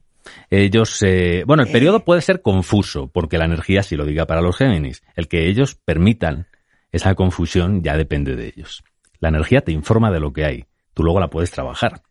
Ellos, 0.50 1.02
eh, 1.02 1.44
bueno, 1.46 1.62
el 1.62 1.70
periodo 1.70 2.04
puede 2.04 2.20
ser 2.20 2.42
confuso, 2.42 3.08
porque 3.08 3.38
la 3.38 3.44
energía 3.44 3.82
sí 3.82 3.96
lo 3.96 4.04
diga 4.04 4.26
para 4.26 4.40
los 4.40 4.56
Géminis. 4.56 5.02
El 5.14 5.28
que 5.28 5.48
ellos 5.48 5.74
permitan 5.74 6.46
esa 6.92 7.14
confusión 7.14 7.82
ya 7.82 7.96
depende 7.96 8.34
de 8.36 8.48
ellos. 8.48 8.82
La 9.20 9.28
energía 9.28 9.60
te 9.60 9.72
informa 9.72 10.10
de 10.10 10.20
lo 10.20 10.32
que 10.32 10.44
hay. 10.44 10.64
Tú 10.94 11.02
luego 11.02 11.20
la 11.20 11.28
puedes 11.28 11.50
trabajar. 11.50 12.02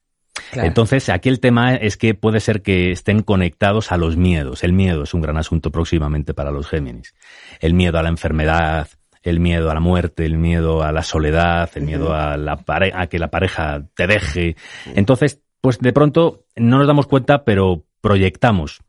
Claro. 0.52 0.68
Entonces, 0.68 1.10
aquí 1.10 1.30
el 1.30 1.40
tema 1.40 1.76
es 1.76 1.98
que 1.98 2.14
puede 2.14 2.40
ser 2.40 2.62
que 2.62 2.92
estén 2.92 3.22
conectados 3.24 3.92
a 3.92 3.98
los 3.98 4.18
miedos. 4.18 4.64
El 4.64 4.72
miedo 4.74 5.04
es 5.04 5.14
un 5.14 5.22
gran 5.22 5.38
asunto 5.38 5.72
próximamente 5.72 6.34
para 6.34 6.52
los 6.52 6.68
Géminis. 6.68 7.16
El 7.60 7.74
miedo 7.74 7.98
a 7.98 8.04
la 8.04 8.10
enfermedad, 8.10 8.88
el 9.24 9.40
miedo 9.40 9.72
a 9.72 9.74
la 9.74 9.80
muerte, 9.80 10.26
el 10.26 10.38
miedo 10.38 10.84
a 10.84 10.92
la 10.92 11.02
soledad, 11.02 11.70
el 11.76 11.84
miedo 11.84 12.14
a, 12.14 12.38
la 12.38 12.56
pare- 12.58 12.94
a 12.96 13.08
que 13.08 13.20
la 13.20 13.30
pareja 13.30 13.84
te 13.96 14.06
deje. 14.08 14.56
Entonces, 14.96 15.42
pues 15.60 15.80
de 15.80 15.92
pronto 15.92 16.46
no 16.56 16.78
nos 16.78 16.88
damos 16.88 17.08
cuenta, 17.08 17.44
pero 17.44 17.84
proyectamos 18.02 18.82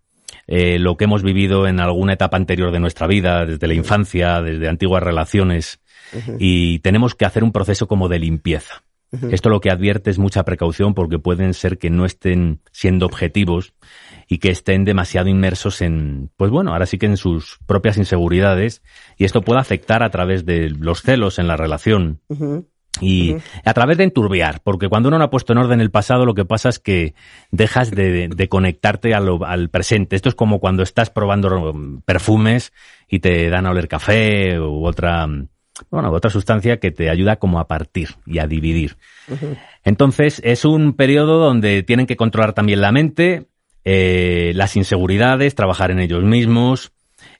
eh, 0.46 0.78
lo 0.78 0.96
que 0.96 1.04
hemos 1.04 1.22
vivido 1.22 1.66
en 1.66 1.80
alguna 1.80 2.14
etapa 2.14 2.36
anterior 2.36 2.72
de 2.72 2.80
nuestra 2.80 3.06
vida, 3.06 3.44
desde 3.44 3.66
la 3.66 3.74
infancia, 3.74 4.40
desde 4.42 4.68
antiguas 4.68 5.02
relaciones, 5.02 5.80
y 6.38 6.78
tenemos 6.78 7.14
que 7.14 7.26
hacer 7.26 7.44
un 7.44 7.52
proceso 7.52 7.86
como 7.86 8.08
de 8.08 8.18
limpieza. 8.18 8.82
Esto 9.30 9.48
lo 9.48 9.60
que 9.60 9.70
advierte 9.70 10.10
es 10.10 10.18
mucha 10.18 10.44
precaución 10.44 10.92
porque 10.92 11.18
pueden 11.18 11.54
ser 11.54 11.78
que 11.78 11.88
no 11.88 12.04
estén 12.04 12.60
siendo 12.72 13.06
objetivos 13.06 13.72
y 14.26 14.38
que 14.38 14.50
estén 14.50 14.84
demasiado 14.84 15.28
inmersos 15.28 15.80
en, 15.80 16.30
pues 16.36 16.50
bueno, 16.50 16.72
ahora 16.72 16.84
sí 16.84 16.98
que 16.98 17.06
en 17.06 17.16
sus 17.16 17.58
propias 17.66 17.96
inseguridades 17.96 18.82
y 19.16 19.24
esto 19.24 19.40
puede 19.40 19.60
afectar 19.60 20.02
a 20.02 20.10
través 20.10 20.44
de 20.44 20.68
los 20.68 21.00
celos 21.00 21.38
en 21.38 21.46
la 21.46 21.56
relación 21.56 22.20
y 23.00 23.36
a 23.64 23.74
través 23.74 23.96
de 23.98 24.04
enturbiar, 24.04 24.60
porque 24.62 24.88
cuando 24.88 25.08
uno 25.08 25.18
no 25.18 25.24
ha 25.24 25.30
puesto 25.30 25.52
en 25.52 25.58
orden 25.58 25.80
el 25.80 25.90
pasado, 25.90 26.24
lo 26.26 26.34
que 26.34 26.44
pasa 26.44 26.68
es 26.68 26.78
que 26.78 27.14
dejas 27.50 27.90
de, 27.90 28.28
de 28.28 28.48
conectarte 28.48 29.14
a 29.14 29.20
lo- 29.20 29.44
al 29.44 29.68
presente. 29.68 30.16
Esto 30.16 30.28
es 30.28 30.34
como 30.34 30.58
cuando 30.60 30.82
estás 30.82 31.10
probando 31.10 31.72
mm, 31.74 32.02
perfumes 32.04 32.72
y 33.08 33.18
te 33.20 33.48
dan 33.50 33.66
a 33.66 33.70
oler 33.70 33.88
café 33.88 34.58
u 34.60 34.84
otra, 34.86 35.26
mm, 35.26 35.48
bueno, 35.90 36.10
otra 36.10 36.30
sustancia 36.30 36.78
que 36.80 36.90
te 36.90 37.08
ayuda 37.10 37.36
como 37.36 37.60
a 37.60 37.68
partir 37.68 38.08
y 38.26 38.38
a 38.38 38.46
dividir. 38.46 38.96
Entonces, 39.84 40.40
es 40.44 40.64
un 40.64 40.92
periodo 40.94 41.38
donde 41.38 41.82
tienen 41.82 42.06
que 42.06 42.16
controlar 42.16 42.52
también 42.52 42.80
la 42.80 42.92
mente, 42.92 43.46
eh, 43.84 44.52
las 44.54 44.76
inseguridades, 44.76 45.54
trabajar 45.54 45.90
en 45.90 46.00
ellos 46.00 46.22
mismos. 46.24 46.92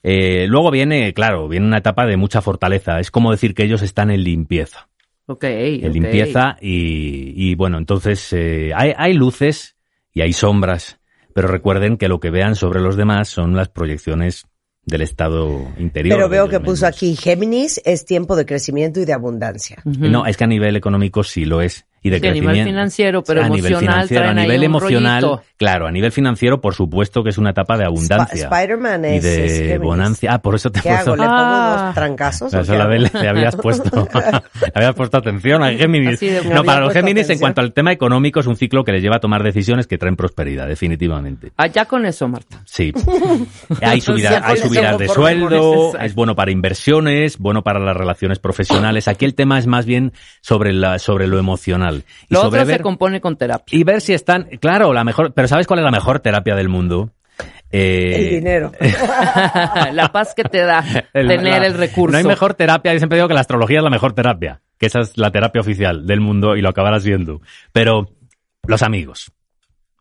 Eh, 0.03 0.47
luego 0.49 0.71
viene, 0.71 1.13
claro, 1.13 1.49
viene 1.49 1.67
una 1.67 1.79
etapa 1.79 2.07
de 2.07 2.17
mucha 2.17 2.41
fortaleza. 2.41 3.01
Es 3.01 3.11
como 3.11 3.31
decir 3.33 3.55
que 3.55 3.65
ellos 3.65 3.83
están 3.83 4.11
en 4.11 4.23
limpieza. 4.25 4.89
Ok. 5.29 5.45
En 5.45 5.89
ok. 5.89 5.95
limpieza 5.95 6.57
y, 6.61 7.35
y, 7.37 7.55
bueno, 7.55 7.77
entonces 7.77 8.33
eh, 8.33 8.73
hay, 8.75 8.95
hay 8.97 9.13
luces 9.13 9.77
y 10.15 10.23
hay 10.23 10.33
sombras, 10.33 11.01
pero 11.35 11.49
recuerden 11.49 11.99
que 11.99 12.09
lo 12.09 12.19
que 12.19 12.31
vean 12.31 12.57
sobre 12.57 12.81
los 12.81 12.97
demás 12.97 13.29
son 13.29 13.55
las 13.55 13.69
proyecciones 13.69 14.47
del 14.87 15.03
estado 15.03 15.71
interior. 15.79 16.17
Pero 16.17 16.29
de 16.29 16.37
veo 16.37 16.49
que 16.49 16.61
puso 16.61 16.87
mismos. 16.87 16.97
aquí, 16.97 17.15
Géminis 17.15 17.79
es 17.85 18.07
tiempo 18.07 18.37
de 18.37 18.47
crecimiento 18.47 19.01
y 19.01 19.05
de 19.05 19.13
abundancia. 19.13 19.83
Ujú. 19.85 20.07
No, 20.07 20.25
es 20.25 20.39
que 20.39 20.45
a 20.45 20.47
nivel 20.47 20.77
económico 20.77 21.23
sí 21.23 21.45
lo 21.45 21.61
es. 21.61 21.87
Y 22.03 22.11
de 22.11 22.21
Sí, 22.21 22.27
a 22.29 22.31
nivel 22.31 22.45
crecimiento. 22.47 22.71
financiero, 22.71 23.25
pero 23.25 23.43
a 23.43 23.49
nivel 23.49 23.73
emocional 23.73 23.93
financiero, 23.95 24.25
a 24.25 24.33
traen 24.33 24.37
nivel 24.49 24.63
emocional, 24.63 25.23
rollito. 25.23 25.43
claro, 25.57 25.87
a 25.89 25.91
nivel 25.91 26.13
financiero, 26.13 26.61
por 26.61 26.75
supuesto 26.75 27.25
que 27.25 27.31
es 27.31 27.39
una 27.39 27.51
etapa 27.51 27.77
de 27.77 27.85
abundancia. 27.85 28.47
Sp- 28.47 28.55
Spider-Man 28.55 29.05
y 29.05 29.09
es, 29.17 29.25
es 29.25 29.53
de 29.53 29.59
Géminis. 29.65 29.79
bonancia. 29.81 30.33
Ah, 30.35 30.39
por 30.41 30.55
eso 30.55 30.71
te 30.71 30.79
he 30.79 30.83
¿Qué 30.83 30.91
hago? 30.91 31.05
puesto. 31.05 31.17
¿Le 31.17 31.23
pongo 31.29 31.39
Ah. 31.41 31.83
dos 31.87 31.95
trancazos? 31.95 32.55
Eso 32.55 32.75
la 32.77 32.85
hago? 32.85 32.93
le, 32.93 33.11
le 33.13 33.29
habías 33.29 33.57
puesto, 33.57 34.09
le 34.15 34.73
habías 34.75 34.95
puesto 34.95 35.17
atención 35.19 35.63
a 35.65 35.71
Géminis. 35.73 36.21
No, 36.47 36.63
para 36.65 36.81
los 36.81 36.93
puesto 36.93 37.01
Géminis, 37.01 37.31
en 37.31 37.39
cuanto 37.41 37.61
al 37.61 37.73
tema 37.73 37.91
económico, 37.93 38.39
es 38.41 38.47
un 38.47 38.57
ciclo 38.57 38.85
que 38.85 38.93
les 38.93 39.03
lleva 39.03 39.17
a 39.17 39.21
tomar 39.21 39.43
decisiones 39.43 39.87
que 39.89 39.99
traen 39.99 40.15
prosperidad, 40.17 40.69
definitivamente. 40.69 41.51
Allá 41.57 41.85
con 41.87 42.07
eso, 42.07 42.29
Marta. 42.29 42.61
Sí. 42.65 42.93
Hay 43.83 44.01
subidas, 44.01 44.43
hay 44.45 44.57
de 44.99 45.09
sueldo, 45.09 45.99
es 45.99 46.15
bueno 46.15 46.35
para 46.37 46.51
inversiones, 46.51 47.39
bueno 47.39 47.63
para 47.63 47.81
las 47.81 47.97
relaciones 47.97 48.39
profesionales. 48.39 49.09
Aquí 49.09 49.25
el 49.25 49.35
tema 49.35 49.59
es 49.59 49.67
más 49.67 49.85
bien 49.87 50.13
sobre 50.41 50.73
la, 50.73 50.99
sobre 50.99 51.27
lo 51.27 51.39
emocional. 51.39 51.98
Y 52.29 52.35
Lo 52.35 52.43
sobre 52.43 52.63
otro 52.63 52.75
se 52.75 52.81
compone 52.81 53.21
con 53.21 53.37
terapia. 53.37 53.79
y 53.79 53.85
ver 53.85 54.01
si 54.01 54.13
están, 54.15 54.45
claro, 54.61 54.93
la 54.93 55.05
mejor, 55.05 55.33
pero 55.35 55.49
¿sabes 55.49 55.67
cuál 55.67 55.81
es 55.81 55.85
la 55.85 55.91
mejor 55.91 56.21
terapia 56.21 56.55
del 56.55 56.69
mundo? 56.69 57.11
Eh, 57.71 58.17
El 58.17 58.31
dinero. 58.31 58.73
la 59.93 60.11
paz 60.13 60.35
que 60.35 60.43
te 60.45 60.59
da 60.65 60.83
el- 61.13 61.29
tener 61.29 61.61
la- 61.61 61.67
el 61.67 61.75
recurso. 61.75 62.13
No 62.13 62.19
hay 62.19 62.25
mejor 62.25 62.55
terapia, 62.55 62.93
yo 62.93 62.99
siempre 62.99 63.17
digo 63.19 63.29
que 63.29 63.35
la 63.35 63.41
astrología 63.41 63.79
es 63.79 63.85
la 63.85 63.91
mejor 63.91 64.13
terapia, 64.15 64.61
que 64.79 64.87
esa 64.87 65.01
es 65.01 65.17
la 65.19 65.31
terapia 65.31 65.61
oficial 65.61 66.07
del 66.07 66.21
mundo 66.21 66.57
y 66.57 66.63
lo 66.63 66.69
acabará 66.71 66.99
siendo. 67.01 67.41
Pero 67.73 68.09
los 68.67 68.83
amigos. 68.83 69.33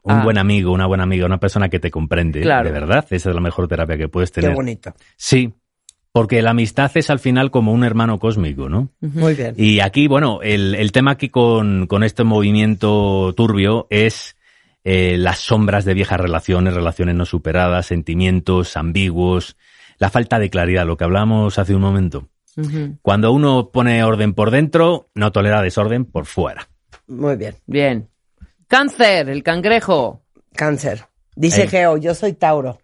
Un 0.04 0.14
Ah. 0.20 0.24
buen 0.24 0.38
amigo, 0.38 0.72
una 0.72 0.86
buena 0.86 1.04
amiga, 1.04 1.26
una 1.26 1.38
persona 1.40 1.68
que 1.68 1.80
te 1.80 1.92
comprende, 1.92 2.40
Claro. 2.42 2.66
de 2.66 2.72
verdad, 2.72 3.06
esa 3.10 3.30
es 3.30 3.36
la 3.36 3.42
mejor 3.42 3.68
terapia 3.68 3.98
que 3.98 4.08
puedes 4.08 4.32
Qué 4.32 4.40
tener. 4.42 4.56
bonito. 4.56 4.94
Sí, 5.18 5.54
porque 6.18 6.42
la 6.42 6.50
amistad 6.50 6.90
es 6.96 7.12
al 7.12 7.20
final 7.20 7.52
como 7.52 7.72
un 7.72 7.84
hermano 7.84 8.18
cósmico, 8.18 8.70
¿no? 8.70 8.90
Muy 9.02 9.36
bien. 9.36 9.54
Y 9.56 9.82
aquí, 9.82 10.08
bueno, 10.08 10.40
el, 10.42 10.74
el 10.74 10.92
tema 10.92 11.12
aquí 11.12 11.30
con, 11.30 11.86
con 11.86 12.04
este 12.04 12.24
movimiento 12.24 13.34
turbio 13.38 13.86
es 13.92 14.36
eh, 14.84 15.16
las 15.20 15.38
sombras 15.38 15.86
de 15.86 15.94
viejas 15.94 16.20
relaciones, 16.20 16.74
relaciones 16.74 17.14
no 17.14 17.26
superadas, 17.26 17.86
sentimientos 17.86 18.78
ambiguos, 18.78 19.58
la 20.00 20.10
falta 20.10 20.40
de 20.40 20.50
claridad, 20.50 20.88
lo 20.88 20.98
que 20.98 21.04
hablamos 21.04 21.60
hace 21.60 21.76
un 21.76 21.82
momento. 21.82 22.28
Cuando 23.04 23.32
uno 23.32 23.70
pone 23.72 24.04
orden 24.04 24.34
por 24.34 24.50
dentro, 24.50 25.10
no 25.14 25.32
tolera 25.32 25.62
desorden 25.62 26.04
por 26.06 26.26
fuera. 26.26 26.68
Muy 27.06 27.36
bien. 27.36 27.54
Bien. 27.68 28.10
Cáncer, 28.68 29.30
el 29.30 29.44
cangrejo. 29.44 30.24
Cáncer. 30.56 31.06
Dice 31.36 31.62
Ey. 31.62 31.68
Geo, 31.68 31.98
yo 31.98 32.16
soy 32.16 32.34
Tauro 32.34 32.80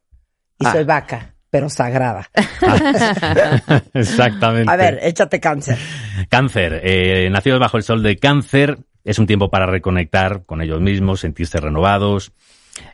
y 0.59 0.67
Ah. 0.67 0.71
soy 0.73 0.83
vaca, 0.83 1.32
pero 1.53 1.69
sagrada. 1.69 2.31
Exactamente. 3.93 4.71
A 4.71 4.75
ver, 4.75 4.97
échate 5.03 5.39
cáncer. 5.39 5.77
Cáncer, 6.27 6.81
eh, 6.83 7.29
nacidos 7.29 7.59
bajo 7.59 7.77
el 7.77 7.83
sol 7.83 8.01
de 8.01 8.17
cáncer, 8.17 8.79
es 9.03 9.19
un 9.19 9.27
tiempo 9.27 9.51
para 9.51 9.67
reconectar 9.67 10.45
con 10.47 10.63
ellos 10.63 10.81
mismos, 10.81 11.19
sentirse 11.19 11.59
renovados. 11.59 12.31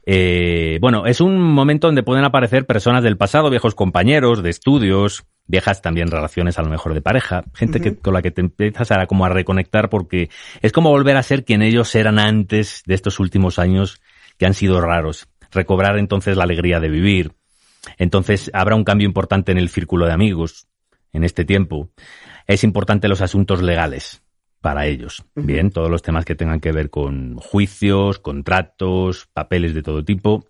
Eh, 0.06 0.78
bueno, 0.82 1.06
es 1.06 1.22
un 1.22 1.40
momento 1.42 1.88
donde 1.88 2.04
pueden 2.04 2.26
aparecer 2.26 2.66
personas 2.66 3.02
del 3.02 3.16
pasado, 3.16 3.50
viejos 3.50 3.76
compañeros 3.76 4.44
de 4.44 4.50
estudios, 4.50 5.24
viejas 5.48 5.82
también 5.82 6.12
relaciones 6.12 6.60
a 6.60 6.62
lo 6.62 6.70
mejor 6.70 6.94
de 6.94 7.02
pareja, 7.02 7.46
gente 7.54 7.80
que, 7.80 7.96
con 7.96 8.14
la 8.14 8.22
que 8.22 8.32
te 8.32 8.42
empiezas 8.42 8.92
a 8.92 9.06
como 9.06 9.24
a 9.24 9.30
reconectar 9.30 9.88
porque 9.88 10.30
es 10.62 10.74
como 10.74 10.90
volver 10.90 11.16
a 11.16 11.24
ser 11.24 11.46
quien 11.46 11.62
ellos 11.62 11.96
eran 11.96 12.20
antes 12.20 12.84
de 12.86 12.96
estos 12.96 13.22
últimos 13.22 13.58
años 13.58 14.02
que 14.38 14.46
han 14.46 14.54
sido 14.54 14.82
raros. 14.82 15.30
Recobrar 15.50 15.98
entonces 15.98 16.36
la 16.36 16.44
alegría 16.44 16.82
de 16.82 16.90
vivir. 16.90 17.39
Entonces 17.98 18.52
habrá 18.54 18.76
un 18.76 18.84
cambio 18.84 19.08
importante 19.08 19.52
en 19.52 19.58
el 19.58 19.70
círculo 19.70 20.06
de 20.06 20.14
amigos 20.14 20.68
en 21.14 21.24
este 21.24 21.46
tiempo. 21.46 21.90
Es 22.48 22.64
importante 22.64 23.08
los 23.08 23.22
asuntos 23.22 23.62
legales 23.62 24.22
para 24.62 24.86
ellos. 24.88 25.24
Bien, 25.36 25.72
todos 25.72 25.90
los 25.90 26.02
temas 26.02 26.26
que 26.26 26.36
tengan 26.36 26.60
que 26.60 26.72
ver 26.72 26.90
con 26.90 27.38
juicios, 27.38 28.20
contratos, 28.20 29.30
papeles 29.34 29.74
de 29.74 29.84
todo 29.84 30.04
tipo. 30.04 30.46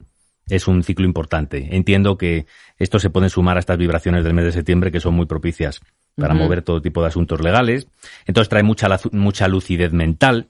Es 0.47 0.67
un 0.67 0.83
ciclo 0.83 1.05
importante. 1.05 1.75
Entiendo 1.75 2.17
que 2.17 2.47
esto 2.77 2.97
se 2.97 3.11
puede 3.11 3.29
sumar 3.29 3.57
a 3.57 3.59
estas 3.59 3.77
vibraciones 3.77 4.23
del 4.23 4.33
mes 4.33 4.45
de 4.45 4.51
septiembre 4.51 4.91
que 4.91 4.99
son 4.99 5.13
muy 5.13 5.27
propicias 5.27 5.79
para 6.15 6.33
mover 6.33 6.63
todo 6.63 6.81
tipo 6.81 7.01
de 7.01 7.07
asuntos 7.07 7.41
legales. 7.41 7.87
Entonces 8.25 8.49
trae 8.49 8.63
mucha, 8.63 8.87
mucha 9.11 9.47
lucidez 9.47 9.93
mental 9.93 10.49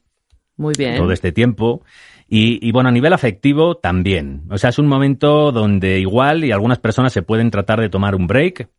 Muy 0.56 0.74
bien. 0.78 0.96
todo 0.98 1.12
este 1.12 1.32
tiempo. 1.32 1.84
Y, 2.30 2.66
y, 2.68 2.72
bueno, 2.72 2.90
a 2.90 2.92
nivel 2.92 3.14
afectivo 3.14 3.76
también. 3.76 4.44
O 4.52 4.58
sea, 4.58 4.70
es 4.70 4.78
un 4.78 4.88
momento 4.88 5.52
donde 5.52 6.00
igual 6.00 6.46
y 6.46 6.52
algunas 6.52 6.78
personas 6.78 7.12
se 7.12 7.24
pueden 7.24 7.50
tratar 7.50 7.82
de 7.82 7.90
tomar 7.90 8.16
un 8.16 8.28
break, 8.28 8.70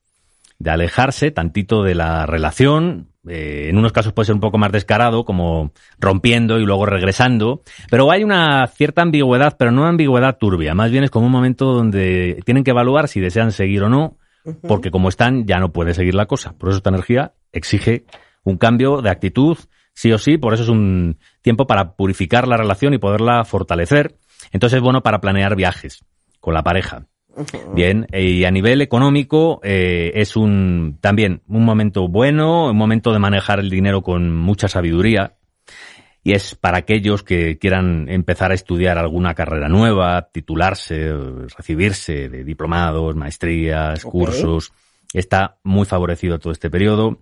de 0.61 0.71
alejarse 0.71 1.33
tantito 1.33 1.83
de 1.83 1.97
la 1.97 2.27
relación. 2.27 3.09
Eh, 3.29 3.67
en 3.69 3.77
unos 3.77 3.93
casos 3.93 4.13
puede 4.13 4.27
ser 4.27 4.35
un 4.35 4.41
poco 4.41 4.57
más 4.57 4.71
descarado, 4.71 5.25
como 5.25 5.73
rompiendo 5.99 6.61
y 6.61 6.65
luego 6.65 6.87
regresando. 6.87 7.63
Pero 7.91 8.11
hay 8.13 8.23
una 8.23 8.67
cierta 8.69 9.03
ambigüedad, 9.03 9.57
pero 9.59 9.73
no 9.73 9.87
ambigüedad 9.87 10.39
turbia. 10.39 10.75
Más 10.75 10.93
bien 10.93 11.03
es 11.03 11.11
como 11.11 11.27
un 11.27 11.33
momento 11.33 11.73
donde 11.73 12.41
tienen 12.45 12.63
que 12.63 12.71
evaluar 12.71 13.09
si 13.09 13.21
desean 13.21 13.51
seguir 13.51 13.83
o 13.83 13.89
no, 13.89 14.19
porque 14.69 14.91
como 14.91 15.09
están 15.09 15.47
ya 15.47 15.59
no 15.59 15.73
puede 15.73 15.95
seguir 15.95 16.15
la 16.15 16.27
cosa. 16.27 16.53
Por 16.57 16.69
eso 16.69 16.79
esta 16.79 16.91
energía 16.91 17.33
exige 17.53 18.05
un 18.45 18.57
cambio 18.57 19.03
de 19.03 19.11
actitud, 19.11 19.59
sí 19.95 20.13
o 20.13 20.19
sí, 20.19 20.39
por 20.39 20.55
eso 20.55 20.63
es 20.63 20.69
un 20.69 21.19
tiempo 21.43 21.67
para 21.67 21.93
purificar 21.95 22.49
la 22.49 22.57
relación 22.57 22.95
y 22.95 22.99
poderla 22.99 23.45
fortalecer. 23.45 24.17
Entonces 24.53 24.79
es 24.79 24.83
bueno 24.83 25.03
para 25.03 25.21
planear 25.21 25.57
viajes 25.57 26.05
con 26.41 26.55
la 26.55 26.63
pareja. 26.63 27.07
Bien, 27.75 28.07
y 28.13 28.45
a 28.45 28.51
nivel 28.51 28.83
económico 28.83 29.61
eh, 29.63 30.13
es 30.15 30.37
un 30.37 30.99
también 31.01 31.43
un 31.47 31.65
momento 31.65 32.09
bueno, 32.09 32.71
un 32.71 32.77
momento 32.77 33.13
de 33.13 33.19
manejar 33.19 33.61
el 33.61 33.71
dinero 33.71 34.03
con 34.03 34.35
mucha 34.37 34.69
sabiduría. 34.69 35.37
Y 36.23 36.33
es 36.33 36.55
para 36.55 36.79
aquellos 36.79 37.23
que 37.23 37.57
quieran 37.59 38.07
empezar 38.11 38.51
a 38.51 38.55
estudiar 38.55 38.99
alguna 38.99 39.35
carrera 39.35 39.69
nueva, 39.69 40.29
titularse, 40.31 41.15
recibirse 41.57 42.29
de 42.29 42.45
diplomados, 42.45 43.17
maestrías, 43.17 44.05
cursos. 44.05 44.71
Está 45.15 45.57
muy 45.65 45.87
favorecido 45.87 46.39
todo 46.39 46.53
este 46.53 46.69
periodo. 46.69 47.21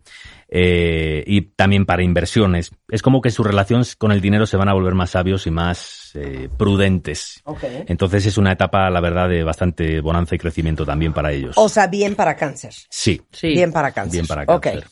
Eh, 0.51 1.25
y 1.27 1.43
también 1.43 1.85
para 1.85 2.03
inversiones. 2.03 2.71
Es 2.89 3.03
como 3.03 3.21
que 3.21 3.31
sus 3.31 3.47
relaciones 3.47 3.97
con 3.97 4.13
el 4.13 4.21
dinero 4.23 4.47
se 4.47 4.57
van 4.57 4.69
a 4.71 4.73
volver 4.73 4.95
más 4.95 5.11
sabios 5.11 5.47
y 5.47 5.51
más 5.51 6.13
eh, 6.15 6.49
prudentes. 6.57 7.43
Ok. 7.45 7.65
Entonces 7.87 8.25
es 8.25 8.39
una 8.39 8.53
etapa, 8.53 8.89
la 8.89 9.01
verdad, 9.01 9.29
de 9.29 9.45
bastante 9.45 10.01
bonanza 10.01 10.35
y 10.35 10.39
crecimiento 10.39 10.87
también 10.87 11.13
para 11.13 11.33
ellos. 11.33 11.55
O 11.59 11.69
sea, 11.69 11.87
bien 11.87 12.15
para 12.15 12.35
cáncer. 12.37 12.73
Sí. 12.89 13.21
Sí. 13.31 13.49
Bien 13.49 13.73
para 13.73 13.93
cáncer. 13.93 14.13
Bien 14.13 14.27
para 14.27 14.43
Ok. 14.45 14.63
cáncer. 14.63 14.87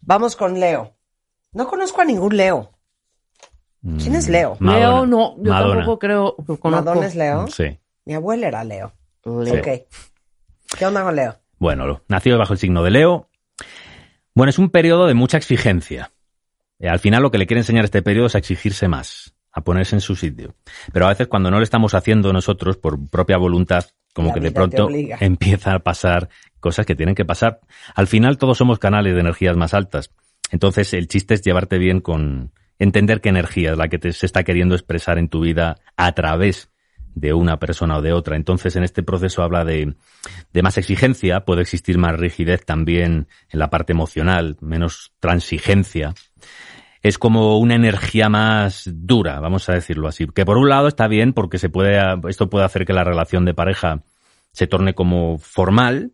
Vamos 0.00 0.34
con 0.34 0.58
Leo. 0.58 0.96
No 1.52 1.66
conozco 1.68 2.00
a 2.00 2.04
ningún 2.06 2.34
Leo. 2.36 2.70
¿Quién 3.98 4.14
es 4.14 4.28
Leo? 4.28 4.56
Mm, 4.60 4.64
Madonna. 4.64 4.86
Leo, 4.88 5.06
no, 5.06 5.36
yo 5.38 5.50
Madonna. 5.52 5.74
tampoco 5.76 5.98
creo. 5.98 6.36
conozco. 6.36 6.70
Madonna 6.70 7.06
es 7.06 7.14
Leo. 7.16 7.46
Sí. 7.48 7.78
Mi 8.06 8.14
abuela 8.14 8.46
era 8.48 8.64
Leo. 8.64 8.92
Leo. 9.24 9.54
Ok. 9.60 9.68
¿Qué 10.78 10.86
onda 10.86 11.02
con 11.02 11.16
Leo? 11.16 11.36
Bueno, 11.58 11.86
lo- 11.86 12.02
nacido 12.08 12.38
bajo 12.38 12.52
el 12.54 12.58
signo 12.58 12.82
de 12.82 12.90
Leo. 12.92 13.28
Bueno, 14.34 14.50
es 14.50 14.58
un 14.58 14.70
periodo 14.70 15.06
de 15.06 15.14
mucha 15.14 15.36
exigencia. 15.36 16.10
Eh, 16.78 16.88
al 16.88 16.98
final 16.98 17.22
lo 17.22 17.30
que 17.30 17.38
le 17.38 17.46
quiere 17.46 17.60
enseñar 17.60 17.84
este 17.84 18.02
periodo 18.02 18.26
es 18.26 18.34
a 18.34 18.38
exigirse 18.38 18.88
más, 18.88 19.34
a 19.52 19.62
ponerse 19.62 19.96
en 19.96 20.00
su 20.00 20.16
sitio. 20.16 20.54
Pero 20.92 21.06
a 21.06 21.10
veces 21.10 21.28
cuando 21.28 21.50
no 21.50 21.58
lo 21.58 21.62
estamos 21.62 21.94
haciendo 21.94 22.32
nosotros 22.32 22.76
por 22.76 23.08
propia 23.08 23.36
voluntad, 23.36 23.86
como 24.14 24.28
La 24.28 24.34
que 24.34 24.40
de 24.40 24.52
pronto 24.52 24.86
obliga. 24.86 25.16
empieza 25.20 25.74
a 25.74 25.78
pasar 25.78 26.28
cosas 26.60 26.86
que 26.86 26.94
tienen 26.94 27.14
que 27.14 27.24
pasar. 27.24 27.60
Al 27.94 28.06
final 28.06 28.38
todos 28.38 28.58
somos 28.58 28.78
canales 28.78 29.14
de 29.14 29.20
energías 29.20 29.56
más 29.56 29.74
altas. 29.74 30.10
Entonces 30.50 30.92
el 30.94 31.08
chiste 31.08 31.34
es 31.34 31.42
llevarte 31.42 31.78
bien 31.78 32.00
con 32.00 32.52
entender 32.78 33.20
qué 33.20 33.28
energía 33.28 33.72
es 33.72 33.78
la 33.78 33.88
que 33.88 33.98
te, 33.98 34.12
se 34.12 34.26
está 34.26 34.44
queriendo 34.44 34.74
expresar 34.74 35.18
en 35.18 35.28
tu 35.28 35.40
vida 35.40 35.76
a 35.96 36.12
través 36.12 36.71
de 37.14 37.32
una 37.32 37.58
persona 37.58 37.98
o 37.98 38.02
de 38.02 38.12
otra. 38.12 38.36
Entonces, 38.36 38.76
en 38.76 38.84
este 38.84 39.02
proceso 39.02 39.42
habla 39.42 39.64
de, 39.64 39.94
de 40.52 40.62
más 40.62 40.78
exigencia, 40.78 41.44
puede 41.44 41.62
existir 41.62 41.98
más 41.98 42.18
rigidez 42.18 42.64
también 42.64 43.28
en 43.50 43.58
la 43.58 43.68
parte 43.68 43.92
emocional, 43.92 44.56
menos 44.60 45.12
transigencia. 45.20 46.14
Es 47.02 47.18
como 47.18 47.58
una 47.58 47.74
energía 47.74 48.28
más 48.28 48.88
dura, 48.92 49.40
vamos 49.40 49.68
a 49.68 49.74
decirlo 49.74 50.08
así. 50.08 50.26
Que 50.26 50.44
por 50.44 50.56
un 50.56 50.68
lado 50.68 50.88
está 50.88 51.08
bien 51.08 51.32
porque 51.32 51.58
se 51.58 51.68
puede, 51.68 51.98
esto 52.28 52.48
puede 52.48 52.64
hacer 52.64 52.84
que 52.84 52.92
la 52.92 53.04
relación 53.04 53.44
de 53.44 53.54
pareja 53.54 54.02
se 54.52 54.66
torne 54.66 54.94
como 54.94 55.38
formal, 55.38 56.12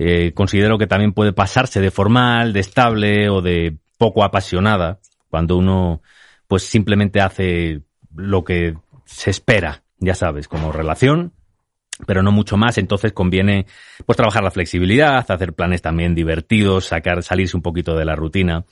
Eh, 0.00 0.30
considero 0.32 0.78
que 0.78 0.86
también 0.86 1.12
puede 1.12 1.32
pasarse 1.32 1.80
de 1.80 1.90
formal, 1.90 2.52
de 2.52 2.60
estable 2.60 3.28
o 3.28 3.42
de 3.42 3.78
poco 3.98 4.22
apasionada 4.22 5.00
cuando 5.28 5.56
uno 5.56 6.02
pues 6.46 6.62
simplemente 6.62 7.20
hace 7.20 7.82
lo 8.14 8.44
que 8.44 8.76
se 9.06 9.30
espera, 9.30 9.82
ya 9.98 10.14
sabes, 10.14 10.48
como 10.48 10.72
relación, 10.72 11.32
pero 12.06 12.22
no 12.22 12.30
mucho 12.32 12.56
más, 12.56 12.78
entonces 12.78 13.12
conviene 13.12 13.66
pues 14.06 14.16
trabajar 14.16 14.44
la 14.44 14.50
flexibilidad, 14.50 15.24
hacer 15.28 15.52
planes 15.52 15.82
también 15.82 16.14
divertidos, 16.14 16.86
sacar, 16.86 17.22
salirse 17.22 17.56
un 17.56 17.62
poquito 17.62 17.96
de 17.96 18.04
la 18.04 18.14
rutina. 18.14 18.64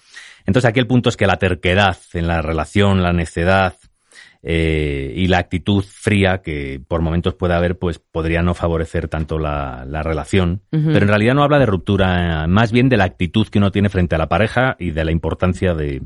Entonces 0.46 0.68
aquí 0.68 0.78
el 0.78 0.86
punto 0.86 1.08
es 1.08 1.16
que 1.16 1.26
la 1.26 1.36
terquedad 1.36 1.96
en 2.12 2.28
la 2.28 2.40
relación, 2.40 3.02
la 3.02 3.12
necedad 3.12 3.74
eh, 4.42 5.12
y 5.16 5.26
la 5.26 5.38
actitud 5.38 5.84
fría 5.84 6.38
que 6.38 6.80
por 6.86 7.02
momentos 7.02 7.34
puede 7.34 7.54
haber, 7.54 7.78
pues 7.78 7.98
podría 7.98 8.42
no 8.42 8.54
favorecer 8.54 9.08
tanto 9.08 9.40
la, 9.40 9.84
la 9.88 10.04
relación. 10.04 10.62
Pero 10.70 10.98
en 10.98 11.08
realidad 11.08 11.34
no 11.34 11.42
habla 11.42 11.58
de 11.58 11.66
ruptura, 11.66 12.46
más 12.46 12.70
bien 12.70 12.88
de 12.88 12.96
la 12.96 13.04
actitud 13.04 13.48
que 13.48 13.58
uno 13.58 13.72
tiene 13.72 13.88
frente 13.88 14.14
a 14.14 14.18
la 14.18 14.28
pareja 14.28 14.76
y 14.78 14.92
de 14.92 15.04
la 15.04 15.10
importancia 15.10 15.74
de, 15.74 16.02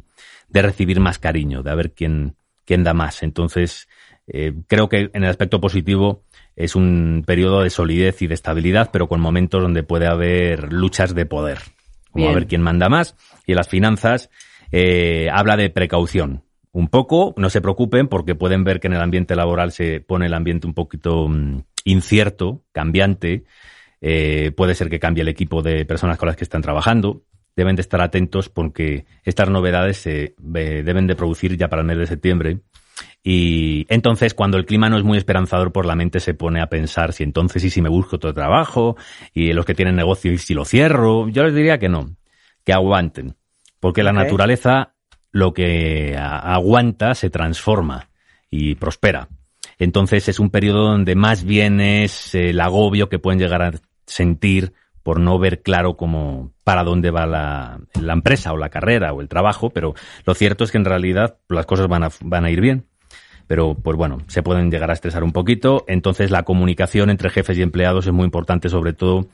de 0.48 0.62
recibir 0.62 1.00
más 1.00 1.18
cariño, 1.18 1.62
de 1.62 1.74
ver 1.74 1.92
quién, 1.92 2.36
quién 2.64 2.82
da 2.82 2.94
más. 2.94 3.22
Entonces, 3.22 3.88
eh, 4.32 4.52
creo 4.68 4.88
que 4.88 5.10
en 5.12 5.24
el 5.24 5.30
aspecto 5.30 5.60
positivo 5.60 6.22
es 6.54 6.76
un 6.76 7.24
periodo 7.26 7.62
de 7.62 7.70
solidez 7.70 8.22
y 8.22 8.28
de 8.28 8.34
estabilidad, 8.34 8.90
pero 8.92 9.08
con 9.08 9.20
momentos 9.20 9.60
donde 9.60 9.82
puede 9.82 10.06
haber 10.06 10.72
luchas 10.72 11.14
de 11.14 11.26
poder, 11.26 11.58
como 12.12 12.28
a 12.28 12.34
ver 12.34 12.46
quién 12.46 12.62
manda 12.62 12.88
más. 12.88 13.16
Y 13.44 13.52
en 13.52 13.56
las 13.56 13.68
finanzas 13.68 14.30
eh, 14.70 15.28
habla 15.32 15.56
de 15.56 15.70
precaución. 15.70 16.44
Un 16.72 16.86
poco, 16.86 17.34
no 17.36 17.50
se 17.50 17.60
preocupen 17.60 18.06
porque 18.06 18.36
pueden 18.36 18.62
ver 18.62 18.78
que 18.78 18.86
en 18.86 18.92
el 18.92 19.00
ambiente 19.00 19.34
laboral 19.34 19.72
se 19.72 20.00
pone 20.00 20.26
el 20.26 20.34
ambiente 20.34 20.68
un 20.68 20.74
poquito 20.74 21.26
mm, 21.26 21.62
incierto, 21.84 22.62
cambiante. 22.70 23.42
Eh, 24.00 24.52
puede 24.56 24.76
ser 24.76 24.88
que 24.88 25.00
cambie 25.00 25.22
el 25.22 25.28
equipo 25.28 25.60
de 25.62 25.84
personas 25.84 26.18
con 26.18 26.28
las 26.28 26.36
que 26.36 26.44
están 26.44 26.62
trabajando. 26.62 27.24
Deben 27.56 27.74
de 27.74 27.82
estar 27.82 28.00
atentos 28.00 28.48
porque 28.48 29.06
estas 29.24 29.50
novedades 29.50 29.96
se 29.96 30.36
deben 30.38 31.08
de 31.08 31.16
producir 31.16 31.56
ya 31.56 31.68
para 31.68 31.82
el 31.82 31.88
mes 31.88 31.98
de 31.98 32.06
septiembre. 32.06 32.60
Y 33.22 33.86
entonces, 33.88 34.32
cuando 34.32 34.56
el 34.56 34.64
clima 34.64 34.88
no 34.88 34.96
es 34.96 35.04
muy 35.04 35.18
esperanzador, 35.18 35.72
por 35.72 35.84
la 35.84 35.94
mente 35.94 36.20
se 36.20 36.34
pone 36.34 36.62
a 36.62 36.68
pensar 36.68 37.12
si 37.12 37.22
entonces 37.22 37.62
y 37.64 37.70
si 37.70 37.82
me 37.82 37.90
busco 37.90 38.16
otro 38.16 38.32
trabajo, 38.32 38.96
y 39.34 39.52
los 39.52 39.66
que 39.66 39.74
tienen 39.74 39.96
negocio 39.96 40.32
y 40.32 40.38
si 40.38 40.54
lo 40.54 40.64
cierro. 40.64 41.28
Yo 41.28 41.44
les 41.44 41.54
diría 41.54 41.78
que 41.78 41.88
no, 41.88 42.16
que 42.64 42.72
aguanten. 42.72 43.36
Porque 43.78 44.02
la 44.02 44.12
naturaleza 44.12 44.94
lo 45.32 45.52
que 45.54 46.16
aguanta 46.18 47.14
se 47.14 47.30
transforma 47.30 48.08
y 48.50 48.74
prospera. 48.74 49.28
Entonces 49.78 50.28
es 50.28 50.38
un 50.38 50.50
periodo 50.50 50.84
donde 50.84 51.14
más 51.14 51.44
bien 51.44 51.80
es 51.80 52.34
el 52.34 52.60
agobio 52.60 53.08
que 53.08 53.18
pueden 53.18 53.40
llegar 53.40 53.62
a 53.62 53.72
sentir 54.06 54.74
por 55.02 55.20
no 55.20 55.38
ver 55.38 55.62
claro 55.62 55.96
cómo 55.96 56.52
para 56.62 56.84
dónde 56.84 57.10
va 57.10 57.26
la, 57.26 57.80
la 58.00 58.12
empresa 58.12 58.52
o 58.52 58.58
la 58.58 58.68
carrera 58.68 59.12
o 59.14 59.22
el 59.22 59.28
trabajo, 59.28 59.70
pero 59.70 59.94
lo 60.26 60.34
cierto 60.34 60.64
es 60.64 60.72
que 60.72 60.78
en 60.78 60.84
realidad 60.84 61.38
las 61.48 61.64
cosas 61.64 61.88
van 61.88 62.04
a, 62.04 62.10
van 62.22 62.44
a 62.44 62.50
ir 62.50 62.60
bien. 62.60 62.89
Pero, 63.50 63.74
pues 63.74 63.96
bueno, 63.96 64.18
se 64.28 64.44
pueden 64.44 64.70
llegar 64.70 64.90
a 64.90 64.92
estresar 64.92 65.24
un 65.24 65.32
poquito. 65.32 65.84
Entonces, 65.88 66.30
la 66.30 66.44
comunicación 66.44 67.10
entre 67.10 67.30
jefes 67.30 67.58
y 67.58 67.62
empleados 67.62 68.06
es 68.06 68.12
muy 68.12 68.24
importante, 68.24 68.68
sobre 68.68 68.92
todo 68.92 69.26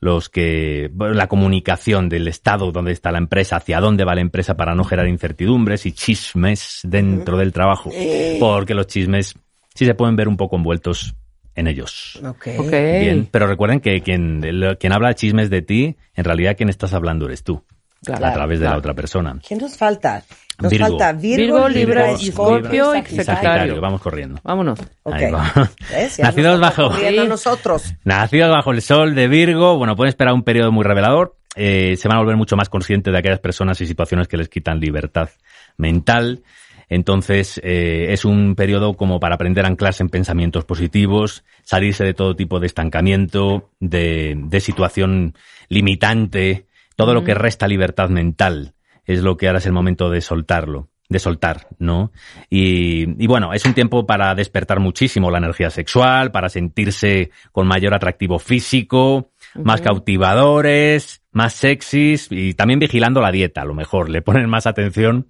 los 0.00 0.28
que, 0.28 0.90
bueno, 0.92 1.14
la 1.14 1.28
comunicación 1.28 2.10
del 2.10 2.28
estado 2.28 2.72
donde 2.72 2.92
está 2.92 3.10
la 3.10 3.16
empresa, 3.16 3.56
hacia 3.56 3.80
dónde 3.80 4.04
va 4.04 4.14
la 4.14 4.20
empresa 4.20 4.54
para 4.54 4.74
no 4.74 4.84
generar 4.84 5.08
incertidumbres 5.08 5.86
y 5.86 5.92
chismes 5.92 6.80
dentro 6.82 7.38
del 7.38 7.54
trabajo. 7.54 7.90
Porque 8.38 8.74
los 8.74 8.86
chismes 8.86 9.34
sí 9.74 9.86
se 9.86 9.94
pueden 9.94 10.14
ver 10.14 10.28
un 10.28 10.36
poco 10.36 10.56
envueltos 10.56 11.14
en 11.54 11.66
ellos. 11.66 12.20
Ok. 12.22 12.48
Ok. 12.58 12.70
Bien, 12.70 13.26
pero 13.30 13.46
recuerden 13.46 13.80
que 13.80 14.02
quien, 14.02 14.42
quien 14.78 14.92
habla 14.92 15.14
chismes 15.14 15.48
de 15.48 15.62
ti, 15.62 15.96
en 16.14 16.24
realidad 16.24 16.54
quien 16.54 16.68
estás 16.68 16.92
hablando 16.92 17.24
eres 17.24 17.42
tú, 17.42 17.64
Claro. 18.04 18.26
a 18.26 18.32
través 18.32 18.60
de 18.60 18.66
la 18.66 18.76
otra 18.76 18.94
persona. 18.94 19.38
¿Quién 19.46 19.60
nos 19.60 19.76
falta? 19.76 20.22
Nos 20.60 20.70
Virgo. 20.70 20.86
falta 20.86 21.12
Virgo, 21.12 21.54
Virgo, 21.54 21.68
Libra, 21.68 22.10
Escorpio 22.12 22.94
y 22.94 22.98
y 22.98 23.02
Sagitario. 23.24 23.80
vamos 23.80 24.00
corriendo. 24.00 24.40
Vámonos. 24.44 24.78
Ok. 25.02 25.14
Ahí 25.14 25.30
va. 25.32 25.70
¿Ves? 25.90 26.16
Ya 26.18 26.24
Nacidos 26.26 26.60
bajo. 26.60 26.90
corriendo 26.90 27.22
a 27.22 27.24
Sí. 27.24 27.28
nosotros. 27.30 27.94
Nacidos 28.04 28.50
bajo 28.50 28.70
el 28.70 28.80
sol 28.82 29.14
de 29.16 29.26
Virgo, 29.28 29.76
bueno, 29.78 29.96
pueden 29.96 30.10
esperar 30.10 30.32
un 30.34 30.42
periodo 30.44 30.70
muy 30.72 30.84
revelador. 30.84 31.36
eh, 31.56 31.96
se 31.96 32.08
van 32.08 32.16
a 32.16 32.20
volver 32.20 32.36
mucho 32.36 32.56
más 32.56 32.68
conscientes 32.68 33.12
de 33.12 33.18
aquellas 33.18 33.38
personas 33.38 33.80
y 33.80 33.86
situaciones 33.86 34.26
que 34.26 34.36
les 34.36 34.48
quitan 34.48 34.80
libertad 34.80 35.28
mental. 35.76 36.42
Entonces, 36.88 37.60
eh, 37.62 38.06
es 38.10 38.24
un 38.24 38.56
periodo 38.56 38.94
como 38.94 39.20
para 39.20 39.36
aprender 39.36 39.64
a 39.64 39.68
anclarse 39.68 40.02
en 40.02 40.08
pensamientos 40.08 40.64
positivos, 40.64 41.44
salirse 41.62 42.04
de 42.04 42.12
todo 42.12 42.34
tipo 42.36 42.58
de 42.60 42.66
estancamiento, 42.66 43.70
de, 43.80 44.34
de 44.36 44.60
situación 44.60 45.34
limitante, 45.68 46.66
todo 46.96 47.14
lo 47.14 47.24
que 47.24 47.34
resta 47.34 47.68
libertad 47.68 48.08
mental 48.08 48.74
es 49.04 49.22
lo 49.22 49.36
que 49.36 49.46
ahora 49.46 49.58
es 49.58 49.66
el 49.66 49.72
momento 49.72 50.10
de 50.10 50.20
soltarlo, 50.20 50.88
de 51.08 51.18
soltar, 51.18 51.68
¿no? 51.78 52.12
Y, 52.48 53.22
y 53.22 53.26
bueno, 53.26 53.52
es 53.52 53.64
un 53.64 53.74
tiempo 53.74 54.06
para 54.06 54.34
despertar 54.34 54.80
muchísimo 54.80 55.30
la 55.30 55.38
energía 55.38 55.70
sexual, 55.70 56.30
para 56.30 56.48
sentirse 56.48 57.30
con 57.52 57.66
mayor 57.66 57.94
atractivo 57.94 58.38
físico, 58.38 59.30
más 59.54 59.80
cautivadores, 59.80 61.22
más 61.32 61.52
sexys 61.52 62.28
y 62.30 62.54
también 62.54 62.78
vigilando 62.78 63.20
la 63.20 63.30
dieta, 63.30 63.62
a 63.62 63.66
lo 63.66 63.74
mejor. 63.74 64.08
Le 64.08 64.22
ponen 64.22 64.48
más 64.48 64.66
atención 64.66 65.26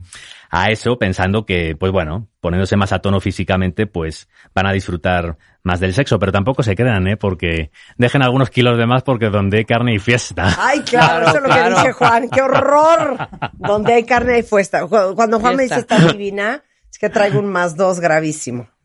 a 0.57 0.70
eso 0.70 0.98
pensando 1.00 1.44
que, 1.44 1.74
pues 1.74 1.90
bueno, 1.90 2.28
poniéndose 2.40 2.76
más 2.76 2.92
a 2.92 3.00
tono 3.00 3.18
físicamente, 3.18 3.88
pues 3.88 4.28
van 4.55 4.66
a 4.68 4.72
disfrutar 4.72 5.36
más 5.64 5.80
del 5.80 5.94
sexo, 5.94 6.18
pero 6.20 6.30
tampoco 6.30 6.62
se 6.62 6.76
crean, 6.76 7.09
¿eh? 7.09 7.16
Porque 7.16 7.72
dejen 7.96 8.22
algunos 8.22 8.50
kilos 8.50 8.78
de 8.78 8.86
más 8.86 9.02
porque 9.02 9.30
donde 9.30 9.59
hay 9.59 9.64
carne 9.64 9.94
y 9.94 9.98
fiesta. 9.98 10.55
Ay, 10.59 10.80
claro, 10.82 11.24
Claro, 11.24 11.26
eso 11.26 11.36
es 11.38 11.42
lo 11.42 11.48
claro. 11.48 11.74
que 11.74 11.80
dice 11.80 11.92
Juan. 11.92 12.28
¡Qué 12.30 12.42
horror! 12.42 13.28
Donde 13.55 13.94
hay 13.94 14.05
carne 14.05 14.34
hay 14.34 14.42
fuesta. 14.44 14.86
Cu- 14.86 15.16
Cuando 15.16 15.40
Juan 15.40 15.57
me 15.57 15.64
dice 15.64 15.74
Fiesta. 15.74 15.96
está 15.96 16.12
divina, 16.12 16.62
es 16.88 16.98
que 17.00 17.09
traigo 17.09 17.40
un 17.40 17.46
más 17.50 17.76
dos 17.76 17.98
gravísimo. 17.98 18.68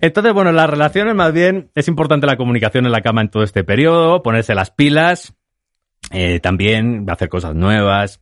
Entonces, 0.00 0.32
bueno, 0.32 0.52
las 0.52 0.68
relaciones 0.68 1.14
más 1.14 1.32
bien 1.32 1.70
es 1.74 1.88
importante 1.88 2.26
la 2.26 2.36
comunicación 2.36 2.86
en 2.86 2.92
la 2.92 3.02
cama 3.02 3.20
en 3.20 3.28
todo 3.28 3.42
este 3.44 3.64
periodo, 3.64 4.22
ponerse 4.22 4.54
las 4.54 4.70
pilas, 4.70 5.34
eh, 6.10 6.40
también 6.40 7.06
hacer 7.08 7.28
cosas 7.28 7.54
nuevas. 7.54 8.20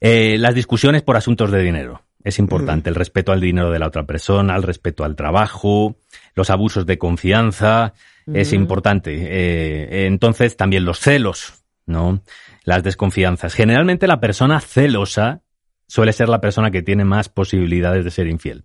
Eh, 0.00 0.36
las 0.38 0.54
discusiones 0.54 1.02
por 1.02 1.16
asuntos 1.16 1.50
de 1.50 1.62
dinero. 1.62 2.02
Es 2.22 2.38
importante 2.38 2.90
el 2.90 2.94
respeto 2.96 3.32
al 3.32 3.40
dinero 3.40 3.70
de 3.70 3.78
la 3.78 3.86
otra 3.86 4.04
persona, 4.04 4.54
el 4.54 4.62
respeto 4.62 5.04
al 5.04 5.16
trabajo, 5.16 5.96
los 6.34 6.50
abusos 6.50 6.84
de 6.86 6.98
confianza. 6.98 7.94
Es 8.32 8.52
importante. 8.52 9.16
Eh, 9.18 10.06
entonces, 10.06 10.56
también 10.56 10.84
los 10.84 11.00
celos, 11.00 11.54
¿no? 11.86 12.22
Las 12.64 12.82
desconfianzas. 12.82 13.54
Generalmente 13.54 14.06
la 14.06 14.20
persona 14.20 14.60
celosa 14.60 15.42
suele 15.88 16.12
ser 16.12 16.28
la 16.28 16.40
persona 16.40 16.70
que 16.70 16.82
tiene 16.82 17.04
más 17.04 17.28
posibilidades 17.30 18.04
de 18.04 18.10
ser 18.10 18.26
infiel. 18.28 18.64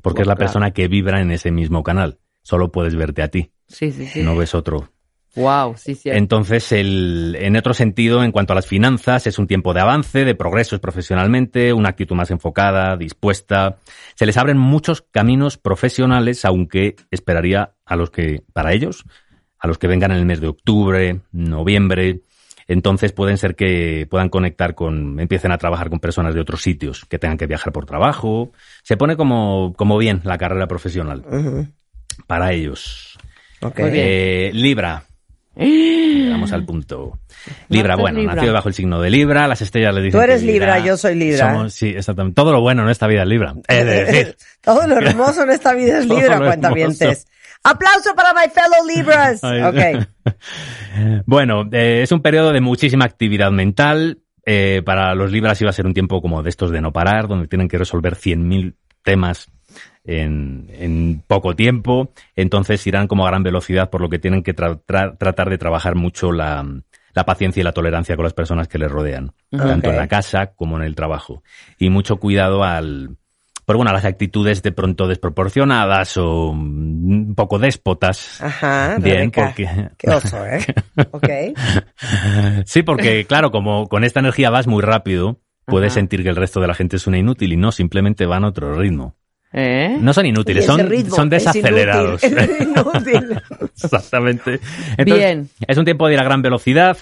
Porque 0.00 0.22
es 0.22 0.28
la 0.28 0.34
Claro. 0.36 0.46
persona 0.46 0.70
que 0.70 0.88
vibra 0.88 1.20
en 1.20 1.30
ese 1.32 1.50
mismo 1.50 1.82
canal. 1.82 2.18
Solo 2.42 2.70
puedes 2.72 2.94
verte 2.94 3.22
a 3.22 3.28
ti, 3.28 3.50
Sí, 3.68 3.90
sí, 3.92 4.06
sí. 4.06 4.22
no 4.22 4.36
ves 4.36 4.54
otro. 4.54 4.90
Wow, 5.36 5.74
sí, 5.76 5.94
sí. 5.94 6.10
Entonces, 6.10 6.70
el, 6.72 7.36
en 7.40 7.56
otro 7.56 7.74
sentido, 7.74 8.22
en 8.22 8.30
cuanto 8.30 8.52
a 8.52 8.56
las 8.56 8.66
finanzas, 8.66 9.26
es 9.26 9.38
un 9.38 9.46
tiempo 9.46 9.74
de 9.74 9.80
avance, 9.80 10.24
de 10.24 10.34
progresos 10.34 10.78
profesionalmente, 10.80 11.72
una 11.72 11.88
actitud 11.90 12.14
más 12.14 12.30
enfocada, 12.30 12.96
dispuesta. 12.96 13.78
Se 14.14 14.26
les 14.26 14.36
abren 14.36 14.58
muchos 14.58 15.02
caminos 15.02 15.58
profesionales, 15.58 16.44
aunque 16.44 16.96
esperaría 17.10 17.72
a 17.84 17.96
los 17.96 18.10
que, 18.10 18.42
para 18.52 18.72
ellos, 18.72 19.04
a 19.58 19.66
los 19.66 19.78
que 19.78 19.88
vengan 19.88 20.12
en 20.12 20.18
el 20.18 20.26
mes 20.26 20.40
de 20.40 20.48
octubre, 20.48 21.20
noviembre. 21.32 22.20
Entonces 22.66 23.12
pueden 23.12 23.36
ser 23.36 23.56
que 23.56 24.06
puedan 24.08 24.28
conectar 24.28 24.74
con, 24.74 25.20
empiecen 25.20 25.52
a 25.52 25.58
trabajar 25.58 25.90
con 25.90 26.00
personas 26.00 26.34
de 26.34 26.40
otros 26.40 26.62
sitios, 26.62 27.04
que 27.04 27.18
tengan 27.18 27.38
que 27.38 27.46
viajar 27.46 27.72
por 27.72 27.86
trabajo. 27.86 28.52
Se 28.82 28.96
pone 28.96 29.16
como, 29.16 29.74
como 29.74 29.98
bien 29.98 30.20
la 30.24 30.38
carrera 30.38 30.66
profesional 30.66 31.24
para 32.26 32.52
ellos. 32.52 33.18
Ok. 33.60 33.80
Muy 33.80 33.90
bien. 33.90 34.06
Eh, 34.08 34.50
Libra. 34.54 35.04
Llegamos 35.56 36.52
al 36.52 36.64
punto. 36.64 37.18
Libra, 37.68 37.96
bueno, 37.96 38.18
Libra. 38.18 38.34
nacido 38.34 38.52
bajo 38.54 38.68
el 38.68 38.74
signo 38.74 39.00
de 39.00 39.10
Libra, 39.10 39.46
las 39.46 39.62
estrellas 39.62 39.94
le 39.94 40.02
dicen 40.02 40.18
Tú 40.18 40.24
eres 40.24 40.40
que 40.40 40.46
Libra, 40.46 40.78
yo 40.80 40.96
soy 40.96 41.14
Libra. 41.14 41.52
Somos- 41.54 41.72
sí, 41.72 41.88
exactamente. 41.88 42.34
Todo 42.34 42.52
lo 42.52 42.60
bueno 42.60 42.82
en 42.82 42.88
esta 42.88 43.06
vida 43.06 43.22
es 43.22 43.28
Libra. 43.28 43.54
Es 43.68 43.86
decir, 43.86 44.36
Todo 44.62 44.86
lo 44.86 44.96
hermoso 44.98 45.42
en 45.42 45.50
esta 45.50 45.74
vida 45.74 45.98
es 45.98 46.06
Libra, 46.06 46.38
cuentavientes. 46.38 47.26
Aplauso 47.62 48.14
para 48.14 48.34
my 48.34 48.50
fellow 48.52 48.86
Libras. 48.86 49.42
Ay. 49.42 49.62
Ok. 49.62 50.06
bueno, 51.26 51.64
eh, 51.72 52.00
es 52.02 52.12
un 52.12 52.20
periodo 52.20 52.52
de 52.52 52.60
muchísima 52.60 53.04
actividad 53.04 53.50
mental. 53.50 54.18
Eh, 54.46 54.82
para 54.84 55.14
los 55.14 55.32
Libras 55.32 55.58
iba 55.62 55.70
a 55.70 55.72
ser 55.72 55.86
un 55.86 55.94
tiempo 55.94 56.20
como 56.20 56.42
de 56.42 56.50
estos 56.50 56.70
de 56.70 56.82
no 56.82 56.92
parar, 56.92 57.28
donde 57.28 57.48
tienen 57.48 57.68
que 57.68 57.78
resolver 57.78 58.14
100.000 58.16 58.74
temas 59.02 59.48
en, 60.04 60.66
en 60.70 61.22
poco 61.26 61.54
tiempo. 61.56 62.12
Entonces 62.36 62.86
irán 62.86 63.06
como 63.08 63.26
a 63.26 63.30
gran 63.30 63.42
velocidad, 63.42 63.90
por 63.90 64.00
lo 64.00 64.08
que 64.08 64.18
tienen 64.18 64.42
que 64.42 64.54
tra- 64.54 64.80
tra- 64.86 65.16
tratar 65.18 65.50
de 65.50 65.58
trabajar 65.58 65.94
mucho 65.94 66.30
la, 66.32 66.64
la 67.14 67.24
paciencia 67.24 67.60
y 67.60 67.64
la 67.64 67.72
tolerancia 67.72 68.16
con 68.16 68.24
las 68.24 68.34
personas 68.34 68.68
que 68.68 68.78
les 68.78 68.90
rodean, 68.90 69.32
tanto 69.50 69.90
en 69.90 69.96
la 69.96 70.08
casa 70.08 70.52
como 70.54 70.76
en 70.76 70.82
el 70.84 70.94
trabajo. 70.94 71.42
Y 71.78 71.88
mucho 71.90 72.16
cuidado 72.16 72.64
al, 72.64 73.16
Pero 73.66 73.78
bueno, 73.78 73.92
las 73.92 74.04
actitudes 74.04 74.62
de 74.62 74.72
pronto 74.72 75.06
desproporcionadas 75.08 76.16
o 76.18 76.52
mm, 76.52 77.10
un 77.28 77.34
poco 77.34 77.58
déspotas. 77.58 78.40
Ajá, 78.42 78.96
Bien, 79.00 79.32
Rebeca. 79.32 79.46
porque... 79.46 79.88
Qué 79.96 80.10
oso, 80.10 80.44
¿eh? 80.46 80.60
Ok. 81.12 81.28
Sí, 82.66 82.82
porque 82.82 83.24
claro, 83.26 83.50
como 83.50 83.88
con 83.88 84.04
esta 84.04 84.20
energía 84.20 84.50
vas 84.50 84.66
muy 84.66 84.82
rápido, 84.82 85.40
puedes 85.64 85.92
Ajá. 85.92 86.00
sentir 86.00 86.22
que 86.22 86.28
el 86.28 86.36
resto 86.36 86.60
de 86.60 86.66
la 86.68 86.74
gente 86.74 86.96
es 86.96 87.06
una 87.06 87.18
inútil 87.18 87.52
y 87.52 87.56
no, 87.56 87.72
simplemente 87.72 88.26
van 88.26 88.44
a 88.44 88.48
otro 88.48 88.74
ritmo. 88.74 89.14
¿Eh? 89.56 89.96
No 90.00 90.12
son 90.12 90.26
inútiles, 90.26 90.66
son, 90.66 90.80
ritmo 90.88 91.14
son 91.14 91.32
es 91.32 91.44
desacelerados. 91.44 92.24
inútil, 92.24 92.38
es 92.50 92.60
inútil. 92.60 93.42
Exactamente. 93.82 94.60
Bien. 95.04 95.48
Es 95.66 95.78
un 95.78 95.84
tiempo 95.84 96.08
de 96.08 96.14
ir 96.14 96.20
a 96.20 96.24
gran 96.24 96.42
velocidad. 96.42 96.98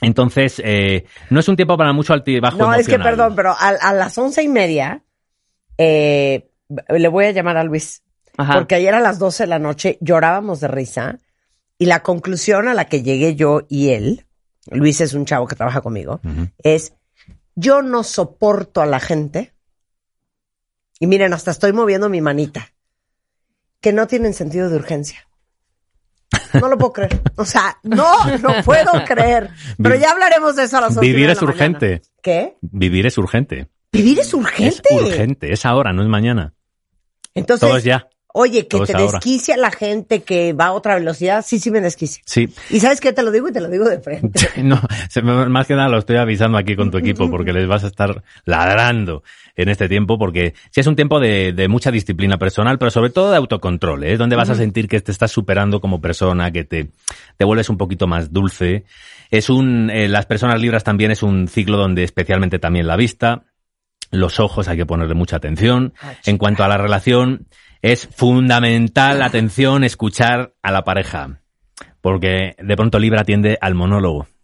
Entonces, 0.00 0.60
eh, 0.64 1.04
no 1.28 1.40
es 1.40 1.48
un 1.48 1.56
tiempo 1.56 1.76
para 1.76 1.92
mucho 1.92 2.14
altibajo 2.14 2.56
No, 2.56 2.74
es 2.74 2.88
que 2.88 2.98
perdón, 2.98 3.34
pero 3.36 3.50
a, 3.50 3.68
a 3.68 3.92
las 3.92 4.16
once 4.16 4.42
y 4.42 4.48
media 4.48 5.02
eh, 5.76 6.48
le 6.88 7.08
voy 7.08 7.26
a 7.26 7.30
llamar 7.32 7.58
a 7.58 7.64
Luis. 7.64 8.02
Ajá. 8.38 8.54
Porque 8.54 8.74
ayer 8.74 8.94
a 8.94 9.00
las 9.00 9.18
12 9.18 9.42
de 9.44 9.46
la 9.46 9.58
noche 9.58 9.98
llorábamos 10.00 10.60
de 10.60 10.68
risa 10.68 11.18
y 11.78 11.86
la 11.86 12.02
conclusión 12.02 12.68
a 12.68 12.74
la 12.74 12.86
que 12.86 13.02
llegué 13.02 13.34
yo 13.34 13.62
y 13.68 13.90
él, 13.90 14.24
Luis 14.70 15.00
es 15.02 15.12
un 15.12 15.26
chavo 15.26 15.46
que 15.46 15.56
trabaja 15.56 15.80
conmigo, 15.82 16.20
es 16.62 16.94
yo 17.54 17.82
no 17.82 18.02
soporto 18.02 18.80
a 18.82 18.86
la 18.86 19.00
gente 19.00 19.52
y 20.98 21.06
miren, 21.06 21.32
hasta 21.32 21.50
estoy 21.50 21.72
moviendo 21.72 22.08
mi 22.08 22.20
manita, 22.20 22.72
que 23.80 23.92
no 23.92 24.06
tienen 24.06 24.34
sentido 24.34 24.68
de 24.70 24.76
urgencia. 24.76 25.26
No 26.54 26.68
lo 26.68 26.76
puedo 26.78 26.92
creer. 26.92 27.20
O 27.36 27.44
sea, 27.44 27.78
no, 27.82 28.24
no 28.38 28.62
puedo 28.64 28.90
creer. 29.06 29.50
Pero 29.80 29.94
ya 29.94 30.10
hablaremos 30.10 30.56
de 30.56 30.64
eso 30.64 30.78
a 30.78 30.80
las 30.82 30.90
11 30.96 31.00
Vivir 31.00 31.30
es 31.30 31.36
la 31.40 31.42
mañana. 31.46 31.52
urgente. 31.54 32.02
¿Qué? 32.22 32.56
Vivir 32.62 33.06
es 33.06 33.18
urgente. 33.18 33.68
Vivir 33.92 34.18
es 34.20 34.34
urgente. 34.34 34.88
Es 34.90 35.02
urgente. 35.02 35.52
Es 35.52 35.66
ahora, 35.66 35.92
no 35.92 36.02
es 36.02 36.08
mañana. 36.08 36.54
Entonces, 37.34 37.68
Todo 37.68 37.76
es 37.78 37.84
ya. 37.84 38.08
Oye, 38.38 38.62
que 38.68 38.76
Todo 38.76 38.84
te 38.86 38.92
ahora. 38.92 39.12
desquicia 39.12 39.56
la 39.56 39.70
gente 39.70 40.22
que 40.22 40.52
va 40.52 40.66
a 40.66 40.72
otra 40.72 40.94
velocidad, 40.96 41.42
sí, 41.46 41.58
sí 41.58 41.70
me 41.70 41.80
desquicia. 41.80 42.22
Sí. 42.26 42.48
Y 42.70 42.80
sabes 42.80 43.00
qué, 43.00 43.12
te 43.12 43.22
lo 43.22 43.30
digo 43.30 43.48
y 43.48 43.52
te 43.52 43.60
lo 43.60 43.68
digo 43.68 43.84
de 43.88 43.98
frente. 44.00 44.40
No, 44.62 44.80
más 45.48 45.66
que 45.66 45.74
nada 45.74 45.88
lo 45.88 45.98
estoy 45.98 46.16
avisando 46.16 46.58
aquí 46.58 46.76
con 46.76 46.90
tu 46.90 46.98
equipo 46.98 47.30
porque 47.30 47.52
les 47.52 47.66
vas 47.66 47.84
a 47.84 47.86
estar 47.86 48.22
ladrando 48.44 49.22
en 49.56 49.68
este 49.70 49.88
tiempo 49.88 50.18
porque 50.18 50.54
sí 50.70 50.80
es 50.80 50.86
un 50.86 50.96
tiempo 50.96 51.18
de, 51.18 51.52
de 51.52 51.68
mucha 51.68 51.90
disciplina 51.90 52.36
personal, 52.36 52.78
pero 52.78 52.90
sobre 52.90 53.10
todo 53.10 53.30
de 53.30 53.36
autocontrol, 53.38 54.04
¿eh? 54.04 54.12
es 54.12 54.18
donde 54.18 54.36
vas 54.36 54.50
a 54.50 54.54
sentir 54.54 54.86
que 54.88 55.00
te 55.00 55.12
estás 55.12 55.30
superando 55.30 55.80
como 55.80 56.00
persona, 56.00 56.50
que 56.50 56.64
te, 56.64 56.90
te 57.36 57.44
vuelves 57.44 57.68
un 57.70 57.78
poquito 57.78 58.06
más 58.06 58.32
dulce. 58.32 58.84
Es 59.30 59.48
un, 59.50 59.90
eh, 59.90 60.08
las 60.08 60.26
personas 60.26 60.60
libras 60.60 60.84
también 60.84 61.10
es 61.10 61.22
un 61.22 61.48
ciclo 61.48 61.78
donde 61.78 62.04
especialmente 62.04 62.58
también 62.58 62.86
la 62.86 62.96
vista, 62.96 63.44
los 64.10 64.38
ojos 64.40 64.68
hay 64.68 64.76
que 64.76 64.86
ponerle 64.86 65.14
mucha 65.14 65.36
atención. 65.36 65.94
Ah, 66.00 66.12
En 66.26 66.38
cuanto 66.38 66.62
a 66.62 66.68
la 66.68 66.76
relación, 66.76 67.46
es 67.92 68.08
fundamental 68.08 69.22
atención 69.22 69.84
escuchar 69.84 70.54
a 70.60 70.72
la 70.72 70.82
pareja. 70.82 71.40
Porque 72.00 72.56
de 72.58 72.76
pronto 72.76 72.98
Libra 72.98 73.22
tiende 73.24 73.58
al 73.60 73.74
monólogo. 73.74 74.26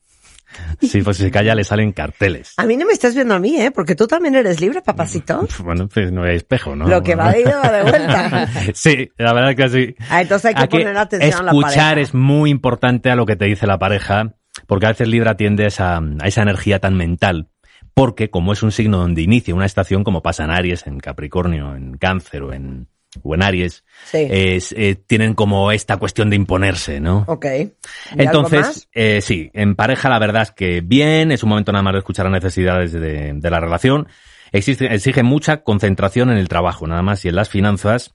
Si 0.83 1.01
pues 1.01 1.17
si 1.17 1.23
se 1.23 1.31
calla 1.31 1.55
le 1.55 1.65
salen 1.65 1.93
carteles. 1.93 2.53
A 2.59 2.67
mí 2.67 2.77
no 2.77 2.85
me 2.85 2.93
estás 2.93 3.15
viendo 3.15 3.35
a 3.35 3.39
mí, 3.39 3.59
¿eh? 3.59 3.71
Porque 3.71 3.95
tú 3.95 4.07
también 4.07 4.35
eres 4.35 4.61
libre, 4.61 4.83
papacito. 4.83 5.49
Bueno, 5.65 5.89
pues 5.89 6.13
no 6.13 6.25
hay 6.25 6.37
espejo, 6.37 6.77
¿no? 6.77 6.87
Lo 6.87 7.03
que 7.03 7.15
va 7.15 7.33
de 7.33 7.41
ida 7.41 7.59
va 7.59 7.73
de 7.73 7.83
vuelta. 7.83 8.49
Sí, 8.75 9.11
la 9.17 9.33
verdad 9.33 9.57
que 9.57 9.69
sí. 9.71 9.95
Ah, 10.11 10.21
entonces 10.21 10.51
hay 10.51 10.55
que 10.55 10.69
poner 10.69 10.97
atención 10.97 11.41
a 11.41 11.43
la 11.45 11.51
escuchar 11.53 11.95
pareja. 11.95 12.01
es 12.01 12.15
muy 12.15 12.51
importante 12.51 13.11
a 13.11 13.17
lo 13.17 13.25
que 13.25 13.37
te 13.37 13.47
dice 13.47 13.67
la 13.67 13.79
pareja, 13.79 14.35
porque 14.67 14.87
a 14.87 14.91
veces 14.91 15.09
Libra 15.09 15.37
tiende 15.37 15.65
a 15.65 15.69
esa, 15.69 15.97
a 15.99 16.27
esa 16.29 16.43
energía 16.43 16.79
tan 16.81 16.97
mental. 16.97 17.49
Porque 17.95 18.29
como 18.29 18.53
es 18.53 18.63
un 18.63 18.73
signo 18.73 18.99
donde 18.99 19.23
inicia 19.23 19.55
una 19.55 19.67
estación, 19.67 20.05
como 20.05 20.23
pasa 20.23 20.45
en 20.45 20.51
Aries, 20.51 20.87
en 20.87 20.99
Capricornio, 20.99 21.75
en 21.75 21.97
Cáncer 21.97 22.43
o 22.43 22.53
en, 22.53 22.89
o 23.23 23.35
en 23.35 23.43
Aries, 23.43 23.85
Sí. 24.05 24.27
es, 24.31 24.73
eh, 24.73 24.95
tienen 24.95 25.35
como 25.35 25.71
esta 25.71 25.97
cuestión 25.99 26.31
de 26.31 26.37
imponerse, 26.37 27.01
¿no? 27.01 27.25
Ok. 27.29 27.45
¿Y 27.45 27.59
algo 27.61 27.75
Entonces, 28.17 28.89
eh, 28.93 29.21
sí, 29.21 29.51
en 29.53 29.75
pareja 29.75 30.09
la 30.09 30.19
verdad 30.19 30.43
es 30.43 30.51
que 30.53 30.81
bien, 30.81 31.31
es 31.31 31.43
un 31.43 31.51
momento 31.51 31.73
nada 31.73 31.83
más 31.83 31.93
de 31.93 31.99
escuchar 31.99 32.27
las 32.27 32.43
necesidades 32.43 32.93
de, 32.93 33.33
de 33.35 33.51
la 33.51 33.61
relación. 33.61 34.09
Existe, 34.53 34.93
exige 34.93 35.23
mucha 35.23 35.63
concentración 35.63 36.31
en 36.31 36.39
el 36.39 36.49
trabajo, 36.49 36.87
nada 36.87 37.03
más, 37.03 37.25
y 37.25 37.29
en 37.29 37.37
las 37.37 37.49
finanzas. 37.49 38.15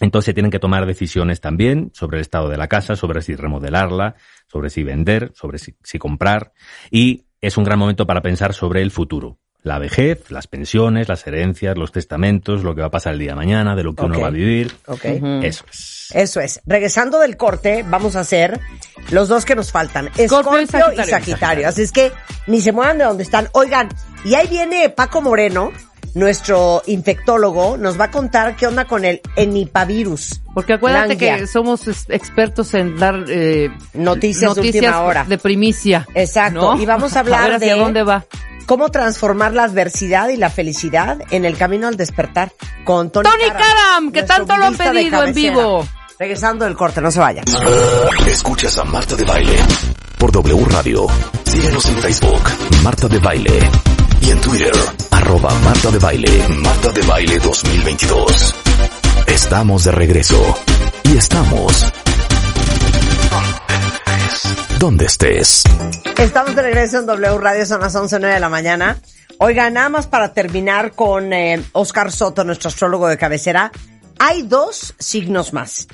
Entonces 0.00 0.26
se 0.26 0.34
tienen 0.34 0.50
que 0.50 0.58
tomar 0.58 0.86
decisiones 0.86 1.40
también 1.40 1.90
sobre 1.94 2.16
el 2.18 2.22
estado 2.22 2.48
de 2.48 2.56
la 2.56 2.66
casa, 2.66 2.96
sobre 2.96 3.22
si 3.22 3.36
remodelarla, 3.36 4.16
sobre 4.48 4.70
si 4.70 4.82
vender, 4.82 5.30
sobre 5.34 5.58
si, 5.58 5.76
si 5.84 5.98
comprar. 5.98 6.52
Y 6.90 7.26
es 7.40 7.56
un 7.56 7.64
gran 7.64 7.78
momento 7.78 8.06
para 8.06 8.20
pensar 8.20 8.54
sobre 8.54 8.82
el 8.82 8.90
futuro. 8.90 9.38
La 9.64 9.78
vejez, 9.78 10.30
las 10.30 10.46
pensiones, 10.46 11.08
las 11.08 11.26
herencias, 11.26 11.76
los 11.76 11.90
testamentos, 11.90 12.62
lo 12.62 12.74
que 12.74 12.82
va 12.82 12.88
a 12.88 12.90
pasar 12.90 13.14
el 13.14 13.18
día 13.18 13.30
de 13.30 13.36
mañana, 13.36 13.74
de 13.74 13.82
lo 13.82 13.94
que 13.94 14.04
uno 14.04 14.20
va 14.20 14.28
a 14.28 14.30
vivir. 14.30 14.76
Eso 15.42 15.64
es. 15.70 16.10
Eso 16.12 16.40
es. 16.40 16.60
Regresando 16.66 17.18
del 17.18 17.38
corte, 17.38 17.82
vamos 17.88 18.14
a 18.14 18.20
hacer 18.20 18.60
los 19.10 19.28
dos 19.28 19.46
que 19.46 19.56
nos 19.56 19.72
faltan. 19.72 20.10
Escorpio 20.18 20.60
y 20.60 20.66
Sagitario. 20.66 21.04
Sagitario. 21.06 21.68
Así 21.68 21.80
es 21.80 21.92
que 21.92 22.12
ni 22.46 22.60
se 22.60 22.72
muevan 22.72 22.98
de 22.98 23.04
donde 23.04 23.22
están. 23.22 23.48
Oigan, 23.52 23.88
y 24.26 24.34
ahí 24.34 24.48
viene 24.48 24.90
Paco 24.90 25.22
Moreno, 25.22 25.72
nuestro 26.14 26.82
infectólogo, 26.86 27.76
nos 27.76 27.98
va 28.00 28.04
a 28.06 28.10
contar 28.10 28.56
qué 28.56 28.66
onda 28.66 28.84
con 28.86 29.04
el 29.04 29.20
enipavirus. 29.36 30.40
Porque 30.54 30.74
acuérdate 30.74 31.08
Langia. 31.10 31.36
que 31.38 31.46
somos 31.46 31.86
expertos 32.08 32.72
en 32.74 32.96
dar 32.96 33.24
eh, 33.28 33.70
Noticias 33.94 34.54
de 34.54 34.60
última 34.60 35.00
hora. 35.02 35.24
de 35.24 35.38
primicia. 35.38 36.06
Exacto. 36.14 36.74
¿no? 36.76 36.80
Y 36.80 36.86
vamos 36.86 37.16
a 37.16 37.20
hablar 37.20 37.44
ver 37.44 37.52
hacia 37.56 37.74
de- 37.74 37.80
dónde 37.80 38.02
va. 38.02 38.24
¿Cómo 38.66 38.88
transformar 38.90 39.52
la 39.52 39.64
adversidad 39.64 40.28
y 40.30 40.38
la 40.38 40.48
felicidad 40.48 41.18
en 41.30 41.44
el 41.44 41.56
camino 41.58 41.86
al 41.86 41.96
despertar? 41.98 42.50
Con 42.84 43.10
Tony, 43.10 43.28
Tony 43.28 43.50
Karam, 43.50 44.10
que 44.10 44.20
nuestro 44.20 44.36
tanto 44.38 44.56
lo 44.56 44.64
han 44.66 44.76
pedido 44.76 45.22
en 45.24 45.34
vivo. 45.34 45.86
Regresando 46.18 46.64
del 46.64 46.74
corte, 46.76 47.00
no 47.02 47.10
se 47.10 47.18
vayan. 47.20 47.44
Escuchas 48.26 48.78
a 48.78 48.84
Marta 48.84 49.16
de 49.16 49.24
Baile 49.24 49.56
por 50.16 50.32
W 50.32 50.64
Radio. 50.70 51.06
Síguenos 51.44 51.84
en 51.90 51.98
Facebook, 51.98 52.40
Marta 52.82 53.06
de 53.08 53.18
Baile. 53.18 53.58
Y 54.24 54.30
en 54.30 54.40
Twitter, 54.40 54.72
arroba 55.10 55.50
Marta 55.60 55.90
de 55.90 55.98
Baile, 55.98 56.48
Marta 56.48 56.90
de 56.92 57.02
Baile 57.02 57.38
2022. 57.40 58.54
Estamos 59.26 59.84
de 59.84 59.92
regreso. 59.92 60.56
Y 61.04 61.18
estamos... 61.18 61.92
Donde 64.78 65.04
estés. 65.04 65.64
Estamos 66.16 66.56
de 66.56 66.62
regreso 66.62 67.00
en 67.00 67.06
W 67.06 67.38
Radio, 67.38 67.66
son 67.66 67.82
las 67.82 67.94
11.09 67.94 68.32
de 68.32 68.40
la 68.40 68.48
mañana. 68.48 68.98
Oiga, 69.38 69.68
nada 69.68 69.90
más 69.90 70.06
para 70.06 70.32
terminar 70.32 70.92
con 70.92 71.32
eh, 71.34 71.62
Oscar 71.72 72.10
Soto, 72.10 72.44
nuestro 72.44 72.68
astrólogo 72.68 73.08
de 73.08 73.18
cabecera. 73.18 73.72
Hay 74.18 74.42
dos 74.42 74.94
signos 74.98 75.52
más. 75.52 75.86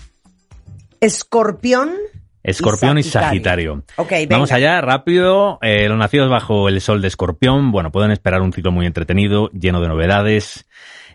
Escorpión. 1.01 1.95
Escorpión 2.43 2.99
y 2.99 3.03
Sagitario. 3.03 3.31
Sagitario. 3.31 3.85
Ok, 3.97 4.11
venga. 4.11 4.37
Vamos 4.37 4.53
allá, 4.53 4.81
rápido. 4.81 5.59
Eh, 5.63 5.89
los 5.89 5.99
nacidos 5.99 6.31
bajo 6.31 6.69
el 6.69 6.81
sol 6.81 7.03
de 7.03 7.09
Escorpión, 7.09 7.71
bueno, 7.71 7.91
pueden 7.91 8.11
esperar 8.11 8.41
un 8.41 8.53
ciclo 8.53 8.73
muy 8.73 8.87
entretenido, 8.87 9.51
lleno 9.51 9.81
de 9.81 9.89
novedades. 9.89 10.67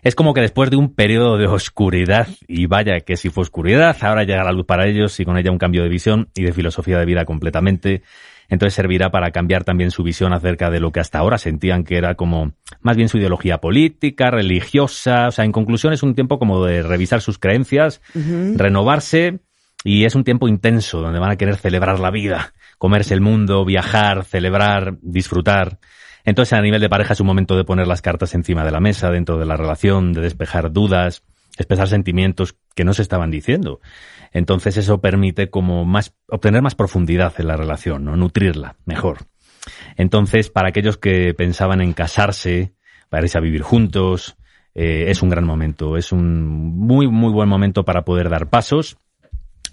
Es 0.02 0.14
como 0.14 0.34
que 0.34 0.40
después 0.40 0.70
de 0.70 0.76
un 0.76 0.94
periodo 0.94 1.36
de 1.36 1.46
oscuridad, 1.46 2.28
y 2.46 2.66
vaya 2.66 3.00
que 3.00 3.16
si 3.16 3.28
fue 3.28 3.42
oscuridad, 3.42 3.96
ahora 4.02 4.22
llega 4.22 4.44
la 4.44 4.52
luz 4.52 4.66
para 4.66 4.86
ellos 4.86 5.18
y 5.18 5.24
con 5.24 5.36
ella 5.36 5.50
un 5.50 5.58
cambio 5.58 5.82
de 5.82 5.88
visión 5.88 6.28
y 6.34 6.44
de 6.44 6.52
filosofía 6.52 6.98
de 6.98 7.04
vida 7.04 7.24
completamente. 7.24 8.02
Entonces 8.48 8.74
servirá 8.74 9.10
para 9.10 9.32
cambiar 9.32 9.64
también 9.64 9.90
su 9.90 10.04
visión 10.04 10.32
acerca 10.32 10.70
de 10.70 10.78
lo 10.78 10.92
que 10.92 11.00
hasta 11.00 11.18
ahora 11.18 11.38
sentían 11.38 11.82
que 11.82 11.96
era 11.96 12.14
como 12.14 12.52
más 12.80 12.96
bien 12.96 13.08
su 13.08 13.18
ideología 13.18 13.58
política, 13.58 14.30
religiosa. 14.30 15.26
O 15.26 15.32
sea, 15.32 15.44
en 15.44 15.50
conclusión 15.50 15.92
es 15.92 16.04
un 16.04 16.14
tiempo 16.14 16.38
como 16.38 16.64
de 16.64 16.82
revisar 16.82 17.20
sus 17.20 17.40
creencias, 17.40 18.00
renovarse 18.14 19.40
y 19.86 20.04
es 20.04 20.16
un 20.16 20.24
tiempo 20.24 20.48
intenso 20.48 21.00
donde 21.00 21.20
van 21.20 21.30
a 21.30 21.36
querer 21.36 21.56
celebrar 21.56 22.00
la 22.00 22.10
vida, 22.10 22.52
comerse 22.76 23.14
el 23.14 23.20
mundo, 23.20 23.64
viajar, 23.64 24.24
celebrar, 24.24 24.98
disfrutar. 25.00 25.78
Entonces 26.24 26.54
a 26.54 26.60
nivel 26.60 26.80
de 26.80 26.88
pareja 26.88 27.12
es 27.12 27.20
un 27.20 27.28
momento 27.28 27.56
de 27.56 27.62
poner 27.62 27.86
las 27.86 28.02
cartas 28.02 28.34
encima 28.34 28.64
de 28.64 28.72
la 28.72 28.80
mesa 28.80 29.12
dentro 29.12 29.38
de 29.38 29.46
la 29.46 29.56
relación, 29.56 30.12
de 30.12 30.22
despejar 30.22 30.72
dudas, 30.72 31.22
expresar 31.56 31.86
sentimientos 31.86 32.56
que 32.74 32.84
no 32.84 32.94
se 32.94 33.02
estaban 33.02 33.30
diciendo. 33.30 33.78
Entonces 34.32 34.76
eso 34.76 35.00
permite 35.00 35.50
como 35.50 35.84
más, 35.84 36.12
obtener 36.26 36.62
más 36.62 36.74
profundidad 36.74 37.32
en 37.38 37.46
la 37.46 37.56
relación, 37.56 38.06
¿no? 38.06 38.16
Nutrirla 38.16 38.74
mejor. 38.86 39.18
Entonces, 39.96 40.50
para 40.50 40.70
aquellos 40.70 40.96
que 40.96 41.32
pensaban 41.32 41.80
en 41.80 41.92
casarse, 41.92 42.74
para 43.08 43.22
irse 43.22 43.38
a 43.38 43.40
vivir 43.40 43.62
juntos, 43.62 44.36
eh, 44.74 45.04
es 45.10 45.22
un 45.22 45.28
gran 45.28 45.44
momento, 45.44 45.96
es 45.96 46.10
un 46.10 46.44
muy, 46.76 47.06
muy 47.06 47.32
buen 47.32 47.48
momento 47.48 47.84
para 47.84 48.02
poder 48.02 48.28
dar 48.30 48.50
pasos 48.50 48.98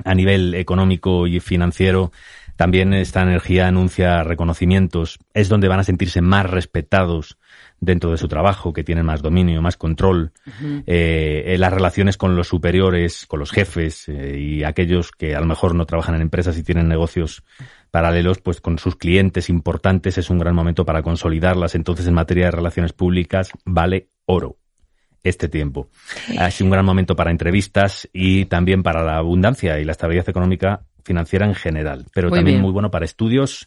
a 0.04 0.16
nivel 0.16 0.54
económico 0.56 1.28
y 1.28 1.40
financiero. 1.40 2.12
También 2.56 2.94
esta 2.94 3.24
energía 3.24 3.68
anuncia 3.68 4.24
reconocimientos, 4.24 5.20
es 5.34 5.50
donde 5.50 5.68
van 5.68 5.80
a 5.80 5.84
sentirse 5.84 6.22
más 6.22 6.50
respetados 6.50 7.38
dentro 7.80 8.12
de 8.12 8.18
su 8.18 8.28
trabajo, 8.28 8.74
que 8.74 8.84
tienen 8.84 9.06
más 9.06 9.22
dominio, 9.22 9.62
más 9.62 9.76
control, 9.76 10.32
eh, 10.86 11.56
las 11.58 11.74
relaciones 11.74 12.18
con 12.18 12.36
los 12.36 12.48
superiores, 12.48 13.26
con 13.26 13.40
los 13.40 13.52
jefes 13.52 14.08
eh, 14.08 14.40
y 14.40 14.64
aquellos 14.64 15.12
que 15.12 15.36
a 15.36 15.40
lo 15.40 15.48
mejor 15.48 15.76
no 15.76 15.86
trabajan 15.86 16.16
en 16.16 16.22
empresas 16.22 16.58
y 16.58 16.64
tienen 16.64 16.88
negocios 16.88 17.44
paralelos, 17.92 18.40
pues 18.40 18.62
con 18.62 18.80
sus 18.80 18.96
clientes 18.96 19.50
importantes 19.50 20.18
es 20.18 20.30
un 20.30 20.40
gran 20.40 20.56
momento 20.56 20.86
para 20.86 21.02
consolidarlas. 21.02 21.76
Entonces, 21.76 22.08
en 22.08 22.14
materia 22.14 22.46
de 22.46 22.52
relaciones 22.52 22.94
públicas, 22.94 23.52
vale 23.66 24.10
oro. 24.26 24.58
Este 25.24 25.48
tiempo. 25.50 25.90
Ha 26.38 26.52
sido 26.52 26.66
un 26.68 26.72
gran 26.72 26.86
momento 26.86 27.16
para 27.16 27.32
entrevistas 27.32 28.10
y 28.14 28.46
también 28.46 28.84
para 28.84 29.04
la 29.04 29.18
abundancia 29.18 29.80
y 29.80 29.86
la 29.86 29.94
estabilidad 29.94 30.28
económica 30.30 30.82
financiera 31.04 31.46
en 31.46 31.56
general, 31.56 32.06
pero 32.14 32.30
Muy 32.30 32.38
también 32.40 32.56
bien. 32.56 32.62
muy 32.62 32.72
bueno 32.72 32.92
para 32.92 33.06
estudios 33.06 33.66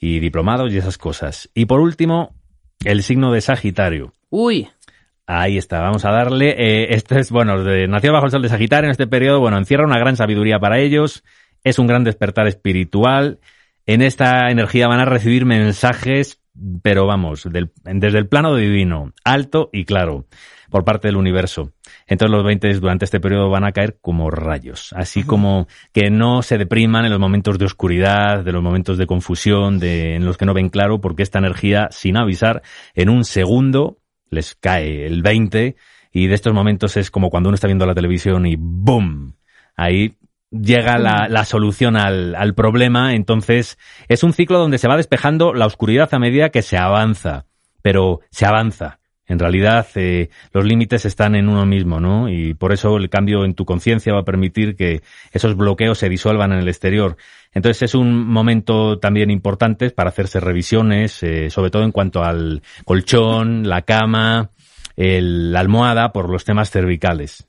y 0.00 0.20
diplomados 0.20 0.72
y 0.72 0.76
esas 0.78 0.98
cosas. 0.98 1.50
Y 1.54 1.64
por 1.66 1.80
último, 1.80 2.34
el 2.84 3.02
signo 3.02 3.32
de 3.32 3.40
Sagitario. 3.40 4.12
Uy, 4.30 4.68
Ahí 5.30 5.58
está, 5.58 5.80
vamos 5.80 6.06
a 6.06 6.10
darle. 6.10 6.54
Eh, 6.56 6.94
este 6.94 7.18
es, 7.20 7.30
bueno, 7.30 7.62
de, 7.62 7.86
nació 7.86 8.14
bajo 8.14 8.24
el 8.24 8.30
sol 8.32 8.40
de 8.40 8.48
Sagitario 8.48 8.86
en 8.86 8.92
este 8.92 9.06
periodo, 9.06 9.40
bueno, 9.40 9.58
encierra 9.58 9.84
una 9.84 9.98
gran 9.98 10.16
sabiduría 10.16 10.58
para 10.58 10.78
ellos, 10.78 11.22
es 11.64 11.78
un 11.78 11.86
gran 11.86 12.02
despertar 12.02 12.46
espiritual. 12.46 13.38
En 13.84 14.00
esta 14.00 14.50
energía 14.50 14.88
van 14.88 15.00
a 15.00 15.04
recibir 15.04 15.44
mensajes, 15.44 16.40
pero 16.82 17.06
vamos, 17.06 17.44
del- 17.52 17.72
desde 17.84 18.16
el 18.18 18.26
plano 18.26 18.54
divino, 18.56 19.12
alto 19.22 19.68
y 19.70 19.84
claro, 19.84 20.24
por 20.70 20.84
parte 20.84 21.08
del 21.08 21.16
universo. 21.16 21.72
Entonces 22.06 22.32
los 22.32 22.44
20 22.44 22.72
durante 22.74 23.04
este 23.04 23.20
periodo 23.20 23.50
van 23.50 23.64
a 23.64 23.72
caer 23.72 23.98
como 24.00 24.30
rayos, 24.30 24.92
así 24.96 25.22
como 25.22 25.66
que 25.92 26.10
no 26.10 26.42
se 26.42 26.58
depriman 26.58 27.04
en 27.04 27.10
los 27.10 27.20
momentos 27.20 27.58
de 27.58 27.64
oscuridad, 27.64 28.44
de 28.44 28.52
los 28.52 28.62
momentos 28.62 28.98
de 28.98 29.06
confusión, 29.06 29.78
de, 29.78 30.16
en 30.16 30.24
los 30.24 30.36
que 30.36 30.46
no 30.46 30.54
ven 30.54 30.68
claro, 30.68 31.00
porque 31.00 31.22
esta 31.22 31.38
energía, 31.38 31.88
sin 31.90 32.16
avisar, 32.16 32.62
en 32.94 33.08
un 33.08 33.24
segundo 33.24 33.98
les 34.30 34.54
cae 34.54 35.06
el 35.06 35.22
20 35.22 35.76
y 36.12 36.26
de 36.26 36.34
estos 36.34 36.52
momentos 36.52 36.96
es 36.96 37.10
como 37.10 37.30
cuando 37.30 37.48
uno 37.48 37.54
está 37.54 37.66
viendo 37.66 37.86
la 37.86 37.94
televisión 37.94 38.46
y 38.46 38.56
¡boom! 38.58 39.34
Ahí 39.76 40.16
llega 40.50 40.98
la, 40.98 41.28
la 41.28 41.44
solución 41.44 41.96
al, 41.96 42.34
al 42.34 42.54
problema, 42.54 43.14
entonces 43.14 43.78
es 44.08 44.22
un 44.22 44.32
ciclo 44.32 44.58
donde 44.58 44.78
se 44.78 44.88
va 44.88 44.96
despejando 44.96 45.54
la 45.54 45.66
oscuridad 45.66 46.08
a 46.12 46.18
medida 46.18 46.50
que 46.50 46.62
se 46.62 46.76
avanza, 46.76 47.46
pero 47.82 48.20
se 48.30 48.46
avanza. 48.46 48.98
En 49.28 49.38
realidad, 49.38 49.86
eh, 49.94 50.30
los 50.52 50.64
límites 50.64 51.04
están 51.04 51.34
en 51.34 51.48
uno 51.48 51.66
mismo, 51.66 52.00
¿no? 52.00 52.30
Y 52.30 52.54
por 52.54 52.72
eso 52.72 52.96
el 52.96 53.10
cambio 53.10 53.44
en 53.44 53.54
tu 53.54 53.64
conciencia 53.66 54.14
va 54.14 54.20
a 54.20 54.24
permitir 54.24 54.74
que 54.74 55.02
esos 55.32 55.54
bloqueos 55.54 55.98
se 55.98 56.08
disuelvan 56.08 56.52
en 56.52 56.60
el 56.60 56.68
exterior. 56.68 57.16
Entonces 57.52 57.82
es 57.82 57.94
un 57.94 58.26
momento 58.26 58.98
también 58.98 59.30
importante 59.30 59.90
para 59.90 60.08
hacerse 60.08 60.40
revisiones, 60.40 61.22
eh, 61.22 61.50
sobre 61.50 61.70
todo 61.70 61.82
en 61.84 61.92
cuanto 61.92 62.24
al 62.24 62.62
colchón, 62.84 63.68
la 63.68 63.82
cama, 63.82 64.50
el- 64.96 65.52
la 65.52 65.60
almohada, 65.60 66.10
por 66.12 66.30
los 66.30 66.44
temas 66.44 66.70
cervicales. 66.70 67.46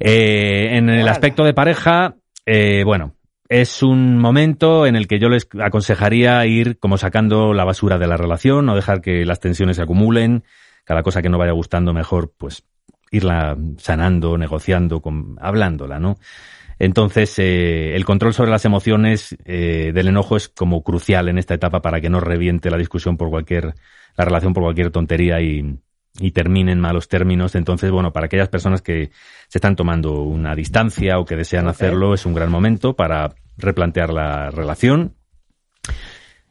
Eh, 0.00 0.76
en 0.76 0.88
el 0.88 1.08
aspecto 1.08 1.44
de 1.44 1.54
pareja, 1.54 2.14
eh, 2.44 2.82
bueno, 2.84 3.14
es 3.48 3.82
un 3.82 4.18
momento 4.18 4.86
en 4.86 4.96
el 4.96 5.06
que 5.06 5.18
yo 5.18 5.28
les 5.28 5.48
aconsejaría 5.60 6.44
ir 6.46 6.78
como 6.78 6.98
sacando 6.98 7.52
la 7.52 7.64
basura 7.64 7.98
de 7.98 8.06
la 8.08 8.16
relación, 8.16 8.66
no 8.66 8.74
dejar 8.74 9.00
que 9.00 9.24
las 9.24 9.40
tensiones 9.40 9.76
se 9.76 9.82
acumulen, 9.82 10.42
cada 10.86 11.02
cosa 11.02 11.20
que 11.20 11.28
no 11.28 11.36
vaya 11.36 11.52
gustando 11.52 11.92
mejor, 11.92 12.32
pues 12.38 12.64
irla 13.10 13.58
sanando, 13.76 14.38
negociando, 14.38 15.02
con, 15.02 15.36
hablándola, 15.40 15.98
¿no? 15.98 16.16
Entonces, 16.78 17.38
eh, 17.38 17.96
el 17.96 18.04
control 18.04 18.34
sobre 18.34 18.50
las 18.50 18.64
emociones 18.64 19.36
eh, 19.44 19.92
del 19.92 20.08
enojo 20.08 20.36
es 20.36 20.48
como 20.48 20.82
crucial 20.82 21.28
en 21.28 21.38
esta 21.38 21.54
etapa 21.54 21.80
para 21.82 22.00
que 22.00 22.10
no 22.10 22.20
reviente 22.20 22.70
la 22.70 22.76
discusión 22.76 23.16
por 23.16 23.30
cualquier, 23.30 23.74
la 24.16 24.24
relación 24.24 24.52
por 24.52 24.62
cualquier 24.62 24.90
tontería 24.90 25.40
y, 25.40 25.78
y 26.20 26.30
termine 26.32 26.72
en 26.72 26.80
malos 26.80 27.08
términos. 27.08 27.54
Entonces, 27.54 27.90
bueno, 27.90 28.12
para 28.12 28.26
aquellas 28.26 28.48
personas 28.48 28.82
que 28.82 29.10
se 29.48 29.58
están 29.58 29.74
tomando 29.74 30.22
una 30.22 30.54
distancia 30.54 31.18
o 31.18 31.24
que 31.24 31.36
desean 31.36 31.66
hacerlo, 31.66 32.14
es 32.14 32.26
un 32.26 32.34
gran 32.34 32.50
momento 32.50 32.94
para 32.94 33.34
replantear 33.56 34.12
la 34.12 34.50
relación. 34.50 35.14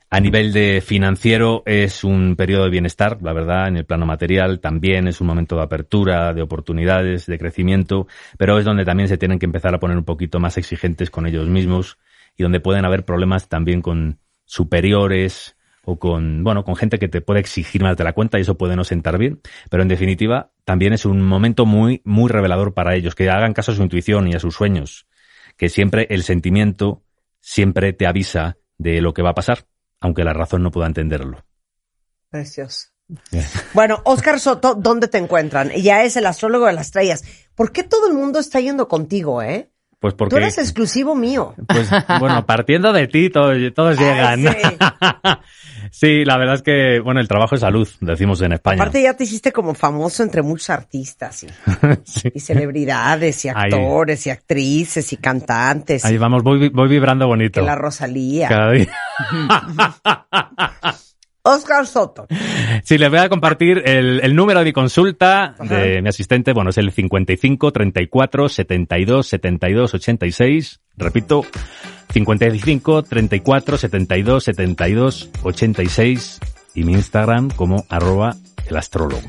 A 0.10 0.20
nivel 0.20 0.54
de 0.54 0.82
financiero 0.86 1.64
es 1.66 2.04
un 2.04 2.36
periodo 2.36 2.66
de 2.66 2.70
bienestar, 2.70 3.18
la 3.22 3.34
verdad, 3.34 3.68
en 3.68 3.78
el 3.78 3.86
plano 3.86 4.06
material. 4.06 4.60
También 4.60 5.08
es 5.08 5.20
un 5.20 5.28
momento 5.28 5.56
de 5.56 5.64
apertura, 5.64 6.34
de 6.34 6.42
oportunidades, 6.42 7.26
de 7.26 7.38
crecimiento, 7.38 8.08
pero 8.38 8.58
es 8.60 8.66
donde 8.66 8.86
también 8.86 9.10
se 9.10 9.18
tienen 9.18 9.40
que 9.40 9.46
empezar 9.46 9.74
a 9.74 9.80
poner 9.80 9.98
un 9.98 10.06
poquito 10.06 10.40
más 10.40 10.58
exigentes 10.58 11.10
con 11.10 11.26
ellos 11.26 11.48
mismos 11.50 11.98
y 12.38 12.44
donde 12.44 12.60
pueden 12.60 12.86
haber 12.86 13.04
problemas 13.04 13.50
también 13.50 13.82
con 13.82 14.20
superiores 14.46 15.56
o 15.84 15.98
con, 16.00 16.44
bueno, 16.44 16.64
con 16.64 16.76
gente 16.76 17.00
que 17.00 17.08
te 17.08 17.22
puede 17.22 17.40
exigir 17.40 17.82
más 17.82 17.96
de 17.98 18.04
la 18.04 18.14
cuenta 18.14 18.38
y 18.38 18.42
eso 18.42 18.58
puede 18.58 18.76
no 18.76 18.84
sentar 18.84 19.18
bien, 19.18 19.40
pero 19.70 19.84
en 19.84 19.90
definitiva 19.90 20.52
también 20.64 20.94
es 20.94 21.06
un 21.06 21.22
momento 21.22 21.66
muy, 21.66 22.02
muy 22.04 22.30
revelador 22.30 22.74
para 22.74 22.96
ellos, 22.96 23.16
que 23.16 23.30
hagan 23.30 23.54
caso 23.54 23.72
a 23.72 23.76
su 23.76 23.84
intuición 23.84 24.28
y 24.28 24.34
a 24.34 24.40
sus 24.40 24.56
sueños, 24.56 25.06
que 25.58 25.70
siempre 25.70 26.08
el 26.10 26.24
sentimiento 26.24 27.04
siempre 27.40 27.94
te 27.94 28.08
avisa 28.08 28.58
de 28.78 29.00
lo 29.00 29.14
que 29.14 29.22
va 29.22 29.30
a 29.30 29.36
pasar, 29.36 29.66
aunque 30.06 30.24
la 30.24 30.34
razón 30.34 30.62
no 30.62 30.70
pueda 30.70 30.86
entenderlo. 30.86 31.44
Precioso. 32.30 32.90
Bueno, 33.74 34.02
Oscar 34.06 34.40
Soto, 34.40 34.76
¿dónde 34.76 35.08
te 35.08 35.18
encuentran? 35.18 35.70
Ya 35.72 36.04
es 36.04 36.16
el 36.16 36.28
astrólogo 36.28 36.68
de 36.68 36.74
las 36.74 36.88
estrellas. 36.88 37.24
¿Por 37.56 37.72
qué 37.72 37.84
todo 37.84 38.08
el 38.08 38.14
mundo 38.14 38.40
está 38.40 38.60
yendo 38.60 38.88
contigo, 38.88 39.42
eh? 39.42 39.72
Pues 40.00 40.14
Tú 40.14 40.18
porque, 40.18 40.36
eres 40.38 40.58
exclusivo 40.58 41.16
mío. 41.16 41.56
pues 41.68 41.90
bueno, 42.20 42.46
partiendo 42.46 42.94
de 42.94 43.08
ti, 43.08 43.30
todos, 43.30 43.58
todos 43.74 43.98
llegan. 43.98 44.48
Ay, 44.48 44.56
sí, 45.92 46.24
la 46.26 46.38
verdad 46.38 46.56
es 46.56 46.62
que, 46.62 47.00
bueno, 47.00 47.20
el 47.20 47.28
trabajo 47.28 47.56
es 47.56 47.62
salud, 47.62 47.88
decimos 48.02 48.42
en 48.42 48.54
España. 48.54 48.76
Aparte 48.82 49.02
ya 49.02 49.14
te 49.16 49.24
hiciste 49.24 49.52
como 49.52 49.74
famoso 49.74 50.22
entre 50.24 50.42
muchos 50.42 50.70
artistas 50.70 51.44
y, 51.44 51.48
Sí. 52.04 52.30
y 52.34 52.40
celebridades 52.40 53.46
y 53.46 53.50
Ahí. 53.50 53.56
actores 53.72 54.28
y 54.28 54.30
actrices 54.30 55.12
y 55.14 55.18
cantantes. 55.18 56.06
Ahí 56.06 56.18
vamos, 56.18 56.44
voy, 56.44 56.70
voy 56.70 56.88
vibrando 56.90 57.26
bonito. 57.28 57.62
que 57.62 57.66
la 57.66 57.76
Rosalía. 57.76 58.48
Cada 58.50 58.72
día. 58.72 58.90
Oscar 61.46 61.86
Soto. 61.86 62.28
Sí, 62.84 62.98
les 62.98 63.10
voy 63.10 63.20
a 63.20 63.30
compartir 63.30 63.84
el, 63.86 64.20
el 64.24 64.36
número 64.36 64.60
de 64.60 64.66
mi 64.66 64.74
consulta 64.74 65.56
de 65.60 66.02
mi 66.02 66.10
asistente. 66.10 66.54
Bueno, 66.54 66.72
es 66.72 66.78
el 66.78 66.92
55 66.92 67.72
34 67.72 68.50
72 68.50 69.28
72 69.28 69.94
86. 69.94 70.80
Repito, 70.98 71.46
55 72.12 73.04
34 73.04 73.78
72 73.78 74.44
72 74.44 75.30
86. 75.44 76.40
Y 76.74 76.84
mi 76.84 76.94
Instagram 76.94 77.50
como 77.52 77.86
arroba 77.90 78.36
el 78.68 78.76
astrólogo. 78.78 79.22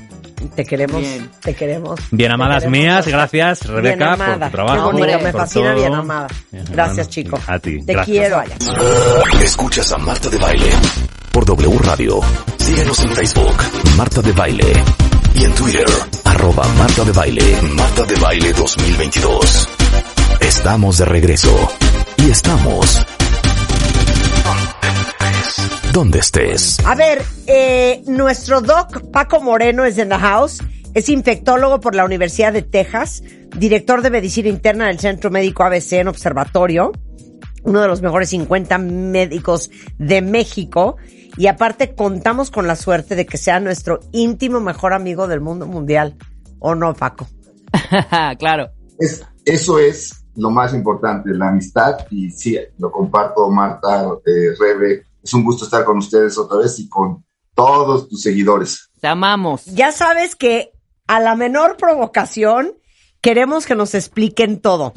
Te 0.54 0.64
queremos, 0.64 1.00
Bien. 1.00 1.30
te 1.42 1.54
queremos. 1.54 1.98
Bien 2.10 2.30
amadas 2.32 2.64
queremos, 2.64 2.78
mías, 2.78 3.06
gracias 3.08 3.66
Rebeca 3.66 4.16
por 4.16 4.38
tu 4.40 4.50
trabajo. 4.50 4.90
Qué 4.90 4.96
bonito, 5.02 5.18
me 5.20 5.32
fascina 5.32 5.70
todo. 5.72 5.80
bien 5.80 5.94
amada. 5.94 6.26
Bien, 6.50 6.64
Gracias, 6.70 7.16
hermano. 7.16 7.38
chico. 7.38 7.52
A 7.52 7.58
ti. 7.58 7.82
Te 7.84 7.92
gracias. 7.92 8.06
quiero. 8.18 8.42
Escuchas 9.42 9.92
a 9.92 9.98
Marta 9.98 10.28
de 10.28 10.36
Baile 10.38 10.70
por 11.36 11.44
W 11.44 11.78
Radio. 11.80 12.20
Síguenos 12.56 13.04
en 13.04 13.10
Facebook, 13.10 13.56
Marta 13.98 14.22
de 14.22 14.32
Baile. 14.32 14.72
Y 15.34 15.44
en 15.44 15.52
Twitter, 15.52 15.84
arroba 16.24 16.66
Marta 16.78 17.04
de 17.04 17.12
Baile, 17.12 17.42
Marta 17.74 18.04
de 18.04 18.14
Baile 18.14 18.54
2022. 18.54 19.68
Estamos 20.40 20.96
de 20.96 21.04
regreso. 21.04 21.54
Y 22.16 22.30
estamos... 22.30 23.06
Donde 25.92 26.20
estés. 26.20 26.78
A 26.86 26.94
ver, 26.94 27.22
eh, 27.46 28.02
nuestro 28.06 28.62
doc 28.62 29.02
Paco 29.10 29.42
Moreno 29.42 29.84
es 29.84 29.98
en 29.98 30.08
the 30.08 30.14
house. 30.14 30.62
Es 30.94 31.10
infectólogo 31.10 31.80
por 31.80 31.94
la 31.94 32.06
Universidad 32.06 32.54
de 32.54 32.62
Texas, 32.62 33.22
director 33.54 34.00
de 34.00 34.08
medicina 34.08 34.48
interna 34.48 34.86
del 34.86 34.98
Centro 34.98 35.30
Médico 35.30 35.64
ABC 35.64 35.92
en 35.92 36.08
Observatorio, 36.08 36.92
uno 37.66 37.82
de 37.82 37.88
los 37.88 38.00
mejores 38.00 38.30
50 38.30 38.78
médicos 38.78 39.70
de 39.98 40.22
México. 40.22 40.96
Y 41.36 41.48
aparte 41.48 41.94
contamos 41.94 42.50
con 42.50 42.66
la 42.66 42.76
suerte 42.76 43.14
de 43.14 43.26
que 43.26 43.36
sea 43.36 43.60
nuestro 43.60 44.00
íntimo 44.12 44.60
mejor 44.60 44.92
amigo 44.92 45.26
del 45.28 45.40
mundo 45.40 45.66
mundial. 45.66 46.16
¿O 46.58 46.74
no, 46.74 46.94
Paco? 46.94 47.28
claro. 48.38 48.70
Es, 48.98 49.22
eso 49.44 49.78
es 49.78 50.24
lo 50.36 50.50
más 50.50 50.74
importante, 50.74 51.30
la 51.32 51.48
amistad, 51.48 52.06
y 52.10 52.30
sí, 52.30 52.58
lo 52.78 52.90
comparto, 52.90 53.48
Marta, 53.50 54.04
eh, 54.26 54.54
Rebe, 54.58 55.02
es 55.22 55.34
un 55.34 55.44
gusto 55.44 55.64
estar 55.64 55.84
con 55.84 55.98
ustedes 55.98 56.36
otra 56.38 56.58
vez 56.58 56.78
y 56.78 56.88
con 56.88 57.24
todos 57.54 58.08
tus 58.08 58.22
seguidores. 58.22 58.90
Te 59.00 59.08
amamos. 59.08 59.64
Ya 59.64 59.92
sabes 59.92 60.36
que 60.36 60.72
a 61.06 61.20
la 61.20 61.34
menor 61.34 61.76
provocación 61.76 62.74
queremos 63.20 63.66
que 63.66 63.74
nos 63.74 63.94
expliquen 63.94 64.60
todo. 64.60 64.92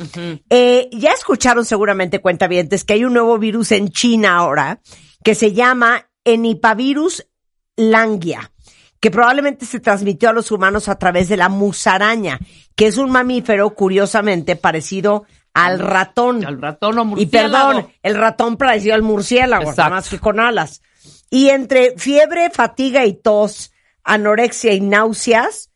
Eh, 0.50 0.90
ya 0.92 1.12
escucharon 1.12 1.66
seguramente 1.66 2.20
cuentavientes 2.20 2.84
que 2.84 2.94
hay 2.94 3.06
un 3.06 3.14
nuevo 3.14 3.38
virus 3.40 3.72
en 3.72 3.90
China 3.90 4.38
ahora 4.38 4.82
que 5.24 5.36
se 5.36 5.54
llama 5.54 6.09
Enipavirus 6.24 7.28
langia, 7.76 8.52
que 9.00 9.12
probablemente 9.12 9.66
se 9.66 9.80
transmitió 9.80 10.30
a 10.30 10.34
los 10.34 10.52
humanos 10.52 10.90
a 10.90 10.98
través 11.00 11.30
de 11.30 11.38
la 11.38 11.50
musaraña, 11.50 12.40
que 12.76 12.88
es 12.88 12.98
un 12.98 13.12
mamífero 13.12 13.70
curiosamente 13.72 14.56
parecido 14.56 15.26
al 15.54 15.80
ratón. 15.80 16.46
Al 16.46 16.62
ratón 16.62 17.00
o 17.00 17.04
Y 17.04 17.06
murciélago. 17.06 17.70
perdón, 17.70 17.94
el 18.04 18.16
ratón 18.16 18.58
parecido 18.58 18.96
al 18.96 19.02
murciélago, 19.02 19.72
nada 19.72 19.90
más 19.90 20.10
que 20.10 20.20
con 20.20 20.40
alas. 20.40 20.82
Y 21.30 21.50
entre 21.50 21.98
fiebre, 21.98 22.50
fatiga 22.50 23.06
y 23.06 23.14
tos, 23.14 23.72
anorexia 24.04 24.74
y 24.74 24.82
náuseas, 24.82 25.72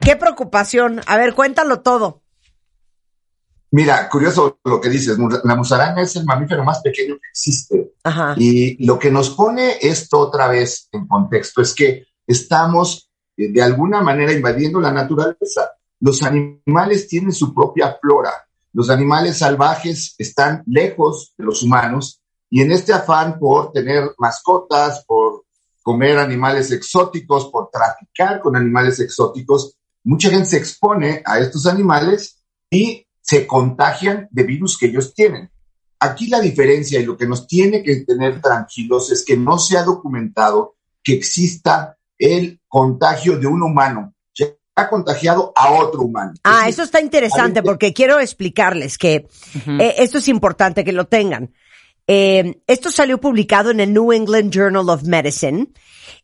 qué 0.00 0.16
preocupación. 0.16 1.00
A 1.06 1.16
ver, 1.16 1.34
cuéntalo 1.34 1.80
todo. 1.80 2.23
Mira, 3.74 4.08
curioso 4.08 4.60
lo 4.62 4.80
que 4.80 4.88
dices, 4.88 5.18
la 5.42 5.56
musaraña 5.56 6.00
es 6.00 6.14
el 6.14 6.24
mamífero 6.24 6.62
más 6.62 6.80
pequeño 6.80 7.16
que 7.16 7.28
existe. 7.28 7.94
Ajá. 8.04 8.36
Y 8.38 8.86
lo 8.86 9.00
que 9.00 9.10
nos 9.10 9.30
pone 9.30 9.78
esto 9.80 10.20
otra 10.20 10.46
vez 10.46 10.88
en 10.92 11.08
contexto 11.08 11.60
es 11.60 11.74
que 11.74 12.06
estamos 12.24 13.10
eh, 13.36 13.50
de 13.50 13.60
alguna 13.60 14.00
manera 14.00 14.32
invadiendo 14.32 14.80
la 14.80 14.92
naturaleza. 14.92 15.72
Los 15.98 16.22
animales 16.22 17.08
tienen 17.08 17.32
su 17.32 17.52
propia 17.52 17.98
flora. 18.00 18.30
Los 18.72 18.90
animales 18.90 19.38
salvajes 19.38 20.14
están 20.18 20.62
lejos 20.66 21.34
de 21.36 21.42
los 21.42 21.60
humanos 21.64 22.20
y 22.48 22.60
en 22.60 22.70
este 22.70 22.92
afán 22.92 23.40
por 23.40 23.72
tener 23.72 24.12
mascotas, 24.18 25.04
por 25.04 25.46
comer 25.82 26.18
animales 26.18 26.70
exóticos, 26.70 27.46
por 27.50 27.70
traficar 27.72 28.40
con 28.40 28.54
animales 28.54 29.00
exóticos, 29.00 29.76
mucha 30.04 30.30
gente 30.30 30.46
se 30.46 30.58
expone 30.58 31.24
a 31.26 31.40
estos 31.40 31.66
animales 31.66 32.40
y 32.70 33.03
se 33.24 33.46
contagian 33.46 34.28
de 34.30 34.42
virus 34.42 34.76
que 34.76 34.86
ellos 34.86 35.14
tienen. 35.14 35.50
Aquí 35.98 36.26
la 36.26 36.40
diferencia 36.40 37.00
y 37.00 37.06
lo 37.06 37.16
que 37.16 37.26
nos 37.26 37.46
tiene 37.46 37.82
que 37.82 37.96
tener 38.04 38.42
tranquilos 38.42 39.10
es 39.10 39.24
que 39.24 39.36
no 39.38 39.58
se 39.58 39.78
ha 39.78 39.82
documentado 39.82 40.76
que 41.02 41.14
exista 41.14 41.96
el 42.18 42.60
contagio 42.68 43.38
de 43.38 43.46
un 43.46 43.62
humano 43.62 44.14
que 44.34 44.58
ha 44.74 44.90
contagiado 44.90 45.54
a 45.56 45.72
otro 45.72 46.02
humano. 46.02 46.34
Ah, 46.44 46.68
eso 46.68 46.82
está 46.82 47.00
interesante 47.00 47.62
porque 47.62 47.94
quiero 47.94 48.20
explicarles 48.20 48.98
que 48.98 49.26
eh, 49.78 49.94
esto 49.96 50.18
es 50.18 50.28
importante 50.28 50.84
que 50.84 50.92
lo 50.92 51.06
tengan. 51.06 51.54
Eh, 52.06 52.60
esto 52.66 52.90
salió 52.90 53.20
publicado 53.20 53.70
en 53.70 53.80
el 53.80 53.92
New 53.92 54.12
England 54.12 54.52
Journal 54.52 54.88
of 54.90 55.04
Medicine 55.04 55.68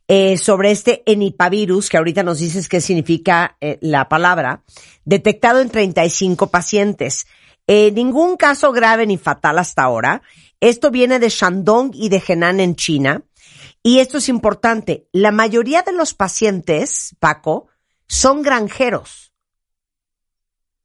eh, 0.07 0.37
sobre 0.37 0.71
este 0.71 1.03
enipavirus, 1.05 1.89
que 1.89 1.97
ahorita 1.97 2.23
nos 2.23 2.39
dices 2.39 2.69
qué 2.69 2.81
significa 2.81 3.57
la 3.81 4.09
palabra, 4.09 4.63
detectado 5.05 5.59
en 5.59 5.69
35 5.69 6.47
pacientes. 6.51 7.25
Eh, 7.67 7.91
ningún 7.91 8.37
caso 8.37 8.71
grave 8.71 9.05
ni 9.05 9.17
fatal 9.17 9.59
hasta 9.59 9.83
ahora. 9.83 10.21
Esto 10.59 10.91
viene 10.91 11.19
de 11.19 11.29
Shandong 11.29 11.91
y 11.93 12.09
de 12.09 12.21
Henan 12.25 12.59
en 12.59 12.75
China. 12.75 13.23
Y 13.83 13.99
esto 13.99 14.17
es 14.17 14.29
importante. 14.29 15.07
La 15.11 15.31
mayoría 15.31 15.81
de 15.81 15.93
los 15.93 16.13
pacientes, 16.13 17.15
Paco, 17.19 17.67
son 18.07 18.41
granjeros. 18.41 19.33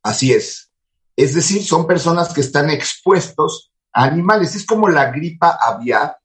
Así 0.03 0.33
es. 0.33 0.71
Es 1.17 1.35
decir, 1.35 1.65
son 1.65 1.87
personas 1.87 2.33
que 2.33 2.41
están 2.41 2.71
expuestos 2.71 3.73
animales. 4.05 4.55
Es 4.55 4.67
como 4.67 4.89
la 4.89 5.11
gripa 5.11 5.59
aviar, 5.61 6.17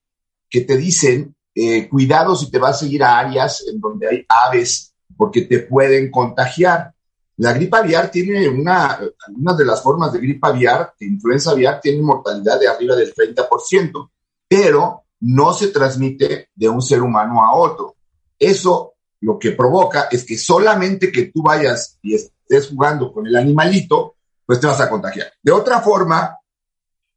que 0.50 0.62
te 0.62 0.78
dicen, 0.78 1.36
eh, 1.56 1.88
cuidado 1.88 2.36
si 2.36 2.52
te 2.52 2.60
vas 2.60 2.82
a 2.82 2.86
ir 2.86 3.04
a 3.04 3.20
áreas 3.20 3.66
en 3.68 3.80
donde 3.80 4.08
hay 4.08 4.26
aves, 4.28 4.94
porque 5.16 5.42
te 5.44 5.60
pueden 5.60 6.12
contagiar. 6.12 6.94
La 7.38 7.54
gripe 7.54 7.78
aviar 7.78 8.12
tiene 8.12 8.48
una, 8.48 9.00
una 9.36 9.54
de 9.54 9.66
las 9.66 9.82
formas 9.82 10.12
de 10.12 10.20
gripe 10.20 10.48
aviar, 10.48 10.94
de 11.00 11.08
influenza 11.08 11.52
aviar, 11.52 11.80
tiene 11.82 12.02
mortalidad 12.02 12.60
de 12.60 12.68
arriba 12.68 12.96
del 12.96 13.14
30%, 13.14 14.10
pero 14.48 15.06
no 15.22 15.54
se 15.54 15.68
transmite 15.68 16.50
de 16.54 16.70
un 16.70 16.82
ser 16.82 17.02
humano 17.02 17.44
a 17.44 17.56
otro. 17.56 17.96
Eso 18.38 18.96
lo 19.22 19.40
que 19.40 19.52
provoca 19.52 20.08
es 20.12 20.26
que 20.26 20.38
solamente 20.38 21.12
que 21.12 21.28
tú 21.28 21.42
vayas 21.42 21.98
y 22.02 22.16
estés 22.16 22.70
jugando 22.70 23.14
con 23.14 23.26
el 23.28 23.36
animalito, 23.36 24.16
pues 24.46 24.60
te 24.60 24.68
vas 24.68 24.82
a 24.82 24.90
contagiar. 24.90 25.32
De 25.42 25.52
otra 25.52 25.80
forma, 25.80 26.38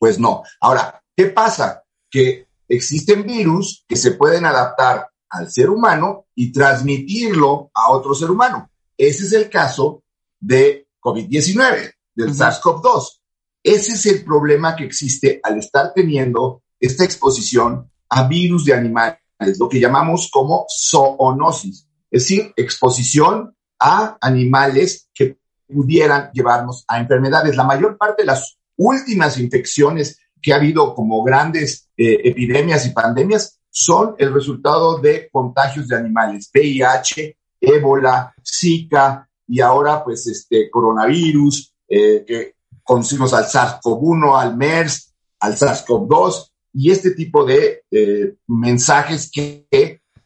pues 0.05 0.21
no. 0.21 0.43
Ahora, 0.61 1.03
¿qué 1.17 1.29
pasa? 1.29 1.83
Que 2.11 2.47
existen 2.69 3.23
virus 3.23 3.87
que 3.89 3.97
se 3.97 4.11
pueden 4.11 4.45
adaptar 4.45 5.09
al 5.31 5.51
ser 5.51 5.71
humano 5.71 6.27
y 6.35 6.53
transmitirlo 6.53 7.71
a 7.73 7.91
otro 7.91 8.15
ser 8.15 8.31
humano. 8.31 8.71
Ese 8.99 9.25
es 9.25 9.33
el 9.33 9.49
caso 9.49 10.03
de 10.39 10.89
COVID-19, 11.01 11.91
del 12.15 12.35
SARS-CoV-2. 12.35 13.21
Ese 13.63 13.93
es 13.93 14.05
el 14.05 14.23
problema 14.27 14.77
que 14.77 14.85
existe 14.85 15.41
al 15.43 15.59
estar 15.59 15.95
teniendo 15.95 16.63
esta 16.79 17.03
exposición 17.03 17.91
a 18.11 18.29
virus 18.29 18.67
de 18.67 18.75
animales, 18.75 19.21
lo 19.59 19.71
que 19.71 19.81
llamamos 19.81 20.29
como 20.31 20.67
zoonosis, 20.69 21.89
es 22.11 22.25
decir, 22.25 22.53
exposición 22.57 23.57
a 23.81 24.19
animales 24.21 25.09
que 25.15 25.39
pudieran 25.67 26.31
llevarnos 26.35 26.85
a 26.89 27.01
enfermedades. 27.01 27.57
La 27.57 27.65
mayor 27.65 27.97
parte 27.97 28.25
de 28.25 28.27
las 28.27 28.59
últimas 28.77 29.39
infecciones 29.39 30.19
que 30.41 30.53
ha 30.53 30.57
habido 30.57 30.95
como 30.95 31.23
grandes 31.23 31.89
eh, 31.97 32.21
epidemias 32.25 32.87
y 32.87 32.91
pandemias 32.91 33.61
son 33.71 34.15
el 34.19 34.33
resultado 34.33 34.99
de 34.99 35.29
contagios 35.31 35.89
de 35.89 35.97
animales, 35.97 36.51
VIH, 36.55 37.37
ébola, 37.61 38.35
Zika, 38.45 39.29
y 39.47 39.61
ahora 39.61 40.05
pues 40.05 40.27
este 40.27 40.71
coronavirus, 40.71 41.75
eh, 41.89 42.25
que 42.27 42.55
conocimos 42.83 43.33
al 43.33 43.47
SARS-CoV-1, 43.47 44.41
al 44.41 44.57
MERS, 44.57 45.15
al 45.41 45.57
SARS-CoV-2 45.57 46.51
y 46.75 46.91
este 46.91 47.13
tipo 47.13 47.45
de 47.45 47.83
eh, 47.91 48.35
mensajes 48.47 49.31
que, 49.31 49.67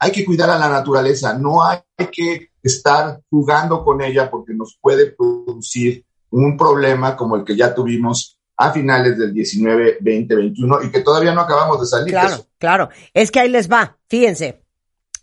hay 0.01 0.13
que 0.13 0.25
cuidar 0.25 0.51
a 0.51 0.59
la 0.59 0.69
naturaleza, 0.69 1.37
no 1.37 1.63
hay 1.63 1.81
que 2.13 2.51
estar 2.63 3.21
jugando 3.29 3.85
con 3.85 4.01
ella 4.01 4.31
porque 4.31 4.55
nos 4.55 4.79
puede 4.81 5.11
producir 5.13 6.05
un 6.31 6.57
problema 6.57 7.17
como 7.17 7.37
el 7.37 7.45
que 7.45 7.57
ya 7.57 7.75
tuvimos 7.75 8.38
a 8.59 8.73
finales 8.73 9.17
del 9.17 9.33
19, 9.33 9.99
20, 10.01 10.35
21 10.35 10.83
y 10.83 10.91
que 10.91 11.01
todavía 11.01 11.33
no 11.33 11.41
acabamos 11.43 11.81
de 11.81 11.87
salir. 11.87 12.13
Claro, 12.13 12.47
claro. 12.59 12.89
Es 13.15 13.31
que 13.31 13.41
ahí 13.41 13.49
les 13.49 13.71
va. 13.71 13.97
Fíjense. 14.09 14.63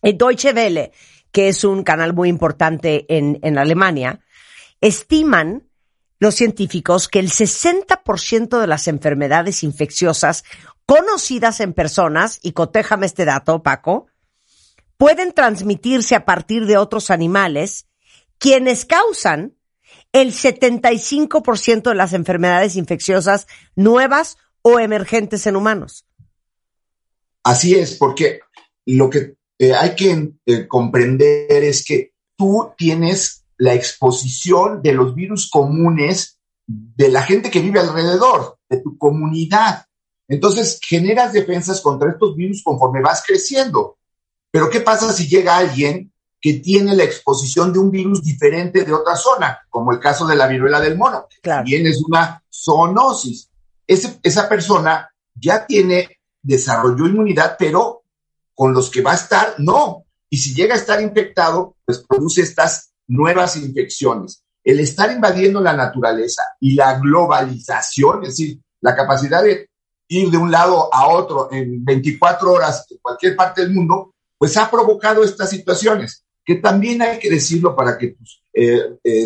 El 0.01 0.17
Deutsche 0.17 0.53
Welle 0.53 0.91
que 1.35 1.49
es 1.49 1.65
un 1.65 1.83
canal 1.83 2.13
muy 2.13 2.29
importante 2.29 3.05
en, 3.09 3.39
en 3.41 3.57
Alemania, 3.57 4.21
estiman 4.79 5.67
los 6.17 6.33
científicos 6.33 7.09
que 7.09 7.19
el 7.19 7.29
60% 7.29 8.57
de 8.57 8.67
las 8.67 8.87
enfermedades 8.87 9.61
infecciosas 9.61 10.45
conocidas 10.85 11.59
en 11.59 11.73
personas, 11.73 12.39
y 12.41 12.53
cotéjame 12.53 13.05
este 13.05 13.25
dato, 13.25 13.63
Paco, 13.63 14.07
pueden 14.95 15.33
transmitirse 15.33 16.15
a 16.15 16.23
partir 16.23 16.67
de 16.67 16.77
otros 16.77 17.11
animales, 17.11 17.85
quienes 18.37 18.85
causan 18.85 19.55
el 20.15 20.31
75% 20.31 21.89
de 21.89 21.95
las 21.95 22.13
enfermedades 22.13 22.77
infecciosas 22.77 23.47
nuevas 23.75 24.37
o 24.61 24.79
emergentes 24.79 25.45
en 25.45 25.57
humanos. 25.57 26.05
Así 27.43 27.75
es, 27.75 27.95
porque 27.95 28.39
lo 28.85 29.09
que 29.09 29.35
eh, 29.59 29.73
hay 29.73 29.93
que 29.93 30.31
eh, 30.45 30.67
comprender 30.69 31.65
es 31.65 31.83
que 31.83 32.13
tú 32.37 32.71
tienes 32.77 33.43
la 33.57 33.73
exposición 33.73 34.81
de 34.81 34.93
los 34.93 35.13
virus 35.15 35.49
comunes 35.49 36.39
de 36.65 37.09
la 37.09 37.21
gente 37.21 37.51
que 37.51 37.59
vive 37.59 37.81
alrededor, 37.81 38.57
de 38.69 38.77
tu 38.77 38.97
comunidad. 38.97 39.85
Entonces 40.29 40.79
generas 40.81 41.33
defensas 41.33 41.81
contra 41.81 42.11
estos 42.11 42.37
virus 42.37 42.63
conforme 42.63 43.01
vas 43.01 43.21
creciendo. 43.27 43.97
Pero 44.49 44.69
¿qué 44.69 44.79
pasa 44.79 45.11
si 45.11 45.27
llega 45.27 45.57
alguien 45.57 46.13
que 46.45 46.59
tiene 46.59 46.95
la 46.95 47.03
exposición 47.05 47.73
de 47.73 47.79
un 47.79 47.89
virus 47.89 48.21
diferente 48.21 48.83
de 48.83 48.93
otra 48.93 49.15
zona, 49.15 49.65
como 49.67 49.91
el 49.91 49.99
caso 49.99 50.27
de 50.27 50.35
la 50.35 50.45
viruela 50.45 50.79
del 50.79 50.95
mono? 50.95 51.25
También 51.41 51.87
es 51.87 52.03
una 52.07 52.39
zoonosis. 52.53 53.49
esa 53.87 54.47
persona 54.47 55.09
ya 55.33 55.65
tiene, 55.65 56.19
desarrolló 56.43 57.07
inmunidad, 57.07 57.55
pero 57.57 58.03
con 58.53 58.75
los 58.75 58.91
que 58.91 59.01
va 59.01 59.13
a 59.13 59.15
estar, 59.15 59.55
no. 59.57 60.05
Y 60.29 60.37
si 60.37 60.53
llega 60.53 60.75
a 60.75 60.77
estar 60.77 61.01
infectado, 61.01 61.77
pues 61.83 62.05
produce 62.07 62.43
estas 62.43 62.91
nuevas 63.07 63.55
infecciones. 63.55 64.43
El 64.63 64.79
estar 64.79 65.11
invadiendo 65.11 65.59
la 65.61 65.73
naturaleza 65.73 66.43
y 66.59 66.75
la 66.75 66.99
globalización, 66.99 68.21
es 68.21 68.37
decir, 68.37 68.61
la 68.81 68.95
capacidad 68.95 69.41
de 69.41 69.67
ir 70.09 70.29
de 70.29 70.37
un 70.37 70.51
lado 70.51 70.93
a 70.93 71.07
otro 71.07 71.51
en 71.51 71.83
24 71.83 72.53
horas 72.53 72.85
en 72.91 72.99
cualquier 73.01 73.35
parte 73.35 73.61
del 73.61 73.73
mundo, 73.73 74.13
pues 74.37 74.55
ha 74.57 74.69
provocado 74.69 75.23
estas 75.23 75.49
situaciones, 75.49 76.24
que 76.45 76.55
también 76.55 77.01
hay 77.01 77.19
que 77.19 77.29
decirlo 77.29 77.75
para 77.75 77.97
que 77.97 78.09
tus 78.09 78.43
eh, 78.53 78.97
eh, 79.03 79.25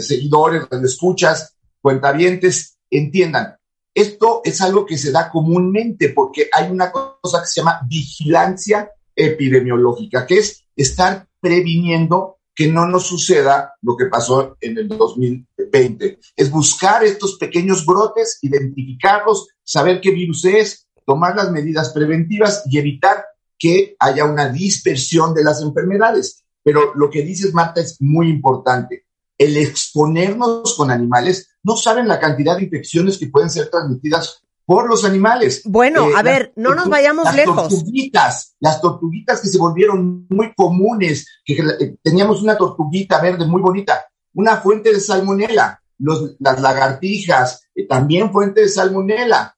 escuchas, 0.84 1.56
cuentavientes 1.82 2.78
entiendan. 2.90 3.56
Esto 3.94 4.42
es 4.44 4.62
algo 4.62 4.86
que 4.86 4.98
se 4.98 5.12
da 5.12 5.30
comúnmente 5.30 6.10
porque 6.10 6.50
hay 6.54 6.72
una 6.72 6.92
cosa 6.92 7.42
que 7.42 7.48
se 7.48 7.60
llama 7.60 7.82
vigilancia 7.88 8.90
epidemiológica, 9.16 10.26
que 10.26 10.38
es 10.38 10.64
estar 10.76 11.28
previniendo 11.42 12.38
que 12.56 12.68
no 12.68 12.86
nos 12.86 13.08
suceda 13.08 13.74
lo 13.82 13.96
que 13.96 14.08
pasó 14.08 14.58
en 14.60 14.78
el 14.78 14.88
2020. 14.88 16.20
Es 16.36 16.52
buscar 16.52 17.04
estos 17.04 17.38
pequeños 17.38 17.86
brotes, 17.86 18.40
identificarlos, 18.42 19.48
saber 19.64 20.02
qué 20.02 20.12
virus 20.12 20.46
es, 20.46 20.88
tomar 21.06 21.36
las 21.36 21.52
medidas 21.52 21.90
preventivas 21.90 22.64
y 22.70 22.78
evitar 22.78 23.26
que 23.58 23.96
haya 24.00 24.26
una 24.26 24.50
dispersión 24.50 25.34
de 25.34 25.44
las 25.44 25.62
enfermedades. 25.62 26.44
Pero 26.70 26.94
lo 26.94 27.10
que 27.10 27.24
dices, 27.24 27.52
Marta, 27.52 27.82
es 27.82 28.00
muy 28.00 28.30
importante. 28.30 29.08
El 29.36 29.58
exponernos 29.58 30.76
con 30.78 30.92
animales, 30.92 31.50
no 31.64 31.76
saben 31.76 32.08
la 32.08 32.20
cantidad 32.20 32.58
de 32.58 32.66
infecciones 32.66 33.18
que 33.18 33.26
pueden 33.26 33.50
ser 33.50 33.72
transmitidas 33.72 34.44
por 34.68 34.88
los 34.88 35.04
animales. 35.04 35.64
Bueno, 35.66 36.12
eh, 36.12 36.14
a 36.16 36.22
ver, 36.22 36.54
no 36.56 36.76
nos 36.76 36.88
vayamos 36.88 37.26
las 37.26 37.36
lejos. 37.36 37.70
Tortuguitas, 37.70 38.56
las 38.60 38.80
tortuguitas 38.80 39.42
que 39.42 39.48
se 39.48 39.58
volvieron 39.58 40.28
muy 40.30 40.54
comunes, 40.54 41.26
que 41.44 41.54
eh, 41.54 41.98
teníamos 42.04 42.44
una 42.44 42.56
tortuguita 42.56 43.20
verde 43.20 43.48
muy 43.48 43.64
bonita, 43.64 44.06
una 44.36 44.58
fuente 44.58 44.94
de 44.94 45.00
salmonela, 45.00 45.82
las 45.98 46.62
lagartijas, 46.62 47.64
eh, 47.74 47.88
también 47.88 48.32
fuente 48.32 48.62
de 48.62 48.70
salmonela. 48.70 49.58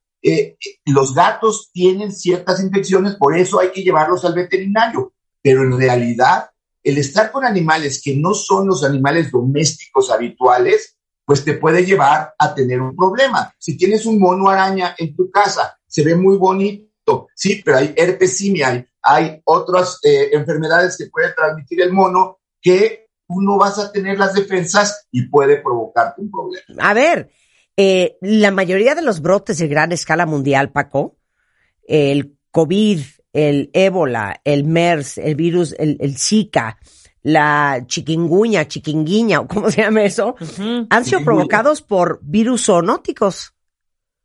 los 0.86 1.14
gatos 1.14 1.72
tienen 1.74 2.14
ciertas 2.14 2.64
infecciones, 2.64 3.16
por 3.16 3.38
eso 3.38 3.60
hay 3.60 3.74
que 3.74 3.84
llevarlos 3.84 4.24
al 4.24 4.34
veterinario, 4.34 5.12
pero 5.42 5.64
en 5.64 5.78
realidad 5.78 6.51
el 6.84 6.98
estar 6.98 7.32
con 7.32 7.46
animales 7.46 8.02
que 8.04 8.16
no 8.16 8.34
son 8.34 8.68
los 8.68 8.84
animales 8.84 9.32
domésticos 9.32 10.12
habituales, 10.12 10.98
pues 11.26 11.46
te 11.46 11.54
puede 11.54 11.86
llevar 11.86 12.34
a 12.38 12.54
tener 12.54 12.82
un 12.82 12.96
problema. 12.96 13.54
Si 13.58 13.78
tienes 13.78 14.06
un 14.06 14.20
mono 14.20 14.50
araña 14.50 14.96
en 14.98 15.16
tu 15.16 15.30
casa, 15.30 15.78
se 15.88 16.04
ve 16.04 16.16
muy 16.16 16.38
bonito, 16.38 17.28
sí, 17.36 17.62
pero 17.64 17.78
hay 17.78 17.94
herpes 17.96 18.42
hay, 19.04 19.42
otras 19.46 20.00
eh, 20.04 20.30
enfermedades 20.34 20.98
que 20.98 21.08
puede 21.08 21.34
transmitir 21.34 21.82
el 21.82 21.92
mono 21.92 22.40
que 22.62 23.08
tú 23.28 23.42
no 23.42 23.58
vas 23.58 23.80
a 23.80 23.92
tener 23.92 24.18
las 24.20 24.34
defensas 24.34 25.08
y 25.12 25.28
puede 25.28 25.58
provocarte 25.58 26.22
un 26.22 26.30
problema. 26.30 26.90
A 26.90 26.94
ver, 26.94 27.32
eh, 27.78 28.18
la 28.22 28.52
mayoría 28.52 28.94
de 28.94 29.02
los 29.02 29.22
brotes 29.22 29.58
de 29.58 29.68
gran 29.68 29.92
escala 29.92 30.26
mundial, 30.26 30.72
Paco, 30.72 31.18
el 31.88 32.38
COVID, 32.52 33.02
el 33.34 33.70
ébola, 33.74 34.42
el 34.44 34.64
MERS, 34.64 35.18
el 35.18 35.36
virus, 35.36 35.76
el, 35.78 35.98
el 36.00 36.18
Zika, 36.18 36.78
la 37.24 37.84
chiquinguña, 37.86 38.68
chiquinguiña, 38.68 39.42
o 39.42 39.48
cómo 39.48 39.70
se 39.72 39.82
llama 39.82 40.04
eso, 40.04 40.36
han 40.90 41.06
sido 41.06 41.24
provocados 41.24 41.82
por 41.82 42.20
virus 42.24 42.66
zoonóticos. 42.66 43.54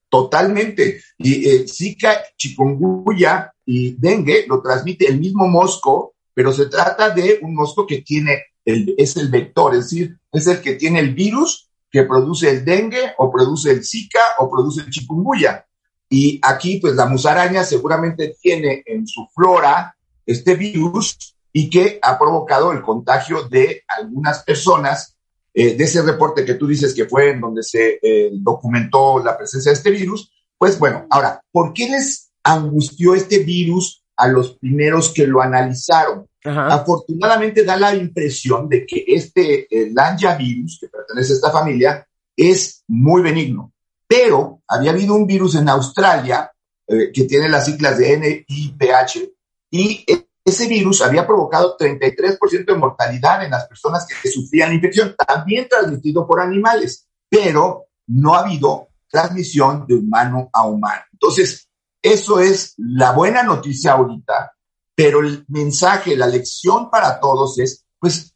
Totalmente. 0.08 1.02
Y 1.18 1.48
eh, 1.48 1.68
Zika, 1.68 2.22
chikungunya 2.36 3.52
y 3.64 3.96
dengue 3.98 4.46
lo 4.48 4.62
transmite 4.62 5.06
el 5.08 5.18
mismo 5.18 5.46
mosco, 5.48 6.14
pero 6.32 6.52
se 6.52 6.66
trata 6.66 7.10
de 7.10 7.40
un 7.42 7.54
mosco 7.54 7.86
que 7.86 8.02
tiene, 8.02 8.44
el, 8.64 8.94
es 8.96 9.16
el 9.16 9.28
vector, 9.28 9.74
es 9.74 9.90
decir, 9.90 10.16
es 10.32 10.46
el 10.46 10.60
que 10.60 10.74
tiene 10.74 11.00
el 11.00 11.14
virus 11.14 11.68
que 11.90 12.04
produce 12.04 12.50
el 12.50 12.64
dengue 12.64 13.14
o 13.18 13.30
produce 13.30 13.70
el 13.70 13.84
Zika 13.84 14.20
o 14.38 14.50
produce 14.50 14.82
el 14.82 14.90
chikungunya. 14.90 15.66
Y 16.08 16.40
aquí, 16.42 16.78
pues 16.78 16.94
la 16.94 17.06
musaraña 17.06 17.64
seguramente 17.64 18.36
tiene 18.40 18.82
en 18.86 19.06
su 19.06 19.26
flora 19.34 19.96
este 20.24 20.54
virus 20.54 21.36
y 21.52 21.70
que 21.70 21.98
ha 22.02 22.18
provocado 22.18 22.72
el 22.72 22.82
contagio 22.82 23.48
de 23.48 23.82
algunas 23.88 24.42
personas. 24.42 25.14
Eh, 25.58 25.74
de 25.74 25.84
ese 25.84 26.02
reporte 26.02 26.44
que 26.44 26.52
tú 26.54 26.66
dices 26.66 26.92
que 26.92 27.06
fue 27.06 27.30
en 27.30 27.40
donde 27.40 27.62
se 27.62 27.98
eh, 28.02 28.28
documentó 28.30 29.24
la 29.24 29.38
presencia 29.38 29.70
de 29.70 29.76
este 29.76 29.90
virus, 29.90 30.30
pues 30.58 30.78
bueno, 30.78 31.06
ahora, 31.08 31.40
¿por 31.50 31.72
qué 31.72 31.88
les 31.88 32.30
angustió 32.44 33.14
este 33.14 33.38
virus 33.38 34.04
a 34.16 34.28
los 34.28 34.58
primeros 34.58 35.14
que 35.14 35.26
lo 35.26 35.40
analizaron? 35.40 36.28
Afortunadamente 36.44 37.64
da 37.64 37.76
la 37.76 37.94
impresión 37.94 38.68
de 38.68 38.86
que 38.86 39.04
este 39.08 39.66
el 39.70 39.94
virus, 40.38 40.78
que 40.80 40.88
pertenece 40.88 41.32
a 41.32 41.36
esta 41.36 41.50
familia, 41.50 42.06
es 42.36 42.84
muy 42.86 43.22
benigno. 43.22 43.72
Pero 44.06 44.62
había 44.68 44.92
habido 44.92 45.14
un 45.14 45.26
virus 45.26 45.56
en 45.56 45.68
Australia 45.68 46.50
eh, 46.86 47.10
que 47.12 47.24
tiene 47.24 47.48
las 47.48 47.64
siglas 47.64 47.98
de 47.98 48.16
NIPH 48.16 49.28
y 49.70 50.04
ese 50.44 50.68
virus 50.68 51.02
había 51.02 51.26
provocado 51.26 51.76
33% 51.76 52.64
de 52.64 52.76
mortalidad 52.76 53.44
en 53.44 53.50
las 53.50 53.66
personas 53.66 54.06
que 54.06 54.30
sufrían 54.30 54.68
la 54.68 54.76
infección, 54.76 55.16
también 55.26 55.66
transmitido 55.68 56.24
por 56.24 56.40
animales, 56.40 57.08
pero 57.28 57.86
no 58.06 58.34
ha 58.34 58.40
habido 58.40 58.88
transmisión 59.08 59.84
de 59.88 59.96
humano 59.96 60.48
a 60.52 60.64
humano. 60.66 61.02
Entonces, 61.12 61.68
eso 62.00 62.38
es 62.38 62.74
la 62.76 63.10
buena 63.10 63.42
noticia 63.42 63.92
ahorita, 63.92 64.52
pero 64.94 65.18
el 65.20 65.44
mensaje, 65.48 66.16
la 66.16 66.28
lección 66.28 66.88
para 66.90 67.18
todos 67.18 67.58
es, 67.58 67.84
pues, 67.98 68.32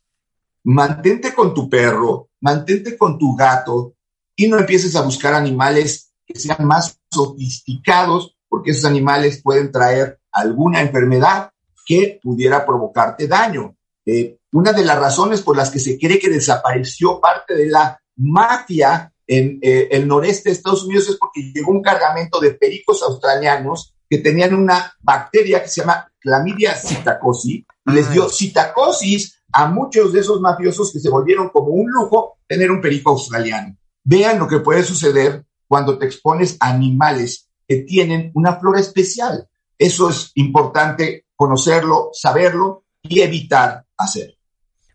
mantente 0.64 1.32
con 1.32 1.54
tu 1.54 1.70
perro, 1.70 2.30
mantente 2.40 2.98
con 2.98 3.16
tu 3.16 3.36
gato 3.36 3.94
y 4.40 4.48
no 4.48 4.58
empieces 4.58 4.96
a 4.96 5.02
buscar 5.02 5.34
animales 5.34 6.12
que 6.26 6.38
sean 6.38 6.64
más 6.64 6.98
sofisticados, 7.12 8.38
porque 8.48 8.70
esos 8.70 8.86
animales 8.86 9.42
pueden 9.42 9.70
traer 9.70 10.18
alguna 10.32 10.80
enfermedad 10.80 11.50
que 11.84 12.18
pudiera 12.22 12.64
provocarte 12.64 13.28
daño. 13.28 13.76
Eh, 14.06 14.38
una 14.52 14.72
de 14.72 14.82
las 14.82 14.98
razones 14.98 15.42
por 15.42 15.58
las 15.58 15.68
que 15.68 15.78
se 15.78 15.98
cree 15.98 16.18
que 16.18 16.30
desapareció 16.30 17.20
parte 17.20 17.54
de 17.54 17.66
la 17.66 18.00
mafia 18.16 19.12
en 19.26 19.58
eh, 19.60 19.88
el 19.90 20.08
noreste 20.08 20.48
de 20.48 20.54
Estados 20.54 20.84
Unidos 20.84 21.10
es 21.10 21.16
porque 21.16 21.52
llegó 21.52 21.72
un 21.72 21.82
cargamento 21.82 22.40
de 22.40 22.52
pericos 22.52 23.02
australianos 23.02 23.94
que 24.08 24.18
tenían 24.18 24.54
una 24.54 24.94
bacteria 25.00 25.62
que 25.62 25.68
se 25.68 25.82
llama 25.82 26.10
Clamidia 26.18 26.76
psittacosis 26.76 27.66
y 27.86 27.92
les 27.92 28.10
dio 28.10 28.26
citacosis 28.30 29.42
a 29.52 29.66
muchos 29.66 30.14
de 30.14 30.20
esos 30.20 30.40
mafiosos 30.40 30.94
que 30.94 30.98
se 30.98 31.10
volvieron 31.10 31.50
como 31.50 31.68
un 31.68 31.90
lujo 31.90 32.38
tener 32.48 32.70
un 32.70 32.80
perico 32.80 33.10
australiano. 33.10 33.76
Vean 34.04 34.38
lo 34.38 34.48
que 34.48 34.60
puede 34.60 34.82
suceder 34.82 35.44
cuando 35.66 35.98
te 35.98 36.06
expones 36.06 36.56
a 36.60 36.70
animales 36.70 37.48
que 37.66 37.82
tienen 37.82 38.32
una 38.34 38.56
flora 38.56 38.80
especial. 38.80 39.48
Eso 39.78 40.10
es 40.10 40.32
importante 40.34 41.26
conocerlo, 41.36 42.10
saberlo 42.12 42.84
y 43.02 43.20
evitar 43.20 43.84
hacer. 43.96 44.36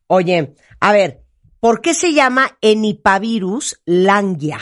Oye, 0.08 0.56
a 0.80 0.92
ver, 0.92 1.24
¿por 1.60 1.82
qué 1.82 1.94
se 1.94 2.14
llama 2.14 2.58
enipavirus 2.62 3.82
langia? 3.86 4.60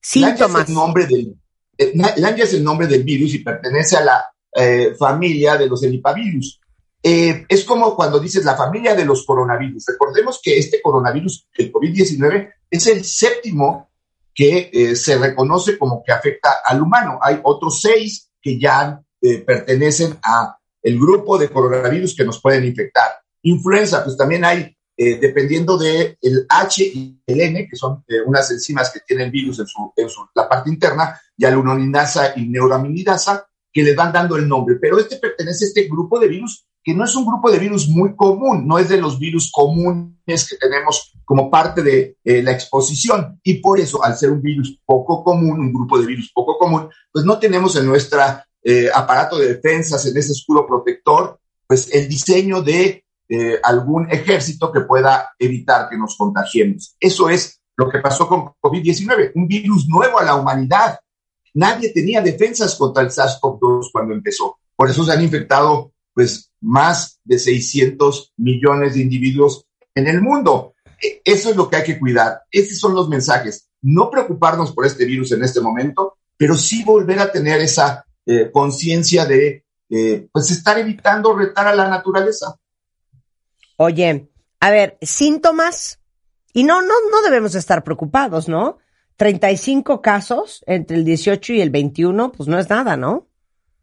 Síntomas. 0.00 0.40
Langia 0.40 0.62
es 0.62 0.68
el 0.68 0.74
nombre 0.74 1.06
del, 1.06 1.36
eh, 1.78 1.92
langia 2.16 2.44
es 2.44 2.54
el 2.54 2.64
nombre 2.64 2.86
del 2.86 3.04
virus 3.04 3.34
y 3.34 3.38
pertenece 3.38 3.96
a 3.96 4.04
la 4.04 4.24
eh, 4.54 4.94
familia 4.98 5.56
de 5.56 5.68
los 5.68 5.82
enipavirus. 5.82 6.60
Eh, 7.02 7.46
es 7.48 7.64
como 7.64 7.96
cuando 7.96 8.20
dices 8.20 8.44
la 8.44 8.56
familia 8.56 8.94
de 8.94 9.04
los 9.04 9.24
coronavirus. 9.24 9.86
Recordemos 9.86 10.40
que 10.42 10.58
este 10.58 10.82
coronavirus, 10.82 11.48
el 11.54 11.72
COVID-19, 11.72 12.52
es 12.70 12.86
el 12.86 13.04
séptimo 13.04 13.90
que 14.34 14.94
se 14.96 15.18
reconoce 15.18 15.76
como 15.76 16.02
que 16.04 16.12
afecta 16.12 16.60
al 16.64 16.80
humano. 16.80 17.18
Hay 17.20 17.40
otros 17.42 17.80
seis 17.80 18.30
que 18.40 18.58
ya 18.58 19.02
eh, 19.20 19.38
pertenecen 19.38 20.18
a 20.22 20.56
el 20.82 20.98
grupo 20.98 21.36
de 21.36 21.50
coronavirus 21.50 22.16
que 22.16 22.24
nos 22.24 22.40
pueden 22.40 22.64
infectar. 22.64 23.10
Influenza, 23.42 24.02
pues 24.02 24.16
también 24.16 24.44
hay, 24.44 24.74
eh, 24.96 25.18
dependiendo 25.20 25.76
de 25.76 26.16
el 26.22 26.46
H 26.48 26.82
y 26.82 27.20
el 27.26 27.40
N, 27.40 27.68
que 27.68 27.76
son 27.76 28.02
eh, 28.08 28.20
unas 28.24 28.50
enzimas 28.50 28.90
que 28.90 29.00
tienen 29.00 29.30
virus 29.30 29.58
en, 29.58 29.66
su, 29.66 29.92
en 29.94 30.08
su, 30.08 30.26
la 30.34 30.48
parte 30.48 30.70
interna, 30.70 31.20
y 31.36 31.44
alunoninasa 31.44 32.32
y 32.36 32.48
neuraminidasa, 32.48 33.46
que 33.72 33.82
les 33.82 33.94
van 33.94 34.12
dando 34.12 34.36
el 34.36 34.48
nombre. 34.48 34.76
Pero 34.80 34.98
este 34.98 35.16
pertenece 35.16 35.66
a 35.66 35.68
este 35.68 35.86
grupo 35.86 36.18
de 36.18 36.28
virus 36.28 36.66
que 36.82 36.94
no 36.94 37.04
es 37.04 37.14
un 37.14 37.26
grupo 37.26 37.50
de 37.50 37.58
virus 37.58 37.88
muy 37.88 38.16
común, 38.16 38.66
no 38.66 38.78
es 38.78 38.88
de 38.88 38.96
los 38.96 39.18
virus 39.18 39.50
comunes 39.52 40.48
que 40.48 40.56
tenemos 40.56 41.12
como 41.24 41.50
parte 41.50 41.82
de 41.82 42.16
la 42.42 42.52
exposición. 42.52 43.38
Y 43.42 43.54
por 43.54 43.78
eso, 43.78 44.02
al 44.02 44.16
ser 44.16 44.30
un 44.30 44.40
virus 44.40 44.80
poco 44.84 45.22
común, 45.22 45.60
un 45.60 45.72
grupo 45.72 45.98
de 45.98 46.06
virus 46.06 46.30
poco 46.32 46.58
común, 46.58 46.88
pues 47.12 47.24
no 47.24 47.38
tenemos 47.38 47.76
en 47.76 47.86
nuestra 47.86 48.46
eh, 48.62 48.90
aparato 48.94 49.38
de 49.38 49.54
defensas, 49.54 50.04
en 50.06 50.16
ese 50.16 50.32
escudo 50.32 50.66
protector, 50.66 51.38
pues 51.66 51.88
el 51.94 52.08
diseño 52.08 52.62
de 52.62 53.04
eh, 53.28 53.60
algún 53.62 54.10
ejército 54.10 54.70
que 54.70 54.80
pueda 54.80 55.30
evitar 55.38 55.88
que 55.88 55.96
nos 55.96 56.16
contagiemos. 56.16 56.94
Eso 57.00 57.30
es 57.30 57.60
lo 57.76 57.88
que 57.88 58.00
pasó 58.00 58.28
con 58.28 58.52
COVID-19, 58.60 59.32
un 59.34 59.46
virus 59.46 59.88
nuevo 59.88 60.18
a 60.18 60.24
la 60.24 60.34
humanidad. 60.34 60.98
Nadie 61.54 61.90
tenía 61.90 62.20
defensas 62.20 62.74
contra 62.74 63.02
el 63.02 63.10
SARS-CoV-2 63.10 63.90
cuando 63.92 64.14
empezó. 64.14 64.58
Por 64.76 64.90
eso 64.90 65.04
se 65.04 65.12
han 65.12 65.22
infectado 65.22 65.92
pues 66.12 66.49
más 66.60 67.20
de 67.24 67.38
600 67.38 68.32
millones 68.36 68.94
de 68.94 69.00
individuos 69.00 69.66
en 69.94 70.06
el 70.06 70.20
mundo. 70.20 70.74
E, 71.02 71.22
eso 71.24 71.50
es 71.50 71.56
lo 71.56 71.68
que 71.68 71.76
hay 71.76 71.84
que 71.84 71.98
cuidar. 71.98 72.42
Esos 72.50 72.78
son 72.78 72.94
los 72.94 73.08
mensajes. 73.08 73.68
No 73.82 74.10
preocuparnos 74.10 74.72
por 74.72 74.86
este 74.86 75.04
virus 75.04 75.32
en 75.32 75.42
este 75.42 75.60
momento, 75.60 76.18
pero 76.36 76.54
sí 76.56 76.84
volver 76.84 77.18
a 77.20 77.32
tener 77.32 77.60
esa 77.60 78.04
eh, 78.26 78.50
conciencia 78.52 79.24
de 79.24 79.64
eh, 79.88 80.28
pues 80.32 80.50
estar 80.50 80.78
evitando 80.78 81.36
retar 81.36 81.66
a 81.66 81.74
la 81.74 81.88
naturaleza. 81.88 82.56
Oye, 83.76 84.30
a 84.60 84.70
ver, 84.70 84.98
síntomas, 85.00 86.00
y 86.52 86.64
no, 86.64 86.82
no, 86.82 86.94
no 87.10 87.22
debemos 87.22 87.54
estar 87.54 87.82
preocupados, 87.82 88.48
¿no? 88.48 88.78
35 89.16 90.00
casos 90.00 90.62
entre 90.66 90.96
el 90.96 91.04
18 91.04 91.54
y 91.54 91.60
el 91.60 91.70
21, 91.70 92.32
pues 92.32 92.48
no 92.48 92.58
es 92.58 92.68
nada, 92.70 92.96
¿no? 92.96 93.26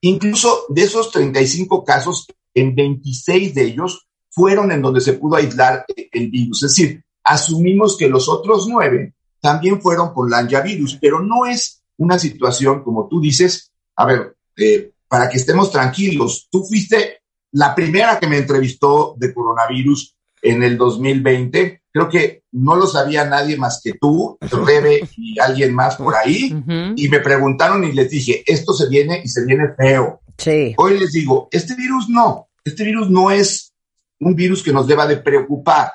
Incluso 0.02 0.66
de 0.70 0.84
esos 0.84 1.12
35 1.12 1.84
casos, 1.84 2.28
en 2.60 2.76
26 2.76 3.54
de 3.54 3.64
ellos 3.64 4.08
fueron 4.30 4.72
en 4.72 4.82
donde 4.82 5.02
se 5.02 5.14
pudo 5.14 5.36
aislar 5.36 5.86
el 6.12 6.30
virus. 6.30 6.64
Es 6.64 6.76
decir, 6.76 7.04
asumimos 7.24 7.98
que 7.98 8.10
los 8.10 8.30
otros 8.30 8.68
nueve 8.68 9.14
también 9.40 9.82
fueron 9.82 10.14
por 10.14 10.30
virus, 10.64 10.98
pero 11.00 11.22
no 11.22 11.46
es 11.46 11.84
una 11.98 12.20
situación, 12.20 12.84
como 12.84 13.08
tú 13.08 13.20
dices, 13.20 13.72
a 13.96 14.06
ver, 14.06 14.36
eh, 14.56 14.92
para 15.08 15.30
que 15.30 15.38
estemos 15.38 15.72
tranquilos, 15.72 16.48
tú 16.52 16.64
fuiste 16.64 17.22
la 17.52 17.74
primera 17.74 18.20
que 18.20 18.28
me 18.28 18.38
entrevistó 18.38 19.16
de 19.18 19.34
coronavirus 19.34 20.16
en 20.42 20.64
el 20.64 20.78
2020. 20.78 21.82
Creo 21.92 22.10
que 22.10 22.44
no 22.52 22.76
lo 22.76 22.88
sabía 22.88 23.26
nadie 23.26 23.58
más 23.58 23.82
que 23.84 23.94
tú, 23.94 24.38
Rebe 24.42 25.08
y 25.16 25.40
alguien 25.40 25.74
más 25.74 25.96
por 25.96 26.16
ahí. 26.16 26.54
Y 26.96 27.08
me 27.10 27.20
preguntaron 27.20 27.84
y 27.84 27.92
les 27.94 28.10
dije, 28.10 28.44
esto 28.46 28.74
se 28.74 28.88
viene 28.90 29.22
y 29.24 29.28
se 29.28 29.46
viene 29.46 29.74
feo. 29.76 30.22
Sí. 30.38 30.76
Hoy 30.78 31.00
les 31.00 31.12
digo, 31.12 31.48
este 31.52 31.76
virus 31.76 32.10
no, 32.10 32.47
este 32.70 32.84
virus 32.84 33.10
no 33.10 33.32
es 33.32 33.74
un 34.20 34.36
virus 34.36 34.64
que 34.64 34.74
nos 34.74 34.88
deba 34.88 35.06
de 35.08 35.18
preocupar, 35.18 35.94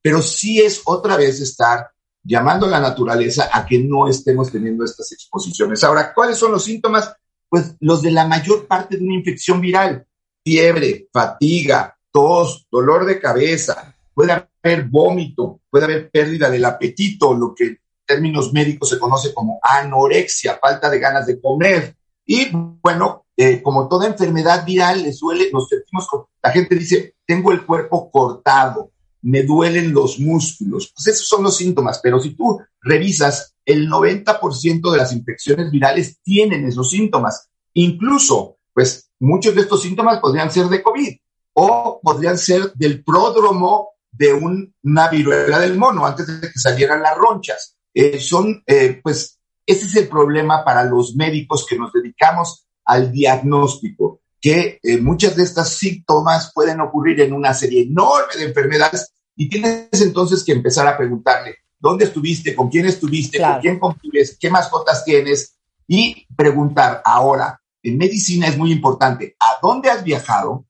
pero 0.00 0.22
sí 0.22 0.60
es 0.60 0.82
otra 0.84 1.16
vez 1.16 1.40
estar 1.40 1.90
llamando 2.22 2.66
a 2.66 2.70
la 2.70 2.80
naturaleza 2.80 3.50
a 3.52 3.66
que 3.66 3.78
no 3.78 4.08
estemos 4.08 4.50
teniendo 4.50 4.84
estas 4.84 5.12
exposiciones. 5.12 5.84
Ahora, 5.84 6.14
¿cuáles 6.14 6.38
son 6.38 6.52
los 6.52 6.64
síntomas? 6.64 7.14
pues 7.54 7.76
los 7.78 8.02
de 8.02 8.10
la 8.10 8.26
mayor 8.26 8.66
parte 8.66 8.96
de 8.96 9.04
una 9.04 9.14
infección 9.14 9.60
viral, 9.60 10.04
fiebre, 10.44 11.06
fatiga, 11.12 11.96
tos, 12.10 12.66
dolor 12.68 13.04
de 13.06 13.20
cabeza, 13.20 13.94
puede 14.12 14.32
haber 14.32 14.88
vómito, 14.88 15.60
puede 15.70 15.84
haber 15.84 16.10
pérdida 16.10 16.50
del 16.50 16.64
apetito, 16.64 17.32
lo 17.32 17.54
que 17.54 17.64
en 17.64 17.80
términos 18.04 18.52
médicos 18.52 18.88
se 18.88 18.98
conoce 18.98 19.32
como 19.32 19.60
anorexia, 19.62 20.58
falta 20.60 20.90
de 20.90 20.98
ganas 20.98 21.28
de 21.28 21.40
comer. 21.40 21.94
Y 22.26 22.48
bueno, 22.52 23.23
eh, 23.36 23.62
como 23.62 23.88
toda 23.88 24.06
enfermedad 24.06 24.64
viral, 24.64 25.02
le 25.02 25.12
suele, 25.12 25.50
nos 25.52 25.68
sentimos, 25.68 26.08
la 26.42 26.50
gente 26.50 26.74
dice, 26.76 27.14
tengo 27.26 27.52
el 27.52 27.64
cuerpo 27.66 28.10
cortado, 28.10 28.90
me 29.22 29.42
duelen 29.42 29.92
los 29.92 30.18
músculos. 30.20 30.92
Pues 30.94 31.06
esos 31.16 31.26
son 31.26 31.42
los 31.42 31.56
síntomas, 31.56 32.00
pero 32.02 32.20
si 32.20 32.30
tú 32.36 32.60
revisas, 32.82 33.54
el 33.64 33.88
90% 33.88 34.90
de 34.92 34.98
las 34.98 35.12
infecciones 35.12 35.70
virales 35.70 36.18
tienen 36.22 36.66
esos 36.66 36.90
síntomas. 36.90 37.48
Incluso, 37.72 38.58
pues 38.72 39.10
muchos 39.20 39.54
de 39.54 39.62
estos 39.62 39.82
síntomas 39.82 40.18
podrían 40.20 40.50
ser 40.50 40.66
de 40.66 40.82
COVID 40.82 41.16
o 41.54 42.00
podrían 42.02 42.36
ser 42.38 42.72
del 42.74 43.02
pródromo 43.02 43.90
de 44.12 44.32
un- 44.32 44.74
una 44.82 45.08
viruela 45.08 45.58
del 45.58 45.76
mono 45.78 46.06
antes 46.06 46.26
de 46.26 46.40
que 46.52 46.58
salieran 46.58 47.02
las 47.02 47.16
ronchas. 47.16 47.76
Eh, 47.94 48.20
son, 48.20 48.62
eh, 48.66 49.00
pues, 49.02 49.38
ese 49.66 49.86
es 49.86 49.96
el 49.96 50.08
problema 50.08 50.64
para 50.64 50.84
los 50.84 51.14
médicos 51.16 51.66
que 51.68 51.78
nos 51.78 51.92
dedicamos 51.92 52.66
al 52.84 53.10
diagnóstico, 53.12 54.20
que 54.40 54.78
eh, 54.82 54.98
muchas 54.98 55.36
de 55.36 55.42
estas 55.42 55.70
síntomas 55.70 56.52
pueden 56.54 56.80
ocurrir 56.80 57.20
en 57.20 57.32
una 57.32 57.54
serie 57.54 57.82
enorme 57.82 58.34
de 58.36 58.44
enfermedades 58.44 59.12
y 59.36 59.48
tienes 59.48 59.88
entonces 60.00 60.44
que 60.44 60.52
empezar 60.52 60.86
a 60.86 60.96
preguntarle, 60.96 61.56
¿dónde 61.78 62.04
estuviste? 62.04 62.54
¿Con 62.54 62.68
quién 62.68 62.86
estuviste? 62.86 63.38
Claro. 63.38 63.54
¿Con 63.54 63.62
quién 63.62 63.78
convives? 63.78 64.36
¿Qué 64.38 64.50
mascotas 64.50 65.04
tienes? 65.04 65.56
Y 65.86 66.26
preguntar 66.36 67.02
ahora, 67.04 67.60
en 67.82 67.98
medicina 67.98 68.46
es 68.48 68.56
muy 68.56 68.72
importante, 68.72 69.36
¿a 69.40 69.58
dónde 69.60 69.90
has 69.90 70.02
viajado? 70.04 70.66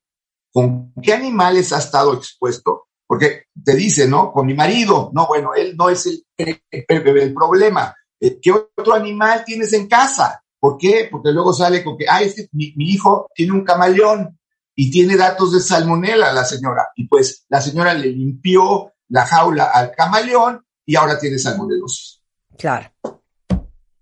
¿Con 0.51 0.93
qué 1.01 1.13
animales 1.13 1.71
has 1.73 1.85
estado 1.85 2.13
expuesto? 2.13 2.87
Porque 3.07 3.43
te 3.63 3.75
dice, 3.75 4.07
¿no? 4.07 4.31
Con 4.31 4.47
mi 4.47 4.53
marido. 4.53 5.11
No, 5.13 5.27
bueno, 5.27 5.53
él 5.53 5.75
no 5.77 5.89
es 5.89 6.05
el, 6.07 6.25
el- 6.37 6.61
el- 6.71 7.17
el 7.17 7.33
problema. 7.33 7.95
Eh, 8.19 8.39
¿Qué 8.41 8.51
otro 8.51 8.93
animal 8.93 9.43
tienes 9.45 9.73
en 9.73 9.87
casa? 9.87 10.41
¿Por 10.59 10.77
qué? 10.77 11.07
Porque 11.11 11.31
luego 11.31 11.53
sale 11.53 11.83
con 11.83 11.97
que, 11.97 12.05
ah, 12.09 12.21
es 12.21 12.35
que 12.35 12.47
mi, 12.51 12.73
mi 12.75 12.89
hijo 12.89 13.29
tiene 13.35 13.53
un 13.53 13.63
camaleón 13.63 14.39
y 14.75 14.91
tiene 14.91 15.15
datos 15.15 15.53
de 15.53 15.59
salmonela 15.59 16.33
la 16.33 16.43
señora. 16.43 16.89
Y 16.95 17.07
pues 17.07 17.45
la 17.49 17.61
señora 17.61 17.93
le 17.93 18.07
limpió 18.07 18.93
la 19.09 19.25
jaula 19.25 19.65
al 19.65 19.91
camaleón 19.91 20.65
y 20.85 20.95
ahora 20.95 21.17
tiene 21.17 21.39
salmonelosis. 21.39 22.21
Claro. 22.57 22.91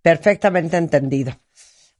Perfectamente 0.01 0.77
entendido. 0.77 1.33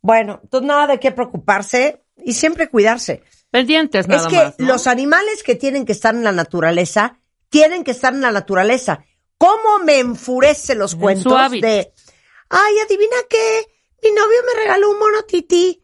Bueno, 0.01 0.41
entonces 0.43 0.67
nada 0.67 0.87
de 0.87 0.99
qué 0.99 1.11
preocuparse 1.11 2.03
y 2.17 2.33
siempre 2.33 2.69
cuidarse. 2.69 3.23
Pendientes 3.49 4.07
nada 4.07 4.23
es 4.23 4.27
que 4.27 4.43
más. 4.43 4.55
¿no? 4.59 4.67
los 4.67 4.87
animales 4.87 5.43
que 5.43 5.55
tienen 5.55 5.85
que 5.85 5.93
estar 5.93 6.13
en 6.13 6.23
la 6.23 6.31
naturaleza, 6.31 7.19
tienen 7.49 7.83
que 7.83 7.91
estar 7.91 8.13
en 8.13 8.21
la 8.21 8.31
naturaleza. 8.31 9.05
¿Cómo 9.37 9.79
me 9.85 9.99
enfurece 9.99 10.75
los 10.75 10.93
En 10.93 10.99
cuentos 10.99 11.51
de, 11.51 11.93
ay, 12.49 12.73
adivina 12.85 13.15
qué, 13.29 13.67
mi 14.03 14.09
novio 14.11 14.37
me 14.53 14.61
regaló 14.61 14.91
un 14.91 14.99
mono 14.99 15.21
tití? 15.27 15.81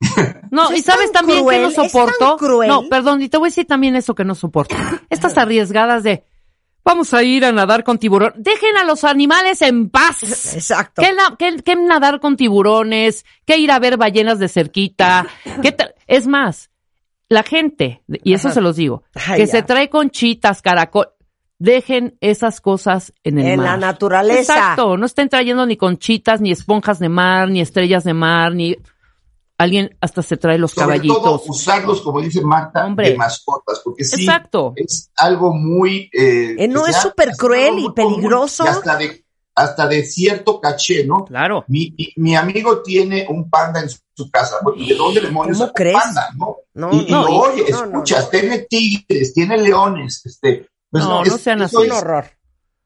No, 0.50 0.72
y 0.72 0.80
sabes 0.80 1.10
también 1.10 1.40
cruel, 1.40 1.56
que 1.70 1.76
no 1.76 1.84
soporto. 1.88 2.36
cruel. 2.36 2.68
No, 2.68 2.88
perdón, 2.88 3.20
y 3.20 3.28
te 3.28 3.36
voy 3.36 3.48
a 3.48 3.50
decir 3.50 3.66
también 3.66 3.96
eso 3.96 4.14
que 4.14 4.24
no 4.24 4.34
soporto. 4.36 4.76
Estas 5.10 5.36
arriesgadas 5.36 6.02
de 6.04 6.24
vamos 6.84 7.12
a 7.14 7.22
ir 7.24 7.44
a 7.44 7.50
nadar 7.52 7.82
con 7.82 7.98
tiburón. 7.98 8.32
Dejen 8.36 8.76
a 8.76 8.84
los 8.84 9.02
animales 9.02 9.60
en 9.62 9.90
paz. 9.90 10.22
Exacto. 10.54 11.02
¿Qué, 11.02 11.12
na- 11.12 11.34
qué- 11.36 11.60
qué 11.64 11.74
nadar 11.74 12.20
con 12.20 12.36
tiburones? 12.36 13.24
¿Qué 13.44 13.58
ir 13.58 13.72
a 13.72 13.80
ver 13.80 13.96
ballenas 13.96 14.38
de 14.38 14.48
cerquita? 14.48 15.26
¿Qué 15.62 15.72
ta- 15.72 15.90
es 16.06 16.28
más, 16.28 16.70
la 17.28 17.42
gente, 17.42 18.02
y 18.22 18.34
eso 18.34 18.48
Ajá. 18.48 18.54
se 18.54 18.60
los 18.60 18.76
digo, 18.76 19.02
Ay, 19.14 19.40
que 19.40 19.46
ya. 19.46 19.52
se 19.52 19.62
trae 19.62 19.90
conchitas, 19.90 20.62
caracol, 20.62 21.08
dejen 21.58 22.16
esas 22.20 22.60
cosas 22.60 23.12
en 23.24 23.38
el 23.38 23.46
En 23.46 23.56
mar. 23.60 23.66
la 23.66 23.76
naturaleza. 23.88 24.54
Exacto, 24.54 24.96
no 24.96 25.06
estén 25.06 25.28
trayendo 25.28 25.64
ni 25.66 25.76
conchitas, 25.76 26.40
ni 26.40 26.50
esponjas 26.52 26.98
de 26.98 27.08
mar, 27.08 27.48
ni 27.50 27.60
estrellas 27.60 28.04
de 28.04 28.14
mar, 28.14 28.54
ni 28.54 28.76
alguien 29.58 29.96
hasta 30.02 30.22
se 30.22 30.36
trae 30.36 30.58
los 30.58 30.72
Sobre 30.72 31.00
todo 31.00 31.22
caballitos. 31.22 31.48
usarlos, 31.48 32.02
como 32.02 32.20
dice 32.20 32.42
Marta, 32.42 32.84
Hombre. 32.84 33.10
de 33.12 33.16
mascotas, 33.16 33.80
porque 33.82 34.04
sí, 34.04 34.22
Exacto. 34.24 34.74
es 34.76 35.10
algo 35.16 35.54
muy... 35.54 36.10
eh, 36.12 36.56
Eh, 36.58 36.68
no, 36.68 36.86
es 36.86 36.96
súper 37.00 37.30
cruel 37.36 37.78
y 37.78 37.84
común 37.84 37.94
peligroso. 37.94 38.64
y 38.64 38.68
hasta 38.68 38.96
de, 38.96 39.24
hasta 39.54 39.88
de 39.88 40.04
cierto 40.04 40.60
caché, 40.60 41.06
¿no? 41.06 41.24
Claro. 41.24 41.64
Mi, 41.68 41.94
mi, 41.96 42.12
mi 42.16 42.36
amigo 42.36 42.82
tiene 42.82 43.26
un 43.30 43.48
panda 43.48 43.80
en 43.80 43.88
su, 43.88 43.98
su 44.12 44.30
casa. 44.30 44.56
¿De 44.76 44.94
dónde 44.94 45.22
demonios 45.22 45.56
¿Cómo 45.56 45.72
panda, 45.72 46.28
no? 46.36 46.56
No, 46.74 46.90
y, 46.92 47.06
y 47.08 47.10
no, 47.10 47.22
lo 47.22 47.28
oye, 47.38 47.64
no, 47.70 47.78
no, 47.86 47.92
escuchas, 48.02 48.24
no. 48.24 48.30
tiene 48.38 48.58
tigres, 48.68 49.32
tiene 49.32 49.56
leones, 49.56 50.20
este... 50.26 50.68
pues 50.98 51.08
No, 51.08 51.22
es- 51.22 51.28
no 51.30 51.38
sean 51.38 51.62
eso 51.62 51.78
así. 51.80 51.86
Un 51.88 51.92
es- 51.96 52.02
horror. 52.02 52.24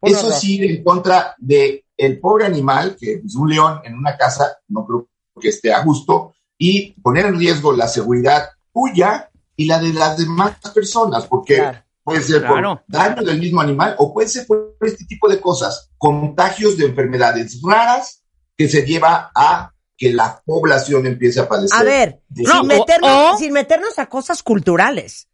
Un 0.00 0.10
eso 0.10 0.26
horror. 0.26 0.38
sí, 0.38 0.62
en 0.64 0.84
contra 0.84 1.34
de 1.38 1.84
el 1.96 2.18
pobre 2.20 2.46
animal, 2.46 2.96
que 2.98 3.14
es 3.24 3.34
un 3.34 3.50
león 3.50 3.80
en 3.84 3.94
una 3.94 4.16
casa, 4.16 4.58
no 4.68 4.86
creo 4.86 5.08
que 5.40 5.48
esté 5.48 5.72
a 5.72 5.82
gusto, 5.84 6.34
y 6.56 6.92
poner 7.00 7.26
en 7.26 7.38
riesgo 7.38 7.72
la 7.72 7.88
seguridad 7.88 8.48
tuya 8.72 9.30
y 9.56 9.66
la 9.66 9.78
de 9.78 9.92
las 9.92 10.16
demás 10.16 10.56
personas, 10.74 11.26
porque 11.26 11.56
Claro. 11.56 11.78
puede 12.02 12.22
ser 12.22 12.40
Claro. 12.40 12.76
por 12.76 12.84
daño 12.88 13.22
del 13.22 13.38
mismo 13.40 13.60
animal 13.60 13.94
o 13.98 14.12
puede 14.14 14.28
ser 14.28 14.46
por 14.46 14.76
este 14.80 15.04
tipo 15.04 15.28
de 15.28 15.40
cosas, 15.40 15.90
contagios 15.98 16.76
de 16.78 16.86
enfermedades 16.86 17.60
raras 17.62 18.22
que 18.56 18.68
se 18.68 18.82
lleva 18.86 19.30
a 19.34 19.70
que 19.96 20.12
la 20.14 20.42
población 20.46 21.06
empiece 21.06 21.40
a 21.40 21.48
padecer. 21.48 21.78
A 21.78 21.82
ver, 21.82 22.20
de- 22.30 22.42
No, 22.44 22.58
sin, 22.60 22.66
meternos, 22.68 23.10
o- 23.10 23.34
o- 23.34 23.38
sin 23.38 23.52
meternos 23.52 23.98
a 23.98 24.06
cosas 24.06 24.42
culturales. 24.42 25.28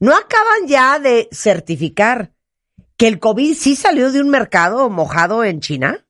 ¿No 0.00 0.16
acaban 0.16 0.66
ya 0.66 0.98
de 0.98 1.28
certificar 1.30 2.32
que 2.96 3.06
el 3.06 3.18
COVID 3.18 3.54
sí 3.54 3.76
salió 3.76 4.10
de 4.12 4.20
un 4.20 4.30
mercado 4.30 4.88
mojado 4.90 5.44
en 5.44 5.60
China? 5.60 6.04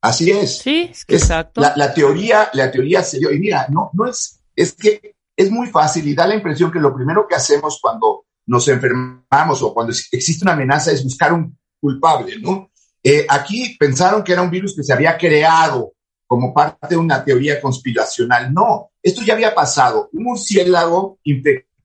Así 0.00 0.30
es. 0.30 0.58
Sí, 0.58 0.88
Es- 0.90 1.04
exacto. 1.08 1.60
La, 1.60 1.74
la 1.76 1.94
teoría, 1.94 2.50
la 2.54 2.70
teoría 2.70 3.02
se 3.02 3.18
dio, 3.18 3.30
y 3.30 3.38
mira, 3.38 3.66
no, 3.70 3.90
no 3.92 4.06
es, 4.06 4.40
es 4.56 4.72
que 4.72 5.14
es 5.36 5.50
muy 5.50 5.68
fácil 5.68 6.06
y 6.08 6.14
da 6.14 6.26
la 6.26 6.34
impresión 6.34 6.72
que 6.72 6.80
lo 6.80 6.94
primero 6.94 7.26
que 7.28 7.34
hacemos 7.36 7.78
cuando 7.80 8.24
nos 8.46 8.66
enfermamos 8.68 9.62
o 9.62 9.72
cuando 9.72 9.92
existe 9.92 10.44
una 10.44 10.52
amenaza 10.54 10.90
es 10.90 11.04
buscar 11.04 11.32
un 11.32 11.56
culpable, 11.80 12.36
¿no? 12.40 12.70
Eh, 13.02 13.26
aquí 13.28 13.76
pensaron 13.78 14.22
que 14.22 14.32
era 14.32 14.42
un 14.42 14.50
virus 14.50 14.74
que 14.76 14.82
se 14.82 14.92
había 14.92 15.16
creado 15.16 15.92
como 16.26 16.52
parte 16.54 16.88
de 16.90 16.96
una 16.96 17.24
teoría 17.24 17.60
conspiracional. 17.60 18.52
No, 18.52 18.90
esto 19.02 19.22
ya 19.22 19.34
había 19.34 19.54
pasado. 19.54 20.08
Un 20.12 20.24
murciélago 20.24 21.18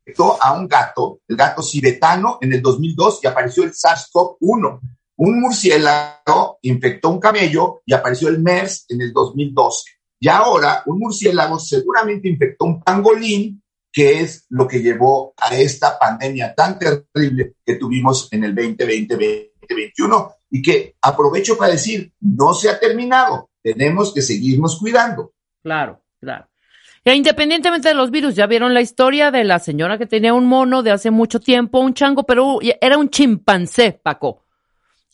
infectó 0.08 0.42
a 0.42 0.54
un 0.54 0.68
gato, 0.68 1.20
el 1.28 1.36
gato 1.36 1.62
sibetano, 1.62 2.38
en 2.42 2.54
el 2.54 2.62
2002 2.62 3.20
y 3.24 3.28
apareció 3.28 3.64
el 3.64 3.74
SARS-CoV-1. 3.74 4.80
Un 5.18 5.42
murciélago 5.42 6.60
infectó 6.62 7.10
un 7.10 7.20
camello 7.20 7.82
y 7.86 7.94
apareció 7.94 8.30
el 8.30 8.40
MERS 8.40 8.86
en 8.90 9.02
el 9.02 9.12
2012. 9.12 9.92
Y 10.20 10.30
ahora 10.30 10.84
un 10.86 11.00
murciélago 11.00 11.60
seguramente 11.60 12.30
infectó 12.30 12.66
un 12.66 12.82
pangolín, 12.82 13.62
que 13.92 14.22
es 14.22 14.46
lo 14.50 14.68
que 14.68 14.82
llevó 14.82 15.34
a 15.38 15.56
esta 15.56 15.98
pandemia 16.00 16.54
tan 16.56 16.78
terrible 16.80 17.56
que 17.66 17.76
tuvimos 17.76 18.30
en 18.32 18.44
el 18.44 18.56
2020-2021 18.56 20.34
y 20.52 20.62
que 20.62 20.96
aprovecho 21.02 21.58
para 21.58 21.74
decir, 21.74 22.14
no 22.22 22.54
se 22.54 22.70
ha 22.70 22.80
terminado, 22.80 23.50
tenemos 23.62 24.14
que 24.14 24.22
seguirnos 24.22 24.80
cuidando. 24.80 25.34
Claro, 25.64 26.02
claro. 26.20 26.48
E 27.10 27.16
independientemente 27.16 27.88
de 27.88 27.94
los 27.96 28.12
virus, 28.12 28.36
ya 28.36 28.48
vieron 28.48 28.74
la 28.74 28.82
historia 28.82 29.32
de 29.32 29.44
la 29.44 29.60
señora 29.60 29.98
que 29.98 30.06
tenía 30.06 30.34
un 30.34 30.46
mono 30.46 30.84
de 30.84 30.92
hace 30.92 31.10
mucho 31.10 31.40
tiempo, 31.40 31.80
un 31.80 31.94
chango, 31.94 32.24
pero 32.24 32.60
era 32.82 32.98
un 32.98 33.10
chimpancé, 33.10 33.94
Paco. 34.04 34.44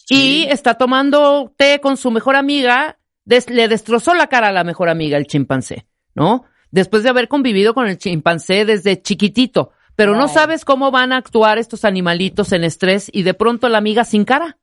Y 0.09 0.43
está 0.49 0.73
tomando 0.73 1.53
té 1.55 1.79
con 1.79 1.95
su 1.97 2.09
mejor 2.11 2.35
amiga, 2.35 2.97
des- 3.25 3.49
le 3.49 3.67
destrozó 3.67 4.13
la 4.15 4.27
cara 4.27 4.47
a 4.47 4.51
la 4.51 4.63
mejor 4.63 4.89
amiga, 4.89 5.17
el 5.17 5.27
chimpancé, 5.27 5.85
¿no? 6.15 6.45
Después 6.71 7.03
de 7.03 7.09
haber 7.09 7.27
convivido 7.27 7.73
con 7.73 7.87
el 7.87 7.97
chimpancé 7.97 8.65
desde 8.65 9.01
chiquitito. 9.01 9.71
Pero 9.95 10.15
no 10.15 10.27
sabes 10.27 10.65
cómo 10.65 10.89
van 10.89 11.11
a 11.13 11.17
actuar 11.17 11.59
estos 11.59 11.85
animalitos 11.85 12.51
en 12.51 12.63
estrés 12.63 13.09
y 13.13 13.21
de 13.21 13.35
pronto 13.35 13.69
la 13.69 13.77
amiga 13.77 14.03
sin 14.03 14.25
cara. 14.25 14.57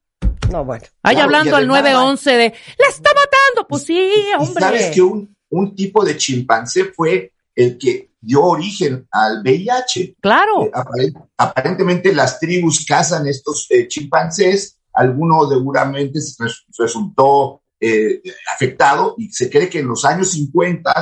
No, 0.50 0.64
bueno. 0.64 0.84
Ahí 1.04 1.16
hablando 1.16 1.54
al 1.54 1.70
además- 1.70 1.82
911 1.84 2.30
de, 2.32 2.44
¡le 2.78 2.86
está 2.88 3.10
matando! 3.14 3.68
Pues 3.68 3.84
sí, 3.84 4.10
hombre. 4.36 4.60
sabes 4.64 4.90
que 4.92 5.02
un, 5.02 5.36
un 5.50 5.74
tipo 5.74 6.04
de 6.04 6.16
chimpancé 6.16 6.84
fue 6.86 7.32
el 7.54 7.76
que 7.78 8.10
dio 8.20 8.44
origen 8.44 9.06
al 9.10 9.42
VIH. 9.42 10.16
Claro. 10.20 10.64
Eh, 10.64 10.70
apare- 10.72 11.12
aparentemente 11.36 12.12
las 12.12 12.38
tribus 12.38 12.84
cazan 12.86 13.26
estos 13.26 13.66
eh, 13.70 13.88
chimpancés, 13.88 14.78
alguno 14.92 15.48
seguramente 15.48 16.18
res- 16.38 16.64
resultó 16.78 17.62
eh, 17.80 18.20
afectado 18.54 19.14
y 19.18 19.30
se 19.30 19.48
cree 19.48 19.68
que 19.70 19.78
en 19.78 19.88
los 19.88 20.04
años 20.04 20.32
50 20.32 20.92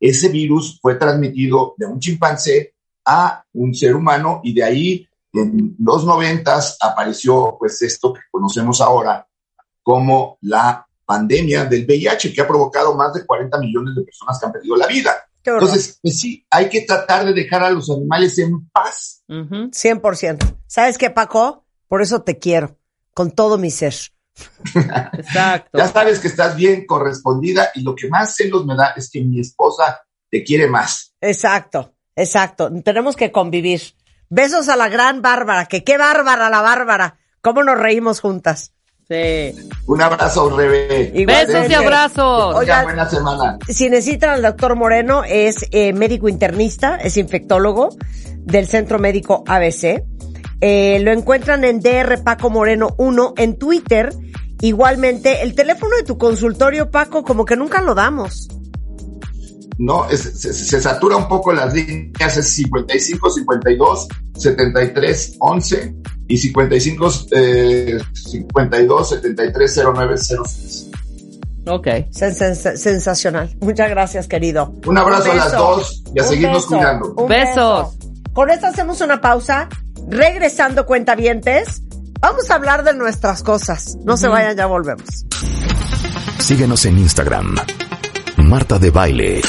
ese 0.00 0.28
virus 0.28 0.78
fue 0.80 0.94
transmitido 0.96 1.74
de 1.76 1.86
un 1.86 2.00
chimpancé 2.00 2.74
a 3.04 3.44
un 3.52 3.74
ser 3.74 3.94
humano 3.94 4.40
y 4.42 4.54
de 4.54 4.62
ahí 4.64 5.08
en 5.34 5.76
los 5.78 6.04
90 6.04 6.60
apareció 6.80 7.56
pues 7.58 7.82
esto 7.82 8.12
que 8.14 8.20
conocemos 8.30 8.80
ahora 8.80 9.26
como 9.82 10.38
la 10.40 10.86
pandemia 11.04 11.64
del 11.64 11.84
VIH 11.84 12.32
que 12.32 12.40
ha 12.40 12.46
provocado 12.46 12.94
más 12.94 13.12
de 13.14 13.24
40 13.24 13.58
millones 13.58 13.94
de 13.94 14.02
personas 14.02 14.38
que 14.38 14.46
han 14.46 14.52
perdido 14.52 14.76
la 14.76 14.86
vida. 14.86 15.14
Entonces, 15.44 15.98
pues 16.00 16.20
sí, 16.20 16.46
hay 16.50 16.68
que 16.68 16.82
tratar 16.82 17.26
de 17.26 17.34
dejar 17.34 17.62
a 17.62 17.70
los 17.70 17.90
animales 17.90 18.38
en 18.38 18.68
paz. 18.70 19.22
Ujú. 19.28 19.70
100%. 19.70 20.56
¿Sabes 20.66 20.96
qué, 20.96 21.10
Paco? 21.10 21.66
Por 21.86 22.00
eso 22.00 22.22
te 22.22 22.38
quiero, 22.38 22.78
con 23.12 23.30
todo 23.30 23.58
mi 23.58 23.70
ser. 23.70 23.94
Exacto. 25.12 25.78
Ya 25.78 25.88
sabes 25.88 26.18
que 26.18 26.28
estás 26.28 26.56
bien 26.56 26.86
correspondida 26.86 27.70
y 27.74 27.82
lo 27.82 27.94
que 27.94 28.08
más 28.08 28.34
celos 28.34 28.64
me 28.64 28.74
da 28.74 28.94
es 28.96 29.10
que 29.10 29.22
mi 29.22 29.40
esposa 29.40 30.02
te 30.30 30.42
quiere 30.42 30.66
más. 30.66 31.14
Exacto, 31.20 31.94
exacto. 32.16 32.70
Tenemos 32.82 33.14
que 33.14 33.30
convivir. 33.30 33.94
Besos 34.30 34.68
a 34.68 34.76
la 34.76 34.88
gran 34.88 35.22
Bárbara, 35.22 35.66
que 35.66 35.84
qué 35.84 35.98
bárbara 35.98 36.50
la 36.50 36.62
Bárbara. 36.62 37.18
¿Cómo 37.40 37.62
nos 37.62 37.78
reímos 37.78 38.20
juntas? 38.20 38.73
Sí. 39.08 39.54
Un 39.86 40.00
abrazo, 40.00 40.56
Rebe. 40.56 41.12
Besos 41.26 41.68
y 41.68 41.74
abrazos. 41.74 42.54
Oigan, 42.54 42.58
Oiga, 42.58 42.82
buena 42.84 43.08
semana. 43.08 43.58
Si 43.68 43.90
necesitan 43.90 44.30
al 44.30 44.42
doctor 44.42 44.76
Moreno, 44.76 45.24
es 45.24 45.66
eh, 45.72 45.92
médico 45.92 46.28
internista, 46.28 46.96
es 46.96 47.16
infectólogo 47.18 47.90
del 48.36 48.66
Centro 48.66 48.98
Médico 48.98 49.44
ABC. 49.46 50.02
Eh, 50.60 51.00
lo 51.02 51.10
encuentran 51.10 51.64
en 51.64 51.80
DR 51.80 52.22
Paco 52.22 52.48
Moreno 52.48 52.94
1 52.96 53.34
en 53.36 53.58
Twitter. 53.58 54.14
Igualmente, 54.62 55.42
el 55.42 55.54
teléfono 55.54 55.94
de 55.96 56.04
tu 56.04 56.16
consultorio, 56.16 56.90
Paco, 56.90 57.22
como 57.22 57.44
que 57.44 57.56
nunca 57.56 57.82
lo 57.82 57.94
damos. 57.94 58.48
No, 59.78 60.08
es- 60.08 60.40
se, 60.40 60.52
se 60.52 60.80
satura 60.80 61.16
un 61.16 61.26
poco 61.28 61.52
las 61.52 61.74
líneas, 61.74 62.36
es 62.36 62.54
55 62.54 63.30
52 63.30 64.08
73 64.36 65.36
11 65.40 65.94
y 66.28 66.36
55 66.36 67.10
eh, 67.32 67.98
52 68.12 69.08
73 69.10 69.80
09 69.94 70.14
06. 70.18 70.90
Ok. 71.66 71.86
Sen- 72.12 72.34
sen- 72.36 72.76
sensacional. 72.76 73.54
Muchas 73.60 73.88
gracias, 73.90 74.28
querido. 74.28 74.74
Un 74.86 74.98
abrazo 74.98 75.32
a 75.32 75.34
las 75.34 75.52
dos 75.52 76.02
y 76.14 76.20
a 76.20 76.22
Un 76.22 76.28
seguirnos 76.28 76.56
beso. 76.58 76.68
cuidando. 76.68 77.14
Un 77.16 77.28
Besos. 77.28 77.96
beso. 77.98 78.12
Con 78.32 78.50
esto 78.50 78.66
hacemos 78.66 79.00
una 79.00 79.20
pausa. 79.20 79.68
Regresando, 80.08 80.84
cuentavientes, 80.84 81.82
vamos 82.20 82.50
a 82.50 82.56
hablar 82.56 82.84
de 82.84 82.92
nuestras 82.94 83.42
cosas. 83.42 83.96
No 84.04 84.16
se 84.18 84.28
vayan, 84.28 84.56
ya 84.56 84.66
volvemos. 84.66 85.06
Síguenos 86.38 86.84
en 86.84 86.98
Instagram. 86.98 87.56
Marta 88.48 88.78
de 88.78 88.90
Baile. 88.90 89.40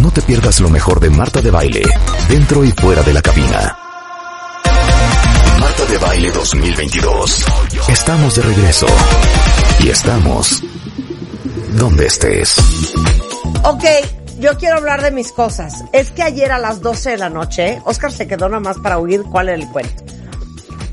No 0.00 0.10
te 0.10 0.22
pierdas 0.22 0.60
lo 0.60 0.70
mejor 0.70 0.98
de 0.98 1.10
Marta 1.10 1.42
de 1.42 1.50
Baile, 1.50 1.82
dentro 2.28 2.64
y 2.64 2.72
fuera 2.72 3.02
de 3.02 3.12
la 3.12 3.20
cabina. 3.20 3.76
Marta 5.60 5.84
de 5.84 5.98
Baile 5.98 6.30
2022. 6.32 7.44
Estamos 7.88 8.34
de 8.36 8.42
regreso. 8.42 8.86
Y 9.80 9.90
estamos 9.90 10.62
donde 11.78 12.06
estés. 12.06 12.56
Ok, 13.62 13.84
yo 14.40 14.56
quiero 14.56 14.78
hablar 14.78 15.02
de 15.02 15.10
mis 15.10 15.30
cosas. 15.30 15.84
Es 15.92 16.10
que 16.10 16.22
ayer 16.22 16.50
a 16.50 16.58
las 16.58 16.80
12 16.80 17.10
de 17.10 17.18
la 17.18 17.28
noche, 17.28 17.80
Oscar 17.84 18.10
se 18.10 18.26
quedó 18.26 18.48
nada 18.48 18.60
más 18.60 18.78
para 18.78 18.98
oír 18.98 19.22
cuál 19.30 19.50
era 19.50 19.58
el 19.58 19.68
cuento. 19.68 20.02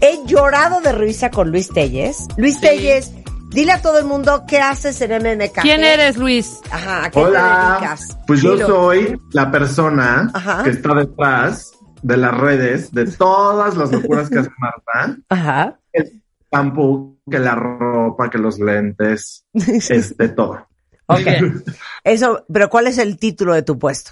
He 0.02 0.19
llorado 0.26 0.82
de 0.82 0.91
risa 0.91 1.32
con 1.32 1.49
Luis 1.49 1.69
Telles. 1.69 2.28
Luis 2.36 2.60
Telles, 2.60 3.11
dile 3.52 3.73
a 3.73 3.82
todo 3.82 3.99
el 3.99 4.06
mundo 4.06 4.45
qué 4.48 4.60
haces 4.60 4.99
en 5.02 5.11
MMK. 5.11 5.61
¿Quién 5.61 5.84
eres, 5.84 6.18
Luis? 6.18 6.60
Ajá, 6.72 7.06
¿a 7.06 7.11
qué 7.11 7.19
te 7.19 7.26
Hola, 7.26 7.78
dedicas? 7.80 8.18
pues 8.26 8.41
yo 8.41 8.57
soy 8.57 9.19
la 9.32 9.52
persona 9.52 10.32
Ajá. 10.34 10.64
que 10.64 10.72
está 10.72 10.94
detrás 10.95 11.73
de 12.02 12.18
las 12.18 12.36
redes, 12.36 12.91
de 12.91 13.06
todas 13.06 13.78
las 13.78 13.91
locuras 13.91 14.30
que 14.30 14.40
hace 14.40 14.49
Marta. 14.57 15.18
Ajá. 15.30 15.80
El 15.94 16.22
shampoo, 16.52 17.18
que 17.30 17.40
la 17.40 17.56
ropa, 17.56 18.30
que 18.30 18.38
los 18.38 18.60
lentes, 18.60 19.45
este, 19.53 20.30
todo. 20.30 20.68
Ok. 21.06 21.28
Eso, 22.03 22.45
pero 22.52 22.69
¿cuál 22.69 22.88
es 22.88 22.98
el 22.98 23.18
título 23.18 23.53
de 23.53 23.64
tu 23.64 23.78
puesto? 23.78 24.11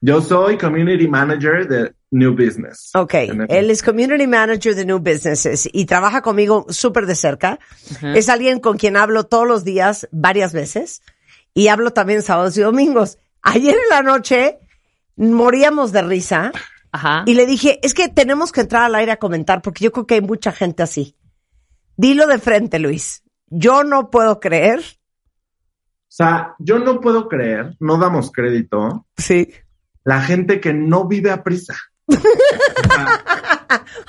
Yo 0.00 0.20
soy 0.20 0.58
Community 0.58 1.08
Manager 1.08 1.66
de 1.66 1.92
New 2.10 2.32
Business. 2.32 2.90
Ok, 2.94 3.14
él 3.48 3.70
es 3.70 3.82
Community 3.82 4.26
Manager 4.26 4.74
de 4.74 4.84
New 4.86 4.98
Businesses 4.98 5.68
y 5.72 5.84
trabaja 5.84 6.22
conmigo 6.22 6.66
súper 6.70 7.06
de 7.06 7.14
cerca. 7.14 7.58
Es 8.02 8.28
alguien 8.28 8.60
con 8.60 8.78
quien 8.78 8.96
hablo 8.96 9.24
todos 9.24 9.46
los 9.46 9.64
días, 9.64 10.08
varias 10.10 10.52
veces, 10.52 11.02
y 11.54 11.68
hablo 11.68 11.92
también 11.92 12.22
sábados 12.22 12.56
y 12.56 12.62
domingos. 12.62 13.18
Ayer 13.42 13.74
en 13.74 13.88
la 13.90 14.02
noche 14.02 14.58
moríamos 15.16 15.92
de 15.92 16.02
risa 16.02 16.52
Ajá. 16.92 17.24
y 17.26 17.34
le 17.34 17.44
dije, 17.46 17.78
es 17.82 17.92
que 17.94 18.08
tenemos 18.08 18.52
que 18.52 18.62
entrar 18.62 18.82
al 18.84 18.94
aire 18.94 19.12
a 19.12 19.18
comentar 19.18 19.60
porque 19.62 19.84
yo 19.84 19.92
creo 19.92 20.06
que 20.06 20.14
hay 20.14 20.20
mucha 20.22 20.52
gente 20.52 20.82
así. 20.82 21.14
Dilo 21.96 22.26
de 22.26 22.38
frente, 22.38 22.78
Luis. 22.78 23.22
Yo 23.48 23.82
no 23.84 24.10
puedo 24.10 24.40
creer. 24.40 24.80
O 24.80 26.10
sea, 26.10 26.54
yo 26.58 26.78
no 26.78 27.00
puedo 27.00 27.28
creer, 27.28 27.76
no 27.80 27.98
damos 27.98 28.32
crédito, 28.32 29.06
Sí. 29.16 29.50
la 30.04 30.22
gente 30.22 30.60
que 30.60 30.72
no 30.72 31.06
vive 31.06 31.30
a 31.30 31.42
prisa. 31.44 31.74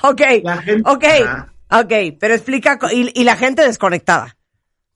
Ok, 0.02 0.20
gente. 0.64 0.82
ok, 0.84 1.04
Ah, 1.26 1.46
ok, 1.82 1.92
pero 2.18 2.34
explica, 2.34 2.78
y, 2.92 3.20
y 3.20 3.24
la 3.24 3.36
gente 3.36 3.62
desconectada. 3.62 4.36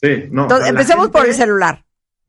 sí, 0.01 0.25
no. 0.31 0.43
o 0.43 0.45
Entonces, 0.45 0.67
sea, 0.67 0.71
empecemos 0.71 1.11
por 1.11 1.27
el 1.27 1.35
celular. 1.35 1.85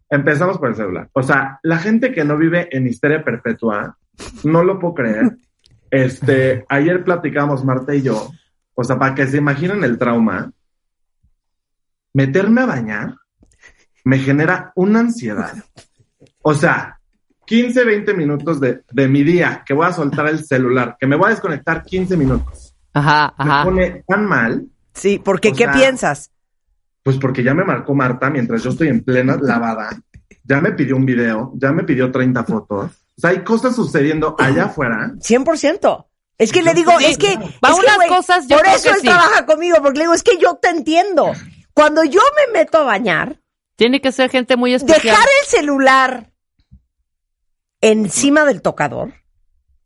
Empezamos 0.10 0.58
por 0.58 0.70
el 0.70 0.76
celular. 0.76 1.10
O 1.14 1.24
sea, 1.24 1.60
la 1.64 1.80
gente 1.80 2.14
que 2.14 2.24
no 2.24 2.38
vive 2.38 2.68
en 2.72 2.88
histeria 2.88 3.24
perpetua, 3.24 3.98
no 4.44 4.64
lo 4.64 4.80
puedo 4.80 4.94
creer. 4.96 5.32
Este, 5.92 6.66
ayer 6.68 7.06
platicamos 7.06 7.64
Marta 7.64 7.96
y 7.96 8.02
yo, 8.02 8.30
o 8.74 8.84
sea, 8.84 9.00
para 9.00 9.16
que 9.16 9.28
se 9.28 9.38
imaginen 9.38 9.82
el 9.84 9.98
trauma, 9.98 10.52
meterme 12.12 12.62
a 12.62 12.66
bañar 12.66 13.16
me 14.04 14.18
genera 14.20 14.74
una 14.76 15.00
ansiedad. 15.00 15.54
O 16.42 16.54
sea, 16.54 17.00
15, 17.46 17.84
20 17.84 18.14
minutos 18.14 18.60
de, 18.60 18.82
de 18.92 19.08
mi 19.08 19.24
día 19.24 19.64
que 19.66 19.74
voy 19.74 19.86
a 19.88 19.94
soltar 19.94 20.28
el 20.28 20.44
celular, 20.46 20.98
que 21.00 21.08
me 21.08 21.16
voy 21.16 21.28
a 21.28 21.30
desconectar 21.32 21.84
15 21.84 22.18
minutos. 22.18 22.76
Ajá, 22.94 23.34
Me 23.38 23.44
ajá. 23.52 23.64
pone 23.64 24.04
tan 24.08 24.26
mal, 24.26 24.66
Sí, 24.94 25.20
porque 25.24 25.52
¿qué 25.52 25.66
sea, 25.66 25.74
piensas? 25.74 26.32
pues 27.04 27.18
porque 27.18 27.44
ya 27.44 27.54
me 27.54 27.64
marcó 27.66 27.94
Marta 27.94 28.30
mientras 28.30 28.64
yo 28.64 28.70
estoy 28.72 28.88
en 28.88 29.04
plena 29.04 29.38
lavada, 29.42 29.90
ya 30.44 30.62
me 30.62 30.72
pidió 30.72 30.96
un 30.96 31.06
video, 31.06 31.52
ya 31.56 31.72
me 31.72 31.84
pidió 31.84 32.12
30 32.12 32.44
fotos. 32.46 32.92
O 33.18 33.22
sea, 33.22 33.30
hay 33.32 33.40
cosas 33.44 33.76
sucediendo 33.76 34.36
allá 34.40 34.66
afuera 34.66 35.12
100%. 35.20 36.06
Es 36.38 36.52
que 36.52 36.64
le 36.64 36.74
digo, 36.74 36.92
Sí, 37.00 37.06
es 37.06 37.18
que, 37.18 37.38
para 37.62 37.74
es 37.74 37.80
que, 37.80 37.86
unas 37.86 38.08
cosas 38.08 38.48
yo 38.48 38.58
por 38.58 38.64
creo 38.66 38.76
eso 38.76 38.84
que 38.90 38.90
él 38.96 39.02
sí. 39.02 39.08
trabaja 39.08 39.46
conmigo, 39.46 39.78
porque 39.82 40.00
le 40.00 40.04
digo, 40.06 40.14
es 40.14 40.24
que 40.24 40.38
yo 40.38 40.56
te 40.62 40.70
entiendo. 40.70 41.32
Cuando 41.74 42.04
yo 42.04 42.22
me 42.48 42.60
meto 42.60 42.78
a 42.80 42.84
bañar, 42.84 43.40
Tiene 43.78 44.00
que 44.02 44.12
ser 44.12 44.30
gente 44.30 44.56
muy 44.56 44.74
especial. 44.74 45.02
dejar 45.04 45.28
el 45.44 45.48
celular 45.48 46.32
encima 47.90 48.46
del 48.46 48.62
tocador, 48.62 49.14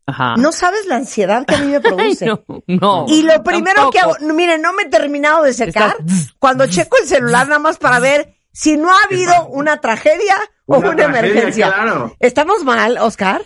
Ajá. 0.05 0.35
no 0.37 0.51
sabes 0.51 0.85
la 0.87 0.95
ansiedad 0.95 1.45
que 1.45 1.55
a 1.55 1.59
mí 1.59 1.67
me 1.67 1.75
Ay, 1.77 1.81
produce. 1.81 2.25
no, 2.25 2.43
no. 2.67 3.05
Y 3.07 3.23
lo 3.23 3.43
primero 3.43 3.89
que 3.91 3.99
hago, 3.99 4.15
miren, 4.33 4.61
no 4.61 4.73
me 4.73 4.83
he 4.83 4.89
terminado 4.89 5.43
de 5.43 5.53
secar 5.53 5.95
cuando 6.39 6.65
checo 6.67 6.97
el 7.01 7.07
celular 7.07 7.47
nada 7.47 7.59
más 7.59 7.77
para 7.77 7.99
ver 7.99 8.35
si 8.51 8.77
no 8.77 8.89
ha 8.91 9.03
habido 9.03 9.47
una 9.47 9.77
tragedia 9.81 10.35
o 10.65 10.77
una, 10.79 10.95
tragedia, 10.95 11.19
emergencia. 11.19 11.67
Claro. 11.73 12.15
¿Estamos 12.19 12.63
mal, 12.63 12.97
Oscar? 12.99 13.41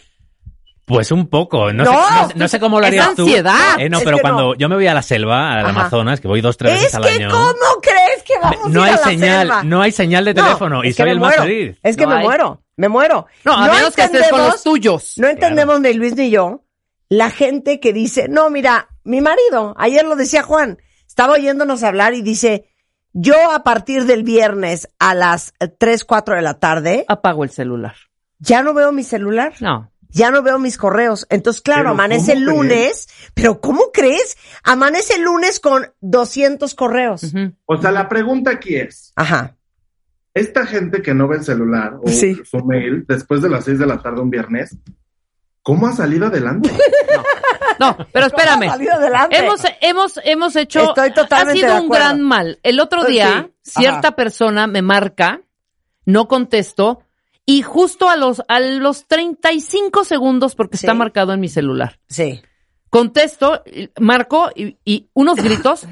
Pues 0.85 1.11
un 1.11 1.27
poco. 1.29 1.71
No, 1.71 1.83
No, 1.85 1.91
sé, 1.91 1.97
no, 2.13 2.27
sé- 2.27 2.33
no 2.35 2.47
sé 2.49 2.59
cómo 2.59 2.79
lo 2.79 2.85
es 2.85 2.89
harías 2.89 3.15
tú. 3.15 3.21
ansiedad. 3.23 3.79
Eh, 3.79 3.89
no, 3.89 3.99
Es 3.99 4.03
pero 4.03 4.17
que 4.17 4.21
cuando 4.21 4.43
no. 4.49 4.55
yo 4.55 4.67
me 4.67 4.75
voy 4.75 4.87
a 4.87 4.93
la 4.93 5.01
selva, 5.01 5.53
al. 5.53 5.65
Amazonas, 5.67 6.19
que 6.19 6.27
voy 6.27 6.41
dos, 6.41 6.57
tres 6.57 6.73
Es 6.73 6.79
veces 6.81 6.95
al 6.95 7.03
que, 7.03 7.09
año. 7.09 7.29
¿cómo 7.29 7.81
crees 7.81 8.23
que 8.25 8.33
vamos 8.41 8.67
No 8.69 8.83
a 8.83 8.87
ir 8.87 8.91
hay 8.93 8.97
a 8.97 8.99
la 9.01 9.03
señal, 9.07 9.39
selva? 9.47 9.63
no 9.63 9.81
hay 9.81 9.91
señal 9.93 10.25
de 10.25 10.33
No, 10.33 10.43
teléfono 10.43 10.83
y 10.83 10.89
es 10.89 10.95
que 10.95 11.03
soy 11.03 11.05
me 11.09 11.11
el 11.13 11.19
más 11.21 11.35
feliz. 11.35 11.77
Es 11.83 11.95
que 11.95 12.03
No 12.03 12.09
me 12.09 12.15
hay. 12.17 12.23
muero, 12.25 12.62
me 12.77 12.89
muero. 12.89 13.27
No, 13.45 13.53
a 13.53 13.71
menos 13.73 13.95
que 13.95 14.03
estés 14.03 14.29
con 14.29 14.39
los 14.43 14.63
tuyos. 14.63 15.13
No 15.17 15.27
entendemos 15.27 15.79
ni 15.81 15.93
Luis 15.93 16.15
ni 16.15 16.29
yo 16.29 16.63
la 17.09 17.29
gente 17.29 17.79
que 17.79 17.93
dice, 17.93 18.27
no, 18.27 18.49
mira, 18.49 18.89
mi 19.03 19.21
marido, 19.21 19.75
ayer 19.77 20.03
lo 20.05 20.15
decía 20.15 20.41
Juan, 20.41 20.79
estaba 21.07 21.33
oyéndonos 21.33 21.83
hablar 21.83 22.13
y 22.15 22.21
dice, 22.23 22.69
yo 23.11 23.51
a 23.51 23.63
partir 23.63 24.05
del 24.05 24.23
viernes 24.23 24.89
a 24.97 25.13
las 25.13 25.53
3, 25.77 26.05
4 26.05 26.35
de 26.35 26.41
la 26.41 26.55
tarde, 26.59 27.05
Apago 27.07 27.43
el 27.43 27.51
celular. 27.51 27.93
ya 28.39 28.63
no 28.63 28.73
veo 28.73 28.91
mi 28.91 29.03
celular, 29.03 29.53
No. 29.59 29.91
ya 30.09 30.31
no 30.31 30.41
veo 30.41 30.57
mis 30.57 30.77
correos. 30.77 31.27
Entonces, 31.29 31.61
claro, 31.61 31.81
Pero, 31.81 31.91
amanece 31.91 32.31
el 32.33 32.45
¿cómo 32.45 32.63
lunes, 32.63 33.07
pero 33.35 33.61
¿cómo 33.61 33.91
crees? 33.93 34.35
Amanece 34.63 35.15
el 35.17 35.21
lunes 35.23 35.59
con 35.59 35.93
200 36.01 36.73
correos. 36.73 37.23
O 37.65 37.77
sea, 37.79 37.91
la 37.91 38.09
pregunta 38.09 38.49
aquí 38.51 38.75
es, 38.75 39.11
Ajá. 39.15 39.55
Esta 40.33 40.65
gente 40.65 41.01
que 41.01 41.13
no 41.13 41.27
ve 41.27 41.37
el 41.37 41.43
celular 41.43 41.95
o 42.01 42.07
Sí. 42.07 42.39
su 42.45 42.63
mail 42.65 43.05
después 43.07 43.41
de 43.41 43.49
las 43.49 43.65
6 43.65 43.79
de 43.79 43.85
la 43.85 44.01
tarde 44.01 44.21
un 44.21 44.29
viernes, 44.29 44.77
¿cómo 45.61 45.87
ha 45.87 45.93
salido 45.93 46.27
adelante? 46.27 46.69
No, 47.79 47.97
pero 48.13 48.27
espérame. 48.27 48.59
¿Cómo 48.59 48.71
ha 48.71 48.75
salido 48.75 48.93
adelante? 48.93 49.35
Hemos, 49.37 49.61
hemos, 49.81 50.19
hemos 50.23 50.55
hecho. 50.55 50.89
Estoy 50.89 51.11
totalmente 51.11 51.65
Ha 51.65 51.69
sido 51.69 51.81
un 51.83 51.89
gran 51.89 52.21
mal. 52.21 52.59
El 52.61 52.79
otro 52.79 52.99
Pues 53.01 53.11
día, 53.11 53.49
sí, 53.63 53.71
cierta 53.81 54.09
ajá. 54.09 54.15
persona 54.15 54.67
me 54.67 54.83
marca, 54.83 55.41
no 56.05 56.27
contesto, 56.27 57.01
y 57.47 57.63
justo 57.63 58.09
a 58.09 58.15
los, 58.15 58.43
a 58.47 58.59
los 58.59 59.07
35 59.07 60.03
segundos, 60.03 60.53
porque 60.55 60.77
Sí. 60.77 60.85
está 60.85 60.93
marcado 60.93 61.33
en 61.33 61.39
mi 61.39 61.49
celular. 61.49 61.99
Sí. 62.07 62.41
Contesto, 62.91 63.63
marco 63.99 64.51
y, 64.55 64.77
y 64.85 65.09
unos 65.13 65.35
gritos. 65.43 65.87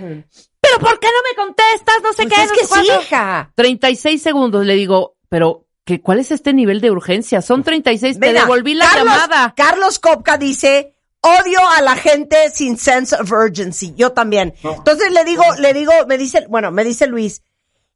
¿Pero 0.77 0.89
por 0.89 0.99
qué 0.99 1.07
no 1.07 1.29
me 1.29 1.35
contestas? 1.45 1.95
No 2.03 2.13
sé 2.13 2.23
Pues 2.23 2.33
qué. 2.35 2.43
es 2.43 2.49
no 2.49 2.55
que 2.55 2.61
sí, 2.61 2.67
cuánto". 2.69 3.01
hija. 3.01 3.51
36 3.55 4.21
segundos 4.21 4.65
le 4.65 4.73
digo, 4.75 5.15
pero 5.29 5.65
¿qué, 5.85 6.01
¿cuál 6.01 6.19
es 6.19 6.31
este 6.31 6.53
nivel 6.53 6.81
de 6.81 6.91
urgencia? 6.91 7.41
Son 7.41 7.63
36, 7.63 8.19
te 8.19 8.27
Mira, 8.27 8.41
devolví 8.41 8.73
la 8.75 8.87
Carlos, 8.89 9.05
llamada. 9.13 9.53
Carlos 9.55 9.99
Kopka 9.99 10.37
dice, 10.37 10.95
odio 11.21 11.59
a 11.77 11.81
la 11.81 11.95
gente 11.95 12.49
sin 12.53 12.77
sense 12.77 13.15
of 13.15 13.31
urgency. 13.31 13.93
Yo 13.95 14.11
también. 14.13 14.53
Entonces 14.63 15.11
le 15.11 15.23
digo, 15.23 15.43
le 15.59 15.73
digo, 15.73 15.91
me 16.07 16.17
dice, 16.17 16.45
bueno, 16.49 16.71
me 16.71 16.83
dice 16.83 17.07
Luis, 17.07 17.41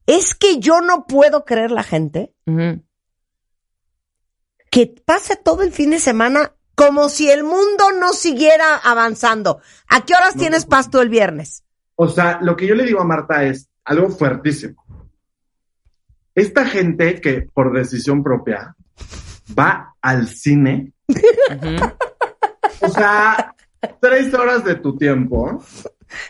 es 0.06 0.34
que 0.34 0.58
yo 0.58 0.80
no 0.80 1.06
puedo 1.06 1.44
creer 1.44 1.70
la 1.72 1.82
gente 1.82 2.32
que 4.70 4.86
pasa 5.04 5.36
todo 5.36 5.62
el 5.62 5.72
fin 5.72 5.90
de 5.90 5.98
semana 6.00 6.52
como 6.74 7.08
si 7.08 7.30
el 7.30 7.42
mundo 7.44 7.92
no 7.98 8.12
siguiera 8.12 8.76
avanzando. 8.76 9.60
¿A 9.88 10.04
qué 10.04 10.14
horas 10.14 10.34
tienes 10.36 10.66
paz 10.66 10.90
tú 10.90 11.00
el 11.00 11.08
viernes? 11.08 11.62
O 11.96 12.08
sea, 12.08 12.38
lo 12.42 12.56
que 12.56 12.66
yo 12.66 12.74
le 12.74 12.84
digo 12.84 13.00
a 13.00 13.04
Marta 13.04 13.44
es 13.44 13.68
algo 13.84 14.08
fuertísimo. 14.10 14.84
Esta 16.34 16.66
gente 16.66 17.20
que 17.20 17.48
por 17.52 17.72
decisión 17.72 18.22
propia 18.22 18.76
va 19.58 19.94
al 20.02 20.28
cine, 20.28 20.92
o 22.80 22.88
sea, 22.88 23.54
tres 24.00 24.34
horas 24.34 24.64
de 24.64 24.74
tu 24.76 24.96
tiempo, 24.98 25.62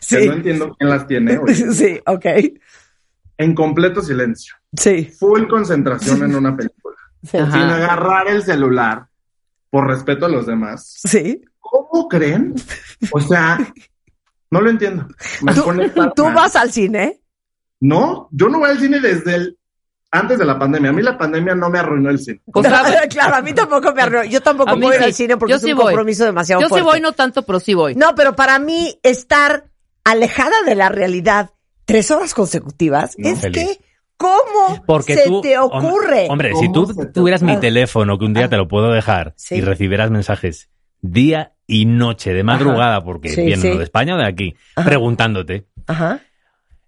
que 0.08 0.26
no 0.26 0.34
entiendo 0.34 0.76
quién 0.78 0.90
las 0.90 1.06
tiene, 1.08 1.40
sí, 1.54 1.98
ok. 2.06 2.26
en 3.38 3.54
completo 3.54 4.00
silencio, 4.02 4.54
Sí. 4.76 5.04
full 5.18 5.48
concentración 5.48 6.22
en 6.22 6.36
una 6.36 6.56
película, 6.56 6.96
sin 7.22 7.40
agarrar 7.44 8.28
el 8.28 8.42
celular, 8.44 9.06
por 9.70 9.88
respeto 9.88 10.26
a 10.26 10.28
los 10.28 10.46
demás. 10.46 11.00
Sí. 11.04 11.42
¿Cómo 11.58 12.08
creen? 12.08 12.54
O 13.10 13.20
sea, 13.20 13.58
no 14.50 14.60
lo 14.60 14.70
entiendo. 14.70 15.06
Me 15.42 15.54
¿Tú, 15.54 15.64
pone 15.64 15.90
tú 16.14 16.24
mal. 16.24 16.34
vas 16.34 16.56
al 16.56 16.70
cine? 16.72 17.20
No, 17.80 18.28
yo 18.32 18.48
no 18.48 18.58
voy 18.58 18.70
al 18.70 18.78
cine 18.80 19.00
desde 19.00 19.34
el 19.34 19.58
antes 20.10 20.38
de 20.38 20.44
la 20.46 20.58
pandemia. 20.58 20.90
A 20.90 20.92
mí 20.92 21.02
la 21.02 21.18
pandemia 21.18 21.54
no 21.54 21.68
me 21.68 21.78
arruinó 21.78 22.08
el 22.10 22.18
cine. 22.18 22.40
O 22.54 22.62
sea, 22.62 22.82
claro, 23.10 23.34
a 23.36 23.42
mí 23.42 23.52
tampoco 23.52 23.92
me 23.92 24.02
arruinó. 24.02 24.24
Yo 24.24 24.40
tampoco 24.40 24.74
ir 24.76 24.94
sí. 24.98 25.04
al 25.04 25.12
cine 25.14 25.36
porque 25.36 25.50
Yo 25.52 25.56
es 25.56 25.62
sí 25.62 25.72
un 25.72 25.76
voy. 25.78 25.86
compromiso 25.86 26.24
demasiado 26.24 26.60
yo 26.62 26.68
sí 26.68 26.70
fuerte. 26.70 26.86
voy, 26.88 27.00
no 27.00 27.12
tanto, 27.12 27.42
pero 27.42 27.60
sí 27.60 27.74
voy. 27.74 27.94
No, 27.94 28.14
pero 28.14 28.34
para 28.34 28.58
mí 28.58 28.98
estar 29.02 29.64
alejada 30.04 30.54
de 30.64 30.74
la 30.74 30.88
realidad 30.88 31.50
tres 31.84 32.10
horas 32.10 32.32
consecutivas 32.34 33.14
No, 33.18 33.28
es 33.28 33.40
feliz. 33.40 33.54
que 33.78 33.84
¿cómo 34.16 34.82
Porque 34.86 35.14
se 35.16 35.24
tú, 35.26 35.40
te 35.42 35.58
ocurre? 35.58 36.28
Hombre, 36.30 36.52
¿Cómo 36.52 36.62
si 36.62 36.72
tú 36.72 37.10
tuvieras 37.12 37.42
mi 37.42 37.58
teléfono, 37.60 38.16
que 38.18 38.24
un 38.24 38.32
día 38.32 38.48
te 38.48 38.56
lo 38.56 38.66
puedo 38.68 38.90
dejar, 38.92 39.34
Sí. 39.36 39.56
y 39.56 39.60
recibieras 39.60 40.10
mensajes 40.10 40.70
día 41.12 41.52
y 41.66 41.84
noche, 41.86 42.32
de 42.32 42.42
madrugada, 42.44 43.02
porque 43.02 43.30
Sí, 43.30 43.42
vienen 43.44 43.72
sí. 43.72 43.76
de 43.78 43.84
España 43.84 44.14
o 44.14 44.18
de 44.18 44.26
aquí, 44.26 44.54
Ajá. 44.76 44.88
preguntándote. 44.88 45.66
Ajá. 45.86 46.20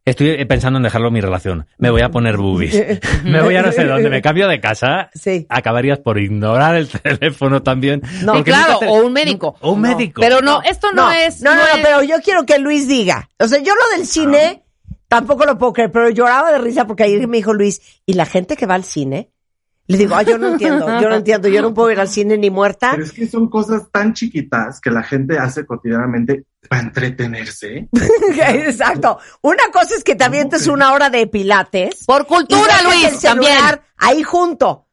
Estoy 0.05 0.29
eh, 0.31 0.47
pensando 0.47 0.79
en 0.79 0.85
dejarlo 0.85 1.09
en 1.09 1.15
mi 1.15 1.21
relación. 1.21 1.67
Me 1.77 1.91
voy 1.91 2.01
a 2.01 2.11
poner 2.11 2.39
boobies. 2.39 2.83
Me 3.25 3.43
voy 3.43 3.57
a 3.57 3.63
no 3.63 3.73
sé 3.73 3.85
dónde. 3.85 4.09
Me 4.09 4.23
cambio 4.23 4.49
de 4.49 4.59
casa. 4.59 5.11
Sí. 5.13 5.47
Acabarías 5.51 5.99
por 5.99 6.19
ignorar 6.19 6.77
el 6.77 6.89
teléfono 7.03 7.63
también. 7.63 8.01
No, 8.23 8.43
claro, 8.43 8.79
te- 8.79 8.87
o 8.87 9.05
un 9.05 9.13
médico. 9.13 9.57
O 9.61 9.73
un 9.73 9.83
médico. 9.83 10.23
Pero 10.23 10.41
no, 10.41 10.63
esto 10.63 10.93
no, 10.93 11.11
es. 11.11 11.43
No, 11.43 11.55
no, 11.55 11.61
no, 11.61 11.67
es- 11.67 11.85
pero 11.85 12.03
yo 12.05 12.17
quiero 12.25 12.47
que 12.47 12.59
Luis 12.59 12.89
diga. 12.89 13.29
O 13.39 13.47
sea, 13.49 13.59
yo 13.63 13.75
lo 13.75 13.99
del 13.99 14.07
cine 14.07 14.63
tampoco 15.09 15.45
lo 15.45 15.59
puedo 15.59 15.75
creer, 15.75 15.93
pero 15.93 16.09
lloraba 16.09 16.53
de 16.53 16.59
risa 16.59 16.87
porque 16.87 17.03
ayer 17.03 17.27
me 17.29 17.37
dijo 17.37 17.53
Luis, 17.53 18.01
¿y 18.07 18.15
la 18.15 18.25
gente 18.25 18.57
que 18.57 18.65
va 18.67 18.77
al 18.77 18.85
cine? 18.85 19.31
Le 19.89 19.97
digo, 19.97 20.15
ah, 20.15 20.23
yo 20.23 20.37
no 20.37 20.49
entiendo, 20.49 20.87
yo 21.01 21.09
no 21.09 21.15
entiendo, 21.17 21.49
yo 21.49 21.63
no 21.63 21.73
puedo 21.73 21.91
ir 21.91 21.99
al 21.99 22.09
cine 22.09 22.37
ni 22.37 22.51
muerta. 22.51 22.91
Pero 22.93 23.05
es 23.05 23.13
que 23.13 23.27
son 23.27 23.49
cosas 23.49 23.85
tan 23.91 24.13
chiquitas 24.13 24.81
que 24.83 24.91
la 24.91 25.03
gente 25.03 25.39
hace 25.39 25.65
cotidianamente 25.65 26.45
para 26.69 26.83
entretenerse. 26.83 27.89
Exacto. 28.37 29.19
Una 29.41 29.71
cosa 29.73 29.95
es 29.95 30.05
que 30.05 30.15
te 30.15 30.25
avientes 30.25 30.67
una 30.67 30.93
hora 30.93 31.09
de 31.09 31.27
pilates. 31.27 32.05
Por 32.07 32.27
cultura, 32.27 32.83
Luis, 32.85 33.19
también. 33.21 33.57
ahí 33.97 34.23
junto. 34.23 34.85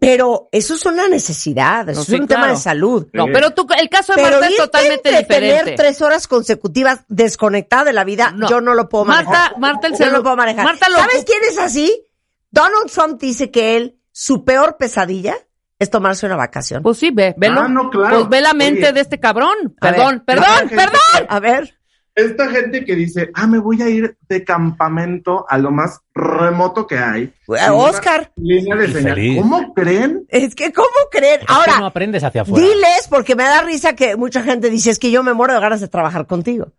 Pero 0.00 0.48
eso 0.50 0.74
es 0.74 0.84
una 0.86 1.06
necesidad, 1.06 1.88
eso 1.88 1.98
No, 1.98 2.02
es 2.02 2.08
sí, 2.08 2.14
un 2.16 2.26
tema 2.26 2.40
claro. 2.44 2.54
de 2.56 2.60
salud. 2.60 3.06
No, 3.12 3.26
pero 3.26 3.50
tú, 3.52 3.66
el 3.78 3.88
caso 3.88 4.14
de 4.14 4.22
Pero 4.22 4.40
Marta 4.40 4.48
es 4.48 4.56
totalmente 4.56 5.16
diferente. 5.18 5.74
tres 5.76 6.00
horas 6.02 6.26
consecutivas 6.26 7.00
desconectada 7.08 7.84
de 7.84 7.92
la 7.92 8.04
vida, 8.04 8.32
No. 8.34 8.48
yo 8.48 8.60
no 8.60 8.74
lo 8.74 8.88
puedo 8.88 9.04
manejar. 9.04 9.52
Marta, 9.52 9.58
Marta 9.58 9.86
el 9.88 9.98
Yo 9.98 10.06
no 10.06 10.12
lo 10.12 10.22
puedo 10.22 10.36
manejar. 10.36 10.64
Marta 10.64 10.88
lo 10.88 10.96
¿Sabes 10.96 11.24
quién 11.24 11.38
es 11.48 11.58
así? 11.58 12.06
Donald 12.50 12.90
Trump 12.90 13.20
dice 13.20 13.50
que 13.52 13.76
él, 13.76 13.99
su 14.12 14.44
peor 14.44 14.76
pesadilla 14.78 15.34
es 15.78 15.88
tomarse 15.90 16.26
una 16.26 16.36
vacación. 16.36 16.82
Pues 16.82 16.98
sí, 16.98 17.10
ve, 17.10 17.34
velo. 17.38 17.60
Ah, 17.62 17.68
no, 17.68 17.88
claro. 17.90 18.18
Pues 18.18 18.28
ve 18.28 18.40
la 18.42 18.52
mente 18.54 18.84
Oye. 18.84 18.92
de 18.92 19.00
este 19.00 19.18
cabrón. 19.18 19.54
Ver, 19.80 19.94
Perdón, 19.94 20.22
perdón, 20.26 20.68
perdón. 20.68 21.26
A 21.28 21.40
ver, 21.40 21.74
Esta 22.14 22.48
gente 22.50 22.84
que 22.84 22.94
dice, 22.96 23.30
ah, 23.34 23.46
me 23.46 23.58
voy 23.58 23.80
a 23.80 23.88
ir 23.88 24.18
de 24.28 24.44
campamento 24.44 25.46
a 25.48 25.56
lo 25.56 25.70
más 25.70 26.00
remoto 26.14 26.86
que 26.86 26.98
hay. 26.98 27.32
a 27.58 27.72
Oscar, 27.72 28.30
Línea 28.36 28.76
de 28.76 28.92
señal. 28.92 29.36
¿Cómo 29.38 29.72
creen? 29.72 30.26
es 30.28 30.54
que 30.54 30.70
¿cómo? 30.72 30.88
Es 31.12 31.20
que 31.20 31.40
Ahora, 31.46 31.78
no 31.78 31.86
aprendes 31.86 32.22
hacia 32.24 32.42
afuera. 32.42 32.62
diles, 32.66 33.06
porque 33.08 33.34
me 33.34 33.44
da 33.44 33.62
risa 33.62 33.94
que 33.94 34.16
mucha 34.16 34.42
gente 34.42 34.68
dice, 34.68 34.90
es 34.90 34.98
que 34.98 35.10
yo 35.10 35.22
me 35.22 35.32
muero 35.32 35.54
de 35.54 35.60
ganas 35.60 35.80
de 35.80 35.88
trabajar 35.88 36.26
contigo. 36.26 36.72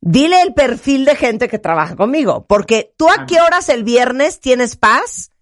Dile 0.00 0.42
el 0.42 0.54
perfil 0.54 1.04
de 1.04 1.16
gente 1.16 1.48
que 1.48 1.58
trabaja 1.58 1.96
conmigo, 1.96 2.46
porque 2.46 2.94
tú 2.96 3.08
a 3.10 3.26
qué 3.26 3.40
horas 3.40 3.68
el 3.68 3.84
viernes 3.84 4.38
tienes 4.40 4.76
paz 4.76 5.32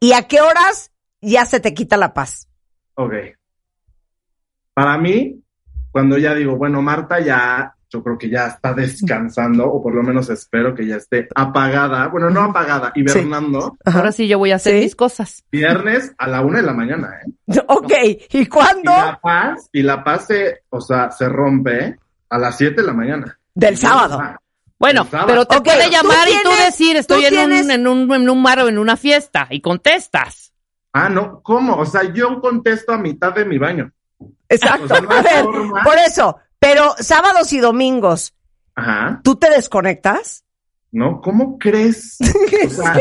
y 0.00 0.12
a 0.12 0.22
qué 0.28 0.40
horas 0.40 0.90
ya 1.20 1.44
se 1.44 1.60
te 1.60 1.74
quita 1.74 1.96
la 1.96 2.14
paz. 2.14 2.48
Ok. 2.94 3.12
Para 4.74 4.96
mí, 4.98 5.42
cuando 5.90 6.18
ya 6.18 6.34
digo, 6.34 6.56
bueno, 6.56 6.80
Marta 6.82 7.18
ya, 7.20 7.74
yo 7.90 8.02
creo 8.02 8.16
que 8.18 8.30
ya 8.30 8.46
está 8.46 8.72
descansando, 8.74 9.66
o 9.66 9.82
por 9.82 9.94
lo 9.94 10.02
menos 10.02 10.28
espero 10.30 10.74
que 10.74 10.86
ya 10.86 10.96
esté 10.96 11.26
apagada. 11.34 12.06
Bueno, 12.08 12.30
no 12.30 12.42
apagada, 12.42 12.92
hibernando. 12.94 13.76
Ahora 13.84 14.12
sí 14.12 14.28
yo 14.28 14.38
voy 14.38 14.52
a 14.52 14.56
hacer 14.56 14.74
Sí. 14.74 14.80
mis 14.84 14.94
cosas. 14.96 15.42
Viernes 15.50 16.14
a 16.18 16.28
la 16.28 16.42
una 16.42 16.58
de 16.60 16.66
la 16.66 16.74
mañana, 16.74 17.10
¿eh? 17.24 17.32
Ok, 17.66 17.92
¿y 18.30 18.38
Y 18.42 18.46
cuándo? 18.46 18.92
la 18.92 19.18
paz, 19.20 19.68
y 19.72 19.82
la 19.82 20.04
paz 20.04 20.26
se, 20.26 20.62
o 20.70 20.80
sea, 20.80 21.10
se 21.10 21.28
rompe 21.28 21.96
a 22.30 22.38
las 22.38 22.56
siete 22.56 22.82
de 22.82 22.86
la 22.86 22.92
mañana. 22.94 23.38
Del 23.54 23.76
sábado. 23.76 24.20
Ah, 24.80 24.80
Bueno, 24.80 25.08
pero 25.26 25.44
te 25.44 25.56
Ok, 25.56 25.64
puede 25.64 25.84
tú 25.86 25.90
llamar 25.90 26.28
y 26.28 26.42
tú 26.42 26.50
decir, 26.64 26.96
estoy 26.96 27.22
tú 27.22 27.26
en, 27.26 27.34
tienes- 27.34 27.64
un, 27.64 27.70
en, 27.72 27.86
un, 27.88 28.12
en 28.14 28.30
un 28.30 28.42
bar 28.42 28.60
o 28.60 28.68
en 28.68 28.78
una 28.78 28.96
fiesta 28.96 29.48
y 29.50 29.60
contestas. 29.60 30.52
Ah, 30.92 31.08
no, 31.08 31.40
¿cómo? 31.42 31.76
O 31.76 31.84
sea, 31.84 32.12
yo 32.12 32.40
contesto 32.40 32.92
a 32.92 32.98
mitad 32.98 33.32
de 33.34 33.44
mi 33.44 33.58
baño. 33.58 33.90
Exacto. 34.48 34.84
O 34.84 34.88
sea, 34.88 35.00
no 35.00 35.10
A 35.16 35.22
ver, 35.22 35.44
por 35.84 35.98
eso, 36.06 36.38
pero 36.60 36.94
sábados 36.98 37.52
y 37.52 37.58
domingos, 37.58 38.34
Ajá. 38.76 39.20
¿tú 39.24 39.34
te 39.36 39.50
desconectas? 39.50 40.44
¿No? 40.90 41.20
¿Cómo 41.20 41.58
crees? 41.58 42.16
O 42.66 42.70
sea, 42.70 42.94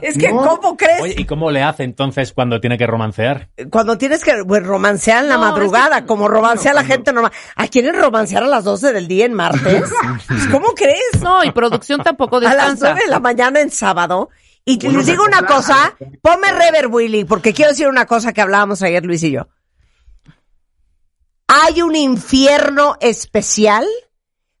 Es 0.00 0.16
que, 0.16 0.32
No. 0.32 0.38
¿cómo 0.56 0.76
crees? 0.76 1.00
Oye, 1.02 1.14
¿y 1.18 1.24
cómo 1.26 1.50
le 1.50 1.62
hace 1.62 1.82
entonces 1.82 2.32
cuando 2.32 2.60
tiene 2.60 2.78
que 2.78 2.86
romancear? 2.86 3.48
Cuando 3.70 3.98
tienes 3.98 4.24
que 4.24 4.44
pues, 4.46 4.64
romancear 4.64 5.24
en 5.24 5.28
la 5.28 5.34
No, 5.36 5.40
madrugada, 5.42 5.96
es 5.96 6.02
que- 6.02 6.06
como 6.06 6.28
romancea 6.28 6.72
la 6.72 6.80
cuando- 6.82 6.94
gente 6.94 7.12
normal. 7.12 7.32
¿A 7.56 7.66
quieren 7.68 8.00
romancear 8.00 8.44
a 8.44 8.46
las 8.46 8.64
12 8.64 8.92
del 8.92 9.08
día 9.08 9.26
en 9.26 9.34
martes? 9.34 9.84
Pues, 10.28 10.46
¿Cómo 10.50 10.68
crees? 10.74 11.20
No, 11.20 11.42
y 11.44 11.50
producción 11.50 12.02
tampoco 12.02 12.36
A 12.36 12.40
las 12.40 12.52
descansa. 12.54 12.90
9 12.92 13.00
de 13.04 13.10
la 13.10 13.20
mañana 13.20 13.60
en 13.60 13.70
sábado. 13.70 14.30
Y 14.64 14.78
les 14.78 15.06
digo 15.06 15.24
una 15.24 15.38
acoplaja. 15.38 15.94
cosa, 15.96 15.96
ponme 16.22 16.52
rever, 16.52 16.86
Willy, 16.88 17.24
porque 17.24 17.52
quiero 17.52 17.70
decir 17.72 17.88
una 17.88 18.06
cosa 18.06 18.32
que 18.32 18.40
hablábamos 18.42 18.82
ayer 18.82 19.04
Luis 19.04 19.22
y 19.24 19.32
yo. 19.32 19.48
Hay 21.46 21.82
un 21.82 21.96
infierno 21.96 22.96
especial 23.00 23.86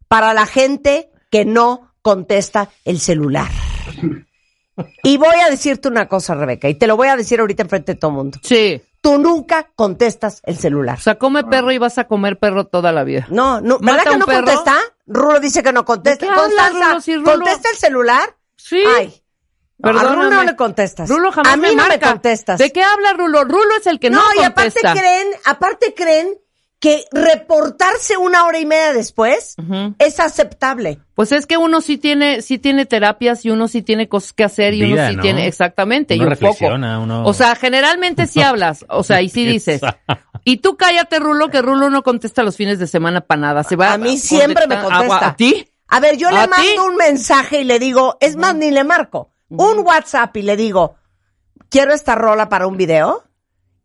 para 0.08 0.32
la 0.34 0.46
gente 0.46 1.10
que 1.30 1.44
no 1.44 1.87
contesta 2.02 2.68
el 2.84 2.98
celular. 3.00 3.48
Y 5.02 5.16
voy 5.16 5.34
a 5.44 5.50
decirte 5.50 5.88
una 5.88 6.08
cosa, 6.08 6.34
Rebeca, 6.34 6.68
y 6.68 6.74
te 6.74 6.86
lo 6.86 6.96
voy 6.96 7.08
a 7.08 7.16
decir 7.16 7.40
ahorita 7.40 7.62
enfrente 7.64 7.94
de 7.94 7.98
todo 7.98 8.10
el 8.12 8.16
mundo. 8.16 8.38
Sí. 8.42 8.80
Tú 9.00 9.18
nunca 9.18 9.70
contestas 9.74 10.40
el 10.44 10.56
celular. 10.58 10.98
O 10.98 11.00
sea, 11.00 11.16
come 11.16 11.44
perro 11.44 11.70
y 11.72 11.78
vas 11.78 11.98
a 11.98 12.04
comer 12.04 12.38
perro 12.38 12.66
toda 12.66 12.92
la 12.92 13.04
vida. 13.04 13.26
No, 13.30 13.60
no, 13.60 13.78
¿verdad 13.80 14.04
que 14.04 14.16
no 14.16 14.26
perro. 14.26 14.44
contesta? 14.46 14.76
Rulo 15.06 15.40
dice 15.40 15.62
que 15.62 15.72
no 15.72 15.84
contesta. 15.84 16.26
¿De 16.26 16.32
qué 16.32 16.38
habla, 16.38 16.42
Constanza, 16.68 16.88
Rulo? 16.90 17.00
Si 17.00 17.14
Rulo- 17.16 17.32
¿contesta 17.32 17.68
el 17.70 17.76
celular? 17.76 18.36
Sí. 18.56 18.82
Ay. 18.96 19.22
A 19.82 19.92
Rulo 19.92 20.00
Perdóname. 20.02 20.34
no 20.34 20.42
le 20.44 20.56
contestas. 20.56 21.08
Rulo 21.08 21.30
jamás 21.32 21.52
A 21.52 21.56
mí 21.56 21.68
me 21.68 21.74
no 21.76 21.86
me 21.86 22.00
contestas. 22.00 22.58
¿De 22.58 22.72
qué 22.72 22.82
habla 22.82 23.12
Rulo? 23.12 23.44
Rulo 23.44 23.76
es 23.80 23.86
el 23.86 24.00
que 24.00 24.10
no, 24.10 24.18
no, 24.18 24.40
y 24.40 24.44
aparte 24.44 24.80
contesta. 24.80 24.92
creen, 25.00 25.28
aparte 25.44 25.94
creen 25.94 26.38
que 26.80 27.04
reportarse 27.10 28.16
una 28.16 28.44
hora 28.46 28.60
y 28.60 28.66
media 28.66 28.92
después 28.92 29.56
es 29.98 30.20
aceptable. 30.20 31.00
Pues 31.14 31.32
es 31.32 31.46
que 31.46 31.56
uno 31.56 31.80
sí 31.80 31.98
tiene, 31.98 32.40
sí 32.42 32.58
tiene 32.58 32.86
terapias 32.86 33.44
y 33.44 33.50
uno 33.50 33.66
sí 33.66 33.82
tiene 33.82 34.08
cosas 34.08 34.32
que 34.32 34.44
hacer 34.44 34.74
y 34.74 34.92
uno 34.92 35.08
sí 35.08 35.16
¿no? 35.16 35.22
tiene, 35.22 35.48
exactamente, 35.48 36.14
Uno 36.14 36.24
y 36.24 36.28
un 36.28 36.36
poco. 36.38 36.66
uno- 36.66 37.24
O 37.26 37.34
sea, 37.34 37.56
generalmente 37.56 38.26
sí 38.28 38.40
hablas, 38.42 38.84
o 38.88 39.02
sea, 39.02 39.20
y 39.22 39.28
sí 39.28 39.44
dices. 39.44 39.80
Y 40.44 40.58
tú 40.58 40.76
cállate, 40.76 41.18
Rulo, 41.18 41.48
que 41.50 41.62
Rulo 41.62 41.90
no 41.90 42.02
contesta 42.04 42.44
los 42.44 42.56
fines 42.56 42.78
de 42.78 42.86
semana 42.86 43.22
para 43.22 43.40
nada. 43.40 43.64
Se 43.64 43.74
va 43.74 43.92
A 43.94 43.98
mí 43.98 44.16
siempre 44.16 44.68
me 44.68 44.80
contesta. 44.80 45.18
¿A, 45.18 45.28
a 45.30 45.36
ti? 45.36 45.68
A 45.88 45.98
ver, 46.00 46.16
yo 46.16 46.30
le 46.30 46.38
¿A 46.38 46.46
mando 46.46 46.62
ti? 46.70 46.78
un 46.78 46.94
mensaje 46.96 47.62
y 47.62 47.64
le 47.64 47.78
digo, 47.80 48.18
es 48.20 48.36
más, 48.36 48.54
ni 48.54 48.70
le 48.70 48.84
marco, 48.84 49.32
un 49.48 49.80
WhatsApp 49.80 50.36
y 50.36 50.42
le 50.42 50.56
digo, 50.56 50.94
quiero 51.70 51.92
esta 51.92 52.14
rola 52.14 52.48
para 52.48 52.66
un 52.68 52.76
video. 52.76 53.24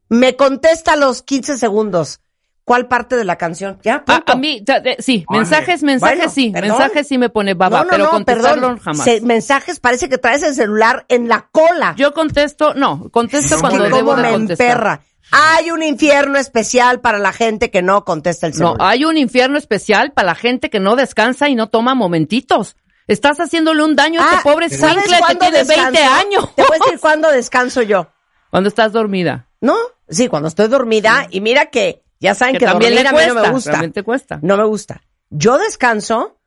Me 0.09 0.35
contesta 0.35 0.93
a 0.93 0.95
los 0.95 1.23
15 1.23 1.57
segundos. 1.57 2.19
¿Cuál 2.65 2.87
parte 2.87 3.17
de 3.17 3.25
la 3.25 3.35
canción? 3.35 3.77
Ya, 3.83 3.95
A, 3.95 4.05
punto. 4.05 4.31
a 4.33 4.35
mí, 4.37 4.61
de- 4.65 4.95
sí, 4.99 5.25
mensajes, 5.29 5.83
mensajes 5.83 6.17
Bueno, 6.17 6.31
sí, 6.31 6.49
perdón. 6.51 6.69
mensajes 6.77 7.07
sí 7.07 7.17
me 7.17 7.27
pone 7.29 7.55
baba, 7.55 7.79
no, 7.79 7.83
no, 7.83 7.89
pero 7.89 8.03
no, 8.05 8.09
contestarlo 8.11 8.61
perdón. 8.61 8.79
jamás. 8.79 9.03
Se- 9.03 9.19
mensajes 9.21 9.79
parece 9.81 10.07
que 10.07 10.17
traes 10.17 10.43
el 10.43 10.55
celular 10.55 11.05
en 11.09 11.27
la 11.27 11.49
cola. 11.51 11.93
Yo 11.97 12.13
contesto, 12.13 12.73
no, 12.73 13.09
contesto 13.11 13.55
Es 13.55 13.61
cuando 13.61 13.83
debo 13.83 14.15
de 14.15 14.21
me 14.23 14.31
contestar. 14.31 14.67
emperra. 14.67 15.01
Hay 15.31 15.71
un 15.71 15.81
infierno 15.83 16.37
especial 16.37 17.01
para 17.01 17.17
la 17.17 17.33
gente 17.33 17.69
que 17.71 17.81
no 17.81 18.05
contesta 18.05 18.47
el 18.47 18.53
No, 18.53 18.57
celular. 18.57 18.77
hay 18.81 19.03
un 19.03 19.17
infierno 19.17 19.57
especial 19.57 20.11
para 20.13 20.27
la 20.27 20.35
gente 20.35 20.69
que 20.69 20.79
no 20.79 20.95
descansa 20.95 21.49
y 21.49 21.55
no 21.55 21.67
toma 21.69 21.95
momentitos. 21.95 22.77
Estás 23.07 23.39
haciéndole 23.39 23.83
un 23.83 23.95
daño 23.97 24.21
a 24.21 24.23
Ah, 24.23 24.29
este 24.37 24.49
pobre 24.49 24.69
¿sabes 24.69 24.97
escuincle 24.97 25.17
que 25.27 25.35
tiene 25.35 25.63
20 25.65 25.73
descanso? 25.91 26.13
años. 26.13 26.55
Te 26.55 26.63
voy 26.63 26.77
a 26.79 26.85
decir 26.85 26.99
cuándo 27.01 27.29
descanso 27.29 27.81
yo. 27.81 28.07
Cuando 28.49 28.69
estás 28.69 28.93
dormida. 28.93 29.47
¿No? 29.59 29.75
Sí, 30.07 30.27
cuando 30.27 30.47
estoy 30.47 30.67
dormida. 30.67 31.27
Y 31.31 31.41
mira 31.41 31.65
que 31.67 32.02
ya 32.23 32.33
saben 32.33 32.53
Que 32.55 32.59
que, 32.59 32.65
también 32.65 32.91
dormir 32.95 33.03
le 33.03 33.09
a 33.09 33.11
mí 33.11 33.17
no 33.27 33.33
me 33.35 33.39
cuesta, 33.41 33.51
gusta. 33.51 33.71
también 33.71 33.91
te 33.93 34.03
cuesta. 34.03 34.39
No 34.41 34.57
me 34.57 34.63
gusta. 34.65 35.01
Yo 35.29 35.57
descanso 35.59 36.39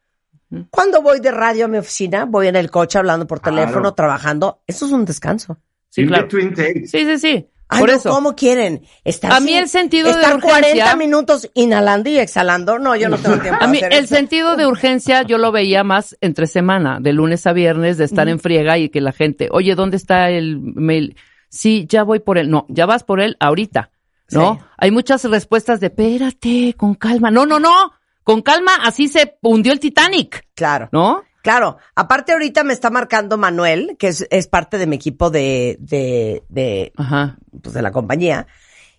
cuando 0.70 1.02
voy 1.02 1.20
de 1.20 1.30
radio 1.32 1.64
a 1.64 1.68
mi 1.68 1.78
oficina, 1.78 2.24
voy 2.24 2.46
en 2.48 2.56
el 2.56 2.70
coche 2.70 2.98
hablando 2.98 3.26
por 3.26 3.40
Claro. 3.40 3.56
teléfono, 3.58 3.94
trabajando. 3.94 4.62
Eso 4.66 4.86
es 4.86 4.92
un 4.92 5.04
descanso. 5.04 5.58
Sí, 5.88 6.06
claro. 6.06 6.28
Sí, 6.30 6.86
sí, 6.86 7.18
sí. 7.18 7.48
Ay, 7.68 7.80
Por 7.80 7.90
no, 7.90 7.96
eso. 7.96 8.10
¿cómo 8.10 8.36
quieren? 8.36 8.82
Estar 9.02 9.32
A 9.32 9.40
mí 9.40 9.54
el 9.54 9.68
sentido 9.68 10.06
de 10.06 10.20
estar 10.20 10.36
urgencia- 10.36 10.60
40 10.60 10.94
minutos 10.96 11.50
inhalando 11.54 12.08
y 12.08 12.18
exhalando. 12.18 12.78
No, 12.78 12.94
yo 12.94 13.08
no 13.08 13.18
tengo 13.18 13.38
tiempo. 13.38 13.58
A 13.60 13.66
mí 13.66 13.78
hacer 13.78 13.92
el 13.92 14.04
eso. 14.04 14.14
sentido 14.14 14.56
de 14.56 14.68
urgencia 14.68 15.22
yo 15.22 15.36
lo 15.38 15.50
veía 15.50 15.82
más 15.82 16.16
entre 16.20 16.46
semana, 16.46 16.98
de 17.00 17.12
lunes 17.12 17.44
a 17.44 17.52
viernes, 17.52 17.98
de 17.98 18.04
estar 18.04 18.28
en 18.28 18.38
friega 18.38 18.78
y 18.78 18.88
que 18.88 19.00
la 19.00 19.10
gente, 19.10 19.48
oye, 19.50 19.74
¿dónde 19.74 19.96
está 19.96 20.30
el 20.30 20.60
mail? 20.60 21.16
Sí, 21.48 21.86
ya 21.88 22.04
voy 22.04 22.20
por 22.20 22.38
él. 22.38 22.50
No, 22.50 22.66
ya 22.68 22.86
vas 22.86 23.02
por 23.02 23.20
él 23.20 23.36
ahorita, 23.40 23.90
¿no? 24.30 24.54
Sí. 24.54 24.64
Hay 24.78 24.90
muchas 24.90 25.24
respuestas 25.24 25.80
de, 25.80 25.86
espérate, 25.88 26.74
con 26.76 26.94
calma. 26.94 27.30
No, 27.30 27.46
no, 27.46 27.58
no, 27.58 27.92
con 28.24 28.42
calma, 28.42 28.72
así 28.82 29.08
se 29.08 29.38
hundió 29.42 29.72
el 29.72 29.80
Titanic, 29.80 30.46
Claro. 30.54 30.88
¿no? 30.92 31.22
Claro, 31.42 31.76
aparte 31.94 32.32
ahorita 32.32 32.64
me 32.64 32.72
está 32.72 32.90
marcando 32.90 33.38
Manuel, 33.38 33.96
que 34.00 34.08
es, 34.08 34.26
es 34.30 34.48
parte 34.48 34.78
de 34.78 34.88
mi 34.88 34.96
equipo 34.96 35.30
de, 35.30 35.76
de, 35.78 36.42
de, 36.48 36.92
Ajá. 36.96 37.38
pues 37.62 37.72
de 37.72 37.82
la 37.82 37.92
compañía. 37.92 38.48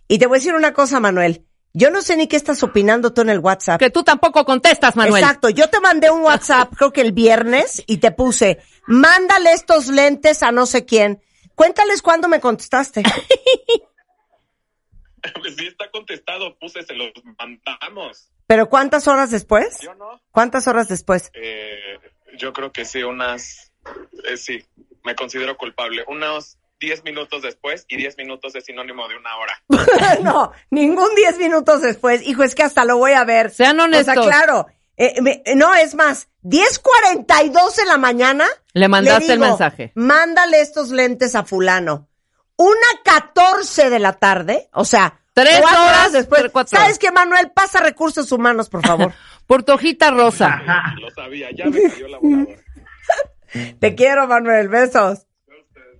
Y 0.07 0.17
te 0.17 0.27
voy 0.27 0.37
a 0.37 0.39
decir 0.39 0.55
una 0.55 0.71
cosa, 0.73 1.01
Manuel. 1.01 1.43
Yo 1.73 1.91
no 1.91 2.01
sé 2.01 2.15
ni 2.15 2.27
qué 2.27 2.37
estás 2.37 2.63
opinando 2.63 3.11
tú 3.11 3.19
en 3.21 3.29
el 3.29 3.39
WhatsApp. 3.39 3.79
Que 3.79 3.89
tú 3.89 4.01
tampoco 4.03 4.45
contestas, 4.45 4.95
Manuel. 4.95 5.21
Exacto, 5.21 5.49
yo 5.49 5.69
te 5.69 5.81
mandé 5.81 6.09
un 6.09 6.21
WhatsApp, 6.21 6.73
creo 6.73 6.93
que 6.93 7.01
el 7.01 7.11
viernes, 7.11 7.83
y 7.85 7.97
te 7.97 8.11
puse, 8.11 8.59
mándale 8.87 9.51
estos 9.51 9.87
lentes 9.87 10.41
a 10.41 10.53
no 10.53 10.65
sé 10.65 10.85
quién. 10.85 11.21
Cuéntales 11.53 12.01
cuándo 12.01 12.29
me 12.29 12.39
contestaste. 12.39 13.03
Pues 15.39 15.55
sí 15.57 15.67
está 15.67 15.89
contestado, 15.91 16.57
puse, 16.59 16.83
se 16.83 16.93
los 16.93 17.11
mandamos. 17.39 18.29
Pero 18.45 18.69
¿cuántas 18.69 19.07
horas 19.07 19.31
después? 19.31 19.79
¿Yo 19.81 19.93
no? 19.95 20.21
¿Cuántas 20.31 20.67
horas 20.67 20.87
después? 20.87 21.31
Eh, 21.33 21.99
yo 22.37 22.53
creo 22.53 22.71
que 22.71 22.85
sí, 22.85 23.03
unas... 23.03 23.71
eh, 24.25 24.37
sí, 24.37 24.63
me 25.03 25.15
considero 25.15 25.57
culpable. 25.57 26.03
Unos 26.07 26.57
10 26.79 27.03
minutos 27.03 27.41
después 27.41 27.85
y 27.87 27.97
10 27.97 28.17
minutos 28.17 28.55
es 28.55 28.65
sinónimo 28.65 29.07
de 29.07 29.17
una 29.17 29.35
hora. 29.37 29.63
no, 30.23 30.51
ningún 30.69 31.13
10 31.15 31.39
minutos 31.39 31.81
después. 31.81 32.25
Hijo, 32.27 32.43
es 32.43 32.53
que 32.55 32.63
hasta 32.63 32.85
lo 32.85 32.97
voy 32.97 33.13
a 33.13 33.23
ver. 33.23 33.49
Sean 33.49 33.79
honestos. 33.79 34.17
O 34.17 34.23
sea, 34.23 34.29
claro. 34.29 34.67
eh, 34.95 35.19
me- 35.21 35.41
no, 35.55 35.73
es 35.75 35.95
más, 35.95 36.29
10.42 36.43 37.75
de 37.75 37.85
la 37.85 37.97
mañana. 37.97 38.45
Le 38.73 38.87
mandaste 38.87 39.33
el 39.33 39.39
digo, 39.39 39.49
mensaje. 39.49 39.91
Mándale 39.95 40.61
estos 40.61 40.89
lentes 40.89 41.35
a 41.35 41.43
fulano. 41.43 42.06
Una 42.57 43.01
14 43.03 43.89
de 43.89 43.99
la 43.99 44.13
tarde, 44.13 44.69
o 44.73 44.83
sea, 44.85 45.19
Tres 45.33 45.59
cuatro 45.61 45.81
horas, 45.85 46.11
después. 46.13 46.41
tres, 46.41 46.51
cuatro 46.51 46.77
¿Sabes 46.79 46.97
qué, 46.97 47.11
Manuel? 47.11 47.51
Pasa 47.51 47.79
recursos 47.79 48.31
humanos, 48.31 48.69
por 48.69 48.85
favor. 48.85 49.13
Por 49.47 49.63
tu 49.63 49.71
hojita 49.71 50.11
rosa. 50.11 50.61
Lo 50.99 51.09
sabía, 51.11 51.49
ya 51.55 51.65
me 51.67 51.81
cayó 51.83 52.07
la 52.09 52.17
voladora. 52.17 52.55
Te 53.79 53.95
quiero, 53.95 54.27
Manuel. 54.27 54.67
Besos. 54.67 55.25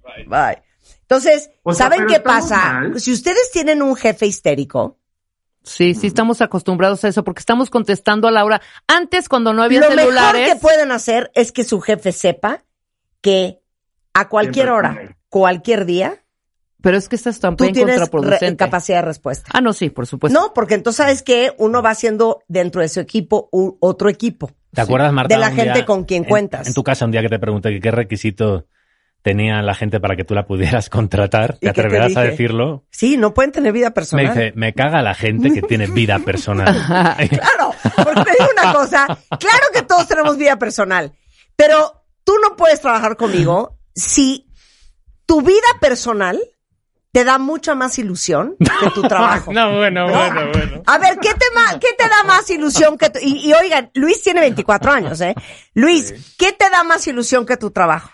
Bye. 0.03 0.25
Bye. 0.25 0.63
Entonces, 1.01 1.49
O 1.63 1.73
sea, 1.73 1.85
¿saben 1.89 2.07
qué 2.07 2.19
pasa? 2.19 2.73
mal. 2.73 2.99
Si 2.99 3.13
ustedes 3.13 3.49
tienen 3.51 3.81
un 3.81 3.95
jefe 3.95 4.25
histérico, 4.25 4.97
Sí, 5.63 5.93
sí, 5.95 6.07
estamos 6.07 6.41
acostumbrados 6.41 7.03
a 7.03 7.09
eso 7.09 7.23
porque 7.25 7.39
estamos 7.41 7.69
contestando 7.69 8.27
a 8.29 8.31
la 8.31 8.43
hora. 8.45 8.61
Antes, 8.87 9.27
cuando 9.29 9.51
no 9.53 9.61
había 9.63 9.81
lo 9.81 9.87
celulares. 9.87 10.41
mejor 10.41 10.55
que 10.55 10.61
pueden 10.61 10.91
hacer 10.93 11.29
es 11.35 11.51
que 11.51 11.63
su 11.65 11.79
jefe 11.81 12.11
sepa 12.13 12.63
que 13.21 13.59
a 14.13 14.29
cualquier 14.29 14.69
hora, 14.69 15.17
cualquier 15.29 15.85
día, 15.85 16.23
Pero 16.81 16.97
es 16.97 17.09
que 17.09 17.15
esta 17.15 17.29
es 17.31 17.37
tú 17.37 17.41
también 17.41 17.73
tienes 17.73 17.95
contraproducente. 17.95 18.57
capacidad 18.57 18.99
de 18.99 19.01
respuesta. 19.05 19.49
Ah, 19.53 19.61
no, 19.61 19.73
sí, 19.73 19.89
por 19.89 20.05
supuesto. 20.05 20.39
No, 20.39 20.53
porque 20.53 20.75
entonces 20.75 20.97
sabes 20.97 21.23
que 21.23 21.53
uno 21.57 21.81
va 21.81 21.89
haciendo 21.89 22.43
dentro 22.47 22.81
de 22.81 22.89
su 22.89 22.99
equipo 22.99 23.49
un 23.51 23.77
otro 23.79 24.09
equipo. 24.09 24.51
¿Te 24.73 24.81
acuerdas, 24.81 25.11
Marta? 25.11 25.33
De 25.33 25.39
la 25.39 25.51
gente 25.51 25.73
día 25.73 25.85
con 25.85 26.03
quien 26.05 26.23
en- 26.23 26.29
cuentas. 26.29 26.67
En, 26.67 26.73
tu 26.75 26.83
casa, 26.83 27.05
un 27.05 27.11
día 27.11 27.21
que 27.21 27.29
te 27.29 27.39
pregunté 27.39 27.71
que 27.71 27.79
qué 27.79 27.89
requisito 27.89 28.67
tenía 29.23 29.61
la 29.63 29.73
gente 29.73 29.99
para 29.99 30.15
que 30.15 30.23
tú 30.23 30.35
la 30.35 30.45
pudieras 30.45 30.89
contratar. 30.91 31.55
¿Y 31.55 31.65
¿Te 31.65 31.69
atreverás 31.71 32.15
a 32.15 32.21
decirlo? 32.21 32.85
Sí, 32.91 33.17
no 33.17 33.33
pueden 33.33 33.51
tener 33.51 33.73
vida 33.73 33.87
Me 33.87 33.91
personal. 33.93 34.27
dice, 34.27 34.53
me 34.55 34.73
caga 34.73 35.01
la 35.01 35.15
gente 35.15 35.51
que 35.51 35.63
tiene 35.63 35.87
vida 35.87 36.19
personal. 36.25 36.67
Claro, 37.29 37.73
porque 37.95 38.23
te 38.23 38.31
digo 38.39 38.49
una 38.61 38.71
cosa, 38.73 39.05
claro 39.39 39.65
que 39.73 39.81
todos 39.81 40.07
tenemos 40.07 40.37
vida 40.37 40.57
personal, 40.59 41.11
pero 41.55 42.03
tú 42.23 42.33
no 42.47 42.55
puedes 42.55 42.79
trabajar 42.81 43.17
conmigo 43.17 43.79
si 43.95 44.47
tu 45.25 45.41
vida 45.41 45.57
personal 45.81 46.39
te 47.11 47.23
da 47.23 47.37
mucha 47.37 47.73
más 47.75 47.97
ilusión 47.99 48.55
que 48.59 48.89
tu 48.91 49.01
trabajo. 49.03 49.51
no, 49.53 49.77
bueno, 49.77 50.07
bueno, 50.07 50.41
bueno. 50.53 50.83
A 50.85 50.97
ver, 50.97 51.17
¿qué 51.19 51.29
te, 51.33 51.45
ma- 51.55 51.79
qué 51.79 51.89
te 51.97 52.03
da 52.07 52.23
más 52.27 52.49
ilusión 52.49 52.97
que 52.97 53.09
tu... 53.09 53.19
Y, 53.21 53.49
y 53.49 53.53
oigan, 53.53 53.89
Luis 53.95 54.21
tiene 54.21 54.41
24 54.41 54.91
años, 54.91 55.21
¿eh? 55.21 55.33
Luis, 55.73 56.35
¿qué 56.37 56.51
te 56.51 56.69
da 56.69 56.83
más 56.83 57.07
ilusión 57.07 57.45
que 57.45 57.57
tu 57.57 57.71
trabajo? 57.71 58.11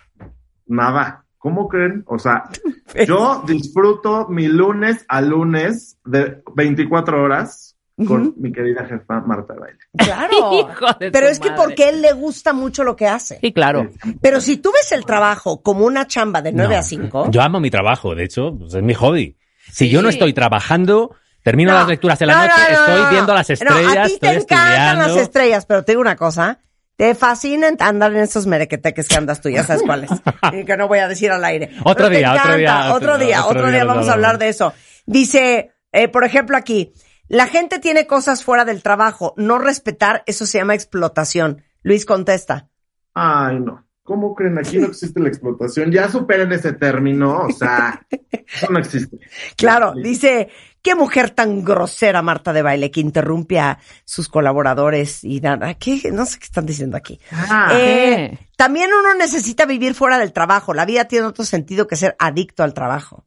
Nada. 0.68 1.20
¿Cómo 1.38 1.68
creen? 1.68 2.06
O 2.08 2.18
sea, 2.18 2.44
yo 3.06 3.44
disfruto 3.46 4.28
mi 4.30 4.48
lunes 4.48 5.04
a 5.10 5.20
lunes 5.20 5.98
de 6.06 6.42
24 6.56 7.22
horas 7.22 7.73
con 8.08 8.34
mi 8.38 8.52
querida 8.52 8.86
jefa 8.86 9.22
Marta 9.22 9.54
Baile. 9.54 9.78
Claro. 9.98 10.54
Hijo 10.54 10.86
de 11.00 11.12
Pero 11.12 11.28
es 11.28 11.40
que 11.40 11.50
madre. 11.52 11.64
porque 11.64 11.90
él 11.90 12.02
le 12.02 12.14
gusta 12.14 12.54
mucho 12.54 12.84
lo 12.84 12.96
que 12.96 13.08
hace. 13.08 13.40
Sí, 13.40 13.54
claro. 13.54 13.90
Pero 14.22 14.42
si 14.42 14.58
tú 14.58 14.72
ves 14.74 14.92
el 14.92 15.06
trabajo 15.06 15.62
como 15.62 15.86
una 15.86 16.08
chamba 16.08 16.42
de 16.42 16.52
9 16.52 16.74
No. 16.74 16.80
a 16.80 16.84
5... 16.84 17.28
Yo 17.32 17.42
amo 17.42 17.60
mi 17.60 17.70
trabajo, 17.70 18.16
de 18.16 18.24
hecho, 18.24 18.56
pues, 18.58 18.74
es 18.74 18.82
mi 18.84 18.94
hobby. 18.94 19.38
Si 19.72 19.90
yo 19.90 20.02
no 20.02 20.10
estoy 20.10 20.34
trabajando, 20.34 21.16
termino 21.44 21.72
No, 21.72 21.78
las 21.80 21.88
lecturas 21.88 22.18
de 22.20 22.26
la 22.26 22.34
no, 22.36 22.42
noche, 22.42 22.54
no, 22.58 22.64
no, 22.78 22.86
estoy 22.86 23.02
no. 23.04 23.10
viendo 23.10 23.34
las 23.34 23.50
No, 23.50 23.54
estrellas, 23.54 23.98
a 23.98 24.04
ti 24.04 24.18
te 24.20 24.28
estoy 24.28 24.30
encantan 24.38 24.68
estudiando. 24.74 25.08
las 25.08 25.18
estrellas, 25.18 25.66
pero 25.66 25.84
te 25.86 25.92
digo 25.92 26.02
una 26.02 26.16
cosa. 26.16 26.60
Te 26.96 27.16
fascina 27.16 27.70
andar 27.80 28.12
en 28.12 28.20
esos 28.20 28.46
merequeteques 28.46 29.08
que 29.08 29.16
andas 29.16 29.42
tú, 29.42 29.50
ya 29.50 29.64
sabes 29.64 29.82
cuáles. 29.84 30.12
y 30.52 30.64
que 30.64 30.78
no 30.78 30.88
voy 30.88 31.00
a 31.00 31.08
decir 31.08 31.32
al 31.32 31.44
aire. 31.44 31.72
Otro 31.84 32.08
día, 32.10 32.34
otro 32.34 32.56
día, 32.56 32.70
encanta, 32.70 32.94
otro- 32.94 33.14
otro 33.14 33.18
día, 33.26 33.46
otro 33.46 33.50
otro 33.60 33.62
día 33.72 33.72
día 33.80 33.84
nos 33.86 33.96
vamos 33.96 34.10
a 34.10 34.14
hablar 34.14 34.38
de 34.38 34.50
eso. 34.50 34.74
Dice, 35.08 35.72
eh, 35.92 36.08
por 36.08 36.24
ejemplo 36.24 36.56
aquí, 36.56 36.94
la 37.28 37.48
gente 37.48 37.80
tiene 37.80 38.08
cosas 38.08 38.44
fuera 38.44 38.66
del 38.66 38.84
trabajo. 38.84 39.34
No 39.38 39.60
respetar, 39.60 40.24
eso 40.26 40.46
se 40.46 40.60
llama 40.60 40.76
explotación. 40.76 41.64
Luis 41.82 42.06
contesta. 42.06 42.70
Ay, 43.14 43.60
no. 43.60 43.86
¿Cómo 44.04 44.36
creen? 44.36 44.58
Aquí 44.58 44.80
no 44.80 44.88
existe 44.88 45.20
la 45.22 45.30
explotación. 45.30 45.90
Ya 45.90 46.10
superen 46.10 46.52
ese 46.52 46.74
término. 46.74 47.44
O 47.44 47.52
sea, 47.52 48.06
eso 48.10 48.70
no 48.70 48.80
existe. 48.80 49.18
Claro, 49.56 49.94
dice, 49.96 50.50
qué 50.82 50.94
mujer 50.94 51.30
tan 51.30 51.64
grosera 51.64 52.22
Marta 52.22 52.52
de 52.52 52.62
Baile 52.62 52.92
que 52.92 53.00
interrumpe 53.00 53.62
a 53.62 53.80
sus 54.04 54.28
colaboradores 54.28 55.24
y 55.24 55.40
nada. 55.40 55.76
¿Qué? 55.76 56.12
No 56.12 56.26
sé 56.26 56.38
qué 56.38 56.46
están 56.46 56.66
diciendo 56.66 56.98
aquí. 56.98 57.18
Ah, 57.32 57.70
Eh, 57.80 58.38
también 58.58 58.90
uno 58.94 59.14
necesita 59.16 59.66
vivir 59.66 59.94
fuera 59.94 60.18
del 60.18 60.34
trabajo. 60.34 60.74
La 60.74 60.86
vida 60.86 61.06
tiene 61.06 61.26
otro 61.26 61.46
sentido 61.46 61.88
que 61.88 61.96
ser 61.96 62.18
adicto 62.20 62.64
al 62.64 62.74
trabajo. 62.74 63.26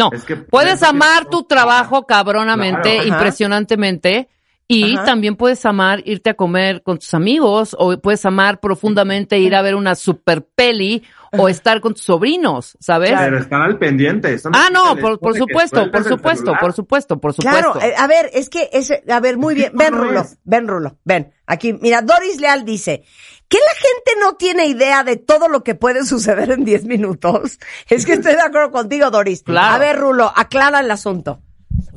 No, 0.00 0.10
Es 0.12 0.24
que- 0.24 0.36
puedes 0.36 0.74
es 0.74 0.80
que- 0.80 0.86
amar 0.86 1.26
tu 1.26 1.44
trabajo 1.44 2.06
cabronamente, 2.06 2.94
Claro. 2.96 3.08
Impresionantemente, 3.08 4.28
y 4.66 4.94
Ajá. 4.94 5.04
también 5.04 5.36
puedes 5.36 5.64
amar 5.66 6.00
irte 6.04 6.30
a 6.30 6.34
comer 6.34 6.82
con 6.82 6.98
tus 6.98 7.12
amigos, 7.14 7.74
o 7.78 7.96
puedes 7.98 8.24
amar 8.24 8.60
profundamente 8.60 9.38
ir 9.38 9.54
a 9.54 9.62
ver 9.62 9.74
una 9.74 9.94
super 9.94 10.44
peli, 10.44 11.02
o 11.38 11.48
estar 11.48 11.80
con 11.80 11.94
tus 11.94 12.02
sobrinos, 12.02 12.76
¿sabes? 12.80 13.12
Pero 13.16 13.38
estar 13.38 13.62
al 13.62 13.78
pendiente. 13.78 14.36
Ah, 14.52 14.68
no, 14.72 14.96
por, 14.96 15.12
supuesto, 15.36 15.88
por 15.90 16.02
supuesto, 16.04 16.52
por 16.60 16.72
supuesto, 16.72 17.20
por 17.20 17.32
supuesto. 17.32 17.72
Claro, 17.72 17.74
a 17.96 18.06
ver, 18.08 18.30
es 18.32 18.48
que 18.48 18.68
ese, 18.72 19.04
a 19.08 19.20
ver, 19.20 19.36
muy 19.38 19.54
bien. 19.54 19.70
¿Qué 19.70 19.84
Ven, 19.84 19.94
Rulo, 19.94 20.20
es? 20.22 20.38
ven, 20.42 20.66
Rulo, 20.66 20.98
ven. 21.04 21.32
Aquí, 21.46 21.72
mira, 21.72 22.02
Doris 22.02 22.40
Leal 22.40 22.64
dice 22.64 23.04
que 23.50 23.58
la 23.58 23.74
gente 23.74 24.12
no 24.20 24.36
tiene 24.36 24.66
idea 24.66 25.04
de 25.04 25.16
todo 25.16 25.48
lo 25.48 25.62
que 25.64 25.74
puede 25.74 26.06
suceder 26.06 26.50
en 26.52 26.64
10 26.64 26.84
minutos. 26.84 27.58
Es 27.90 28.06
que 28.06 28.12
estoy 28.14 28.34
de 28.34 28.40
acuerdo 28.40 28.70
contigo, 28.70 29.10
Doris. 29.10 29.42
Claro. 29.42 29.74
A 29.74 29.78
ver, 29.78 29.98
Rulo, 29.98 30.32
aclara 30.34 30.80
el 30.80 30.90
asunto. 30.90 31.42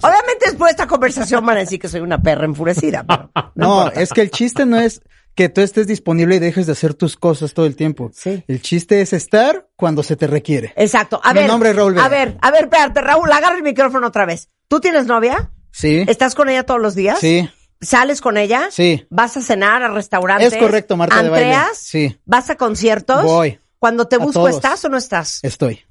Obviamente 0.02 0.46
después 0.48 0.70
de 0.70 0.72
esta 0.72 0.88
conversación 0.88 1.46
van 1.46 1.58
a 1.58 1.60
decir 1.62 1.80
que 1.80 1.88
soy 1.88 2.02
una 2.02 2.22
perra 2.22 2.46
enfurecida. 2.46 3.06
pero 3.08 3.32
No, 3.56 3.90
es 3.92 4.12
que 4.12 4.22
el 4.22 4.32
chiste 4.32 4.66
no 4.66 4.78
es 4.80 5.02
que 5.36 5.50
tú 5.50 5.62
estés 5.62 5.88
disponible 5.88 6.36
y 6.36 6.40
dejes 6.40 6.66
de 6.66 6.72
hacer 6.74 6.94
tus 6.96 7.18
cosas 7.18 7.54
todo 7.54 7.66
el 7.68 7.76
tiempo. 7.76 8.10
Sí. 8.14 8.44
El 8.48 8.62
chiste 8.62 9.02
es 9.02 9.14
estar 9.14 9.68
cuando 9.76 10.02
se 10.04 10.16
te 10.16 10.26
requiere. 10.28 10.74
Exacto. 10.76 11.22
A 11.24 11.34
Mi 11.34 11.42
ver. 11.42 11.48
nombre 11.48 11.70
es 11.70 11.76
Raúl 11.76 11.98
A 12.00 12.08
Vera. 12.08 12.26
ver, 12.26 12.38
a 12.42 12.52
ver, 12.52 12.64
espérate, 12.64 13.02
Raúl, 13.02 13.32
agarra 13.32 13.56
el 13.56 13.64
micrófono 13.64 14.08
otra 14.08 14.26
vez. 14.26 14.50
¿Tú 14.68 14.80
tienes 14.80 15.06
novia? 15.06 15.52
Sí. 15.72 16.04
¿Estás 16.08 16.34
con 16.36 16.50
ella 16.50 16.64
todos 16.66 16.82
los 16.82 16.96
días? 16.96 17.20
Sí. 17.20 17.48
¿Sales 17.84 18.22
con 18.22 18.38
ella? 18.38 18.68
Sí. 18.72 19.06
¿Vas 19.10 19.38
a 19.38 19.42
cenar 19.42 19.84
a 19.84 19.90
restaurantes? 19.90 20.54
Es 20.54 20.60
correcto, 20.60 20.98
Marta 20.98 21.22
de 21.22 21.30
baile. 21.30 21.54
¿Andreas? 21.54 21.78
Sí. 21.78 22.18
¿Vas 22.26 22.50
a 22.50 22.56
conciertos? 22.56 23.24
Voy. 23.24 23.60
Cuando 23.80 24.08
te 24.08 24.18
busco. 24.18 24.48
¿estás 24.48 24.84
o 24.86 24.90
no 24.90 24.98
estás? 24.98 25.40
Estoy. 25.44 25.82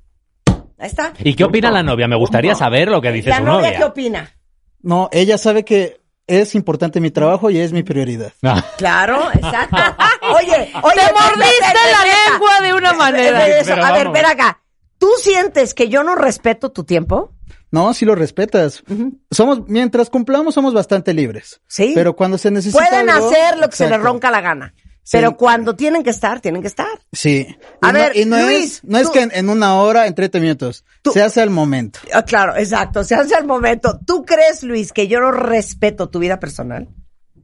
Ahí 0.78 0.89
está. 0.89 1.12
¿Y 1.23 1.35
qué 1.35 1.44
opina 1.44 1.70
la 1.70 1.82
novia? 1.82 2.09
Me 2.09 2.16
gustaría 2.16 2.55
saber 2.55 2.89
lo 2.89 3.01
que 3.01 3.12
dice 3.12 3.28
¿La 3.31 3.36
su 3.39 3.44
novia 3.44 3.66
novia. 3.69 3.78
qué 3.78 3.85
opina? 3.85 4.31
No, 4.81 5.09
ella 5.12 5.39
sabe 5.39 5.64
que 5.64 6.01
es 6.27 6.55
importante 6.55 7.01
mi 7.01 7.10
trabajo 7.10 7.51
y 7.51 7.59
es 7.59 7.73
mi 7.73 7.82
prioridad. 7.82 8.32
Ah, 8.43 8.64
Claro, 8.78 9.20
exacto. 9.32 9.77
Oye, 10.36 10.73
oye. 10.82 10.94
Te 10.94 11.12
mordiste 11.12 11.74
la 11.93 12.31
lengua 12.32 12.60
de 12.62 12.74
una 12.74 12.93
manera. 12.94 13.44
Pero 13.64 13.85
a 13.85 13.93
ver, 13.93 14.09
ven 14.10 14.24
acá. 14.27 14.60
¿Tú 14.98 15.09
sientes 15.20 15.74
que 15.74 15.89
yo 15.89 16.02
no 16.05 16.14
respeto 16.14 16.70
tu 16.70 16.85
tiempo? 16.85 17.32
No, 17.70 17.94
si 17.94 18.05
lo 18.05 18.14
respetas. 18.14 18.82
Somos, 19.31 19.66
mientras 19.69 20.10
cumplamos, 20.10 20.55
somos 20.55 20.74
bastante 20.74 21.14
libres. 21.14 21.60
Sí. 21.66 21.93
Pero 21.94 22.14
cuando 22.14 22.36
se 22.39 22.51
necesita 22.51 22.85
Pueden 22.86 23.09
algo- 23.10 23.28
hacer 23.31 23.59
lo 23.59 23.69
que 23.69 23.77
se 23.77 23.89
les 23.89 24.01
ronca 24.01 24.31
la 24.31 24.40
gana. 24.40 24.74
Sí. 25.05 25.16
Pero 25.16 25.36
cuando 25.36 25.74
tienen 25.74 26.05
que 26.05 26.10
estar, 26.10 26.40
tienen 26.40 26.60
que 26.62 26.69
estar. 26.69 26.86
Sí. 27.12 27.47
A 27.81 27.89
Y 27.89 27.93
no- 27.93 27.98
ver, 27.98 28.16
y 28.16 28.24
no 28.24 28.36
Luis, 28.40 28.74
es, 28.77 28.85
no 28.85 28.98
es 28.98 29.10
que 29.10 29.23
en, 29.23 29.32
en 29.35 29.48
una 29.48 29.74
hora, 29.77 30.06
en 30.06 30.14
30 30.14 30.39
minutos. 30.39 30.85
Tú- 31.02 31.10
Se 31.12 31.23
hace 31.23 31.40
al 31.40 31.51
momento. 31.51 31.98
Ah, 32.14 32.23
claro, 32.24 32.55
exacto. 32.56 33.02
Se 33.02 33.14
hace 33.16 33.35
al 33.35 33.47
momento. 33.47 33.98
¿Tú 34.06 34.24
crees, 34.24 34.62
Luis, 34.62 34.93
que 34.93 35.09
yo 35.09 35.19
no 35.20 35.32
respeto 35.32 36.09
tu 36.09 36.19
vida 36.20 36.39
personal? 36.39 36.89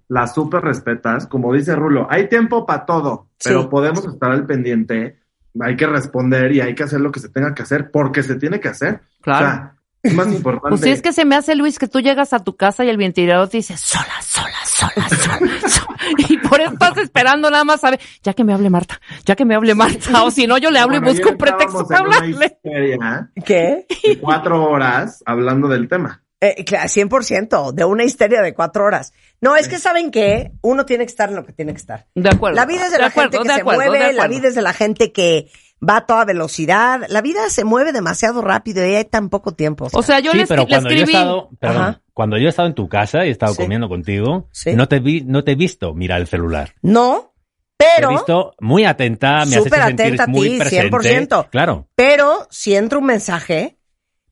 La 0.08 0.26
súper 0.26 0.62
respetas, 0.62 1.26
como 1.26 1.52
dice 1.52 1.74
Rulo, 1.74 2.06
hay 2.10 2.28
tiempo 2.28 2.64
para 2.64 2.86
todo, 2.86 3.28
pero 3.42 3.62
Sí. 3.62 3.68
podemos 3.68 4.06
estar 4.06 4.30
al 4.30 4.46
pendiente, 4.46 5.18
hay 5.60 5.76
que 5.76 5.86
responder 5.86 6.52
y 6.52 6.60
hay 6.60 6.74
que 6.74 6.84
hacer 6.84 7.00
lo 7.00 7.10
que 7.10 7.20
se 7.20 7.28
tenga 7.28 7.54
que 7.54 7.62
hacer, 7.62 7.90
porque 7.90 8.22
se 8.22 8.36
tiene 8.36 8.60
que 8.60 8.68
hacer. 8.68 9.00
Claro. 9.20 9.44
O 9.46 9.48
sea, 9.50 9.74
más 10.14 10.28
importante. 10.28 10.68
Pues 10.70 10.80
sí, 10.82 10.90
es 10.90 11.02
que 11.02 11.12
se 11.12 11.24
me 11.24 11.36
hace, 11.36 11.54
Luis, 11.54 11.78
que 11.78 11.88
tú 11.88 12.00
llegas 12.00 12.32
a 12.32 12.40
tu 12.40 12.56
casa 12.56 12.84
y 12.84 12.88
el 12.88 12.96
ventilador 12.96 13.48
te 13.48 13.58
dice 13.58 13.76
sola, 13.76 14.04
sola, 14.22 14.48
sola, 14.64 15.08
sola, 15.08 15.48
sola. 15.68 15.96
Y 16.28 16.36
por 16.38 16.60
eso 16.60 16.72
estás 16.72 16.96
esperando 16.98 17.50
nada 17.50 17.64
más 17.64 17.82
a 17.84 17.90
ver, 17.90 18.00
ya 18.22 18.32
que 18.34 18.44
me 18.44 18.52
hable 18.52 18.70
Marta, 18.70 19.00
ya 19.24 19.34
que 19.36 19.44
me 19.44 19.54
hable 19.54 19.74
Marta. 19.74 20.22
O 20.24 20.30
si 20.30 20.46
no, 20.46 20.58
yo 20.58 20.70
le 20.70 20.78
hablo 20.78 21.00
Bueno, 21.00 21.10
y 21.10 21.14
busco 21.14 21.30
un 21.30 21.38
pretexto 21.38 21.86
para 21.86 22.00
hablarle. 22.00 22.46
histeria 22.46 23.30
¿Qué? 23.44 23.86
de 24.04 24.18
cuatro 24.18 24.64
horas 24.70 25.22
hablando 25.26 25.68
del 25.68 25.88
tema. 25.88 26.22
Eh, 26.40 26.64
claro, 26.64 26.88
100%, 26.88 27.72
de 27.72 27.84
una 27.84 28.04
histeria 28.04 28.40
de 28.42 28.54
cuatro 28.54 28.84
horas. 28.84 29.12
No, 29.40 29.56
es 29.56 29.66
que 29.68 29.78
saben 29.78 30.12
que 30.12 30.52
uno 30.62 30.86
tiene 30.86 31.04
que 31.04 31.10
estar 31.10 31.28
en 31.30 31.34
lo 31.34 31.44
que 31.44 31.52
tiene 31.52 31.72
que 31.72 31.78
estar. 31.78 32.06
De 32.14 32.28
acuerdo. 32.28 32.54
La 32.54 32.64
vida 32.64 32.84
es 32.84 32.90
de, 32.92 32.96
De 32.96 33.02
la 33.02 33.08
acuerdo, 33.08 33.32
gente 33.32 33.48
que 33.48 33.54
se 33.54 33.60
acuerdo, 33.60 33.84
mueve, 33.86 34.12
la 34.12 34.28
vida 34.28 34.46
es 34.46 34.54
de 34.54 34.62
la 34.62 34.72
gente 34.72 35.10
que 35.12 35.50
va 35.86 35.98
a 35.98 36.06
toda 36.06 36.24
velocidad. 36.24 37.02
La 37.08 37.20
vida 37.22 37.48
se 37.50 37.64
mueve 37.64 37.92
demasiado 37.92 38.40
rápido 38.42 38.86
y 38.86 38.94
hay 38.94 39.04
tan 39.04 39.28
poco 39.28 39.52
tiempo. 39.52 39.88
O 39.92 40.02
sea, 40.02 40.20
yo 40.20 40.32
sí, 40.32 40.38
le, 40.38 40.46
pero 40.46 40.62
le 40.62 40.68
cuando 40.68 40.90
yo 40.90 40.96
he 41.00 41.02
estado, 41.02 41.50
perdón, 41.60 41.82
Ajá. 41.82 42.00
cuando 42.14 42.36
yo 42.38 42.46
he 42.46 42.48
estado 42.48 42.68
en 42.68 42.74
tu 42.74 42.88
casa 42.88 43.24
y 43.24 43.28
he 43.28 43.32
estado 43.32 43.54
Sí. 43.54 43.62
comiendo 43.62 43.88
contigo, 43.88 44.48
Sí. 44.52 44.74
no 44.74 44.88
te 44.88 44.98
vi, 45.00 45.22
no 45.22 45.44
te 45.44 45.52
he 45.52 45.54
visto 45.56 45.94
mirar 45.94 46.20
el 46.20 46.26
celular. 46.26 46.74
no, 46.82 47.32
Te 47.76 47.86
pero, 47.96 48.10
he 48.10 48.14
visto 48.14 48.54
muy 48.60 48.84
atenta, 48.84 49.44
me 49.46 49.54
has 49.56 49.62
Súper 49.62 49.78
hecho 49.78 49.86
sentir 49.86 50.04
atenta 50.06 50.24
a 50.24 50.26
muy 50.26 50.48
ti, 50.50 50.58
presente. 50.58 50.88
100%. 50.90 51.48
Claro. 51.50 51.86
pero 51.94 52.48
si 52.50 52.74
entra 52.74 52.98
un 52.98 53.04
mensaje, 53.06 53.78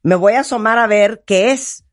me 0.03 0.17
voy 0.17 0.33
a 0.33 0.41
asomar 0.41 0.79
a 0.79 0.87
ver 0.89 1.23
qué 1.25 1.53
es. 1.53 1.85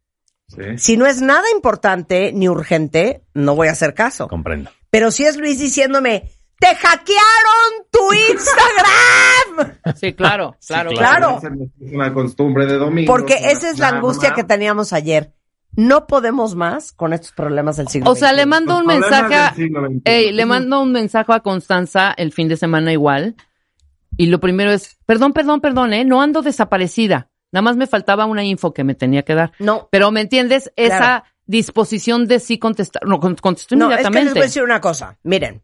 Sí. 0.48 0.62
Si 0.78 0.98
no 0.98 1.06
es 1.06 1.22
nada 1.22 1.44
importante 1.54 2.32
ni 2.34 2.50
urgente, 2.50 3.24
no 3.36 3.56
voy 3.56 3.68
a 3.68 3.72
hacer 3.72 3.94
caso. 3.94 4.28
Comprendo. 4.28 4.72
Pero 4.90 5.10
si 5.12 5.26
es 5.26 5.38
Luis 5.38 5.60
diciéndome, 5.60 6.32
¡te 6.70 6.76
hackearon 6.76 7.88
tu 7.92 8.00
Instagram! 8.32 9.96
Sí, 9.96 10.14
claro, 10.14 10.56
claro, 10.66 10.92
claro. 10.92 11.42
Es 11.82 11.92
una 11.94 12.14
costumbre 12.14 12.66
de 12.66 12.78
domingo. 12.78 13.12
Porque 13.12 13.34
esa 13.52 13.70
es 13.70 13.80
la 13.80 13.90
angustia 13.90 14.34
que 14.34 14.44
teníamos 14.44 14.94
ayer. 14.94 15.34
No 15.76 16.06
podemos 16.08 16.54
más 16.56 16.92
con 16.94 17.14
estos 17.14 17.32
problemas 17.32 17.78
del 17.78 17.88
siglo 17.88 18.12
O 18.12 18.16
sea, 18.16 18.32
le 18.32 18.44
XXI. 18.44 18.50
mando 18.50 18.78
un 18.78 18.86
Los 18.86 18.96
mensaje 19.00 19.36
a, 19.36 19.54
XXI. 19.54 20.02
Ey, 20.06 20.32
le 20.32 20.46
mando 20.46 20.82
un 20.82 20.92
mensaje 20.92 21.34
a 21.34 21.40
Constanza 21.40 22.14
el 22.16 22.32
fin 22.32 22.48
de 22.48 22.58
semana 22.58 22.92
igual. 22.94 23.36
Y 24.16 24.28
lo 24.28 24.40
primero 24.40 24.72
es, 24.72 24.98
perdón, 25.08 25.34
perdón, 25.34 25.62
perdón, 25.62 25.94
eh, 25.94 26.06
no 26.06 26.22
ando 26.22 26.44
desaparecida. 26.44 27.30
Nada 27.52 27.64
más 27.64 27.76
me 27.76 27.88
faltaba 27.88 28.26
una 28.26 28.44
info 28.44 28.72
que 28.74 28.84
me 28.84 28.94
tenía 28.94 29.24
que 29.24 29.34
dar. 29.34 29.52
No, 29.60 29.90
Pero 29.92 30.12
¿me 30.12 30.22
entiendes? 30.22 30.72
Esa 30.76 30.98
Claro. 30.98 31.24
disposición 31.48 32.28
de 32.28 32.40
sí 32.40 32.60
contestar. 32.60 33.04
No, 33.08 33.20
con- 33.20 33.36
contestó 33.36 33.76
no, 33.76 33.86
es 33.92 33.98
que 33.98 34.04
les 34.04 34.06
inmediatamente. 34.06 34.34
voy 34.34 34.42
a 34.42 34.46
decir 34.46 34.64
una 34.64 34.80
cosa. 34.80 35.18
Miren, 35.24 35.64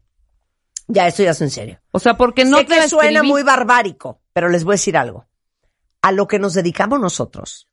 ya 0.92 1.06
esto 1.06 1.22
ya 1.22 1.30
es 1.30 1.40
en 1.40 1.50
serio. 1.50 1.80
O 1.92 1.98
sea, 1.98 2.16
porque 2.16 2.44
no 2.44 2.58
sé 2.58 2.64
te 2.66 2.74
que 2.76 2.88
suena 2.88 3.22
muy 3.22 3.42
barbárico, 3.42 4.20
pero 4.32 4.48
les 4.48 4.64
voy 4.64 4.72
a 4.72 4.74
decir 4.74 4.96
algo. 4.96 5.26
A 6.02 6.12
lo 6.12 6.26
que 6.28 6.38
nos 6.38 6.54
dedicamos 6.54 6.98
nosotros, 7.00 7.68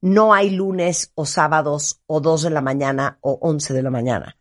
no 0.00 0.32
hay 0.34 0.50
lunes 0.50 1.12
o 1.14 1.26
sábados 1.26 2.00
o 2.06 2.20
dos 2.20 2.42
de 2.42 2.50
la 2.50 2.60
mañana 2.60 3.18
o 3.20 3.38
once 3.42 3.74
de 3.74 3.82
la 3.82 3.90
mañana. 3.90 4.36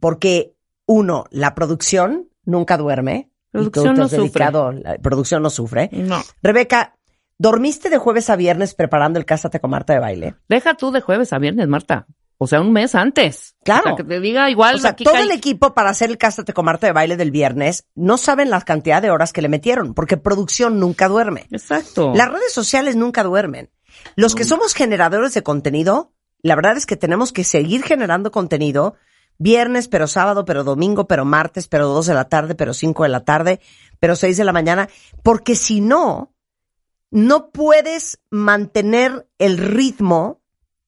Porque, 0.00 0.54
uno, 0.86 1.24
la 1.30 1.54
producción 1.54 2.28
nunca 2.44 2.76
duerme. 2.76 3.30
Producción 3.50 3.94
no 3.94 4.08
dedicado- 4.08 4.72
La 4.72 4.96
producción 4.98 5.42
no 5.42 5.50
sufre. 5.50 5.90
No. 5.92 6.22
Rebeca, 6.42 6.96
¿dormiste 7.38 7.90
de 7.90 7.98
jueves 7.98 8.30
a 8.30 8.36
viernes 8.36 8.74
preparando 8.74 9.18
el 9.18 9.26
Cásate 9.26 9.60
con 9.60 9.70
Marta 9.70 9.92
de 9.92 9.98
baile? 9.98 10.34
Deja 10.48 10.74
tú 10.74 10.90
de 10.90 11.00
jueves 11.02 11.32
a 11.32 11.38
viernes, 11.38 11.68
Marta. 11.68 12.06
O 12.42 12.46
sea, 12.48 12.60
un 12.60 12.72
mes 12.72 12.94
antes. 12.96 13.54
Claro. 13.62 13.82
O 13.82 13.88
sea, 13.88 13.96
que 13.96 14.04
te 14.04 14.20
diga 14.20 14.50
igual. 14.50 14.74
O 14.74 14.78
sea, 14.78 14.90
aquí 14.90 15.04
todo 15.04 15.16
el 15.16 15.30
equipo 15.30 15.74
para 15.74 15.90
hacer 15.90 16.10
el 16.10 16.18
Cásate 16.18 16.52
con 16.52 16.64
Marta 16.64 16.88
de 16.88 16.92
baile 16.92 17.16
del 17.16 17.30
viernes 17.30 17.86
no 17.94 18.18
saben 18.18 18.50
la 18.50 18.60
cantidad 18.62 19.00
de 19.00 19.10
horas 19.10 19.32
que 19.32 19.42
le 19.42 19.48
metieron, 19.48 19.94
porque 19.94 20.16
producción 20.16 20.80
nunca 20.80 21.08
duerme. 21.08 21.46
Exacto. 21.52 22.12
Las 22.14 22.30
redes 22.30 22.52
sociales 22.52 22.96
nunca 22.96 23.22
duermen. 23.22 23.70
Los 24.16 24.34
que 24.34 24.42
somos 24.42 24.74
generadores 24.74 25.34
de 25.34 25.44
contenido, 25.44 26.12
la 26.42 26.56
verdad 26.56 26.76
es 26.76 26.86
que 26.86 26.96
tenemos 26.96 27.32
que 27.32 27.44
seguir 27.44 27.84
generando 27.84 28.32
contenido 28.32 28.96
viernes, 29.38 29.88
pero 29.88 30.08
sábado, 30.08 30.44
pero 30.44 30.64
domingo, 30.64 31.06
pero 31.06 31.24
martes, 31.24 31.68
pero 31.68 31.86
dos 31.86 32.06
de 32.06 32.14
la 32.14 32.28
tarde, 32.28 32.54
pero 32.54 32.74
cinco 32.74 33.04
de 33.04 33.08
la 33.08 33.24
tarde, 33.24 33.60
pero 34.00 34.16
seis 34.16 34.36
de 34.36 34.44
la 34.44 34.52
mañana, 34.52 34.88
porque 35.22 35.54
si 35.54 35.80
no, 35.80 36.34
no 37.10 37.50
puedes 37.50 38.20
mantener 38.30 39.28
el 39.38 39.58
ritmo 39.58 40.41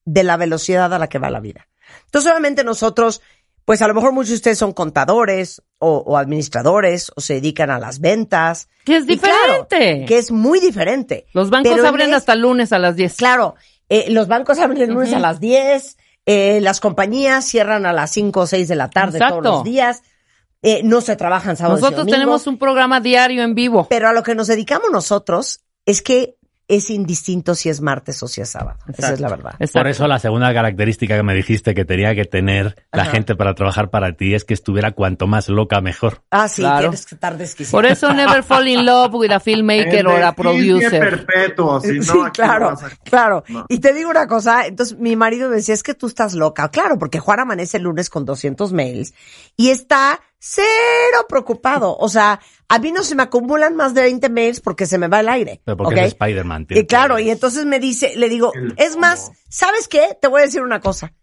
de 0.05 0.23
la 0.23 0.37
velocidad 0.37 0.93
a 0.93 0.99
la 0.99 1.07
que 1.07 1.19
va 1.19 1.29
la 1.29 1.39
vida. 1.39 1.67
Entonces, 2.05 2.31
obviamente 2.31 2.63
nosotros, 2.63 3.21
pues 3.65 3.81
a 3.81 3.87
lo 3.87 3.93
mejor 3.93 4.11
muchos 4.13 4.29
de 4.29 4.35
ustedes 4.35 4.57
son 4.57 4.73
contadores 4.73 5.61
o, 5.79 5.97
o 6.05 6.17
administradores 6.17 7.11
o 7.15 7.21
se 7.21 7.35
dedican 7.35 7.69
a 7.71 7.79
las 7.79 7.99
ventas. 7.99 8.69
Que 8.85 8.97
es 8.97 9.05
claro, 9.05 9.63
diferente. 9.69 10.05
que 10.05 10.17
es 10.17 10.31
muy 10.31 10.59
diferente. 10.59 11.25
Los 11.33 11.49
bancos 11.49 11.83
abren 11.83 12.09
es- 12.11 12.15
hasta 12.17 12.33
el 12.33 12.41
lunes 12.41 12.71
a 12.71 12.79
las 12.79 12.95
10. 12.95 13.15
Claro, 13.17 13.55
eh, 13.89 14.05
los 14.09 14.27
bancos 14.27 14.59
abren 14.59 14.81
el 14.81 14.91
lunes 14.91 15.13
a 15.13 15.19
las 15.19 15.39
10, 15.39 15.97
eh, 16.27 16.59
las 16.61 16.79
compañías 16.79 17.45
cierran 17.45 17.85
a 17.85 17.93
las 17.93 18.11
5 18.11 18.41
o 18.41 18.47
6 18.47 18.67
de 18.67 18.75
la 18.75 18.89
tarde 18.89 19.17
Exacto. 19.17 19.41
todos 19.41 19.55
los 19.57 19.63
días, 19.63 20.01
eh, 20.63 20.81
no 20.83 21.01
se 21.01 21.15
trabajan 21.15 21.55
sábados 21.57 21.79
y 21.79 21.81
Nosotros 21.83 22.05
domingos, 22.05 22.19
tenemos 22.19 22.47
un 22.47 22.57
programa 22.57 22.99
diario 22.99 23.43
en 23.43 23.53
vivo. 23.53 23.85
pero 23.89 24.07
a 24.07 24.13
lo 24.13 24.23
que 24.23 24.33
nos 24.33 24.47
dedicamos 24.47 24.89
nosotros 24.91 25.59
es 25.85 26.01
que 26.01 26.35
es 26.67 26.89
indistinto 26.89 27.53
si 27.53 27.69
es 27.69 27.79
martes 27.81 28.21
o 28.23 28.27
si 28.27 28.41
es 28.41 28.49
sábado. 28.49 28.79
Esa 28.97 29.13
es 29.13 29.19
la 29.19 29.29
verdad. 29.29 29.51
Exacto. 29.59 29.79
Por 29.79 29.87
eso 29.87 30.07
la 30.07 30.17
segunda 30.19 30.51
característica 30.53 31.15
que 31.15 31.21
me 31.23 31.35
dijiste 31.35 31.75
que 31.75 31.85
tenía 31.85 32.15
que 32.15 32.25
tener 32.25 32.75
la 32.91 33.03
Ajá. 33.03 33.11
gente 33.11 33.35
para 33.35 33.53
trabajar 33.53 33.89
para 33.91 34.13
ti 34.13 34.33
es 34.33 34.45
que 34.45 34.53
estuviera 34.55 34.91
cuanto 34.91 35.27
más 35.27 35.47
loca 35.47 35.79
mejor. 35.81 36.23
Ah, 36.31 36.47
sí, 36.47 36.61
Claro. 36.63 36.79
tienes 36.89 37.05
que 37.05 37.15
estar 37.15 37.37
desquiciado. 37.37 37.71
Por 37.77 37.85
eso 37.85 38.11
never 38.13 38.41
fall 38.43 38.67
in 38.67 38.83
love 38.85 39.13
with 39.13 39.31
a 39.31 39.39
filmmaker 39.39 40.07
or 40.07 40.23
a 40.23 40.33
producer. 40.33 40.99
perpetuo, 40.99 41.79
si 41.81 41.99
no, 41.99 42.03
sí, 42.03 42.19
claro, 42.33 42.75
claro. 43.03 43.43
No. 43.47 43.65
Y 43.69 43.79
te 43.79 43.93
digo 43.93 44.09
una 44.09 44.25
cosa, 44.27 44.65
entonces 44.65 44.97
mi 44.97 45.15
marido 45.15 45.49
me 45.49 45.57
decía, 45.57 45.73
es 45.75 45.83
que 45.83 45.93
tú 45.93 46.07
estás 46.07 46.33
loca. 46.33 46.69
Claro, 46.69 46.97
porque 46.97 47.19
Juan 47.19 47.41
amanece 47.41 47.77
el 47.77 47.83
lunes 47.83 48.09
con 48.09 48.25
200 48.25 48.73
mails 48.73 49.13
y 49.55 49.69
está 49.69 50.19
cero 50.47 51.25
preocupado. 51.27 51.97
O 51.97 52.07
sea, 52.07 52.39
a 52.69 52.79
mí 52.79 52.91
no 52.91 53.03
se 53.03 53.15
me 53.15 53.23
acumulan 53.23 53.75
más 53.75 53.93
de 53.95 54.01
20 54.01 54.29
mails 54.29 54.61
porque 54.61 54.85
se 54.85 54.97
me 54.99 55.07
va 55.07 55.21
el 55.21 55.29
aire. 55.29 55.61
Pero 55.65 55.77
porque 55.77 55.95
¿ok? 55.95 56.01
es 56.01 56.07
Spider-Man. 56.13 56.67
Y 56.69 56.85
claro, 56.85 57.17
y 57.17 57.31
entonces 57.31 57.65
me 57.65 57.79
dice, 57.79 58.13
le 58.15 58.29
digo, 58.29 58.51
es 58.77 58.95
más, 58.95 59.31
¿sabes 59.49 59.87
qué? 59.87 60.17
Te 60.21 60.27
voy 60.27 60.41
a 60.41 60.45
decir 60.45 60.61
una 60.61 60.79
cosa. 60.79 61.13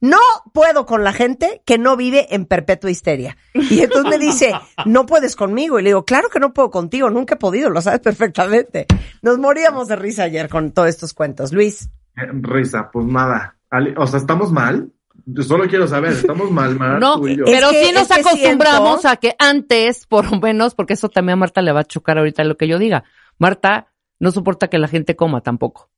No 0.00 0.20
puedo 0.54 0.86
con 0.86 1.02
la 1.02 1.12
gente 1.12 1.60
que 1.66 1.76
no 1.76 1.96
vive 1.96 2.32
en 2.32 2.46
perpetua 2.46 2.88
histeria. 2.88 3.36
Y 3.52 3.80
entonces 3.80 4.08
me 4.08 4.24
dice, 4.24 4.54
no 4.86 5.06
puedes 5.06 5.34
conmigo. 5.34 5.80
Y 5.80 5.82
le 5.82 5.90
digo, 5.90 6.04
claro 6.04 6.28
que 6.28 6.38
no 6.38 6.54
puedo 6.54 6.70
contigo, 6.70 7.10
nunca 7.10 7.34
he 7.34 7.38
podido, 7.38 7.68
lo 7.70 7.82
sabes 7.82 7.98
perfectamente. 7.98 8.86
Nos 9.22 9.38
moríamos 9.38 9.88
de 9.88 9.96
risa 9.96 10.22
ayer 10.22 10.48
con 10.48 10.70
todos 10.70 10.88
estos 10.88 11.14
cuentos. 11.14 11.52
Luis, 11.52 11.88
Eh, 12.16 12.30
Risa, 12.32 12.90
pues 12.92 13.06
nada. 13.06 13.56
O 13.96 14.06
sea, 14.06 14.20
¿estamos 14.20 14.52
mal? 14.52 14.92
Yo 15.30 15.42
solo 15.42 15.66
quiero 15.68 15.86
saber, 15.86 16.12
¿estamos 16.12 16.50
mal, 16.50 16.74
Mar? 16.78 16.98
No, 16.98 17.18
tú 17.20 17.28
y 17.28 17.36
yo? 17.36 17.44
Es 17.44 17.50
pero 17.50 17.70
que- 17.70 17.84
sí 17.84 17.92
nos 17.92 18.10
acostumbramos 18.10 19.00
siento- 19.02 19.08
a 19.08 19.16
que 19.16 19.34
antes, 19.38 20.06
por 20.06 20.30
lo 20.30 20.38
menos, 20.40 20.74
porque 20.74 20.94
eso 20.94 21.08
también 21.10 21.34
a 21.34 21.36
Marta 21.36 21.60
le 21.60 21.72
va 21.72 21.80
a 21.80 21.84
chocar 21.84 22.16
ahorita 22.18 22.44
lo 22.44 22.56
que 22.56 22.66
yo 22.66 22.78
diga. 22.78 23.04
Marta 23.38 23.88
no 24.18 24.30
soporta 24.32 24.68
que 24.68 24.78
la 24.78 24.88
gente 24.88 25.16
coma 25.16 25.42
tampoco. 25.42 25.90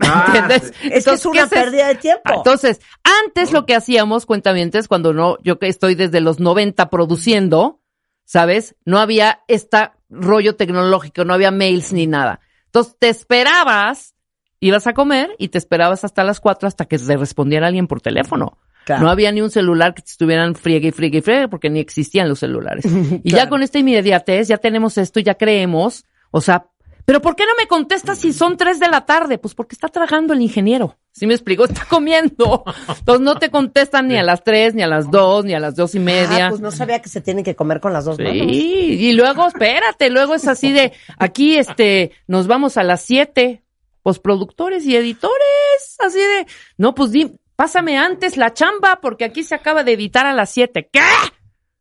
Ah, 0.00 0.24
¿Entiendes? 0.28 0.72
es 0.90 1.04
que 1.04 1.10
es 1.10 1.26
una 1.26 1.46
pérdida 1.48 1.88
de 1.88 1.96
tiempo. 1.96 2.32
Entonces, 2.32 2.80
antes 3.24 3.52
lo 3.52 3.66
que 3.66 3.74
hacíamos, 3.74 4.24
cuentavientes, 4.26 4.88
cuando 4.88 5.12
no, 5.12 5.36
yo 5.42 5.58
que 5.58 5.68
estoy 5.68 5.94
desde 5.94 6.20
los 6.20 6.40
90 6.40 6.88
produciendo, 6.88 7.80
¿sabes? 8.24 8.74
No 8.84 8.98
había 9.00 9.40
este 9.48 9.90
rollo 10.08 10.56
tecnológico, 10.56 11.24
no 11.24 11.34
había 11.34 11.50
mails 11.50 11.92
ni 11.92 12.06
nada. 12.06 12.40
Entonces, 12.66 12.96
te 12.98 13.08
esperabas 13.08 14.14
ibas 14.60 14.86
a 14.88 14.92
comer 14.94 15.34
y 15.38 15.48
te 15.48 15.58
esperabas 15.58 16.04
hasta 16.04 16.24
las 16.24 16.40
4 16.40 16.66
hasta 16.66 16.86
que 16.86 16.98
te 16.98 17.16
respondiera 17.16 17.66
alguien 17.68 17.86
por 17.86 18.00
teléfono. 18.00 18.58
Claro. 18.88 19.02
No 19.02 19.10
había 19.10 19.30
ni 19.32 19.42
un 19.42 19.50
celular 19.50 19.92
que 19.92 20.00
te 20.00 20.12
estuvieran 20.12 20.54
friegue 20.54 20.88
y 20.88 20.92
friegue 20.92 21.18
y 21.18 21.20
friegue 21.20 21.48
porque 21.48 21.68
ni 21.68 21.78
existían 21.78 22.26
los 22.26 22.38
celulares. 22.38 22.86
Y 23.22 23.32
ya 23.32 23.46
con 23.50 23.62
esta 23.62 23.78
inmediatez, 23.78 24.48
ya 24.48 24.56
tenemos 24.56 24.96
esto, 24.96 25.20
ya 25.20 25.34
creemos. 25.34 26.06
O 26.30 26.40
sea, 26.40 26.68
pero 27.04 27.20
¿por 27.20 27.36
qué 27.36 27.44
no 27.44 27.52
me 27.58 27.66
contestas 27.66 28.18
si 28.18 28.32
son 28.32 28.56
3 28.56 28.80
de 28.80 28.88
la 28.88 29.04
tarde? 29.04 29.36
Pues 29.36 29.54
porque 29.54 29.74
está 29.74 29.88
tragando 29.88 30.32
el 30.32 30.40
ingeniero. 30.40 30.96
¿Sí 31.12 31.26
me 31.26 31.34
explico? 31.34 31.64
Está 31.66 31.84
comiendo. 31.84 32.64
Entonces 32.88 33.20
no 33.20 33.34
te 33.34 33.50
contestan 33.50 34.08
ni 34.08 34.16
a 34.16 34.22
las 34.22 34.42
3, 34.42 34.74
ni 34.74 34.82
a 34.82 34.86
las 34.86 35.10
2, 35.10 35.44
ni 35.44 35.52
a 35.52 35.60
las 35.60 35.74
dos 35.76 35.94
y 35.94 35.98
media. 35.98 36.46
Ah, 36.46 36.48
pues 36.48 36.62
no 36.62 36.70
sabía 36.70 37.02
que 37.02 37.10
se 37.10 37.20
tienen 37.20 37.44
que 37.44 37.54
comer 37.54 37.80
con 37.80 37.92
las 37.92 38.06
dos 38.06 38.18
manos. 38.18 38.32
Sí, 38.32 38.96
y 39.00 39.12
luego, 39.12 39.46
espérate, 39.46 40.08
luego 40.08 40.34
es 40.34 40.48
así 40.48 40.72
de, 40.72 40.92
aquí, 41.18 41.56
este, 41.56 42.12
nos 42.26 42.46
vamos 42.46 42.78
a 42.78 42.84
las 42.84 43.02
siete, 43.02 43.62
postproductores 44.02 44.86
y 44.86 44.96
editores, 44.96 45.96
así 45.98 46.18
de, 46.18 46.46
no, 46.78 46.94
pues 46.94 47.10
di, 47.10 47.38
pásame 47.58 47.98
antes 47.98 48.36
la 48.36 48.54
chamba, 48.54 49.00
porque 49.02 49.24
aquí 49.24 49.42
se 49.42 49.56
acaba 49.56 49.82
de 49.82 49.94
editar 49.94 50.24
a 50.26 50.32
las 50.32 50.48
siete. 50.50 50.88
¿Qué? 50.92 51.00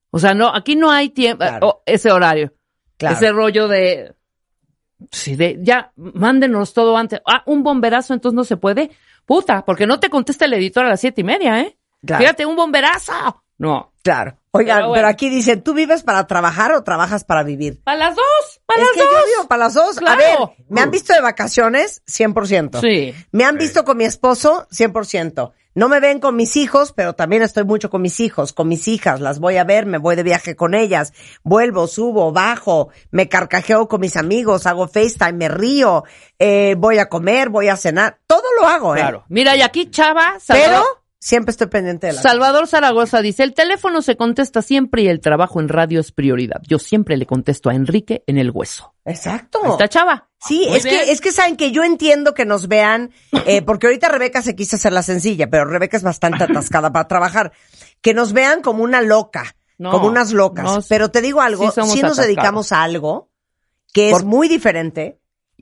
O 0.10 0.18
sea, 0.18 0.34
no, 0.34 0.48
aquí 0.54 0.76
no 0.76 0.90
hay 0.90 1.10
tiempo, 1.10 1.44
Claro. 1.46 1.68
oh, 1.68 1.84
ese 1.86 2.12
horario, 2.12 2.52
Claro. 2.98 3.16
ese 3.16 3.32
rollo 3.32 3.68
de, 3.68 4.16
sí, 5.12 5.36
de, 5.36 5.60
ya, 5.62 5.92
mándenos 5.96 6.74
todo 6.74 6.98
antes. 6.98 7.22
Ah, 7.28 7.44
un 7.46 7.62
bomberazo, 7.62 8.16
entonces 8.16 8.36
no 8.36 8.44
se 8.44 8.58
puede. 8.58 8.90
Puta, 9.28 9.64
porque 9.66 9.86
no 9.86 10.00
te 10.00 10.10
contesta 10.10 10.46
el 10.46 10.54
editor 10.54 10.84
a 10.86 10.90
las 10.90 11.00
siete 11.02 11.22
y 11.22 11.24
media, 11.26 11.60
¿eh? 11.62 11.78
Claro. 12.04 12.22
Fíjate, 12.24 12.46
un 12.48 12.56
bomberazo. 12.56 13.44
No. 13.60 13.94
Claro. 14.02 14.36
Oigan, 14.58 14.92
Pero 14.94 15.08
aquí 15.08 15.30
dicen, 15.30 15.62
¿tú 15.62 15.74
vives 15.74 16.04
para 16.04 16.28
trabajar 16.28 16.72
o 16.74 16.84
trabajas 16.84 17.24
para 17.24 17.44
vivir? 17.44 17.82
Para 17.84 17.98
las 17.98 18.16
dos, 18.16 18.62
para 18.66 18.82
es 18.82 18.88
las 18.88 18.94
que 18.96 19.02
dos. 19.02 19.12
yo 19.12 19.26
vivo 19.36 19.48
para 19.48 19.64
las 19.66 19.74
dos. 19.74 19.96
Claro. 19.98 20.22
A 20.22 20.26
ver, 20.26 20.38
¿me 20.70 20.82
han 20.82 20.92
visto 20.92 21.14
de 21.14 21.22
vacaciones? 21.22 22.02
100%. 22.08 22.82
Sí. 22.82 23.14
¿Me 23.32 23.44
han 23.46 23.58
visto 23.58 23.84
con 23.84 23.98
mi 23.98 24.06
esposo? 24.06 24.68
100%. 24.72 25.52
No 25.78 25.90
me 25.90 26.00
ven 26.00 26.20
con 26.20 26.36
mis 26.36 26.58
hijos, 26.58 26.92
pero 26.92 27.14
también 27.14 27.44
estoy 27.44 27.64
mucho 27.64 27.92
con 27.92 28.02
mis 28.02 28.20
hijos, 28.20 28.52
con 28.52 28.68
mis 28.68 28.88
hijas. 28.88 29.22
Las 29.22 29.38
voy 29.38 29.58
a 29.58 29.64
ver, 29.64 29.86
me 29.86 30.00
voy 30.00 30.16
de 30.16 30.24
viaje 30.24 30.56
con 30.56 30.74
ellas. 30.74 31.14
Vuelvo, 31.44 31.86
subo, 31.86 32.32
bajo, 32.32 32.90
me 33.12 33.30
carcajeo 33.30 33.88
con 33.88 34.02
mis 34.02 34.18
amigos, 34.18 34.66
hago 34.66 34.88
FaceTime, 34.88 35.34
me 35.34 35.50
río, 35.50 36.04
eh, 36.40 36.74
voy 36.80 36.98
a 36.98 37.10
comer, 37.10 37.50
voy 37.50 37.68
a 37.68 37.78
cenar. 37.78 38.18
Todo 38.26 38.42
lo 38.60 38.66
hago, 38.68 38.96
¿eh? 38.96 39.02
Claro. 39.02 39.26
Mira, 39.30 39.56
y 39.56 39.62
aquí 39.62 39.92
Chava, 39.92 40.40
Pero 40.48 40.64
Salvador, 40.64 40.97
siempre 41.20 41.52
estoy 41.52 41.68
pendiente 41.68 42.08
de 42.08 42.14
la 42.14 42.22
Salvador 42.22 42.68
Zaragoza 42.68 43.22
dice, 43.22 43.44
el 43.44 43.54
teléfono 43.54 44.02
se 44.02 44.16
contesta 44.18 44.62
siempre 44.62 45.02
y 45.04 45.08
el 45.08 45.20
trabajo 45.20 45.60
en 45.60 45.68
radio 45.70 46.00
es 46.00 46.12
prioridad. 46.12 46.62
Yo 46.68 46.80
siempre 46.80 47.18
le 47.18 47.26
contesto 47.26 47.70
a 47.70 47.76
Enrique 47.76 48.24
en 48.28 48.38
el 48.38 48.52
hueso. 48.52 48.94
Exacto. 49.06 49.60
Está 49.66 49.88
Chava. 49.88 50.30
Sí, 50.40 50.66
Muy 50.68 50.78
es 50.78 50.84
bien. 50.84 51.06
que, 51.06 51.12
es 51.12 51.22
que 51.22 51.32
saben 51.32 51.58
que 51.58 51.72
yo 51.72 51.84
entiendo 51.84 52.34
que 52.34 52.46
nos 52.46 52.68
vean, 52.68 53.12
eh, 53.46 53.62
porque 53.66 53.88
ahorita 53.88 54.10
Rebeca 54.10 54.42
se 54.42 54.56
quiso 54.56 54.76
hacer 54.76 54.94
la 54.94 55.02
sencilla, 55.04 55.50
pero 55.50 55.66
Rebeca 55.66 55.98
es 55.98 56.04
bastante 56.04 56.44
atascada 56.44 56.92
para 56.92 57.08
trabajar. 57.08 57.52
Que 58.02 58.14
nos 58.14 58.34
vean 58.34 58.62
como 58.62 58.84
una 58.84 59.02
loca, 59.02 59.56
No, 59.80 59.90
como 59.92 60.08
unas 60.08 60.32
locas. 60.34 60.64
no, 60.66 60.80
pero 60.88 61.10
te 61.10 61.22
digo 61.22 61.42
algo, 61.42 61.66
sí 61.66 61.72
si 61.74 61.80
nos 61.80 61.90
atascados. 61.96 62.18
dedicamos 62.18 62.72
a 62.72 62.84
algo 62.84 63.30
que 63.92 64.10
es 64.10 64.14
Por- 64.14 64.26
muy 64.26 64.48
diferente, 64.48 65.20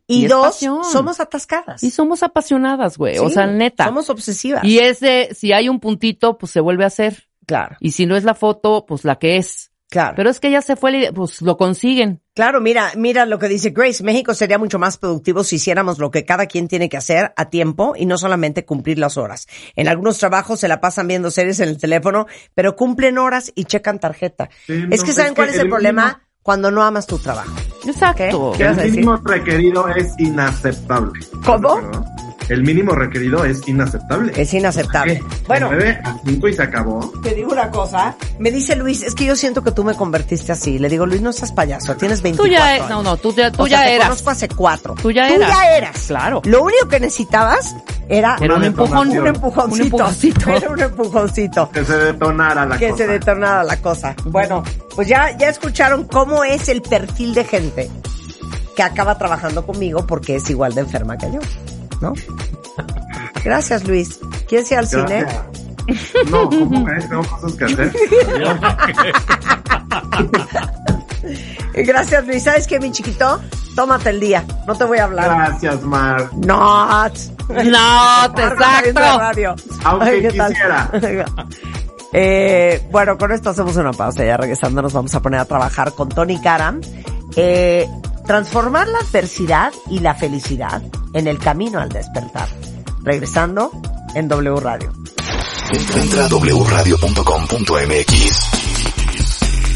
y, 0.07 0.27
dos, 0.27 0.45
pasión. 0.45 0.83
somos 0.83 1.19
atascadas. 1.19 1.83
Y 1.83 1.91
somos 1.91 2.23
apasionadas, 2.23 2.97
güey. 2.97 3.17
o 3.17 3.29
sea, 3.29 3.47
neta. 3.47 3.85
Somos 3.85 4.09
obsesivas. 4.09 4.63
Y 4.63 4.79
ese, 4.79 5.29
si 5.33 5.51
hay 5.53 5.69
un 5.69 5.79
puntito, 5.79 6.37
pues 6.37 6.51
se 6.51 6.59
vuelve 6.59 6.83
a 6.83 6.87
hacer. 6.87 7.27
Claro, 7.45 7.75
Y 7.79 7.91
si 7.91 8.05
no 8.07 8.15
es 8.15 8.23
la 8.23 8.33
foto, 8.33 8.85
pues 8.87 9.03
la 9.05 9.17
que 9.17 9.37
es. 9.37 9.71
claro. 9.87 10.13
Pero 10.15 10.29
es 10.31 10.39
que 10.39 10.49
ya 10.49 10.61
se 10.63 10.75
fue, 10.75 11.11
pues 11.13 11.41
lo 11.43 11.57
consiguen. 11.57 12.21
Claro, 12.33 12.59
mira, 12.59 12.91
mira 12.97 13.25
lo 13.25 13.39
que 13.39 13.47
dice 13.47 13.69
Grace. 13.69 14.03
México 14.03 14.33
sería 14.33 14.57
mucho 14.57 14.77
más 14.79 14.97
productivo 14.97 15.43
si 15.43 15.55
hiciéramos 15.57 15.99
lo 15.99 16.11
que 16.11 16.25
cada 16.25 16.47
quien 16.47 16.67
tiene 16.67 16.89
que 16.89 16.97
hacer 16.97 17.33
a 17.37 17.49
tiempo 17.49 17.93
y 17.95 18.05
no 18.07 18.17
solamente 18.17 18.65
cumplir 18.65 18.97
las 18.99 19.15
horas. 19.17 19.47
En 19.75 19.87
algunos 19.87 20.17
trabajos 20.17 20.59
se 20.59 20.67
la 20.67 20.81
pasan 20.81 21.07
viendo 21.07 21.29
series 21.31 21.59
en 21.59 21.69
el 21.69 21.77
teléfono, 21.77 22.25
pero 22.55 22.75
cumplen 22.75 23.17
horas 23.19 23.51
y 23.55 23.65
checan 23.65 23.99
tarjeta. 23.99 24.49
Sí, 24.65 24.73
es 24.91 24.99
no, 24.99 25.05
que 25.05 25.11
es 25.11 25.15
¿saben 25.15 25.33
cuál 25.35 25.47
que 25.47 25.53
es 25.53 25.59
el, 25.59 25.65
el 25.67 25.69
problema? 25.69 26.24
Cuando 26.45 26.69
no 26.69 26.83
amas 26.83 27.07
tu 27.07 27.17
trabajo. 27.17 27.55
Exacto. 27.87 28.51
¿Qué 28.51 28.59
Que 28.59 28.63
vas 28.65 28.77
el 28.77 28.91
mínimo 28.91 29.17
requerido 29.17 29.87
es 29.89 30.13
inaceptable. 30.19 31.19
¿Cómo? 31.43 31.81
¿No? 31.81 32.14
El 32.49 32.63
mínimo 32.63 32.91
requerido 32.93 33.43
es 33.45 33.67
inaceptable. 33.67 34.31
Es 34.35 34.53
inaceptable. 34.53 35.19
¿Qué? 35.19 35.43
Bueno. 35.47 35.69
De 35.69 35.75
9 35.77 35.99
a 36.03 36.17
5 36.25 36.47
y 36.47 36.53
se 36.53 36.61
acabó. 36.63 37.11
Te 37.23 37.33
digo 37.33 37.51
una 37.51 37.69
cosa. 37.71 38.15
Me 38.39 38.51
dice 38.51 38.75
Luis, 38.75 39.01
es 39.03 39.15
que 39.15 39.25
yo 39.25 39.35
siento 39.35 39.63
que 39.63 39.71
tú 39.71 39.83
me 39.83 39.95
convertiste 39.95 40.51
así. 40.51 40.77
Le 40.77 40.89
digo, 40.89 41.05
Luis, 41.05 41.21
no 41.21 41.33
seas 41.33 41.51
payaso, 41.51 41.95
tienes 41.95 42.21
24 42.21 42.45
Tú 42.45 42.51
ya, 42.51 42.67
años. 42.75 42.89
no, 42.89 43.03
no, 43.03 43.17
tú 43.17 43.33
ya, 43.33 43.51
tú 43.51 43.63
O 43.63 43.67
sea, 43.67 43.79
ya 43.79 43.85
te 43.85 43.95
eras. 43.95 44.07
conozco 44.09 44.29
hace 44.29 44.47
cuatro. 44.49 44.95
Tú 45.01 45.11
ya 45.11 45.29
eras. 45.29 45.49
ya 45.49 45.77
eras. 45.77 45.97
Claro. 46.07 46.41
Lo 46.45 46.63
único 46.63 46.87
que 46.87 46.99
necesitabas 46.99 47.75
era, 48.09 48.37
Era 48.39 48.55
un 48.55 48.63
empujón. 48.63 49.09
un 49.09 49.27
empujoncito. 49.27 49.75
Un 49.75 49.81
empujoncito. 49.81 50.49
Era 50.51 50.69
un 50.69 50.79
empujoncito. 50.81 51.69
Que 51.71 51.83
se 51.83 51.97
detonara 51.97 52.65
la 52.65 52.77
que 52.77 52.89
cosa. 52.89 53.03
se 53.05 53.07
detonara 53.11 53.63
la 53.63 53.77
cosa. 53.77 54.15
Bueno, 54.25 54.63
pues 54.95 55.07
ya, 55.07 55.35
ya 55.37 55.49
escucharon 55.49 56.03
cómo 56.05 56.43
es 56.43 56.69
el 56.69 56.81
perfil 56.83 57.33
de 57.33 57.43
gente 57.43 57.89
que 58.75 58.83
acaba 58.83 59.17
trabajando 59.17 59.65
conmigo 59.65 60.05
porque 60.05 60.35
es 60.35 60.49
igual 60.49 60.75
de 60.75 60.81
enferma 60.81 61.17
que 61.17 61.31
yo, 61.31 61.39
¿no? 62.01 62.13
Gracias, 63.43 63.87
Luis. 63.87 64.19
¿Quieres 64.47 64.71
ir 64.71 64.77
al 64.77 64.87
cine? 64.87 65.25
No, 66.31 66.49
¿cómo 66.49 66.89
es? 66.89 67.07
Tengo 67.07 67.23
cosas 67.23 67.53
que 67.53 67.65
hacer. 67.65 67.93
Gracias, 71.85 72.25
Luis. 72.25 72.43
¿Sabes 72.43 72.67
qué, 72.67 72.79
mi 72.79 72.91
chiquito? 72.91 73.39
Tómate 73.75 74.09
el 74.09 74.19
día. 74.19 74.45
No 74.65 74.75
te 74.75 74.83
voy 74.85 74.97
a 74.99 75.03
hablar. 75.03 75.25
Gracias, 75.25 75.81
Mar. 75.83 76.29
No. 76.33 76.87
No, 76.87 78.31
te 78.33 78.43
exacto. 78.43 78.99
radio. 78.99 79.55
Aunque 79.83 80.21
¿qué 80.21 80.31
tal? 80.31 80.51
quisiera. 80.51 81.25
Eh, 82.17 82.81
bueno, 82.91 83.17
con 83.17 83.33
esto 83.33 83.49
hacemos 83.49 83.75
una 83.75 83.91
pausa. 83.91 84.23
Ya 84.23 84.37
regresando 84.37 84.81
nos 84.81 84.93
vamos 84.93 85.13
a 85.15 85.21
poner 85.21 85.41
a 85.41 85.43
trabajar 85.43 85.91
con 85.91 86.07
Tony 86.07 86.39
Karam. 86.39 86.79
Eh, 87.35 87.89
transformar 88.25 88.87
la 88.87 88.99
adversidad 88.99 89.73
y 89.89 89.99
la 89.99 90.15
felicidad 90.15 90.81
en 91.13 91.27
el 91.27 91.37
camino 91.37 91.79
al 91.79 91.89
despertar. 91.89 92.49
Regresando 93.03 93.71
en 94.13 94.27
W 94.27 94.59
Radio. 94.59 94.91
Entra 95.95 96.25
a 96.25 96.29
wradio.com.mx. 96.29 97.05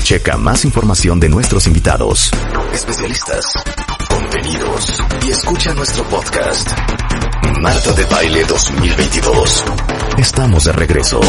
Checa 0.04 0.38
más 0.38 0.66
información 0.66 1.20
de 1.20 1.30
nuestros 1.30 1.68
invitados, 1.68 2.32
especialistas, 2.74 3.46
contenidos 4.10 5.04
y 5.26 5.30
escucha 5.30 5.74
nuestro 5.76 6.04
podcast. 6.06 6.68
Marta 7.62 7.92
de 7.94 8.06
Baile 8.06 8.44
2022. 8.46 9.66
Estamos 10.18 10.64
de 10.64 10.72
regreso. 10.72 11.20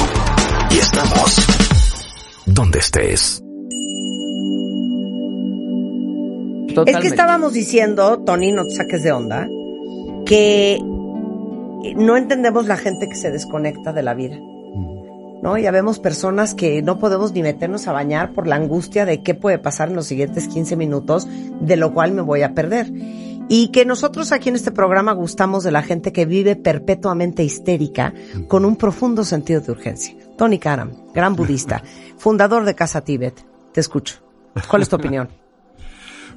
Y 0.70 0.78
estamos 0.78 1.46
donde 2.46 2.78
estés. 2.78 3.39
Es 6.86 6.96
que 6.96 7.08
estábamos 7.08 7.52
diciendo, 7.52 8.20
Tony, 8.20 8.52
no 8.52 8.64
te 8.64 8.70
saques 8.70 9.02
de 9.02 9.12
onda, 9.12 9.48
que 10.26 10.78
no 11.96 12.16
entendemos 12.16 12.66
la 12.66 12.76
gente 12.76 13.08
que 13.08 13.14
se 13.14 13.30
desconecta 13.30 13.92
de 13.92 14.02
la 14.02 14.14
vida. 14.14 14.38
¿No? 15.42 15.56
Ya 15.56 15.70
vemos 15.70 15.98
personas 15.98 16.54
que 16.54 16.82
no 16.82 16.98
podemos 16.98 17.32
ni 17.32 17.42
meternos 17.42 17.88
a 17.88 17.92
bañar 17.92 18.32
por 18.34 18.46
la 18.46 18.56
angustia 18.56 19.06
de 19.06 19.22
qué 19.22 19.34
puede 19.34 19.58
pasar 19.58 19.88
en 19.88 19.96
los 19.96 20.06
siguientes 20.06 20.48
15 20.48 20.76
minutos, 20.76 21.26
de 21.60 21.76
lo 21.76 21.94
cual 21.94 22.12
me 22.12 22.20
voy 22.20 22.42
a 22.42 22.52
perder. 22.52 22.92
Y 23.48 23.68
que 23.68 23.86
nosotros 23.86 24.32
aquí 24.32 24.50
en 24.50 24.56
este 24.56 24.70
programa 24.70 25.12
gustamos 25.12 25.64
de 25.64 25.72
la 25.72 25.82
gente 25.82 26.12
que 26.12 26.26
vive 26.26 26.56
perpetuamente 26.56 27.42
histérica 27.42 28.12
con 28.48 28.66
un 28.66 28.76
profundo 28.76 29.24
sentido 29.24 29.62
de 29.62 29.72
urgencia. 29.72 30.14
Tony 30.36 30.58
Karam, 30.58 30.92
gran 31.14 31.34
budista, 31.34 31.82
fundador 32.18 32.64
de 32.64 32.74
Casa 32.74 33.00
Tíbet. 33.00 33.42
Te 33.72 33.80
escucho. 33.80 34.16
¿Cuál 34.68 34.82
es 34.82 34.88
tu 34.90 34.96
opinión? 34.96 35.39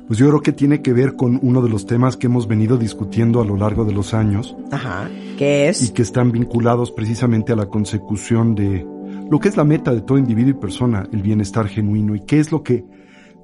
Pues 0.08 0.20
yo 0.20 0.28
creo 0.28 0.42
que 0.42 0.52
tiene 0.52 0.82
que 0.82 0.94
ver 0.94 1.16
con 1.16 1.40
uno 1.42 1.62
de 1.62 1.70
los 1.70 1.86
temas 1.86 2.18
que 2.18 2.28
hemos 2.28 2.48
venido 2.48 2.78
discutiendo 2.78 3.42
a 3.42 3.46
lo 3.46 3.56
largo 3.56 3.86
de 3.86 3.94
los 3.94 4.14
años 4.14 4.56
Ajá. 4.72 5.10
¿Qué 5.38 5.66
y 5.66 5.70
es? 5.70 5.92
que 5.92 6.02
están 6.02 6.32
vinculados 6.32 6.92
precisamente 6.92 7.54
a 7.54 7.56
la 7.56 7.68
consecución 7.68 8.54
de 8.54 8.86
lo 9.30 9.40
que 9.40 9.50
es 9.50 9.58
la 9.58 9.64
meta 9.64 9.94
de 9.94 10.02
todo 10.02 10.18
individuo 10.18 10.52
y 10.52 10.54
persona, 10.62 11.08
el 11.12 11.22
bienestar 11.22 11.68
genuino, 11.68 12.16
y 12.16 12.20
qué 12.22 12.40
es 12.40 12.52
lo 12.52 12.62
que 12.64 12.86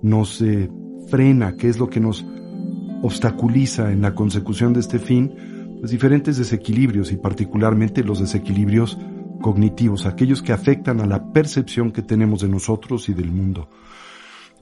nos 0.02 0.42
eh, 0.42 0.70
frena, 1.08 1.56
qué 1.56 1.70
es 1.70 1.80
lo 1.80 1.90
que 1.90 2.00
nos 2.00 2.26
obstaculiza 3.02 3.92
en 3.92 4.02
la 4.02 4.14
consecución 4.14 4.74
de 4.74 4.82
este 4.82 5.00
fin, 5.00 5.34
pues 5.80 5.92
diferentes 5.92 6.38
desequilibrios 6.38 7.12
y 7.12 7.18
particularmente 7.18 8.04
los 8.04 8.20
desequilibrios 8.20 8.98
cognitivos, 9.42 10.06
aquellos 10.06 10.42
que 10.42 10.52
afectan 10.52 11.00
a 11.00 11.06
la 11.06 11.32
percepción 11.32 11.92
que 11.92 12.02
tenemos 12.02 12.42
de 12.42 12.50
nosotros 12.50 13.08
y 13.10 13.14
del 13.14 13.32
mundo. 13.32 13.70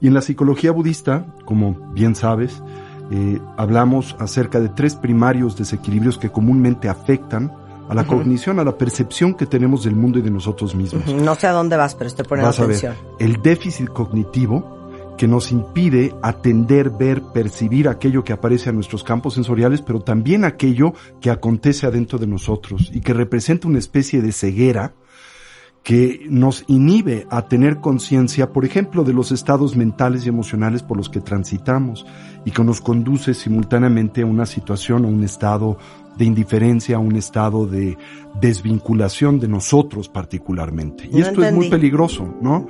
Y 0.00 0.06
en 0.06 0.14
la 0.14 0.20
psicología 0.20 0.72
budista, 0.72 1.26
como 1.44 1.74
bien 1.92 2.14
sabes, 2.14 2.62
eh, 3.10 3.40
hablamos 3.56 4.16
acerca 4.18 4.60
de 4.60 4.68
tres 4.68 4.94
primarios 4.94 5.56
desequilibrios 5.56 6.18
que 6.18 6.30
comúnmente 6.30 6.88
afectan 6.88 7.52
a 7.88 7.94
la 7.94 8.04
cognición, 8.04 8.58
a 8.60 8.64
la 8.64 8.76
percepción 8.76 9.34
que 9.34 9.46
tenemos 9.46 9.84
del 9.84 9.96
mundo 9.96 10.18
y 10.18 10.22
de 10.22 10.30
nosotros 10.30 10.74
mismos. 10.74 11.06
No 11.06 11.34
sé 11.34 11.46
a 11.46 11.52
dónde 11.52 11.76
vas, 11.76 11.94
pero 11.94 12.08
estoy 12.08 12.26
poniendo 12.26 12.48
Vas 12.48 12.60
a 12.60 12.66
ver, 12.66 12.76
atención. 12.76 12.96
el 13.18 13.40
déficit 13.40 13.88
cognitivo, 13.88 14.78
que 15.18 15.26
nos 15.26 15.50
impide 15.50 16.14
atender, 16.22 16.90
ver, 16.90 17.22
percibir 17.34 17.88
aquello 17.88 18.22
que 18.22 18.32
aparece 18.32 18.70
a 18.70 18.72
nuestros 18.72 19.02
campos 19.02 19.34
sensoriales, 19.34 19.82
pero 19.82 20.00
también 20.00 20.44
aquello 20.44 20.94
que 21.20 21.30
acontece 21.30 21.86
adentro 21.86 22.18
de 22.18 22.28
nosotros 22.28 22.90
y 22.94 23.00
que 23.00 23.12
representa 23.12 23.68
una 23.68 23.80
especie 23.80 24.22
de 24.22 24.32
ceguera 24.32 24.94
que 25.82 26.26
nos 26.28 26.64
inhibe 26.66 27.26
a 27.30 27.42
tener 27.42 27.80
conciencia, 27.80 28.52
por 28.52 28.64
ejemplo, 28.64 29.04
de 29.04 29.12
los 29.12 29.32
estados 29.32 29.76
mentales 29.76 30.26
y 30.26 30.28
emocionales 30.28 30.82
por 30.82 30.96
los 30.96 31.08
que 31.08 31.20
transitamos 31.20 32.06
y 32.44 32.50
que 32.50 32.64
nos 32.64 32.80
conduce 32.80 33.34
simultáneamente 33.34 34.22
a 34.22 34.26
una 34.26 34.46
situación, 34.46 35.04
a 35.04 35.08
un 35.08 35.24
estado 35.24 35.78
de 36.18 36.24
indiferencia, 36.24 36.96
a 36.96 36.98
un 36.98 37.16
estado 37.16 37.66
de 37.66 37.96
desvinculación 38.40 39.40
de 39.40 39.48
nosotros 39.48 40.08
particularmente. 40.08 41.06
Y 41.06 41.18
No 41.20 41.26
esto 41.26 41.44
es 41.44 41.52
muy 41.52 41.70
peligroso, 41.70 42.34
¿no? 42.40 42.66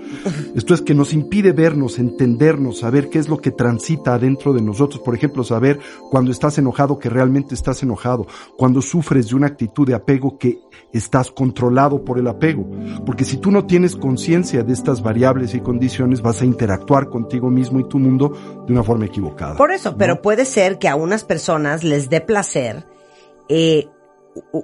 Esto 0.55 0.75
es 0.75 0.83
que 0.83 0.95
nos 0.95 1.13
impide 1.13 1.53
vernos, 1.53 1.99
entendernos, 1.99 2.81
saber 2.81 3.09
qué 3.09 3.19
es 3.19 3.29
lo 3.29 3.39
que 3.39 3.51
transita 3.51 4.15
adentro 4.15 4.53
de 4.53 4.63
nosotros. 4.63 5.03
Por 5.03 5.15
ejemplo, 5.15 5.45
saber 5.45 5.81
cuando 6.11 6.31
estás 6.31 6.59
enojado 6.59 6.99
que 6.99 7.09
realmente 7.09 7.55
estás 7.55 7.83
enojado, 7.83 8.27
cuando 8.57 8.83
sufres 8.83 9.29
de 9.29 9.37
una 9.37 9.47
actitud 9.47 9.87
de 9.87 9.95
apego 9.95 10.39
que 10.39 10.59
estás 10.93 11.31
controlado 11.31 12.05
por 12.05 12.19
el 12.19 12.29
apego. 12.29 12.69
Porque 13.05 13.25
si 13.25 13.39
tú 13.39 13.51
no 13.51 13.67
tienes 13.67 13.97
conciencia 13.97 14.63
de 14.63 14.73
estas 14.73 15.03
variables 15.03 15.55
y 15.55 15.61
condiciones, 15.61 16.23
vas 16.23 16.43
a 16.43 16.45
interactuar 16.45 17.09
contigo 17.09 17.51
mismo 17.51 17.81
y 17.81 17.89
tu 17.89 17.99
mundo 17.99 18.65
de 18.67 18.73
una 18.73 18.83
forma 18.83 19.07
equivocada. 19.07 19.57
Por 19.57 19.73
eso, 19.73 19.97
pero 19.97 20.23
puede 20.23 20.45
ser 20.45 20.79
que 20.79 20.89
a 20.89 20.97
unas 20.97 21.25
personas 21.25 21.85
les 21.85 22.11
dé 22.11 22.21
placer 22.21 22.87
eh, 23.49 23.89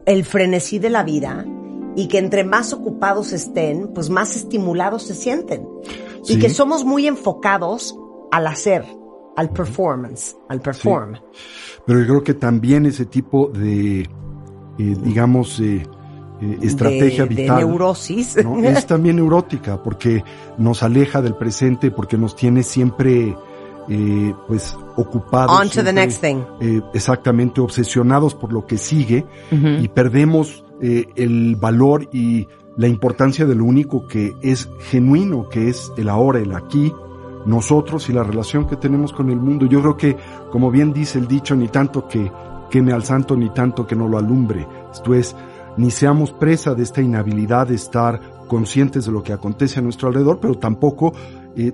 el 0.06 0.24
frenesí 0.24 0.78
de 0.78 0.90
la 0.90 1.02
vida 1.02 1.44
y 1.96 2.08
que 2.08 2.18
entre 2.18 2.44
más 2.44 2.72
ocupados 2.72 3.32
estén, 3.32 3.88
pues 3.94 4.10
más 4.10 4.36
estimulados 4.36 5.04
se 5.04 5.14
sienten. 5.14 5.66
Y 6.26 6.38
que 6.38 6.48
somos 6.48 6.84
muy 6.84 7.06
enfocados 7.06 7.94
al 8.32 8.46
hacer, 8.46 8.84
al 9.36 9.50
performance, 9.50 10.36
al 10.48 10.60
perform. 10.60 11.16
Pero 11.86 12.00
yo 12.00 12.06
creo 12.06 12.24
que 12.24 12.34
también 12.34 12.86
ese 12.86 13.04
tipo 13.04 13.48
de, 13.48 14.00
eh, 14.00 14.06
digamos, 14.78 15.60
eh, 15.60 15.82
eh, 16.40 16.58
estrategia 16.62 17.24
de, 17.24 17.34
de 17.34 17.42
vital. 17.42 17.58
neurosis. 17.58 18.42
¿no? 18.42 18.58
Es 18.58 18.86
también 18.86 19.16
neurótica 19.16 19.82
porque 19.82 20.24
nos 20.58 20.82
aleja 20.82 21.20
del 21.20 21.34
presente, 21.34 21.90
porque 21.90 22.16
nos 22.16 22.34
tiene 22.34 22.62
siempre, 22.62 23.36
eh, 23.88 24.34
pues, 24.46 24.76
ocupados. 24.96 25.58
On 25.60 25.68
to 25.68 25.82
the 25.82 25.92
next 25.92 26.20
thing. 26.20 26.38
eh, 26.60 26.80
exactamente, 26.92 27.60
obsesionados 27.60 28.34
por 28.34 28.52
lo 28.52 28.66
que 28.66 28.78
sigue 28.78 29.24
y 29.50 29.88
perdemos 29.88 30.64
eh, 30.80 31.06
el 31.16 31.56
valor 31.56 32.08
y 32.12 32.48
la 32.76 32.88
importancia 32.88 33.46
de 33.46 33.54
lo 33.54 33.64
único 33.64 34.06
que 34.06 34.34
es 34.42 34.68
genuino, 34.90 35.48
que 35.48 35.68
es 35.68 35.92
el 35.96 36.08
ahora, 36.08 36.40
el 36.40 36.54
aquí, 36.54 36.92
nosotros 37.46 38.08
y 38.08 38.12
la 38.12 38.24
relación 38.24 38.66
que 38.66 38.76
tenemos 38.76 39.12
con 39.12 39.30
el 39.30 39.36
mundo. 39.36 39.66
Yo 39.66 39.80
creo 39.80 39.96
que, 39.96 40.16
como 40.50 40.70
bien 40.70 40.92
dice 40.92 41.18
el 41.18 41.28
dicho, 41.28 41.54
ni 41.54 41.68
tanto 41.68 42.08
que 42.08 42.30
queme 42.70 42.92
al 42.92 43.04
santo, 43.04 43.36
ni 43.36 43.50
tanto 43.50 43.86
que 43.86 43.94
no 43.94 44.08
lo 44.08 44.18
alumbre. 44.18 44.66
Esto 44.92 45.14
es, 45.14 45.36
ni 45.76 45.90
seamos 45.90 46.32
presa 46.32 46.74
de 46.74 46.82
esta 46.82 47.02
inhabilidad 47.02 47.68
de 47.68 47.74
estar 47.76 48.20
conscientes 48.48 49.06
de 49.06 49.12
lo 49.12 49.22
que 49.22 49.32
acontece 49.32 49.78
a 49.78 49.82
nuestro 49.82 50.08
alrededor, 50.08 50.38
pero 50.40 50.56
tampoco 50.56 51.12
eh, 51.56 51.72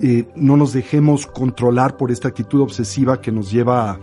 eh, 0.00 0.26
no 0.36 0.56
nos 0.56 0.72
dejemos 0.72 1.26
controlar 1.26 1.96
por 1.96 2.10
esta 2.10 2.28
actitud 2.28 2.60
obsesiva 2.60 3.20
que 3.20 3.32
nos 3.32 3.50
lleva 3.50 3.90
a 3.92 3.98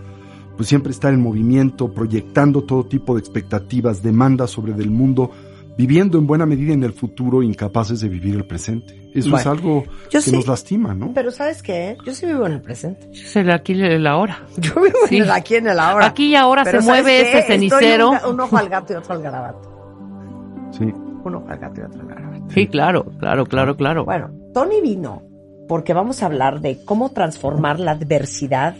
pues 0.56 0.68
siempre 0.68 0.92
estar 0.92 1.12
en 1.12 1.20
movimiento, 1.20 1.92
proyectando 1.92 2.62
todo 2.62 2.84
tipo 2.86 3.14
de 3.14 3.20
expectativas, 3.20 4.02
demandas 4.02 4.50
sobre 4.50 4.72
del 4.72 4.88
mundo, 4.90 5.30
viviendo 5.76 6.16
en 6.18 6.28
buena 6.28 6.46
medida 6.46 6.72
en 6.72 6.84
el 6.84 6.92
futuro, 6.92 7.42
incapaces 7.42 8.00
de 8.00 8.08
vivir 8.08 8.36
el 8.36 8.44
presente. 8.46 9.10
Eso 9.12 9.30
Bueno, 9.30 9.38
es 9.40 9.46
algo 9.46 9.84
yo 10.10 10.20
que 10.20 10.20
sí- 10.20 10.32
nos 10.32 10.46
lastima, 10.46 10.94
¿no? 10.94 11.12
Pero 11.12 11.32
¿sabes 11.32 11.60
qué? 11.62 11.96
Yo 12.06 12.14
sí 12.14 12.26
vivo 12.26 12.46
en 12.46 12.52
el 12.52 12.60
presente. 12.60 13.08
Es 13.12 13.34
el 13.34 13.50
aquí 13.50 13.72
y 13.72 13.82
el 13.82 14.06
ahora. 14.06 14.42
Yo 14.58 14.74
vivo 14.76 14.96
Sí. 15.08 15.16
en 15.16 15.22
el 15.24 15.30
aquí 15.32 15.56
en 15.56 15.66
el 15.66 15.78
ahora. 15.80 16.06
Aquí 16.06 16.26
y 16.26 16.34
ahora 16.36 16.62
Pero 16.62 16.80
se 16.80 16.86
¿sabes 16.86 17.02
mueve 17.04 17.22
qué? 17.24 17.38
ese 17.38 17.46
cenicero. 17.48 18.12
Estoy 18.14 18.28
un, 18.30 18.34
un 18.36 18.40
ojo 18.40 18.56
al 18.56 18.68
gato 18.68 18.92
y 18.92 18.96
otro 18.96 19.14
al 19.14 19.22
garabato. 19.22 20.68
Sí. 20.72 20.84
Un 21.24 21.34
ojo 21.34 21.48
al 21.48 21.58
gato 21.58 21.80
y 21.80 21.84
otro 21.84 22.00
al 22.00 22.06
garabato. 22.08 22.44
Sí, 22.54 22.66
claro, 22.68 23.06
claro, 23.18 23.46
claro, 23.46 23.76
claro. 23.76 24.04
Bueno, 24.04 24.30
Tony 24.52 24.80
vino 24.80 25.22
porque 25.68 25.94
vamos 25.94 26.22
a 26.22 26.26
hablar 26.26 26.60
de 26.60 26.84
cómo 26.84 27.10
transformar 27.10 27.80
la 27.80 27.92
adversidad 27.92 28.76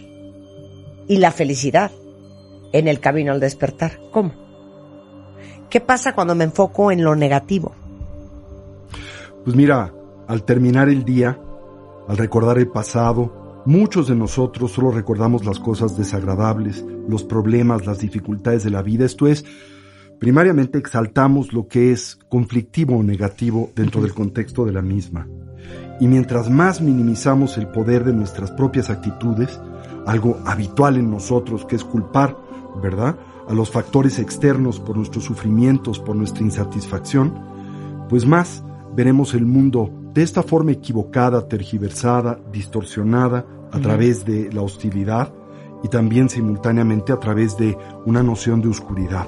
y 1.09 1.19
la 1.19 1.31
felicidad 1.31 1.91
en 2.73 2.89
el 2.89 3.01
camino 3.01 3.33
al 3.33 3.41
despertar. 3.41 3.99
¿Cómo? 4.11 4.33
¿Qué 5.71 5.81
pasa 5.81 6.15
cuando 6.15 6.35
me 6.35 6.45
enfoco 6.45 6.91
en 6.91 7.05
lo 7.05 7.17
negativo? 7.17 7.73
Pues 9.45 9.57
mira, 9.57 9.93
al 10.27 10.45
terminar 10.45 10.89
el 10.89 11.05
día, 11.05 11.39
al 12.09 12.17
recordar 12.17 12.59
el 12.59 12.69
pasado, 12.69 13.63
muchos 13.67 14.09
de 14.09 14.15
nosotros 14.15 14.73
solo 14.73 14.91
recordamos 14.91 15.45
las 15.45 15.59
cosas 15.59 15.97
desagradables, 15.97 16.85
los 17.09 17.25
problemas, 17.25 17.87
las 17.87 17.99
dificultades 17.99 18.65
de 18.65 18.71
la 18.71 18.83
vida. 18.83 19.05
Esto 19.05 19.27
es, 19.27 19.45
primariamente 20.19 20.79
exaltamos 20.79 21.53
lo 21.53 21.67
que 21.67 21.93
es 21.93 22.19
conflictivo 22.29 22.97
o 22.97 23.03
negativo 23.03 23.71
dentro 23.75 24.01
del 24.01 24.15
contexto 24.15 24.65
de 24.65 24.73
la 24.73 24.83
misma. 24.83 25.27
Y 26.01 26.09
mientras 26.09 26.51
más 26.51 26.81
minimizamos 26.81 27.57
el 27.57 27.69
poder 27.69 28.05
de 28.05 28.13
nuestras 28.13 28.51
propias 28.51 28.91
actitudes, 28.91 29.61
algo 30.07 30.39
habitual 30.45 30.97
en 30.97 31.11
nosotros 31.11 31.65
que 31.65 31.77
es 31.77 31.85
culpar, 31.85 32.37
¿verdad? 32.83 33.17
A 33.49 33.55
los 33.55 33.71
factores 33.71 34.19
externos 34.19 34.81
por 34.81 34.97
nuestros 34.97 35.25
sufrimientos, 35.25 35.99
por 35.99 36.17
nuestra 36.17 36.43
insatisfacción, 36.43 37.35
pues 38.09 38.27
más 38.27 38.63
veremos 38.95 39.35
el 39.35 39.47
mundo 39.47 39.91
de 40.13 40.23
esta 40.23 40.43
forma 40.43 40.73
equivocada, 40.73 41.49
tergiversada, 41.49 42.39
distorsionada 42.53 43.45
a 43.73 43.81
través 43.81 44.25
de 44.25 44.53
la 44.53 44.63
hostilidad 44.63 45.33
y 45.83 45.89
también 45.89 46.29
simultáneamente 46.29 47.13
a 47.13 47.19
través 47.19 47.57
de 47.57 47.77
una 48.07 48.23
noción 48.23 48.63
de 48.63 48.69
oscuridad. 48.69 49.27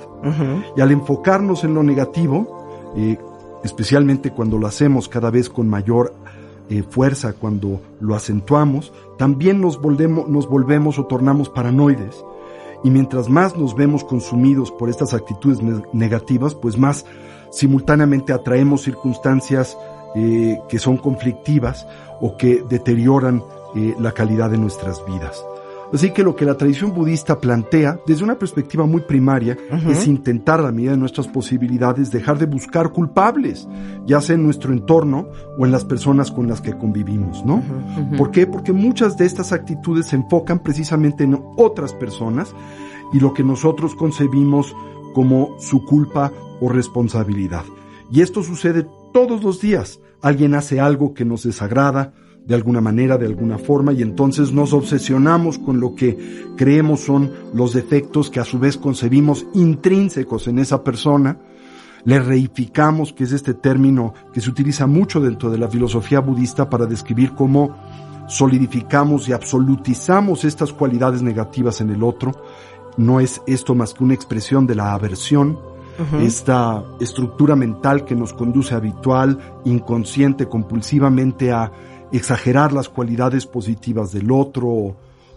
Y 0.76 0.80
al 0.80 0.92
enfocarnos 0.92 1.64
en 1.64 1.74
lo 1.74 1.82
negativo, 1.82 2.92
eh, 2.96 3.18
especialmente 3.64 4.30
cuando 4.30 4.58
lo 4.58 4.66
hacemos 4.66 5.08
cada 5.08 5.30
vez 5.30 5.50
con 5.50 5.68
mayor 5.68 6.14
eh, 6.70 6.82
fuerza, 6.88 7.32
cuando 7.32 7.80
lo 8.00 8.14
acentuamos, 8.14 8.92
también 9.18 9.60
nos 9.60 9.80
volvemos, 9.80 10.28
nos 10.28 10.48
volvemos 10.48 10.98
o 10.98 11.06
tornamos 11.06 11.48
paranoides. 11.48 12.24
Y 12.84 12.90
mientras 12.90 13.28
más 13.28 13.56
nos 13.56 13.74
vemos 13.74 14.04
consumidos 14.04 14.70
por 14.70 14.88
estas 14.90 15.14
actitudes 15.14 15.62
ne- 15.62 15.82
negativas, 15.92 16.54
pues 16.54 16.76
más 16.78 17.04
simultáneamente 17.50 18.32
atraemos 18.32 18.82
circunstancias 18.82 19.76
eh, 20.14 20.58
que 20.68 20.78
son 20.78 20.96
conflictivas 20.96 21.86
o 22.20 22.36
que 22.36 22.62
deterioran 22.68 23.42
eh, 23.74 23.94
la 23.98 24.12
calidad 24.12 24.50
de 24.50 24.58
nuestras 24.58 25.04
vidas. 25.06 25.42
Así 25.92 26.10
que 26.10 26.22
lo 26.22 26.34
que 26.34 26.44
la 26.44 26.56
tradición 26.56 26.92
budista 26.92 27.40
plantea 27.40 28.00
desde 28.06 28.24
una 28.24 28.38
perspectiva 28.38 28.86
muy 28.86 29.02
primaria 29.02 29.56
es 29.88 30.06
intentar 30.06 30.60
a 30.60 30.64
la 30.64 30.72
medida 30.72 30.92
de 30.92 30.96
nuestras 30.96 31.28
posibilidades 31.28 32.10
dejar 32.10 32.38
de 32.38 32.46
buscar 32.46 32.90
culpables, 32.92 33.68
ya 34.04 34.20
sea 34.20 34.34
en 34.34 34.42
nuestro 34.42 34.72
entorno 34.72 35.28
o 35.58 35.64
en 35.64 35.72
las 35.72 35.84
personas 35.84 36.30
con 36.30 36.48
las 36.48 36.60
que 36.60 36.76
convivimos, 36.76 37.44
¿no? 37.44 37.62
¿Por 38.18 38.30
qué? 38.30 38.46
Porque 38.46 38.72
muchas 38.72 39.16
de 39.16 39.26
estas 39.26 39.52
actitudes 39.52 40.06
se 40.06 40.16
enfocan 40.16 40.58
precisamente 40.58 41.24
en 41.24 41.40
otras 41.56 41.92
personas 41.92 42.54
y 43.12 43.20
lo 43.20 43.32
que 43.32 43.44
nosotros 43.44 43.94
concebimos 43.94 44.74
como 45.14 45.56
su 45.58 45.84
culpa 45.84 46.32
o 46.60 46.68
responsabilidad. 46.68 47.64
Y 48.10 48.20
esto 48.20 48.42
sucede 48.42 48.86
todos 49.12 49.42
los 49.42 49.60
días. 49.60 50.00
Alguien 50.20 50.54
hace 50.54 50.80
algo 50.80 51.14
que 51.14 51.24
nos 51.24 51.44
desagrada, 51.44 52.12
de 52.46 52.54
alguna 52.54 52.80
manera, 52.80 53.18
de 53.18 53.26
alguna 53.26 53.58
forma, 53.58 53.92
y 53.92 54.02
entonces 54.02 54.52
nos 54.52 54.72
obsesionamos 54.72 55.58
con 55.58 55.80
lo 55.80 55.96
que 55.96 56.46
creemos 56.56 57.00
son 57.00 57.32
los 57.52 57.72
defectos 57.72 58.30
que 58.30 58.38
a 58.38 58.44
su 58.44 58.60
vez 58.60 58.76
concebimos 58.76 59.46
intrínsecos 59.54 60.46
en 60.46 60.60
esa 60.60 60.84
persona, 60.84 61.38
le 62.04 62.20
reificamos, 62.20 63.12
que 63.12 63.24
es 63.24 63.32
este 63.32 63.52
término 63.52 64.14
que 64.32 64.40
se 64.40 64.48
utiliza 64.48 64.86
mucho 64.86 65.20
dentro 65.20 65.50
de 65.50 65.58
la 65.58 65.68
filosofía 65.68 66.20
budista 66.20 66.70
para 66.70 66.86
describir 66.86 67.32
cómo 67.32 67.76
solidificamos 68.28 69.28
y 69.28 69.32
absolutizamos 69.32 70.44
estas 70.44 70.72
cualidades 70.72 71.22
negativas 71.22 71.80
en 71.80 71.90
el 71.90 72.04
otro. 72.04 72.30
No 72.96 73.18
es 73.18 73.42
esto 73.48 73.74
más 73.74 73.92
que 73.92 74.04
una 74.04 74.14
expresión 74.14 74.68
de 74.68 74.76
la 74.76 74.94
aversión, 74.94 75.58
esta 76.20 76.84
estructura 77.00 77.56
mental 77.56 78.04
que 78.04 78.14
nos 78.14 78.34
conduce 78.34 78.74
habitual, 78.74 79.38
inconsciente, 79.64 80.46
compulsivamente 80.46 81.50
a 81.52 81.72
exagerar 82.16 82.72
las 82.72 82.88
cualidades 82.88 83.46
positivas 83.46 84.12
del 84.12 84.30
otro, 84.30 84.96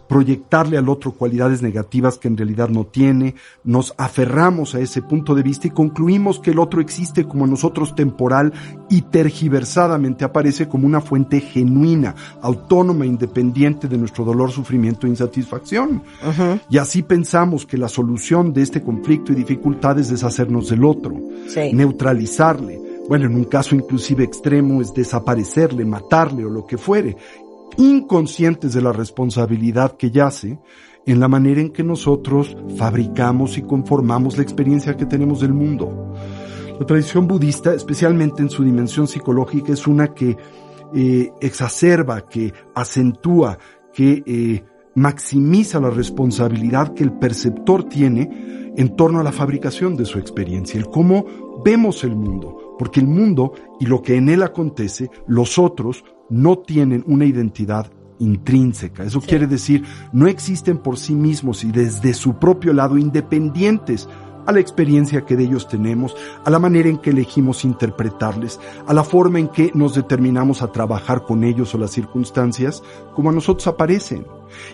proyectarle 0.09 0.75
al 0.75 0.89
otro 0.89 1.11
cualidades 1.11 1.61
negativas 1.61 2.17
que 2.17 2.27
en 2.27 2.35
realidad 2.35 2.67
no 2.67 2.83
tiene, 2.83 3.35
nos 3.63 3.93
aferramos 3.95 4.73
a 4.73 4.79
ese 4.79 5.03
punto 5.03 5.35
de 5.35 5.43
vista 5.43 5.67
y 5.67 5.69
concluimos 5.69 6.39
que 6.39 6.49
el 6.49 6.57
otro 6.57 6.81
existe 6.81 7.25
como 7.25 7.45
nosotros 7.45 7.93
temporal 7.93 8.51
y 8.89 9.03
tergiversadamente 9.03 10.25
aparece 10.25 10.67
como 10.67 10.87
una 10.87 10.99
fuente 10.99 11.39
genuina, 11.39 12.15
autónoma, 12.41 13.05
independiente 13.05 13.87
de 13.87 13.99
nuestro 13.99 14.25
dolor, 14.25 14.51
sufrimiento 14.51 15.05
e 15.05 15.11
insatisfacción. 15.11 16.01
Y 16.71 16.79
así 16.79 17.03
pensamos 17.03 17.67
que 17.67 17.77
la 17.77 17.87
solución 17.87 18.51
de 18.51 18.63
este 18.63 18.81
conflicto 18.81 19.31
y 19.31 19.35
dificultad 19.35 19.99
es 19.99 20.09
deshacernos 20.09 20.69
del 20.69 20.85
otro, 20.85 21.13
Sí. 21.47 21.71
neutralizarle. 21.71 22.88
Bueno, 23.09 23.25
en 23.25 23.35
un 23.35 23.45
caso 23.45 23.73
inclusive 23.73 24.23
extremo 24.23 24.83
es 24.83 24.93
desaparecerle, 24.93 25.83
matarle 25.83 26.45
o 26.45 26.49
lo 26.49 26.67
que 26.67 26.77
fuere. 26.77 27.17
inconscientes 27.77 28.73
de 28.73 28.81
la 28.81 28.91
responsabilidad 28.91 29.97
que 29.97 30.11
yace 30.11 30.59
en 31.07 31.19
la 31.19 31.27
manera 31.27 31.59
en 31.59 31.71
que 31.71 31.83
nosotros 31.83 32.55
fabricamos 32.77 33.57
y 33.57 33.63
conformamos 33.63 34.37
la 34.37 34.43
experiencia 34.43 34.95
que 34.95 35.07
tenemos 35.07 35.39
del 35.39 35.53
mundo. 35.53 36.13
La 36.79 36.85
tradición 36.85 37.27
budista, 37.27 37.73
especialmente 37.73 38.43
en 38.43 38.49
su 38.49 38.63
dimensión 38.63 39.07
psicológica, 39.07 39.73
es 39.73 39.87
una 39.87 40.13
que 40.13 40.37
eh, 40.93 41.31
exacerba, 41.41 42.27
que 42.27 42.53
acentúa, 42.75 43.57
que 43.91 44.21
eh, 44.25 44.63
maximiza 44.93 45.79
la 45.79 45.89
responsabilidad 45.89 46.93
que 46.93 47.03
el 47.03 47.13
perceptor 47.13 47.85
tiene 47.85 48.68
en 48.79 48.95
torno 48.95 49.19
a 49.19 49.23
la 49.23 49.33
fabricación 49.33 49.97
de 49.97 50.05
su 50.05 50.19
experiencia, 50.19 50.79
el 50.79 50.89
cómo 50.89 51.25
vemos 51.65 52.05
el 52.05 52.15
mundo, 52.15 52.77
porque 52.79 53.01
el 53.01 53.07
mundo 53.07 53.51
y 53.77 53.87
lo 53.87 54.01
que 54.01 54.15
en 54.15 54.29
él 54.29 54.41
acontece, 54.41 55.11
los 55.27 55.59
otros 55.59 56.05
no 56.29 56.59
tienen 56.59 57.03
una 57.05 57.25
identidad 57.25 57.91
intrínseca. 58.19 59.03
Eso 59.03 59.19
quiere 59.19 59.47
decir, 59.47 59.83
no 60.13 60.27
existen 60.27 60.77
por 60.77 60.97
sí 60.97 61.13
mismos 61.13 61.65
y 61.65 61.73
desde 61.73 62.13
su 62.13 62.39
propio 62.39 62.71
lado 62.71 62.97
independientes 62.97 64.07
a 64.49 64.51
la 64.51 64.59
experiencia 64.59 65.25
que 65.25 65.35
de 65.35 65.43
ellos 65.43 65.67
tenemos, 65.67 66.15
a 66.43 66.49
la 66.49 66.57
manera 66.57 66.89
en 66.89 66.97
que 66.97 67.11
elegimos 67.11 67.63
interpretarles, 67.63 68.59
a 68.87 68.93
la 68.95 69.03
forma 69.03 69.37
en 69.37 69.47
que 69.47 69.71
nos 69.75 69.93
determinamos 69.93 70.63
a 70.63 70.71
trabajar 70.71 71.21
con 71.21 71.43
ellos 71.43 71.75
o 71.75 71.77
las 71.77 71.91
circunstancias, 71.91 72.81
como 73.13 73.29
a 73.29 73.33
nosotros 73.33 73.67
aparecen. 73.67 74.25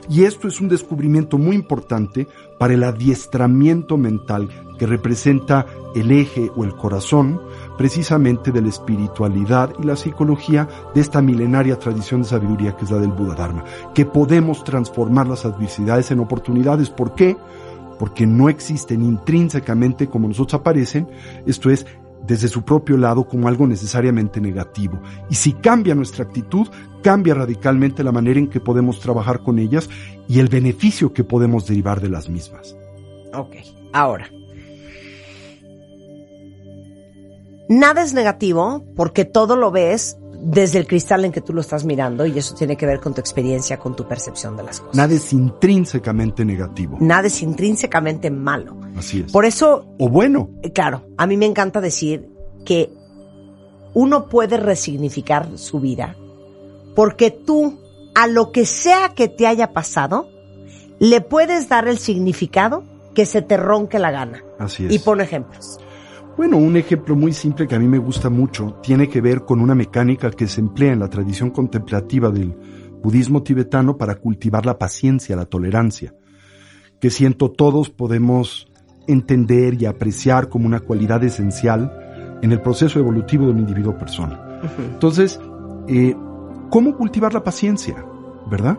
Y 0.09 0.23
esto 0.23 0.47
es 0.47 0.61
un 0.61 0.69
descubrimiento 0.69 1.37
muy 1.37 1.57
importante 1.57 2.25
para 2.57 2.73
el 2.73 2.85
adiestramiento 2.85 3.97
mental 3.97 4.47
que 4.79 4.85
representa 4.85 5.65
el 5.93 6.09
eje 6.11 6.49
o 6.55 6.63
el 6.63 6.73
corazón 6.75 7.41
precisamente 7.77 8.53
de 8.53 8.61
la 8.61 8.69
espiritualidad 8.69 9.73
y 9.77 9.83
la 9.83 9.97
psicología 9.97 10.69
de 10.93 11.01
esta 11.01 11.21
milenaria 11.21 11.77
tradición 11.77 12.21
de 12.21 12.29
sabiduría 12.29 12.77
que 12.77 12.85
es 12.85 12.91
la 12.91 12.99
del 12.99 13.11
Buda 13.11 13.35
Dharma, 13.35 13.65
que 13.93 14.05
podemos 14.05 14.63
transformar 14.63 15.27
las 15.27 15.45
adversidades 15.45 16.11
en 16.11 16.21
oportunidades. 16.21 16.89
¿Por 16.89 17.13
qué? 17.13 17.35
Porque 17.99 18.25
no 18.25 18.49
existen 18.49 19.03
intrínsecamente 19.03 20.07
como 20.07 20.27
nosotros 20.27 20.59
aparecen, 20.59 21.07
esto 21.45 21.69
es, 21.69 21.85
desde 22.25 22.47
su 22.47 22.63
propio 22.63 22.97
lado 22.97 23.27
como 23.27 23.47
algo 23.47 23.67
necesariamente 23.67 24.41
negativo. 24.41 24.99
Y 25.29 25.35
si 25.35 25.53
cambia 25.53 25.95
nuestra 25.95 26.25
actitud, 26.25 26.67
cambia 27.03 27.35
radicalmente 27.35 28.03
la 28.03 28.11
manera 28.11 28.39
en 28.39 28.47
que 28.47 28.59
podemos 28.59 28.99
trabajar 28.99 29.41
con 29.41 29.59
ellas 29.59 29.89
y 30.27 30.39
el 30.39 30.47
beneficio 30.47 31.13
que 31.13 31.23
podemos 31.23 31.67
derivar 31.67 32.01
de 32.01 32.09
las 32.09 32.29
mismas. 32.29 32.75
Ok, 33.33 33.55
ahora. 33.93 34.29
Nada 37.67 38.03
es 38.03 38.13
negativo 38.13 38.85
porque 38.95 39.25
todo 39.25 39.55
lo 39.55 39.71
ves 39.71 40.17
desde 40.47 40.77
el 40.77 40.85
cristal 40.85 41.25
en 41.25 41.31
que 41.31 41.41
tú 41.41 41.53
lo 41.53 41.61
estás 41.61 41.85
mirando 41.85 42.23
y 42.25 42.37
eso 42.37 42.53
tiene 42.53 42.77
que 42.77 42.85
ver 42.85 42.99
con 42.99 43.15
tu 43.15 43.19
experiencia, 43.19 43.79
con 43.79 43.95
tu 43.95 44.07
percepción 44.07 44.55
de 44.55 44.61
las 44.61 44.79
cosas. 44.79 44.95
Nada 44.95 45.15
es 45.15 45.33
intrínsecamente 45.33 46.45
negativo. 46.45 46.97
Nada 47.01 47.27
es 47.27 47.41
intrínsecamente 47.41 48.29
malo. 48.29 48.77
Así 48.95 49.21
es. 49.21 49.31
Por 49.31 49.45
eso, 49.45 49.87
o 49.97 50.07
bueno. 50.07 50.51
eh, 50.61 50.71
claro, 50.71 51.07
a 51.17 51.25
mí 51.25 51.35
me 51.35 51.47
encanta 51.47 51.81
decir 51.81 52.29
que 52.63 52.93
uno 53.95 54.29
puede 54.29 54.57
resignificar 54.57 55.57
su 55.57 55.79
vida 55.79 56.15
porque 56.95 57.31
tú, 57.31 57.79
a 58.13 58.27
lo 58.27 58.51
que 58.51 58.67
sea 58.67 59.13
que 59.15 59.27
te 59.27 59.47
haya 59.47 59.73
pasado, 59.73 60.29
le 60.99 61.21
puedes 61.21 61.69
dar 61.69 61.87
el 61.87 61.97
significado 61.97 62.83
que 63.15 63.25
se 63.25 63.41
te 63.41 63.57
ronque 63.57 63.97
la 63.97 64.11
gana. 64.11 64.43
Así 64.59 64.85
es. 64.85 64.93
Y 64.93 64.99
pon 64.99 65.21
ejemplos. 65.21 65.79
Bueno, 66.37 66.57
un 66.57 66.75
ejemplo 66.75 67.15
muy 67.15 67.31
simple 67.31 67.65
que 67.65 67.75
a 67.75 67.79
mí 67.79 67.87
me 67.87 67.97
gusta 67.97 68.29
mucho 68.29 68.77
tiene 68.83 69.07
que 69.07 69.21
ver 69.21 69.45
con 69.45 69.61
una 69.61 69.73
mecánica 69.73 70.29
que 70.31 70.47
se 70.47 70.59
emplea 70.59 70.91
en 70.91 70.99
la 70.99 71.09
tradición 71.09 71.49
contemplativa 71.49 72.29
del 72.29 72.53
budismo 73.01 73.41
tibetano 73.41 73.97
para 73.97 74.15
cultivar 74.15 74.65
la 74.65 74.77
paciencia, 74.77 75.35
la 75.35 75.45
tolerancia, 75.45 76.13
que 76.99 77.09
siento 77.09 77.51
todos 77.51 77.89
podemos 77.89 78.67
entender 79.07 79.81
y 79.81 79.85
apreciar 79.85 80.49
como 80.49 80.65
una 80.65 80.81
cualidad 80.81 81.23
esencial 81.23 82.39
en 82.41 82.51
el 82.51 82.61
proceso 82.61 82.99
evolutivo 82.99 83.45
de 83.45 83.51
un 83.51 83.59
individuo 83.59 83.97
persona. 83.97 84.59
Entonces, 84.77 85.39
eh, 85.87 86.15
¿cómo 86.69 86.97
cultivar 86.97 87.33
la 87.33 87.43
paciencia? 87.43 88.03
¿Verdad? 88.49 88.77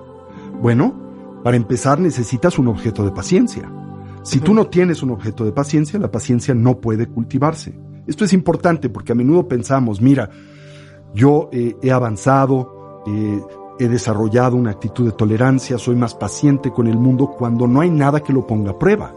Bueno, 0.61 1.41
para 1.43 1.57
empezar 1.57 2.01
necesitas 2.01 2.59
un 2.59 2.69
objeto 2.69 3.05
de 3.05 3.12
paciencia. 3.12 3.70
Si 4.27 4.40
tú 4.40 4.55
no 4.55 4.66
tienes 4.66 5.05
un 5.05 5.12
objeto 5.12 5.44
de 5.44 5.53
paciencia, 5.53 6.01
la 6.01 6.11
paciencia 6.11 6.53
no 6.53 6.81
puede 6.81 7.07
cultivarse. 7.07 7.78
Esto 8.09 8.24
es 8.24 8.32
importante 8.32 8.89
porque 8.89 9.12
a 9.12 9.15
menudo 9.15 9.47
pensamos, 9.47 10.01
mira, 10.01 10.31
yo 11.15 11.48
eh, 11.53 11.77
he 11.81 11.93
avanzado, 11.93 13.05
eh, 13.07 13.40
he 13.78 13.86
desarrollado 13.86 14.57
una 14.57 14.73
actitud 14.73 15.07
de 15.07 15.12
tolerancia, 15.12 15.78
soy 15.78 15.94
más 15.94 16.16
paciente 16.16 16.73
con 16.73 16.89
el 16.89 16.98
mundo 16.98 17.36
cuando 17.39 17.69
no 17.69 17.81
hay 17.81 17.90
nada 17.90 18.19
que 18.19 18.32
lo 18.32 18.44
ponga 18.44 18.73
a 18.73 18.78
prueba. 18.78 19.15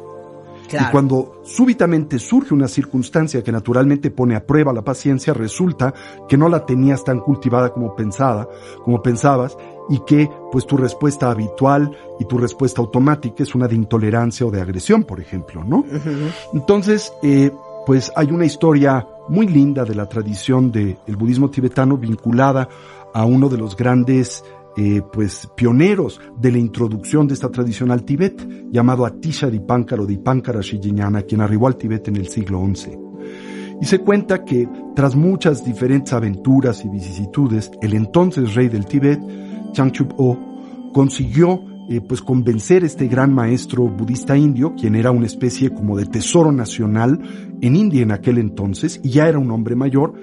Claro. 0.67 0.85
Y 0.87 0.91
cuando 0.91 1.41
súbitamente 1.43 2.19
surge 2.19 2.53
una 2.53 2.67
circunstancia 2.67 3.43
que 3.43 3.51
naturalmente 3.51 4.11
pone 4.11 4.35
a 4.35 4.45
prueba 4.45 4.71
la 4.71 4.83
paciencia, 4.83 5.33
resulta 5.33 5.91
que 6.27 6.37
no 6.37 6.49
la 6.49 6.67
tenías 6.67 7.03
tan 7.03 7.19
cultivada 7.19 7.73
como 7.73 7.95
pensada, 7.95 8.47
como 8.83 9.01
pensabas, 9.01 9.57
y 9.89 9.99
que 10.05 10.29
pues 10.51 10.65
tu 10.65 10.77
respuesta 10.77 11.31
habitual 11.31 11.91
y 12.19 12.25
tu 12.25 12.37
respuesta 12.37 12.81
automática 12.81 13.43
es 13.43 13.55
una 13.55 13.67
de 13.67 13.75
intolerancia 13.75 14.45
o 14.45 14.51
de 14.51 14.61
agresión, 14.61 15.03
por 15.03 15.19
ejemplo, 15.19 15.63
¿no? 15.63 15.83
Entonces, 16.53 17.11
eh, 17.23 17.51
pues 17.85 18.11
hay 18.15 18.27
una 18.31 18.45
historia 18.45 19.07
muy 19.29 19.47
linda 19.47 19.83
de 19.83 19.95
la 19.95 20.07
tradición 20.07 20.71
del 20.71 20.97
budismo 21.17 21.49
tibetano 21.49 21.97
vinculada 21.97 22.69
a 23.13 23.25
uno 23.25 23.49
de 23.49 23.57
los 23.57 23.75
grandes 23.75 24.43
eh, 24.77 25.01
pues 25.11 25.47
pioneros 25.55 26.21
de 26.39 26.51
la 26.51 26.57
introducción 26.59 27.27
de 27.27 27.33
esta 27.33 27.49
tradición 27.49 27.91
al 27.91 28.03
Tíbet, 28.03 28.69
llamado 28.71 29.05
Atisha 29.05 29.49
Dipankar 29.49 29.99
o 29.99 30.05
Dipankara 30.05 30.61
Shijiñana, 30.61 31.23
quien 31.23 31.41
arribó 31.41 31.67
al 31.67 31.75
Tíbet 31.75 32.07
en 32.07 32.17
el 32.17 32.27
siglo 32.27 32.63
XI. 32.73 32.97
Y 33.81 33.85
se 33.85 33.99
cuenta 33.99 34.43
que 34.43 34.67
tras 34.95 35.15
muchas 35.15 35.65
diferentes 35.65 36.13
aventuras 36.13 36.83
y 36.85 36.89
vicisitudes, 36.89 37.71
el 37.81 37.93
entonces 37.93 38.53
rey 38.53 38.67
del 38.69 38.85
Tíbet, 38.85 39.19
Changchup-o, 39.71 40.37
consiguió 40.93 41.63
eh, 41.89 42.01
pues 42.01 42.21
convencer 42.21 42.83
a 42.83 42.85
este 42.85 43.07
gran 43.07 43.33
maestro 43.33 43.87
budista 43.87 44.37
indio, 44.37 44.75
quien 44.75 44.95
era 44.95 45.11
una 45.11 45.25
especie 45.25 45.71
como 45.71 45.97
de 45.97 46.05
tesoro 46.05 46.51
nacional 46.51 47.19
en 47.61 47.75
India 47.75 48.03
en 48.03 48.11
aquel 48.11 48.37
entonces, 48.37 48.99
y 49.03 49.09
ya 49.09 49.27
era 49.27 49.39
un 49.39 49.49
hombre 49.51 49.75
mayor, 49.75 50.13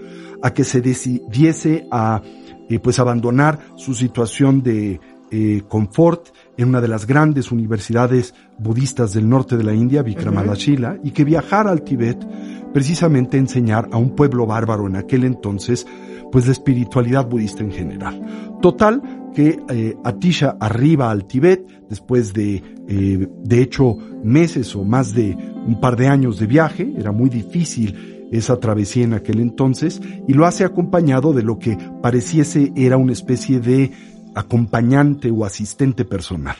a 0.42 0.52
que 0.52 0.64
se 0.64 0.80
decidiese 0.80 1.88
a 1.90 2.22
eh, 2.68 2.78
pues 2.78 2.98
abandonar 2.98 3.58
su 3.76 3.94
situación 3.94 4.62
de 4.62 5.00
eh, 5.32 5.62
confort 5.66 6.28
en 6.56 6.68
una 6.68 6.80
de 6.80 6.86
las 6.86 7.04
grandes 7.04 7.50
universidades 7.50 8.32
budistas 8.58 9.12
del 9.12 9.28
norte 9.28 9.56
de 9.56 9.64
la 9.64 9.74
India, 9.74 10.02
Vikramadashila, 10.02 10.98
y 11.02 11.10
que 11.10 11.24
viajara 11.24 11.72
al 11.72 11.82
Tíbet 11.82 12.24
precisamente 12.72 13.36
a 13.36 13.40
enseñar 13.40 13.88
a 13.90 13.96
un 13.96 14.14
pueblo 14.14 14.46
bárbaro 14.46 14.86
en 14.86 14.94
aquel 14.94 15.24
entonces, 15.24 15.84
pues 16.30 16.46
la 16.46 16.52
espiritualidad 16.52 17.28
budista 17.28 17.64
en 17.64 17.72
general. 17.72 18.22
Total, 18.62 19.02
que 19.36 19.62
eh, 19.68 19.94
Atisha 20.02 20.56
arriba 20.58 21.10
al 21.10 21.26
Tíbet 21.26 21.60
después 21.90 22.32
de, 22.32 22.62
eh, 22.88 23.28
de 23.44 23.60
hecho, 23.60 23.98
meses 24.24 24.74
o 24.74 24.82
más 24.82 25.12
de 25.12 25.36
un 25.66 25.78
par 25.78 25.94
de 25.96 26.08
años 26.08 26.38
de 26.38 26.46
viaje, 26.46 26.94
era 26.96 27.12
muy 27.12 27.28
difícil 27.28 28.28
esa 28.32 28.58
travesía 28.58 29.04
en 29.04 29.12
aquel 29.12 29.40
entonces, 29.40 30.00
y 30.26 30.32
lo 30.32 30.46
hace 30.46 30.64
acompañado 30.64 31.34
de 31.34 31.42
lo 31.42 31.58
que 31.58 31.76
pareciese 32.02 32.72
era 32.76 32.96
una 32.96 33.12
especie 33.12 33.60
de 33.60 33.92
acompañante 34.34 35.30
o 35.30 35.44
asistente 35.44 36.06
personal. 36.06 36.56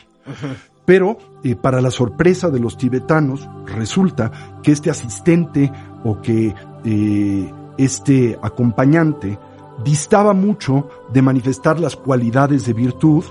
Pero, 0.85 1.17
eh, 1.43 1.55
para 1.55 1.81
la 1.81 1.89
sorpresa 1.89 2.51
de 2.51 2.59
los 2.59 2.77
tibetanos, 2.77 3.49
resulta 3.65 4.59
que 4.61 4.71
este 4.71 4.91
asistente 4.91 5.71
o 6.03 6.21
que 6.21 6.53
eh, 6.85 7.51
este 7.79 8.37
acompañante 8.39 9.39
distaba 9.83 10.33
mucho 10.33 10.87
de 11.13 11.21
manifestar 11.21 11.79
las 11.79 11.95
cualidades 11.95 12.65
de 12.65 12.73
virtud 12.73 13.23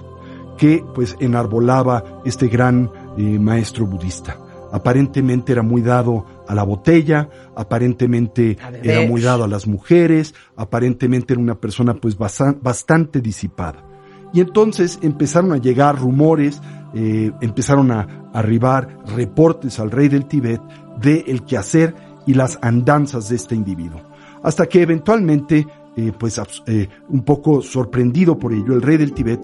que 0.57 0.85
pues 0.95 1.17
enarbolaba 1.21 2.23
este 2.25 2.49
gran 2.49 2.91
eh, 3.17 3.39
maestro 3.39 3.87
budista. 3.87 4.39
Aparentemente 4.73 5.53
era 5.53 5.63
muy 5.63 5.83
dado 5.83 6.25
a 6.47 6.55
la 6.55 6.63
botella, 6.63 7.29
aparentemente 7.55 8.57
era 8.83 9.07
muy 9.09 9.21
dado 9.21 9.45
a 9.45 9.49
las 9.49 9.67
mujeres, 9.67 10.35
aparentemente 10.57 11.35
era 11.35 11.43
una 11.43 11.55
persona 11.55 11.95
pues 11.95 12.17
bastante 12.19 13.21
disipada. 13.21 13.85
Y 14.33 14.41
entonces 14.41 14.99
empezaron 15.03 15.53
a 15.53 15.57
llegar 15.59 15.99
rumores, 15.99 16.61
eh, 16.95 17.31
empezaron 17.41 17.91
a 17.93 18.29
arribar 18.33 18.99
reportes 19.15 19.79
al 19.79 19.91
rey 19.91 20.09
del 20.09 20.27
Tíbet 20.27 20.61
de 21.01 21.25
el 21.27 21.45
quehacer 21.45 21.95
y 22.27 22.35
las 22.35 22.59
andanzas 22.61 23.29
de 23.29 23.37
este 23.37 23.55
individuo. 23.55 24.01
Hasta 24.43 24.67
que 24.67 24.83
eventualmente, 24.83 25.67
eh, 25.97 26.13
pues 26.17 26.41
eh, 26.67 26.89
un 27.09 27.23
poco 27.25 27.63
sorprendido 27.63 28.39
por 28.39 28.53
ello, 28.53 28.75
el 28.75 28.83
rey 28.83 28.99
del 28.99 29.13
Tíbet 29.13 29.41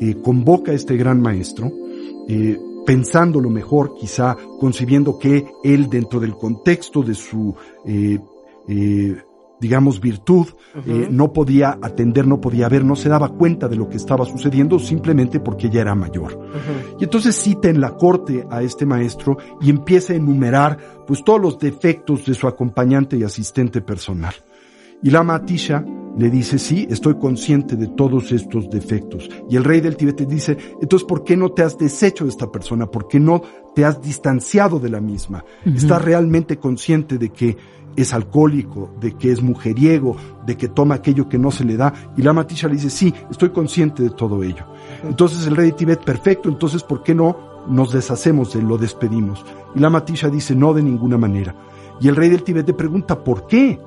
eh, 0.00 0.16
convoca 0.22 0.72
a 0.72 0.74
este 0.74 0.96
gran 0.96 1.20
maestro, 1.20 1.72
eh, 2.28 2.58
pensando 2.84 3.40
lo 3.40 3.48
mejor, 3.48 3.94
quizá 3.94 4.36
concibiendo 4.60 5.18
que 5.18 5.46
él 5.64 5.88
dentro 5.88 6.20
del 6.20 6.34
contexto 6.34 7.02
de 7.02 7.14
su, 7.14 7.54
digamos, 9.58 10.00
virtud, 10.00 10.48
no 11.08 11.32
podía 11.32 11.78
atender, 11.80 12.26
no 12.26 12.42
podía 12.42 12.68
ver, 12.68 12.84
no 12.84 12.94
se 12.94 13.08
daba 13.08 13.30
cuenta 13.30 13.68
de 13.68 13.76
lo 13.76 13.88
que 13.88 13.96
estaba 13.96 14.26
sucediendo 14.26 14.78
simplemente 14.78 15.40
porque 15.40 15.68
ella 15.68 15.80
era 15.80 15.94
mayor. 15.94 16.38
Y 17.00 17.04
entonces 17.04 17.34
cita 17.36 17.70
en 17.70 17.80
la 17.80 17.96
corte 17.96 18.46
a 18.50 18.60
este 18.60 18.84
maestro 18.84 19.38
y 19.62 19.70
empieza 19.70 20.12
a 20.12 20.16
enumerar 20.16 20.76
pues 21.06 21.24
todos 21.24 21.40
los 21.40 21.58
defectos 21.58 22.26
de 22.26 22.34
su 22.34 22.46
acompañante 22.46 23.16
y 23.16 23.22
asistente 23.22 23.80
personal. 23.80 24.34
Y 25.02 25.10
la 25.10 25.22
Matisha 25.22 25.84
le 26.16 26.30
dice, 26.30 26.58
sí, 26.58 26.86
estoy 26.90 27.14
consciente 27.16 27.76
de 27.76 27.88
todos 27.88 28.30
estos 28.32 28.70
defectos. 28.70 29.28
Y 29.50 29.56
el 29.56 29.64
rey 29.64 29.80
del 29.80 29.96
Tíbet 29.96 30.20
le 30.20 30.26
dice, 30.26 30.56
entonces, 30.80 31.06
¿por 31.06 31.24
qué 31.24 31.36
no 31.36 31.50
te 31.50 31.62
has 31.62 31.76
deshecho 31.76 32.24
de 32.24 32.30
esta 32.30 32.50
persona? 32.50 32.86
¿Por 32.86 33.08
qué 33.08 33.18
no 33.18 33.42
te 33.74 33.84
has 33.84 34.00
distanciado 34.00 34.78
de 34.78 34.90
la 34.90 35.00
misma? 35.00 35.44
¿Estás 35.64 36.02
realmente 36.02 36.58
consciente 36.58 37.18
de 37.18 37.30
que 37.30 37.56
es 37.96 38.12
alcohólico, 38.12 38.94
de 39.00 39.12
que 39.12 39.30
es 39.32 39.42
mujeriego, 39.42 40.16
de 40.46 40.56
que 40.56 40.68
toma 40.68 40.96
aquello 40.96 41.28
que 41.28 41.38
no 41.38 41.50
se 41.50 41.64
le 41.64 41.76
da? 41.76 41.92
Y 42.16 42.22
la 42.22 42.32
Matisha 42.32 42.68
le 42.68 42.74
dice, 42.74 42.90
sí, 42.90 43.12
estoy 43.30 43.50
consciente 43.50 44.02
de 44.02 44.10
todo 44.10 44.42
ello. 44.44 44.66
Entonces 45.02 45.46
el 45.46 45.56
rey 45.56 45.70
de 45.70 45.76
Tíbet, 45.76 46.04
perfecto, 46.04 46.48
entonces, 46.48 46.82
¿por 46.84 47.02
qué 47.02 47.14
no 47.14 47.36
nos 47.68 47.92
deshacemos 47.92 48.52
de 48.52 48.60
él, 48.60 48.68
lo 48.68 48.78
despedimos? 48.78 49.44
Y 49.74 49.80
la 49.80 49.90
Matisha 49.90 50.28
dice, 50.28 50.54
no, 50.54 50.72
de 50.74 50.82
ninguna 50.82 51.18
manera. 51.18 51.56
Y 52.00 52.08
el 52.08 52.16
rey 52.16 52.28
del 52.28 52.44
Tíbet 52.44 52.66
le 52.66 52.74
pregunta, 52.74 53.22
¿por 53.22 53.46
qué? 53.46 53.80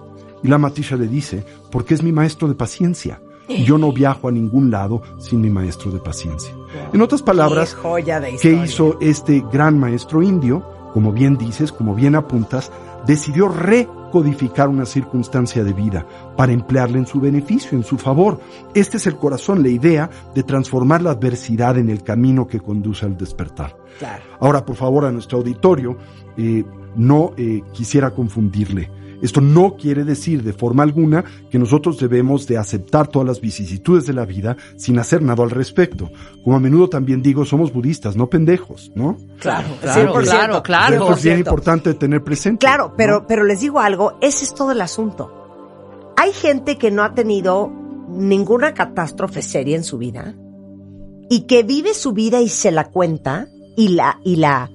Y 0.43 0.47
la 0.47 0.57
Matisha 0.57 0.95
le 0.95 1.07
dice, 1.07 1.43
porque 1.71 1.93
es 1.93 2.03
mi 2.03 2.11
maestro 2.11 2.47
de 2.47 2.55
paciencia. 2.55 3.21
Yo 3.65 3.77
no 3.77 3.93
viajo 3.93 4.27
a 4.27 4.31
ningún 4.31 4.71
lado 4.71 5.01
sin 5.19 5.39
mi 5.39 5.49
maestro 5.49 5.89
de 5.89 5.99
paciencia. 5.99 6.53
En 6.91 7.01
otras 7.01 7.21
palabras, 7.21 7.73
Qué 7.75 7.81
joya 7.81 8.19
de 8.19 8.27
¿qué 8.31 8.33
historia. 8.35 8.65
hizo 8.65 8.97
este 8.99 9.43
gran 9.51 9.79
maestro 9.79 10.21
indio? 10.21 10.65
Como 10.93 11.13
bien 11.13 11.37
dices, 11.37 11.71
como 11.71 11.95
bien 11.95 12.15
apuntas, 12.15 12.71
decidió 13.05 13.47
recodificar 13.47 14.67
una 14.67 14.85
circunstancia 14.85 15.63
de 15.63 15.71
vida 15.71 16.05
para 16.35 16.51
emplearla 16.51 16.97
en 16.97 17.07
su 17.07 17.21
beneficio, 17.21 17.77
en 17.77 17.85
su 17.85 17.97
favor. 17.97 18.41
Este 18.73 18.97
es 18.97 19.07
el 19.07 19.15
corazón, 19.15 19.63
la 19.63 19.69
idea 19.69 20.09
de 20.35 20.43
transformar 20.43 21.01
la 21.01 21.11
adversidad 21.11 21.77
en 21.77 21.89
el 21.89 22.03
camino 22.03 22.47
que 22.47 22.59
conduce 22.59 23.05
al 23.05 23.17
despertar. 23.17 23.77
Claro. 23.97 24.23
Ahora, 24.41 24.65
por 24.65 24.75
favor, 24.75 25.05
a 25.05 25.11
nuestro 25.11 25.37
auditorio, 25.37 25.95
eh, 26.35 26.65
no 26.97 27.31
eh, 27.37 27.63
quisiera 27.71 28.11
confundirle. 28.11 28.91
Esto 29.21 29.41
no 29.41 29.75
quiere 29.75 30.03
decir 30.03 30.43
de 30.43 30.53
forma 30.53 30.83
alguna 30.83 31.23
que 31.49 31.57
nosotros 31.59 31.99
debemos 31.99 32.47
de 32.47 32.57
aceptar 32.57 33.07
todas 33.07 33.27
las 33.27 33.41
vicisitudes 33.41 34.05
de 34.05 34.13
la 34.13 34.25
vida 34.25 34.57
sin 34.75 34.99
hacer 34.99 35.21
nada 35.21 35.43
al 35.43 35.49
respecto. 35.49 36.09
Como 36.43 36.55
a 36.55 36.59
menudo 36.59 36.87
también 36.89 37.21
digo, 37.21 37.45
somos 37.45 37.73
budistas, 37.73 38.15
no 38.15 38.29
pendejos, 38.29 38.91
¿no? 38.95 39.17
Claro, 39.39 39.67
Claro, 39.81 40.13
100%. 40.13 40.23
claro, 40.23 40.63
claro. 40.63 41.13
Es 41.13 41.23
bien 41.23 41.37
100%. 41.37 41.39
importante 41.39 41.93
tener 41.93 42.23
presente. 42.23 42.65
Claro, 42.65 42.93
pero, 42.95 43.21
¿no? 43.21 43.27
pero 43.27 43.43
les 43.43 43.59
digo 43.61 43.79
algo, 43.79 44.17
ese 44.21 44.45
es 44.45 44.53
todo 44.53 44.71
el 44.71 44.81
asunto. 44.81 45.33
Hay 46.15 46.31
gente 46.33 46.77
que 46.77 46.91
no 46.91 47.03
ha 47.03 47.13
tenido 47.13 47.71
ninguna 48.09 48.73
catástrofe 48.73 49.41
seria 49.41 49.75
en 49.75 49.83
su 49.83 49.97
vida 49.97 50.35
y 51.29 51.41
que 51.41 51.63
vive 51.63 51.93
su 51.93 52.13
vida 52.13 52.39
y 52.41 52.49
se 52.49 52.71
la 52.71 52.85
cuenta 52.85 53.47
y 53.75 53.89
la, 53.89 54.19
y 54.23 54.37
la, 54.37 54.71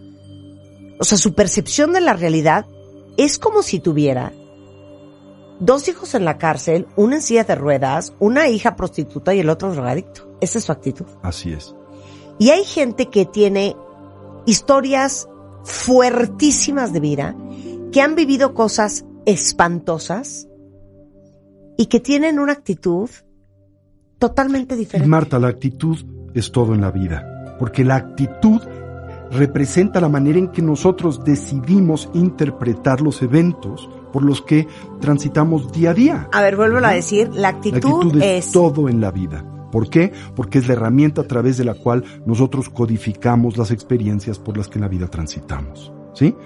o 1.01 1.05
sea, 1.05 1.17
su 1.19 1.35
percepción 1.35 1.93
de 1.93 2.01
la 2.01 2.13
realidad 2.13 2.67
es 3.17 3.39
como 3.39 3.63
si 3.63 3.81
tuviera 3.81 4.33
dos 5.61 5.89
hijos 5.89 6.15
en 6.15 6.25
la 6.25 6.39
cárcel, 6.39 6.87
una 6.97 7.17
en 7.17 7.23
silla 7.23 7.45
de 7.45 7.55
ruedas, 7.55 8.15
una 8.19 8.49
hija 8.49 8.77
prostituta 8.77 9.35
y 9.35 9.41
el 9.41 9.49
otro 9.49 9.73
drogadicto. 9.73 10.37
Esa 10.41 10.59
es 10.59 10.65
su 10.65 10.73
actitud. 10.73 11.07
Así 11.23 11.53
es. 11.53 11.75
Y 12.39 12.51
hay 12.51 12.65
gente 12.65 13.07
que 13.07 13.27
tiene 13.27 13.77
historias 14.47 15.29
fuertísimas 15.65 16.93
de 16.93 17.01
vida, 17.01 17.37
que 17.93 18.01
han 18.01 18.15
vivido 18.17 18.55
cosas 18.55 19.05
espantosas 19.27 20.49
y 21.77 21.87
que 21.87 22.01
tienen 22.01 22.39
una 22.39 22.53
actitud 22.53 23.09
totalmente 24.19 24.75
Y 24.75 24.79
diferente. 24.79 25.09
Marta, 25.09 25.39
la 25.39 25.49
actitud 25.49 25.99
es 26.35 26.51
todo 26.51 26.75
en 26.75 26.81
la 26.81 26.91
vida, 26.91 27.57
porque 27.59 27.85
la 27.85 27.97
actitud 27.97 28.61
representa 29.33 30.01
la 30.01 30.09
manera 30.09 30.39
en 30.39 30.49
que 30.49 30.63
nosotros 30.63 31.25
decidimos 31.25 32.09
interpretar 32.15 33.01
los 33.01 33.23
eventos 33.23 33.89
por 34.13 34.23
los 34.23 34.43
que 34.43 34.69
transitamos 35.01 35.73
día 35.73 35.91
a 35.91 35.95
día. 35.95 36.29
A 36.33 36.43
ver, 36.43 36.57
vuelvo 36.57 36.79
a 36.79 36.93
decir, 36.93 37.29
la 37.33 37.41
La 37.41 37.49
actitud, 37.49 37.79
actitud 37.79 38.23
es, 38.23 38.47
es, 38.47 38.53
todo 38.53 38.89
en 38.89 39.01
la 39.01 39.11
vida. 39.11 39.45
¿Por 39.73 39.89
qué? 39.89 40.13
Porque 40.37 40.59
es 40.59 40.69
la 40.69 40.75
herramienta 40.75 41.23
a 41.23 41.27
través 41.27 41.57
de 41.57 41.65
la 41.65 41.75
cual 41.75 42.05
nosotros 42.27 42.69
codificamos 42.69 43.57
las 43.57 43.71
experiencias 43.71 44.39
por 44.39 44.59
las 44.59 44.69
que 44.69 44.75
en 44.75 44.83
la 44.83 44.89
vida 44.89 45.09
transitamos. 45.09 45.93
¿Sí? 46.15 46.37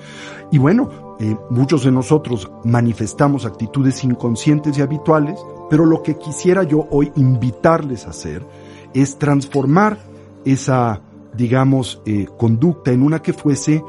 Y 0.53 0.59
bueno, 0.59 1.17
eh, 1.19 1.37
muchos 1.51 1.83
de 1.83 1.91
nosotros 1.91 2.49
manifestamos 2.63 3.45
actitudes 3.45 4.05
inconscientes 4.05 4.79
y 4.79 4.83
habituales, 4.83 5.41
pero 5.69 5.85
lo 5.85 6.05
que 6.05 6.17
quisiera 6.17 6.63
yo 6.63 6.87
hoy 6.91 7.11
invitarles 7.17 8.07
a 8.07 8.11
hacer 8.11 8.47
es 8.95 9.19
transformar 9.19 9.99
esa, 10.45 11.03
digamos, 11.37 12.01
eh, 12.07 12.27
conducta 12.37 12.91
en 12.93 13.03
una 13.03 13.21
que 13.23 13.33
fuese 13.33 13.83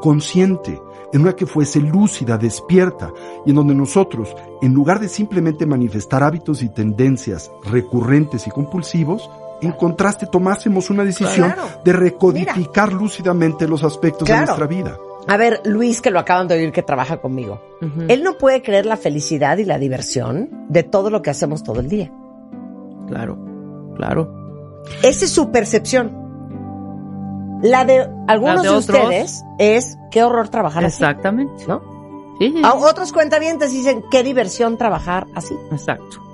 consciente, 0.00 0.80
en 1.12 1.22
una 1.22 1.34
que 1.34 1.46
fuese 1.46 1.80
lúcida, 1.80 2.36
despierta, 2.38 3.10
y 3.46 3.50
en 3.50 3.56
donde 3.56 3.74
nosotros, 3.74 4.34
en 4.62 4.74
lugar 4.74 5.00
de 5.00 5.08
simplemente 5.08 5.66
manifestar 5.66 6.22
hábitos 6.22 6.62
y 6.62 6.68
tendencias 6.68 7.50
recurrentes 7.70 8.46
y 8.46 8.50
compulsivos, 8.50 9.28
en 9.60 9.72
contraste 9.72 10.26
tomásemos 10.26 10.88
una 10.90 11.02
decisión 11.04 11.50
Claro. 11.50 11.62
de 11.84 11.92
recodificar 11.92 12.92
lúcidamente 12.92 13.66
los 13.66 13.82
aspectos 13.82 14.28
de 14.28 14.36
nuestra 14.36 14.66
vida. 14.66 14.96
a 15.26 15.36
ver, 15.36 15.60
Luis, 15.64 16.00
que 16.00 16.10
lo 16.12 16.20
acaban 16.20 16.46
de 16.46 16.54
oír 16.54 16.70
que 16.72 16.82
trabaja 16.84 17.16
conmigo. 17.20 17.60
Él 18.08 18.22
no 18.22 18.38
puede 18.38 18.62
creer 18.62 18.86
la 18.86 18.96
felicidad 18.96 19.58
y 19.58 19.64
la 19.64 19.78
diversión 19.78 20.48
de 20.68 20.84
todo 20.84 21.10
lo 21.10 21.22
que 21.22 21.30
hacemos 21.30 21.64
todo 21.64 21.80
el 21.80 21.88
día. 21.88 22.12
Claro, 23.08 23.36
claro. 23.96 24.32
Esa 25.02 25.24
es 25.24 25.30
su 25.32 25.50
percepción. 25.50 26.27
La 27.62 27.84
de 27.84 28.08
algunos 28.26 28.64
La 28.64 28.70
de 28.72 28.76
ustedes 28.78 29.44
es 29.58 29.98
qué 30.10 30.22
horror 30.22 30.48
trabajar 30.48 30.84
así. 30.84 31.02
Exactamente. 31.02 31.66
¿no? 31.66 31.80
Sí, 32.38 32.52
sí, 32.52 32.62
A 32.64 32.72
sí. 32.72 32.78
otros 32.82 33.12
cuentavientes 33.12 33.72
dicen 33.72 34.04
qué 34.10 34.22
diversión 34.22 34.76
trabajar 34.76 35.26
así. 35.34 35.54
Exacto. 35.72 36.27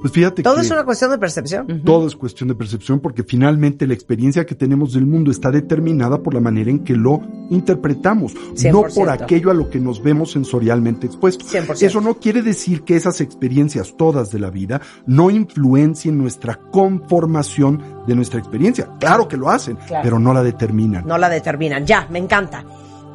Pues 0.00 0.12
fíjate 0.12 0.42
Todo 0.42 0.56
que 0.56 0.60
es 0.62 0.70
una 0.70 0.84
cuestión 0.84 1.10
de 1.10 1.18
percepción. 1.18 1.82
Todo 1.84 2.06
es 2.06 2.16
cuestión 2.16 2.48
de 2.48 2.54
percepción 2.54 3.00
porque 3.00 3.22
finalmente 3.24 3.86
la 3.86 3.94
experiencia 3.94 4.44
que 4.46 4.54
tenemos 4.54 4.92
del 4.92 5.06
mundo 5.06 5.30
está 5.30 5.50
determinada 5.50 6.22
por 6.22 6.34
la 6.34 6.40
manera 6.40 6.70
en 6.70 6.84
que 6.84 6.94
lo 6.94 7.20
interpretamos, 7.50 8.34
no 8.34 8.82
100%. 8.82 8.94
por 8.94 9.10
aquello 9.10 9.50
a 9.50 9.54
lo 9.54 9.70
que 9.70 9.80
nos 9.80 10.02
vemos 10.02 10.32
sensorialmente 10.32 11.06
expuestos. 11.06 11.52
100%. 11.52 11.82
Eso 11.82 12.00
no 12.00 12.14
quiere 12.14 12.42
decir 12.42 12.82
que 12.82 12.96
esas 12.96 13.20
experiencias 13.20 13.94
todas 13.96 14.30
de 14.30 14.38
la 14.38 14.50
vida 14.50 14.80
no 15.06 15.30
influencien 15.30 16.18
nuestra 16.18 16.56
conformación 16.70 17.82
de 18.06 18.14
nuestra 18.14 18.38
experiencia. 18.38 18.88
Claro 19.00 19.28
que 19.28 19.36
lo 19.36 19.50
hacen, 19.50 19.76
Claro. 19.86 20.02
pero 20.04 20.18
no 20.18 20.32
la 20.34 20.42
determinan. 20.42 21.06
No 21.06 21.18
la 21.18 21.28
determinan. 21.28 21.86
Ya, 21.86 22.06
me 22.10 22.18
encanta. 22.18 22.64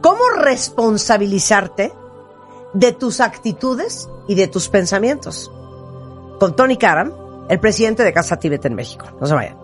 ¿Cómo 0.01 0.19
responsabilizarte 0.37 1.93
de 2.73 2.91
tus 2.91 3.19
actitudes 3.21 4.09
y 4.27 4.35
de 4.35 4.47
tus 4.47 4.67
pensamientos? 4.69 5.51
Con 6.43 6.57
Tony 6.57 6.75
Karam, 6.75 7.09
el 7.47 7.57
presidente 7.57 8.03
de 8.03 8.11
Casa 8.11 8.35
Tíbet 8.35 8.65
en 8.65 8.75
México. 8.75 9.05
No 9.21 9.25
se 9.25 9.33
vayan. 9.33 9.55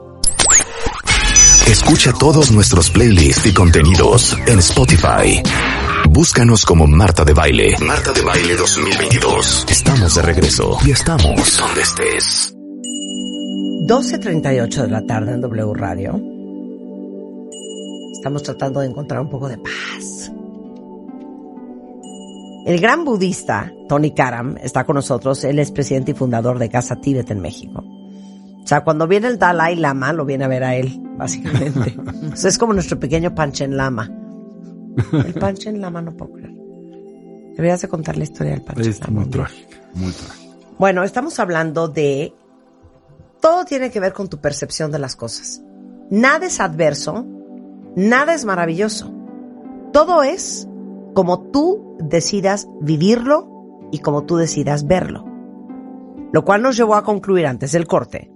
Escucha 1.67 2.13
todos 2.17 2.53
nuestros 2.53 2.89
playlists 2.89 3.45
y 3.47 3.53
contenidos 3.53 4.37
en 4.47 4.59
Spotify. 4.59 5.43
Búscanos 6.09 6.65
como 6.65 6.87
Marta 6.87 7.25
de 7.25 7.33
Baile. 7.33 7.75
Marta 7.85 8.13
de 8.13 8.21
Baile 8.21 8.55
2022. 8.55 9.65
Estamos 9.69 10.15
de 10.15 10.21
regreso 10.21 10.77
y 10.85 10.91
estamos 10.91 11.57
donde 11.57 11.81
estés. 11.81 12.55
12.38 13.85 14.83
de 14.83 14.87
la 14.87 15.05
tarde 15.05 15.33
en 15.33 15.41
W 15.41 15.73
Radio. 15.73 16.17
Estamos 18.13 18.41
tratando 18.41 18.79
de 18.79 18.87
encontrar 18.87 19.19
un 19.19 19.29
poco 19.29 19.49
de 19.49 19.57
paz. 19.57 20.31
El 22.65 22.79
gran 22.79 23.05
budista 23.05 23.71
Tony 23.87 24.11
Karam 24.11 24.57
está 24.61 24.83
con 24.83 24.95
nosotros. 24.95 25.43
Él 25.43 25.59
es 25.59 25.71
presidente 25.71 26.11
y 26.11 26.13
fundador 26.13 26.59
de 26.59 26.69
Casa 26.69 26.97
Tíbet 26.97 27.31
en 27.31 27.41
México. 27.41 27.83
O 28.63 28.67
sea, 28.67 28.83
cuando 28.83 29.07
viene 29.07 29.27
el 29.27 29.39
Dalai 29.39 29.75
Lama, 29.75 30.13
lo 30.13 30.25
viene 30.25 30.45
a 30.45 30.47
ver 30.47 30.63
a 30.63 30.75
él, 30.75 31.01
básicamente. 31.17 31.97
es 32.35 32.57
como 32.57 32.73
nuestro 32.73 32.99
pequeño 32.99 33.33
Panchen 33.33 33.75
Lama. 33.75 34.11
El 35.11 35.33
Panchen 35.33 35.81
Lama 35.81 36.01
no 36.01 36.15
puedo 36.15 36.33
creer. 36.33 36.53
Deberías 37.55 37.81
de 37.81 37.87
contar 37.87 38.17
la 38.17 38.23
historia 38.23 38.53
del 38.53 38.61
Panchen 38.61 38.89
Es 38.89 38.99
Lama. 38.99 39.21
muy 39.21 39.29
trágico, 39.29 39.71
muy 39.95 40.11
trágico. 40.11 40.55
Bueno, 40.77 41.03
estamos 41.03 41.39
hablando 41.39 41.87
de... 41.87 42.33
Todo 43.41 43.65
tiene 43.65 43.89
que 43.89 43.99
ver 43.99 44.13
con 44.13 44.29
tu 44.29 44.39
percepción 44.39 44.91
de 44.91 44.99
las 44.99 45.15
cosas. 45.15 45.61
Nada 46.09 46.45
es 46.45 46.59
adverso, 46.59 47.25
nada 47.95 48.33
es 48.33 48.45
maravilloso. 48.45 49.11
Todo 49.91 50.23
es 50.23 50.68
como 51.19 51.41
tú 51.51 51.97
decidas 51.99 52.69
vivirlo 52.79 53.89
y 53.91 53.99
como 53.99 54.23
tú 54.23 54.37
decidas 54.37 54.87
verlo. 54.87 55.25
Lo 56.31 56.45
cual 56.45 56.61
nos 56.61 56.77
llevó 56.77 56.95
a 56.95 57.03
concluir 57.03 57.45
antes 57.45 57.73
del 57.73 57.87
corte 57.87 58.31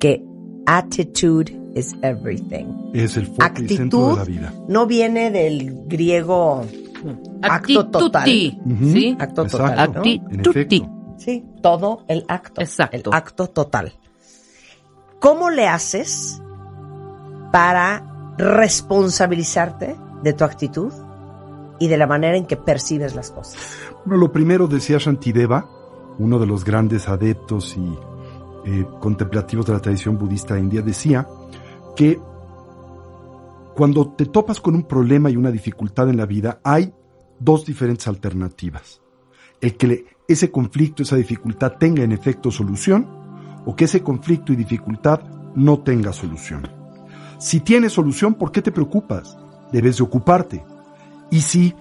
que 0.00 0.24
attitude 0.66 1.56
is 1.76 1.94
everything. 2.02 2.64
Es 2.94 3.16
el 3.16 3.28
foco 3.28 3.62
y 3.62 3.68
centro 3.68 4.08
de 4.08 4.16
la 4.16 4.24
vida. 4.24 4.54
no 4.66 4.88
viene 4.88 5.30
del 5.30 5.86
griego 5.86 6.62
acto 7.42 7.86
total. 7.86 8.24
¿Sí? 8.24 9.16
Acto 9.16 9.42
Exacto. 9.44 10.02
total. 10.02 10.72
Sí, 11.16 11.44
todo 11.62 12.02
el 12.08 12.24
acto. 12.26 12.60
Exacto. 12.60 13.10
El 13.10 13.16
acto 13.16 13.46
total. 13.46 13.92
¿Cómo 15.20 15.48
le 15.48 15.68
haces 15.68 16.42
para 17.52 18.34
responsabilizarte 18.36 19.94
de 20.24 20.32
tu 20.32 20.42
actitud 20.42 20.92
y 21.78 21.88
de 21.88 21.96
la 21.96 22.06
manera 22.06 22.36
en 22.36 22.46
que 22.46 22.56
percibes 22.56 23.14
las 23.14 23.30
cosas? 23.30 23.58
Bueno, 24.04 24.20
lo 24.20 24.32
primero 24.32 24.66
decía 24.66 24.98
Shantideva, 24.98 25.68
uno 26.18 26.38
de 26.38 26.46
los 26.46 26.64
grandes 26.64 27.08
adeptos 27.08 27.76
y 27.76 27.98
eh, 28.66 28.86
contemplativos 29.00 29.66
de 29.66 29.72
la 29.72 29.80
tradición 29.80 30.16
budista 30.16 30.58
india, 30.58 30.82
decía 30.82 31.26
que 31.96 32.20
cuando 33.74 34.08
te 34.10 34.26
topas 34.26 34.60
con 34.60 34.74
un 34.74 34.84
problema 34.84 35.30
y 35.30 35.36
una 35.36 35.50
dificultad 35.50 36.08
en 36.08 36.16
la 36.16 36.26
vida, 36.26 36.60
hay 36.62 36.92
dos 37.38 37.66
diferentes 37.66 38.06
alternativas. 38.06 39.02
El 39.60 39.76
que 39.76 40.06
ese 40.28 40.50
conflicto, 40.50 41.02
esa 41.02 41.16
dificultad 41.16 41.74
tenga 41.78 42.02
en 42.02 42.12
efecto 42.12 42.50
solución 42.50 43.06
o 43.66 43.74
que 43.74 43.84
ese 43.84 44.02
conflicto 44.02 44.52
y 44.52 44.56
dificultad 44.56 45.20
no 45.54 45.80
tenga 45.80 46.12
solución. 46.12 46.68
Si 47.38 47.60
tiene 47.60 47.90
solución, 47.90 48.34
¿por 48.34 48.52
qué 48.52 48.62
te 48.62 48.72
preocupas? 48.72 49.36
Debes 49.72 49.98
de 49.98 50.04
ocuparte. 50.04 50.64
Y 51.30 51.40
si, 51.40 51.74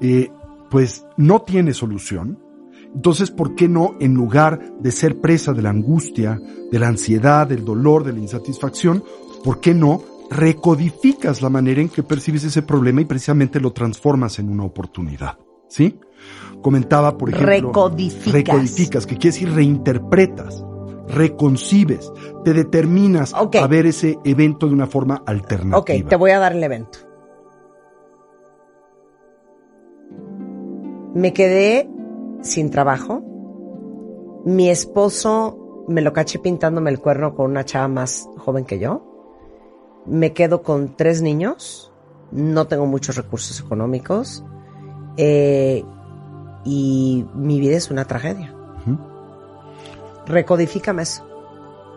eh, 0.00 0.30
pues, 0.70 1.06
no 1.16 1.40
tiene 1.42 1.72
solución, 1.72 2.38
entonces, 2.94 3.30
¿por 3.30 3.54
qué 3.54 3.68
no, 3.68 3.94
en 4.00 4.14
lugar 4.14 4.72
de 4.80 4.92
ser 4.92 5.20
presa 5.20 5.52
de 5.52 5.62
la 5.62 5.70
angustia, 5.70 6.40
de 6.70 6.78
la 6.78 6.88
ansiedad, 6.88 7.46
del 7.46 7.64
dolor, 7.64 8.04
de 8.04 8.12
la 8.12 8.18
insatisfacción, 8.18 9.04
¿por 9.44 9.60
qué 9.60 9.74
no 9.74 10.02
recodificas 10.30 11.42
la 11.42 11.50
manera 11.50 11.80
en 11.80 11.88
que 11.88 12.02
percibes 12.02 12.44
ese 12.44 12.62
problema 12.62 13.00
y 13.00 13.04
precisamente 13.04 13.60
lo 13.60 13.72
transformas 13.72 14.38
en 14.38 14.48
una 14.48 14.64
oportunidad? 14.64 15.38
¿Sí? 15.68 15.98
Comentaba, 16.62 17.16
por 17.16 17.28
ejemplo... 17.28 17.68
Recodificas. 17.68 18.32
Recodificas, 18.32 19.06
que 19.06 19.16
quiere 19.16 19.34
decir 19.34 19.52
reinterpretas, 19.52 20.64
reconcibes, 21.08 22.10
te 22.44 22.52
determinas 22.52 23.34
a 23.34 23.66
ver 23.66 23.86
ese 23.86 24.18
evento 24.24 24.66
de 24.66 24.74
una 24.74 24.86
forma 24.86 25.22
alternativa. 25.26 25.78
Ok, 25.78 26.08
te 26.08 26.16
voy 26.16 26.30
a 26.30 26.38
dar 26.38 26.52
el 26.52 26.64
evento. 26.64 27.07
Me 31.14 31.32
quedé 31.32 31.88
sin 32.42 32.70
trabajo. 32.70 33.22
Mi 34.44 34.70
esposo 34.70 35.84
me 35.88 36.02
lo 36.02 36.12
caché 36.12 36.38
pintándome 36.38 36.90
el 36.90 37.00
cuerno 37.00 37.34
con 37.34 37.50
una 37.50 37.64
chava 37.64 37.88
más 37.88 38.28
joven 38.36 38.64
que 38.64 38.78
yo. 38.78 39.04
Me 40.06 40.32
quedo 40.32 40.62
con 40.62 40.96
tres 40.96 41.22
niños. 41.22 41.92
No 42.30 42.66
tengo 42.66 42.86
muchos 42.86 43.16
recursos 43.16 43.60
económicos. 43.60 44.44
Eh, 45.16 45.84
y 46.64 47.26
mi 47.34 47.60
vida 47.60 47.76
es 47.76 47.90
una 47.90 48.04
tragedia. 48.04 48.54
Recodifícame 50.26 51.02
eso. 51.02 51.26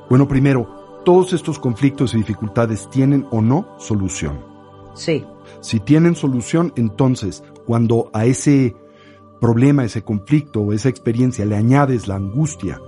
Bueno, 0.10 0.26
primero, 0.28 1.02
todos 1.04 1.34
estos 1.34 1.60
conflictos 1.60 2.14
y 2.14 2.18
dificultades 2.18 2.90
tienen 2.90 3.28
o 3.30 3.42
no 3.42 3.68
solución. 3.78 4.40
Sí. 4.94 5.26
Si 5.60 5.80
tienen 5.82 6.16
solución, 6.16 6.72
entonces, 6.78 7.44
cuando 7.66 8.10
a 8.14 8.26
ese 8.26 8.76
problema, 9.42 9.84
ese 9.84 10.04
conflicto 10.04 10.62
o 10.62 10.72
esa 10.72 10.88
experiencia 10.88 11.44
le 11.44 11.58
añades 11.58 12.08
la 12.08 12.16
angustia, 12.16 12.80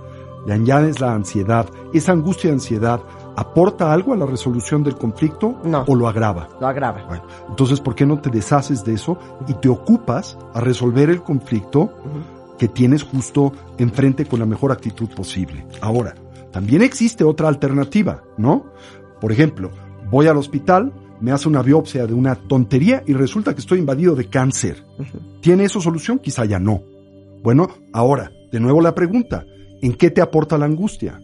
le 0.46 0.54
añades 0.54 1.00
la 1.00 1.12
ansiedad, 1.12 1.66
esa 1.92 2.12
angustia 2.12 2.48
y 2.48 2.52
ansiedad 2.54 3.00
aporta 3.36 3.92
algo 3.92 4.14
a 4.14 4.16
la 4.16 4.24
resolución 4.26 4.84
del 4.84 4.94
conflicto 4.94 5.56
No. 5.64 5.84
o 5.86 5.94
lo 5.96 6.06
agrava. 6.08 6.48
Lo 6.60 6.68
agrava. 6.68 7.04
Bueno, 7.06 7.24
entonces, 7.48 7.80
¿por 7.80 7.94
qué 7.96 8.06
no 8.06 8.20
te 8.20 8.30
deshaces 8.30 8.84
de 8.84 8.94
eso 8.94 9.18
y 9.48 9.54
te 9.54 9.68
ocupas 9.68 10.38
a 10.54 10.60
resolver 10.60 11.10
el 11.10 11.22
conflicto 11.22 11.90
que 12.56 12.68
tienes 12.68 13.02
justo 13.02 13.52
enfrente 13.78 14.24
con 14.26 14.38
la 14.38 14.46
mejor 14.46 14.70
actitud 14.70 15.08
posible? 15.08 15.66
Ahora, 15.80 16.14
también 16.52 16.82
existe 16.82 17.24
otra 17.24 17.48
alternativa, 17.48 18.22
¿no? 18.38 18.66
Por 19.20 19.32
ejemplo, 19.32 19.70
voy 20.08 20.28
al 20.28 20.36
hospital, 20.36 20.92
me 21.24 21.32
hace 21.32 21.48
una 21.48 21.62
biopsia 21.62 22.06
de 22.06 22.12
una 22.12 22.34
tontería 22.34 23.02
y 23.06 23.14
resulta 23.14 23.54
que 23.54 23.60
estoy 23.60 23.78
invadido 23.78 24.14
de 24.14 24.28
cáncer. 24.28 24.84
¿Tiene 25.40 25.64
eso 25.64 25.80
solución? 25.80 26.18
Quizá 26.18 26.44
ya 26.44 26.58
no. 26.58 26.82
Bueno, 27.42 27.68
ahora, 27.94 28.30
de 28.52 28.60
nuevo 28.60 28.82
la 28.82 28.94
pregunta, 28.94 29.46
¿en 29.80 29.94
qué 29.94 30.10
te 30.10 30.20
aporta 30.20 30.58
la 30.58 30.66
angustia? 30.66 31.18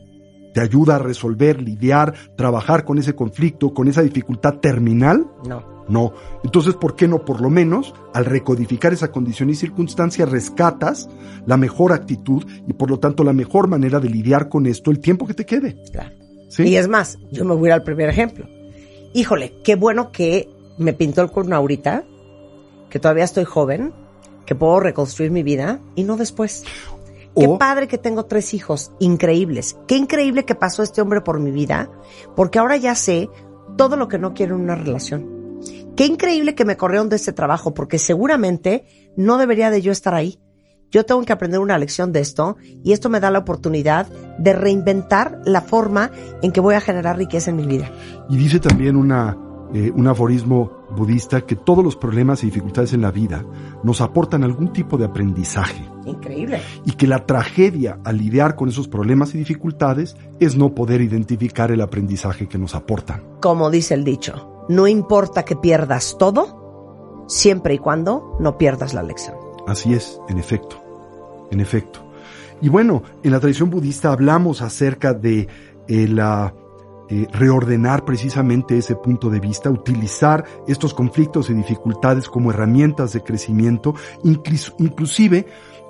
¿Te 0.54 0.62
ayuda 0.62 0.96
a 0.96 1.00
resolver, 1.00 1.60
lidiar, 1.60 2.14
trabajar 2.34 2.86
con 2.86 2.96
ese 2.96 3.14
conflicto, 3.14 3.74
con 3.74 3.88
esa 3.88 4.00
dificultad 4.00 4.54
terminal? 4.54 5.26
No. 5.46 5.84
No. 5.90 6.14
Entonces, 6.44 6.74
¿por 6.76 6.96
qué 6.96 7.06
no 7.06 7.26
por 7.26 7.42
lo 7.42 7.50
menos, 7.50 7.92
al 8.14 8.24
recodificar 8.24 8.94
esa 8.94 9.12
condición 9.12 9.50
y 9.50 9.54
circunstancia, 9.54 10.24
rescatas 10.24 11.10
la 11.44 11.58
mejor 11.58 11.92
actitud 11.92 12.42
y 12.66 12.72
por 12.72 12.88
lo 12.88 12.98
tanto 12.98 13.22
la 13.22 13.34
mejor 13.34 13.68
manera 13.68 14.00
de 14.00 14.08
lidiar 14.08 14.48
con 14.48 14.64
esto 14.64 14.90
el 14.90 15.00
tiempo 15.00 15.26
que 15.26 15.34
te 15.34 15.44
quede? 15.44 15.76
Claro. 15.92 16.14
¿Sí? 16.48 16.62
Y 16.62 16.76
es 16.76 16.88
más, 16.88 17.18
yo 17.30 17.44
me 17.44 17.54
voy 17.54 17.68
al 17.68 17.82
primer 17.82 18.08
ejemplo. 18.08 18.46
Híjole, 19.12 19.54
qué 19.64 19.74
bueno 19.74 20.12
que 20.12 20.48
me 20.78 20.92
pintó 20.92 21.22
el 21.22 21.30
cuerno 21.30 21.56
ahorita, 21.56 22.04
que 22.88 22.98
todavía 23.00 23.24
estoy 23.24 23.44
joven, 23.44 23.92
que 24.46 24.54
puedo 24.54 24.80
reconstruir 24.80 25.30
mi 25.30 25.42
vida 25.42 25.80
y 25.96 26.04
no 26.04 26.16
después. 26.16 26.64
Qué 27.36 27.48
padre 27.58 27.88
que 27.88 27.98
tengo 27.98 28.26
tres 28.26 28.54
hijos 28.54 28.92
increíbles. 28.98 29.76
Qué 29.86 29.96
increíble 29.96 30.44
que 30.44 30.54
pasó 30.54 30.82
este 30.82 31.00
hombre 31.00 31.20
por 31.20 31.40
mi 31.40 31.50
vida, 31.50 31.90
porque 32.36 32.58
ahora 32.58 32.76
ya 32.76 32.94
sé 32.94 33.28
todo 33.76 33.96
lo 33.96 34.08
que 34.08 34.18
no 34.18 34.34
quiero 34.34 34.56
en 34.56 34.62
una 34.62 34.74
relación. 34.74 35.58
Qué 35.96 36.06
increíble 36.06 36.54
que 36.54 36.64
me 36.64 36.76
corrieron 36.76 37.08
de 37.08 37.16
este 37.16 37.32
trabajo, 37.32 37.74
porque 37.74 37.98
seguramente 37.98 38.84
no 39.16 39.38
debería 39.38 39.70
de 39.70 39.82
yo 39.82 39.92
estar 39.92 40.14
ahí. 40.14 40.38
Yo 40.90 41.06
tengo 41.06 41.22
que 41.22 41.32
aprender 41.32 41.60
una 41.60 41.78
lección 41.78 42.12
de 42.12 42.20
esto 42.20 42.56
y 42.82 42.92
esto 42.92 43.08
me 43.08 43.20
da 43.20 43.30
la 43.30 43.38
oportunidad 43.38 44.08
de 44.38 44.52
reinventar 44.52 45.40
la 45.44 45.60
forma 45.60 46.10
en 46.42 46.50
que 46.50 46.60
voy 46.60 46.74
a 46.74 46.80
generar 46.80 47.16
riqueza 47.16 47.50
en 47.50 47.56
mi 47.56 47.66
vida. 47.66 47.90
Y 48.28 48.36
dice 48.36 48.58
también 48.58 48.96
una, 48.96 49.36
eh, 49.72 49.92
un 49.94 50.08
aforismo 50.08 50.80
budista 50.96 51.42
que 51.42 51.54
todos 51.54 51.84
los 51.84 51.94
problemas 51.94 52.42
y 52.42 52.46
dificultades 52.46 52.92
en 52.92 53.02
la 53.02 53.12
vida 53.12 53.44
nos 53.84 54.00
aportan 54.00 54.42
algún 54.42 54.72
tipo 54.72 54.98
de 54.98 55.04
aprendizaje 55.04 55.88
Increíble. 56.04 56.60
y 56.84 56.92
que 56.92 57.06
la 57.06 57.24
tragedia 57.24 58.00
al 58.04 58.18
lidiar 58.18 58.56
con 58.56 58.68
esos 58.68 58.88
problemas 58.88 59.32
y 59.34 59.38
dificultades 59.38 60.16
es 60.40 60.56
no 60.56 60.74
poder 60.74 61.00
identificar 61.00 61.70
el 61.70 61.82
aprendizaje 61.82 62.48
que 62.48 62.58
nos 62.58 62.74
aportan. 62.74 63.22
Como 63.40 63.70
dice 63.70 63.94
el 63.94 64.02
dicho, 64.02 64.64
no 64.68 64.88
importa 64.88 65.44
que 65.44 65.54
pierdas 65.54 66.16
todo, 66.18 67.24
siempre 67.28 67.74
y 67.74 67.78
cuando 67.78 68.36
no 68.40 68.58
pierdas 68.58 68.92
la 68.92 69.04
lección. 69.04 69.36
Así 69.66 69.94
es, 69.94 70.20
en 70.28 70.38
efecto, 70.38 70.79
en 71.50 71.60
efecto. 71.60 72.00
Y 72.62 72.68
bueno, 72.68 73.02
en 73.22 73.32
la 73.32 73.40
tradición 73.40 73.70
budista 73.70 74.12
hablamos 74.12 74.60
acerca 74.62 75.14
de 75.14 75.48
eh, 75.88 76.08
la 76.08 76.54
eh, 77.08 77.26
reordenar 77.32 78.04
precisamente 78.04 78.78
ese 78.78 78.94
punto 78.94 79.30
de 79.30 79.40
vista, 79.40 79.70
utilizar 79.70 80.44
estos 80.68 80.94
conflictos 80.94 81.50
y 81.50 81.54
dificultades 81.54 82.28
como 82.28 82.50
herramientas 82.50 83.12
de 83.12 83.22
crecimiento, 83.22 83.94
inclus- 84.22 84.74
inclusive 84.78 85.46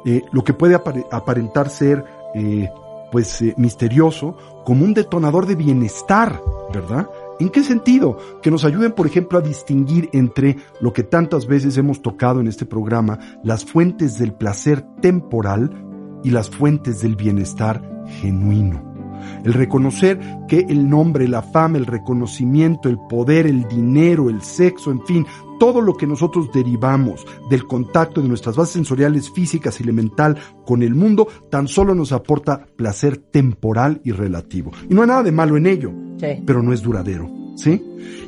eh, 0.07 0.23
lo 0.33 0.43
que 0.45 0.55
puede 0.55 0.77
apare- 0.77 1.07
aparentar 1.11 1.69
ser 1.69 2.05
eh, 2.35 2.71
pues 3.13 3.43
eh, 3.43 3.55
misterioso 3.59 4.37
como 4.65 4.85
un 4.85 4.95
detonador 4.95 5.45
de 5.47 5.57
bienestar, 5.57 6.41
¿verdad? 6.73 7.11
¿En 7.41 7.49
qué 7.49 7.65
sentido? 7.65 8.19
Que 8.43 8.51
nos 8.51 8.65
ayuden, 8.65 8.93
por 8.93 9.07
ejemplo, 9.07 9.39
a 9.39 9.43
distinguir 9.43 10.11
entre 10.13 10.59
lo 10.81 10.93
que 10.93 11.03
tantas 11.03 11.47
veces 11.47 11.79
hemos 11.79 12.03
tocado 12.03 12.39
en 12.41 12.47
este 12.47 12.67
programa, 12.67 13.19
las 13.43 13.65
fuentes 13.65 14.19
del 14.19 14.35
placer 14.35 14.83
temporal 15.01 15.71
y 16.23 16.31
las 16.31 16.51
fuentes 16.51 17.01
del 17.01 17.17
bienestar 17.17 18.05
genuino. 18.21 18.85
El 19.43 19.55
reconocer 19.55 20.21
que 20.49 20.67
el 20.69 20.89
nombre, 20.89 21.29
la 21.29 21.41
fama, 21.41 21.79
el 21.79 21.87
reconocimiento, 21.87 22.91
el 22.91 22.99
poder, 23.09 23.47
el 23.47 23.67
dinero, 23.69 24.29
el 24.29 24.43
sexo, 24.43 24.91
en 24.91 25.01
fin, 25.07 25.27
todo 25.61 25.83
lo 25.83 25.95
que 25.95 26.07
nosotros 26.07 26.51
derivamos 26.53 27.27
del 27.51 27.67
contacto 27.67 28.23
de 28.23 28.29
nuestras 28.29 28.57
bases 28.57 28.73
sensoriales 28.73 29.31
físicas 29.31 29.79
y 29.79 29.83
elemental 29.83 30.39
con 30.67 30.83
el 30.83 30.95
mundo, 30.95 31.29
tan 31.51 31.69
solo 31.69 31.95
nos 31.95 32.13
aporta 32.13 32.65
placer 32.77 33.19
temporal 33.19 34.01
y 34.03 34.13
relativo. 34.13 34.73
Y 34.89 34.95
no 34.95 35.03
hay 35.03 35.09
nada 35.09 35.23
de 35.23 35.33
malo 35.33 35.59
en 35.59 35.67
ello, 35.67 35.93
Sí. 36.19 36.43
pero 36.47 36.63
no 36.63 36.73
es 36.73 36.81
duradero, 36.83 37.31
¿sí? 37.57 37.83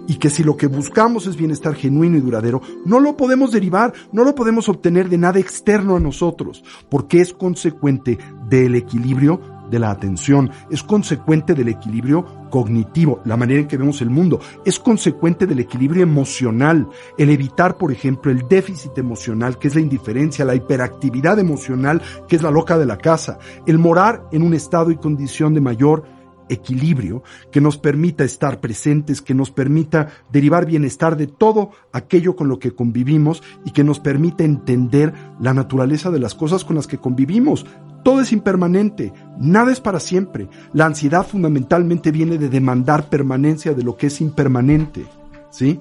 Y 0.08 0.16
que 0.16 0.28
si 0.30 0.42
lo 0.44 0.56
que 0.58 0.66
buscamos 0.66 1.26
es 1.26 1.36
bienestar 1.36 1.74
genuino 1.74 2.18
y 2.18 2.20
duradero, 2.20 2.60
no 2.84 3.00
lo 3.00 3.16
podemos 3.16 3.50
derivar, 3.50 3.92
no 4.12 4.24
lo 4.24 4.34
podemos 4.34 4.68
obtener 4.68 5.08
de 5.08 5.16
nada 5.18 5.38
externo 5.38 5.96
a 5.96 6.00
nosotros, 6.00 6.62
porque 6.90 7.20
es 7.22 7.32
consecuente 7.32 8.18
del 8.48 8.74
equilibrio 8.74 9.40
de 9.72 9.78
la 9.78 9.90
atención, 9.90 10.50
es 10.70 10.82
consecuente 10.82 11.54
del 11.54 11.68
equilibrio 11.68 12.24
cognitivo, 12.50 13.22
la 13.24 13.38
manera 13.38 13.60
en 13.60 13.66
que 13.66 13.78
vemos 13.78 14.02
el 14.02 14.10
mundo, 14.10 14.38
es 14.64 14.78
consecuente 14.78 15.46
del 15.46 15.60
equilibrio 15.60 16.02
emocional, 16.02 16.86
el 17.16 17.30
evitar, 17.30 17.78
por 17.78 17.90
ejemplo, 17.90 18.30
el 18.30 18.46
déficit 18.46 18.96
emocional, 18.98 19.58
que 19.58 19.68
es 19.68 19.74
la 19.74 19.80
indiferencia, 19.80 20.44
la 20.44 20.54
hiperactividad 20.54 21.38
emocional, 21.38 22.02
que 22.28 22.36
es 22.36 22.42
la 22.42 22.50
loca 22.50 22.76
de 22.76 22.86
la 22.86 22.98
casa, 22.98 23.38
el 23.66 23.78
morar 23.78 24.28
en 24.30 24.42
un 24.42 24.52
estado 24.52 24.90
y 24.90 24.96
condición 24.96 25.54
de 25.54 25.62
mayor 25.62 26.04
equilibrio 26.52 27.22
que 27.50 27.60
nos 27.60 27.78
permita 27.78 28.24
estar 28.24 28.60
presentes, 28.60 29.20
que 29.20 29.34
nos 29.34 29.50
permita 29.50 30.08
derivar 30.30 30.66
bienestar 30.66 31.16
de 31.16 31.26
todo 31.26 31.70
aquello 31.92 32.36
con 32.36 32.48
lo 32.48 32.58
que 32.58 32.72
convivimos 32.72 33.42
y 33.64 33.70
que 33.72 33.84
nos 33.84 34.00
permita 34.00 34.44
entender 34.44 35.12
la 35.40 35.54
naturaleza 35.54 36.10
de 36.10 36.20
las 36.20 36.34
cosas 36.34 36.64
con 36.64 36.76
las 36.76 36.86
que 36.86 36.98
convivimos. 36.98 37.66
Todo 38.04 38.20
es 38.20 38.32
impermanente, 38.32 39.12
nada 39.38 39.70
es 39.70 39.80
para 39.80 40.00
siempre. 40.00 40.48
La 40.72 40.86
ansiedad 40.86 41.26
fundamentalmente 41.26 42.10
viene 42.10 42.36
de 42.36 42.48
demandar 42.48 43.08
permanencia 43.08 43.74
de 43.74 43.84
lo 43.84 43.96
que 43.96 44.08
es 44.08 44.20
impermanente, 44.20 45.06
¿sí? 45.50 45.80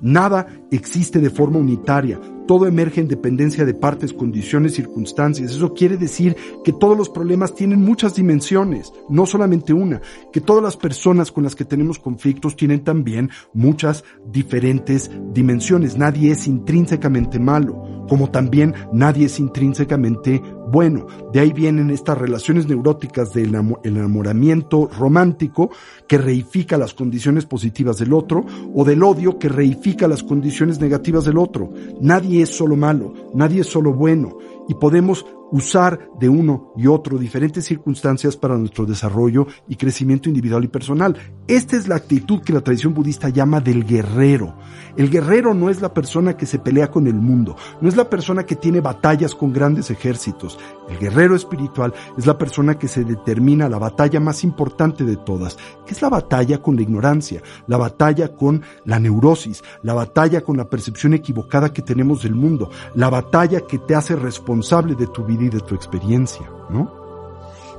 Nada 0.00 0.46
existe 0.70 1.20
de 1.20 1.30
forma 1.30 1.58
unitaria, 1.58 2.20
todo 2.46 2.66
emerge 2.66 3.00
en 3.00 3.08
dependencia 3.08 3.64
de 3.64 3.74
partes, 3.74 4.12
condiciones, 4.12 4.74
circunstancias. 4.74 5.52
Eso 5.52 5.74
quiere 5.74 5.96
decir 5.96 6.36
que 6.64 6.72
todos 6.72 6.96
los 6.96 7.08
problemas 7.08 7.54
tienen 7.54 7.80
muchas 7.80 8.14
dimensiones, 8.14 8.92
no 9.08 9.26
solamente 9.26 9.72
una, 9.72 10.00
que 10.32 10.40
todas 10.40 10.62
las 10.62 10.76
personas 10.76 11.32
con 11.32 11.44
las 11.44 11.54
que 11.54 11.64
tenemos 11.64 11.98
conflictos 11.98 12.56
tienen 12.56 12.84
también 12.84 13.30
muchas 13.52 14.04
diferentes 14.30 15.10
dimensiones. 15.32 15.96
Nadie 15.96 16.32
es 16.32 16.46
intrínsecamente 16.46 17.38
malo, 17.38 18.06
como 18.08 18.30
también 18.30 18.74
nadie 18.92 19.26
es 19.26 19.38
intrínsecamente 19.38 20.42
bueno. 20.74 21.06
De 21.32 21.38
ahí 21.38 21.52
vienen 21.52 21.90
estas 21.90 22.18
relaciones 22.18 22.66
neuróticas 22.66 23.32
del 23.32 23.54
enamoramiento 23.84 24.88
romántico 24.98 25.70
que 26.08 26.18
reifica 26.18 26.76
las 26.76 26.94
condiciones 26.94 27.46
positivas 27.46 27.98
del 27.98 28.12
otro 28.12 28.44
o 28.74 28.84
del 28.84 29.04
odio 29.04 29.38
que 29.38 29.48
reifica 29.48 30.08
las 30.08 30.24
condiciones 30.24 30.80
negativas 30.80 31.24
del 31.26 31.38
otro. 31.38 31.72
Nadie 32.00 32.42
es 32.42 32.48
solo 32.48 32.74
malo, 32.74 33.14
nadie 33.34 33.60
es 33.60 33.68
solo 33.68 33.92
bueno 33.92 34.36
y 34.68 34.74
podemos 34.74 35.24
usar 35.54 36.10
de 36.18 36.28
uno 36.28 36.72
y 36.76 36.88
otro 36.88 37.16
diferentes 37.16 37.64
circunstancias 37.64 38.36
para 38.36 38.58
nuestro 38.58 38.86
desarrollo 38.86 39.46
y 39.68 39.76
crecimiento 39.76 40.28
individual 40.28 40.64
y 40.64 40.68
personal. 40.68 41.16
Esta 41.46 41.76
es 41.76 41.86
la 41.86 41.94
actitud 41.94 42.42
que 42.42 42.52
la 42.52 42.60
tradición 42.60 42.92
budista 42.92 43.28
llama 43.28 43.60
del 43.60 43.84
guerrero. 43.84 44.56
El 44.96 45.10
guerrero 45.10 45.54
no 45.54 45.70
es 45.70 45.80
la 45.80 45.94
persona 45.94 46.36
que 46.36 46.46
se 46.46 46.58
pelea 46.58 46.90
con 46.90 47.06
el 47.06 47.14
mundo, 47.14 47.54
no 47.80 47.88
es 47.88 47.94
la 47.94 48.10
persona 48.10 48.44
que 48.44 48.56
tiene 48.56 48.80
batallas 48.80 49.36
con 49.36 49.52
grandes 49.52 49.92
ejércitos. 49.92 50.58
El 50.88 50.98
guerrero 50.98 51.36
espiritual 51.36 51.94
es 52.18 52.26
la 52.26 52.36
persona 52.36 52.76
que 52.76 52.88
se 52.88 53.04
determina 53.04 53.68
la 53.68 53.78
batalla 53.78 54.18
más 54.18 54.42
importante 54.42 55.04
de 55.04 55.16
todas, 55.16 55.56
que 55.86 55.94
es 55.94 56.02
la 56.02 56.08
batalla 56.08 56.60
con 56.60 56.74
la 56.74 56.82
ignorancia, 56.82 57.42
la 57.68 57.76
batalla 57.76 58.34
con 58.34 58.62
la 58.84 58.98
neurosis, 58.98 59.62
la 59.84 59.94
batalla 59.94 60.40
con 60.40 60.56
la 60.56 60.68
percepción 60.68 61.14
equivocada 61.14 61.72
que 61.72 61.82
tenemos 61.82 62.24
del 62.24 62.34
mundo, 62.34 62.70
la 62.96 63.08
batalla 63.08 63.60
que 63.60 63.78
te 63.78 63.94
hace 63.94 64.16
responsable 64.16 64.96
de 64.96 65.06
tu 65.06 65.24
vida 65.24 65.43
y 65.44 65.50
de 65.50 65.60
tu 65.60 65.74
experiencia, 65.74 66.48
¿no? 66.70 66.92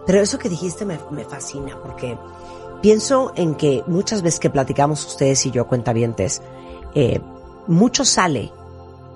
Pero 0.06 0.20
eso 0.20 0.38
que 0.38 0.50
dijiste 0.50 0.86
me, 0.86 1.00
me 1.12 1.26
fascina 1.26 1.78
porque 1.82 2.18
pienso 2.82 3.34
en 3.36 3.56
que 3.56 3.84
muchas 3.88 4.22
veces 4.22 4.40
que 4.40 4.50
platicamos 4.50 5.06
ustedes 5.06 5.46
y 5.46 5.52
yo, 5.52 5.68
cuentavientes, 5.68 6.42
eh, 6.94 7.20
mucho 7.68 8.06
sale 8.06 8.52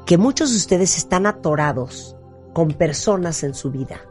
que 0.06 0.18
muchos 0.18 0.52
de 0.52 0.58
ustedes 0.58 0.98
están 0.98 1.28
atorados 1.28 2.16
con 2.54 2.74
personas 2.74 3.44
en 3.44 3.54
su 3.54 3.70
vida 3.70 4.02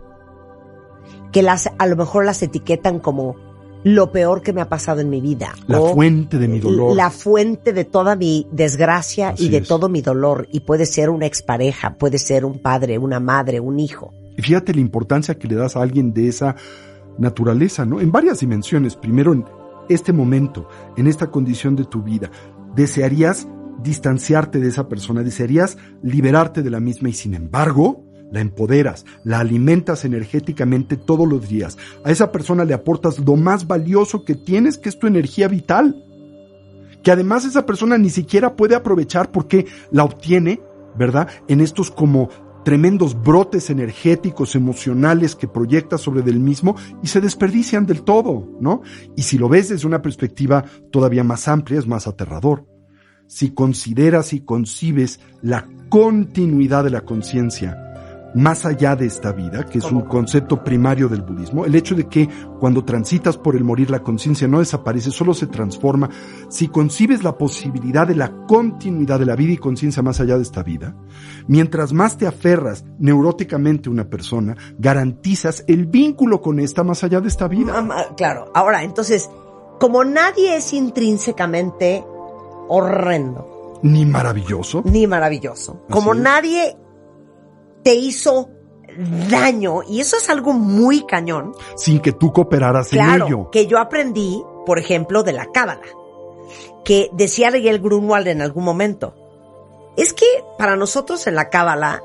que 1.32 1.42
las 1.42 1.68
a 1.78 1.86
lo 1.86 1.96
mejor 1.96 2.24
las 2.24 2.42
etiquetan 2.42 3.00
como 3.00 3.36
lo 3.84 4.10
peor 4.10 4.42
que 4.42 4.52
me 4.52 4.60
ha 4.60 4.68
pasado 4.68 5.00
en 5.00 5.08
mi 5.08 5.20
vida. 5.20 5.54
La 5.66 5.80
o 5.80 5.94
fuente 5.94 6.38
de 6.38 6.48
mi 6.48 6.58
dolor. 6.58 6.96
La 6.96 7.10
fuente 7.10 7.72
de 7.72 7.84
toda 7.84 8.16
mi 8.16 8.46
desgracia 8.50 9.30
Así 9.30 9.46
y 9.46 9.48
de 9.50 9.58
es. 9.58 9.68
todo 9.68 9.88
mi 9.88 10.02
dolor. 10.02 10.48
Y 10.50 10.60
puede 10.60 10.84
ser 10.84 11.10
una 11.10 11.26
expareja, 11.26 11.94
puede 11.94 12.18
ser 12.18 12.44
un 12.44 12.58
padre, 12.58 12.98
una 12.98 13.20
madre, 13.20 13.60
un 13.60 13.78
hijo. 13.78 14.12
Y 14.38 14.42
fíjate 14.42 14.72
la 14.72 14.80
importancia 14.80 15.36
que 15.36 15.48
le 15.48 15.56
das 15.56 15.74
a 15.74 15.82
alguien 15.82 16.14
de 16.14 16.28
esa 16.28 16.54
naturaleza, 17.18 17.84
¿no? 17.84 18.00
En 18.00 18.12
varias 18.12 18.38
dimensiones. 18.38 18.94
Primero, 18.94 19.32
en 19.32 19.44
este 19.88 20.12
momento, 20.12 20.68
en 20.96 21.08
esta 21.08 21.32
condición 21.32 21.74
de 21.74 21.84
tu 21.84 22.04
vida, 22.04 22.30
desearías 22.76 23.48
distanciarte 23.82 24.60
de 24.60 24.68
esa 24.68 24.88
persona, 24.88 25.24
desearías 25.24 25.76
liberarte 26.04 26.62
de 26.62 26.70
la 26.70 26.78
misma 26.78 27.08
y 27.08 27.14
sin 27.14 27.34
embargo, 27.34 28.04
la 28.30 28.40
empoderas, 28.40 29.06
la 29.24 29.40
alimentas 29.40 30.04
energéticamente 30.04 30.96
todos 30.96 31.26
los 31.28 31.48
días. 31.48 31.76
A 32.04 32.12
esa 32.12 32.30
persona 32.30 32.64
le 32.64 32.74
aportas 32.74 33.18
lo 33.18 33.34
más 33.34 33.66
valioso 33.66 34.24
que 34.24 34.36
tienes, 34.36 34.78
que 34.78 34.88
es 34.88 35.00
tu 35.00 35.08
energía 35.08 35.48
vital. 35.48 35.96
Que 37.02 37.10
además 37.10 37.44
esa 37.44 37.66
persona 37.66 37.98
ni 37.98 38.10
siquiera 38.10 38.54
puede 38.54 38.76
aprovechar 38.76 39.32
porque 39.32 39.66
la 39.90 40.04
obtiene, 40.04 40.60
¿verdad? 40.96 41.28
En 41.48 41.60
estos 41.60 41.90
como 41.90 42.28
tremendos 42.64 43.20
brotes 43.20 43.70
energéticos, 43.70 44.54
emocionales 44.54 45.34
que 45.34 45.48
proyecta 45.48 45.98
sobre 45.98 46.22
del 46.22 46.40
mismo 46.40 46.76
y 47.02 47.08
se 47.08 47.20
desperdician 47.20 47.86
del 47.86 48.02
todo, 48.02 48.48
¿no? 48.60 48.82
Y 49.16 49.22
si 49.22 49.38
lo 49.38 49.48
ves 49.48 49.68
desde 49.70 49.86
una 49.86 50.02
perspectiva 50.02 50.64
todavía 50.90 51.24
más 51.24 51.48
amplia, 51.48 51.78
es 51.78 51.86
más 51.86 52.06
aterrador. 52.06 52.66
Si 53.26 53.50
consideras 53.50 54.32
y 54.32 54.40
concibes 54.40 55.20
la 55.42 55.66
continuidad 55.88 56.84
de 56.84 56.90
la 56.90 57.02
conciencia 57.02 57.87
más 58.38 58.64
allá 58.64 58.94
de 58.94 59.06
esta 59.06 59.32
vida, 59.32 59.66
que 59.66 59.78
es 59.78 59.84
un 59.90 60.02
concepto 60.02 60.62
primario 60.62 61.08
del 61.08 61.22
budismo, 61.22 61.64
el 61.64 61.74
hecho 61.74 61.96
de 61.96 62.06
que 62.08 62.28
cuando 62.60 62.84
transitas 62.84 63.36
por 63.36 63.56
el 63.56 63.64
morir 63.64 63.90
la 63.90 63.98
conciencia 64.04 64.46
no 64.46 64.60
desaparece, 64.60 65.10
solo 65.10 65.34
se 65.34 65.48
transforma, 65.48 66.08
si 66.48 66.68
concibes 66.68 67.24
la 67.24 67.36
posibilidad 67.36 68.06
de 68.06 68.14
la 68.14 68.30
continuidad 68.46 69.18
de 69.18 69.26
la 69.26 69.34
vida 69.34 69.52
y 69.54 69.56
conciencia 69.56 70.04
más 70.04 70.20
allá 70.20 70.36
de 70.36 70.42
esta 70.42 70.62
vida, 70.62 70.94
mientras 71.48 71.92
más 71.92 72.16
te 72.16 72.28
aferras 72.28 72.84
neuróticamente 73.00 73.88
a 73.88 73.92
una 73.92 74.08
persona, 74.08 74.56
garantizas 74.78 75.64
el 75.66 75.86
vínculo 75.86 76.40
con 76.40 76.60
esta 76.60 76.84
más 76.84 77.02
allá 77.02 77.20
de 77.20 77.28
esta 77.28 77.48
vida. 77.48 77.84
Claro. 78.16 78.52
Ahora, 78.54 78.84
entonces, 78.84 79.28
como 79.80 80.04
nadie 80.04 80.56
es 80.56 80.72
intrínsecamente 80.72 82.04
horrendo, 82.68 83.80
Ni 83.82 84.06
maravilloso. 84.06 84.82
ni 84.84 85.08
maravilloso, 85.08 85.82
como 85.90 86.14
nadie 86.14 86.76
te 87.88 87.94
hizo 87.94 88.50
daño, 89.30 89.80
y 89.88 90.00
eso 90.02 90.18
es 90.18 90.28
algo 90.28 90.52
muy 90.52 91.06
cañón, 91.06 91.54
sin 91.74 92.00
que 92.00 92.12
tú 92.12 92.34
cooperaras 92.34 92.92
en 92.92 93.00
ello. 93.00 93.48
que 93.50 93.66
yo 93.66 93.78
aprendí, 93.78 94.44
por 94.66 94.78
ejemplo, 94.78 95.22
de 95.22 95.32
la 95.32 95.46
cábala, 95.46 95.80
que 96.84 97.08
decía 97.14 97.50
Miguel 97.50 97.80
Grunwald 97.80 98.28
en 98.28 98.42
algún 98.42 98.64
momento, 98.64 99.14
es 99.96 100.12
que 100.12 100.26
para 100.58 100.76
nosotros 100.76 101.26
en 101.26 101.34
la 101.34 101.48
cábala 101.48 102.02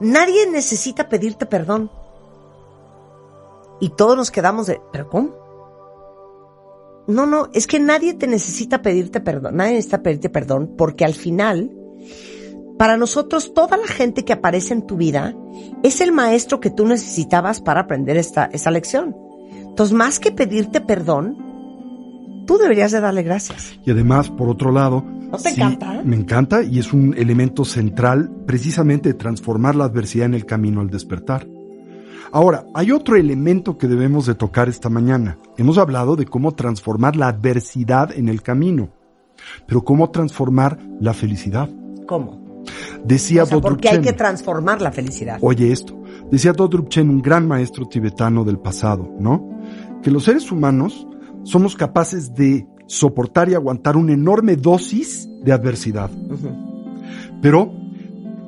nadie 0.00 0.50
necesita 0.50 1.08
pedirte 1.08 1.46
perdón. 1.46 1.88
Y 3.78 3.90
todos 3.90 4.16
nos 4.16 4.32
quedamos 4.32 4.66
de, 4.66 4.80
¿pero 4.90 5.08
cómo? 5.08 5.30
No, 7.06 7.24
no, 7.26 7.50
es 7.52 7.68
que 7.68 7.78
nadie 7.78 8.14
te 8.14 8.26
necesita 8.26 8.82
pedirte 8.82 9.20
perdón, 9.20 9.58
nadie 9.58 9.74
necesita 9.74 10.02
pedirte 10.02 10.28
perdón 10.28 10.74
porque 10.76 11.04
al 11.04 11.14
final, 11.14 11.70
para 12.82 12.96
nosotros 12.96 13.54
toda 13.54 13.76
la 13.76 13.86
gente 13.86 14.24
que 14.24 14.32
aparece 14.32 14.74
en 14.74 14.84
tu 14.84 14.96
vida 14.96 15.36
es 15.84 16.00
el 16.00 16.10
maestro 16.10 16.58
que 16.58 16.68
tú 16.68 16.84
necesitabas 16.84 17.60
para 17.60 17.82
aprender 17.82 18.16
esta, 18.16 18.46
esta 18.46 18.72
lección. 18.72 19.14
Entonces, 19.52 19.94
más 19.94 20.18
que 20.18 20.32
pedirte 20.32 20.80
perdón, 20.80 22.44
tú 22.44 22.58
deberías 22.58 22.90
de 22.90 23.00
darle 23.00 23.22
gracias. 23.22 23.78
Y 23.86 23.92
además, 23.92 24.30
por 24.30 24.48
otro 24.48 24.72
lado, 24.72 25.04
¿No 25.04 25.38
te 25.38 25.50
encanta? 25.50 26.02
Me 26.04 26.16
encanta 26.16 26.64
y 26.64 26.80
es 26.80 26.92
un 26.92 27.14
elemento 27.16 27.64
central 27.64 28.28
precisamente 28.48 29.10
de 29.10 29.14
transformar 29.14 29.76
la 29.76 29.84
adversidad 29.84 30.26
en 30.26 30.34
el 30.34 30.44
camino 30.44 30.80
al 30.80 30.90
despertar. 30.90 31.46
Ahora, 32.32 32.66
hay 32.74 32.90
otro 32.90 33.14
elemento 33.14 33.78
que 33.78 33.86
debemos 33.86 34.26
de 34.26 34.34
tocar 34.34 34.68
esta 34.68 34.88
mañana. 34.88 35.38
Hemos 35.56 35.78
hablado 35.78 36.16
de 36.16 36.26
cómo 36.26 36.50
transformar 36.50 37.14
la 37.14 37.28
adversidad 37.28 38.10
en 38.10 38.28
el 38.28 38.42
camino, 38.42 38.88
pero 39.68 39.84
cómo 39.84 40.10
transformar 40.10 40.80
la 40.98 41.14
felicidad. 41.14 41.70
¿Cómo? 42.08 42.41
Decía 43.04 43.44
O 43.44 43.46
sea, 43.46 43.60
porque 43.60 43.88
hay 43.88 44.00
que 44.00 44.12
transformar 44.12 44.80
la 44.80 44.92
felicidad. 44.92 45.38
Oye 45.40 45.72
esto, 45.72 46.00
decía 46.30 46.52
Dodrup 46.52 46.88
Chen, 46.88 47.10
un 47.10 47.22
gran 47.22 47.46
maestro 47.46 47.86
tibetano 47.86 48.44
del 48.44 48.58
pasado, 48.58 49.12
¿no? 49.18 49.60
Que 50.02 50.10
los 50.10 50.24
seres 50.24 50.50
humanos 50.50 51.06
somos 51.44 51.76
capaces 51.76 52.34
de 52.34 52.66
soportar 52.86 53.48
y 53.48 53.54
aguantar 53.54 53.96
una 53.96 54.12
enorme 54.12 54.56
dosis 54.56 55.28
de 55.42 55.52
adversidad, 55.52 56.10
pero 57.40 57.72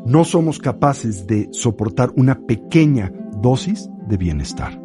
no 0.06 0.24
somos 0.24 0.58
capaces 0.58 1.26
de 1.26 1.48
soportar 1.52 2.12
una 2.16 2.38
pequeña 2.46 3.12
dosis 3.40 3.88
de 4.06 4.16
bienestar. 4.16 4.80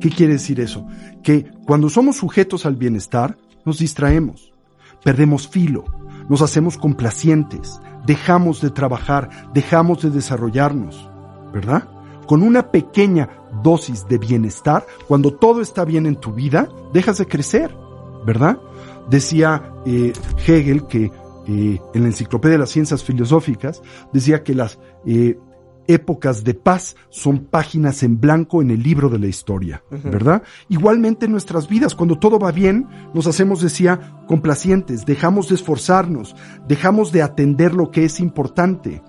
¿Qué 0.00 0.10
quiere 0.10 0.34
decir 0.34 0.60
eso? 0.60 0.86
Que 1.22 1.50
cuando 1.66 1.88
somos 1.88 2.16
sujetos 2.16 2.66
al 2.66 2.76
bienestar, 2.76 3.36
nos 3.64 3.78
distraemos, 3.78 4.52
perdemos 5.04 5.48
filo, 5.48 5.84
nos 6.28 6.42
hacemos 6.42 6.76
complacientes, 6.76 7.80
dejamos 8.08 8.62
de 8.62 8.70
trabajar, 8.70 9.28
dejamos 9.52 10.02
de 10.02 10.08
desarrollarnos, 10.08 11.08
¿verdad? 11.52 11.84
Con 12.26 12.42
una 12.42 12.70
pequeña 12.70 13.28
dosis 13.62 14.08
de 14.08 14.16
bienestar, 14.16 14.86
cuando 15.06 15.34
todo 15.34 15.60
está 15.60 15.84
bien 15.84 16.06
en 16.06 16.16
tu 16.16 16.32
vida, 16.32 16.70
dejas 16.94 17.18
de 17.18 17.26
crecer, 17.26 17.76
¿verdad? 18.24 18.58
Decía 19.10 19.74
eh, 19.84 20.14
Hegel 20.46 20.86
que 20.86 21.12
eh, 21.46 21.80
en 21.94 22.02
la 22.02 22.08
Enciclopedia 22.08 22.52
de 22.52 22.58
las 22.58 22.70
Ciencias 22.70 23.04
Filosóficas 23.04 23.82
decía 24.10 24.42
que 24.42 24.54
las, 24.54 24.78
eh, 25.04 25.38
épocas 25.88 26.44
de 26.44 26.54
paz 26.54 26.94
son 27.08 27.46
páginas 27.46 28.02
en 28.04 28.20
blanco 28.20 28.62
en 28.62 28.70
el 28.70 28.82
libro 28.82 29.08
de 29.08 29.18
la 29.18 29.26
historia, 29.26 29.82
¿verdad? 30.04 30.42
Igualmente 30.68 31.26
en 31.26 31.32
nuestras 31.32 31.66
vidas, 31.66 31.94
cuando 31.94 32.18
todo 32.18 32.38
va 32.38 32.52
bien, 32.52 32.86
nos 33.14 33.26
hacemos, 33.26 33.60
decía, 33.60 34.22
complacientes, 34.28 35.04
dejamos 35.06 35.48
de 35.48 35.56
esforzarnos, 35.56 36.36
dejamos 36.68 37.10
de 37.10 37.22
atender 37.22 37.74
lo 37.74 37.90
que 37.90 38.04
es 38.04 38.20
importante. 38.20 39.02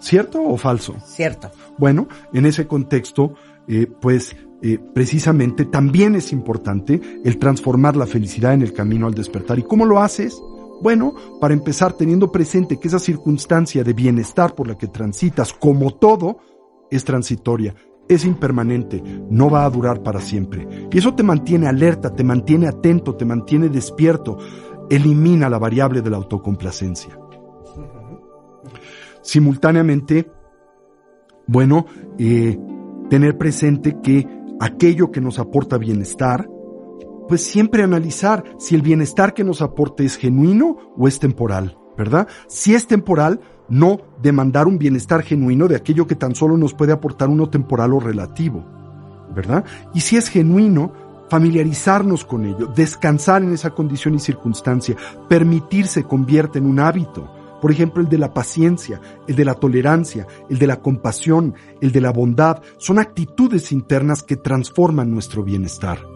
¿Cierto 0.00 0.42
o 0.42 0.56
falso? 0.56 0.96
Cierto. 1.06 1.50
Bueno, 1.78 2.08
en 2.32 2.46
ese 2.46 2.66
contexto, 2.66 3.34
eh, 3.68 3.86
pues 4.00 4.34
eh, 4.62 4.78
precisamente 4.94 5.64
también 5.64 6.14
es 6.14 6.32
importante 6.32 7.00
el 7.24 7.38
transformar 7.38 7.96
la 7.96 8.06
felicidad 8.06 8.54
en 8.54 8.62
el 8.62 8.72
camino 8.72 9.06
al 9.06 9.14
despertar. 9.14 9.58
¿Y 9.58 9.62
cómo 9.62 9.84
lo 9.84 10.00
haces? 10.00 10.40
Bueno, 10.82 11.14
para 11.40 11.54
empezar 11.54 11.92
teniendo 11.92 12.32
presente 12.32 12.78
que 12.80 12.88
esa 12.88 12.98
circunstancia 12.98 13.84
de 13.84 13.92
bienestar 13.92 14.56
por 14.56 14.66
la 14.66 14.76
que 14.76 14.88
transitas, 14.88 15.52
como 15.52 15.92
todo, 15.92 16.38
es 16.90 17.04
transitoria, 17.04 17.74
es 18.08 18.24
impermanente, 18.24 19.00
no 19.30 19.48
va 19.48 19.64
a 19.64 19.70
durar 19.70 20.02
para 20.02 20.20
siempre. 20.20 20.66
Y 20.90 20.98
eso 20.98 21.14
te 21.14 21.22
mantiene 21.22 21.68
alerta, 21.68 22.12
te 22.12 22.24
mantiene 22.24 22.66
atento, 22.66 23.14
te 23.14 23.24
mantiene 23.24 23.68
despierto, 23.68 24.38
elimina 24.90 25.48
la 25.48 25.58
variable 25.58 26.02
de 26.02 26.10
la 26.10 26.16
autocomplacencia. 26.16 27.16
Simultáneamente, 29.22 30.28
bueno, 31.46 31.86
eh, 32.18 32.58
tener 33.08 33.38
presente 33.38 34.00
que 34.02 34.26
aquello 34.58 35.12
que 35.12 35.20
nos 35.20 35.38
aporta 35.38 35.78
bienestar, 35.78 36.48
pues 37.32 37.44
siempre 37.44 37.82
analizar 37.82 38.44
si 38.58 38.74
el 38.74 38.82
bienestar 38.82 39.32
que 39.32 39.42
nos 39.42 39.62
aporte 39.62 40.04
es 40.04 40.18
genuino 40.18 40.76
o 40.98 41.08
es 41.08 41.18
temporal, 41.18 41.78
¿verdad? 41.96 42.28
Si 42.46 42.74
es 42.74 42.86
temporal, 42.86 43.40
no 43.70 44.02
demandar 44.20 44.66
un 44.66 44.76
bienestar 44.76 45.22
genuino 45.22 45.66
de 45.66 45.76
aquello 45.76 46.06
que 46.06 46.14
tan 46.14 46.34
solo 46.34 46.58
nos 46.58 46.74
puede 46.74 46.92
aportar 46.92 47.30
uno 47.30 47.48
temporal 47.48 47.94
o 47.94 48.00
relativo, 48.00 48.62
¿verdad? 49.34 49.64
Y 49.94 50.00
si 50.00 50.18
es 50.18 50.28
genuino, 50.28 50.92
familiarizarnos 51.30 52.26
con 52.26 52.44
ello, 52.44 52.66
descansar 52.66 53.42
en 53.42 53.54
esa 53.54 53.70
condición 53.70 54.14
y 54.14 54.18
circunstancia, 54.18 54.94
permitir 55.26 55.86
se 55.86 56.04
convierte 56.04 56.58
en 56.58 56.66
un 56.66 56.80
hábito. 56.80 57.32
Por 57.62 57.70
ejemplo, 57.70 58.02
el 58.02 58.10
de 58.10 58.18
la 58.18 58.34
paciencia, 58.34 59.00
el 59.26 59.36
de 59.36 59.46
la 59.46 59.54
tolerancia, 59.54 60.26
el 60.50 60.58
de 60.58 60.66
la 60.66 60.82
compasión, 60.82 61.54
el 61.80 61.92
de 61.92 62.00
la 62.02 62.12
bondad, 62.12 62.60
son 62.76 62.98
actitudes 62.98 63.72
internas 63.72 64.22
que 64.22 64.36
transforman 64.36 65.10
nuestro 65.10 65.42
bienestar 65.42 66.11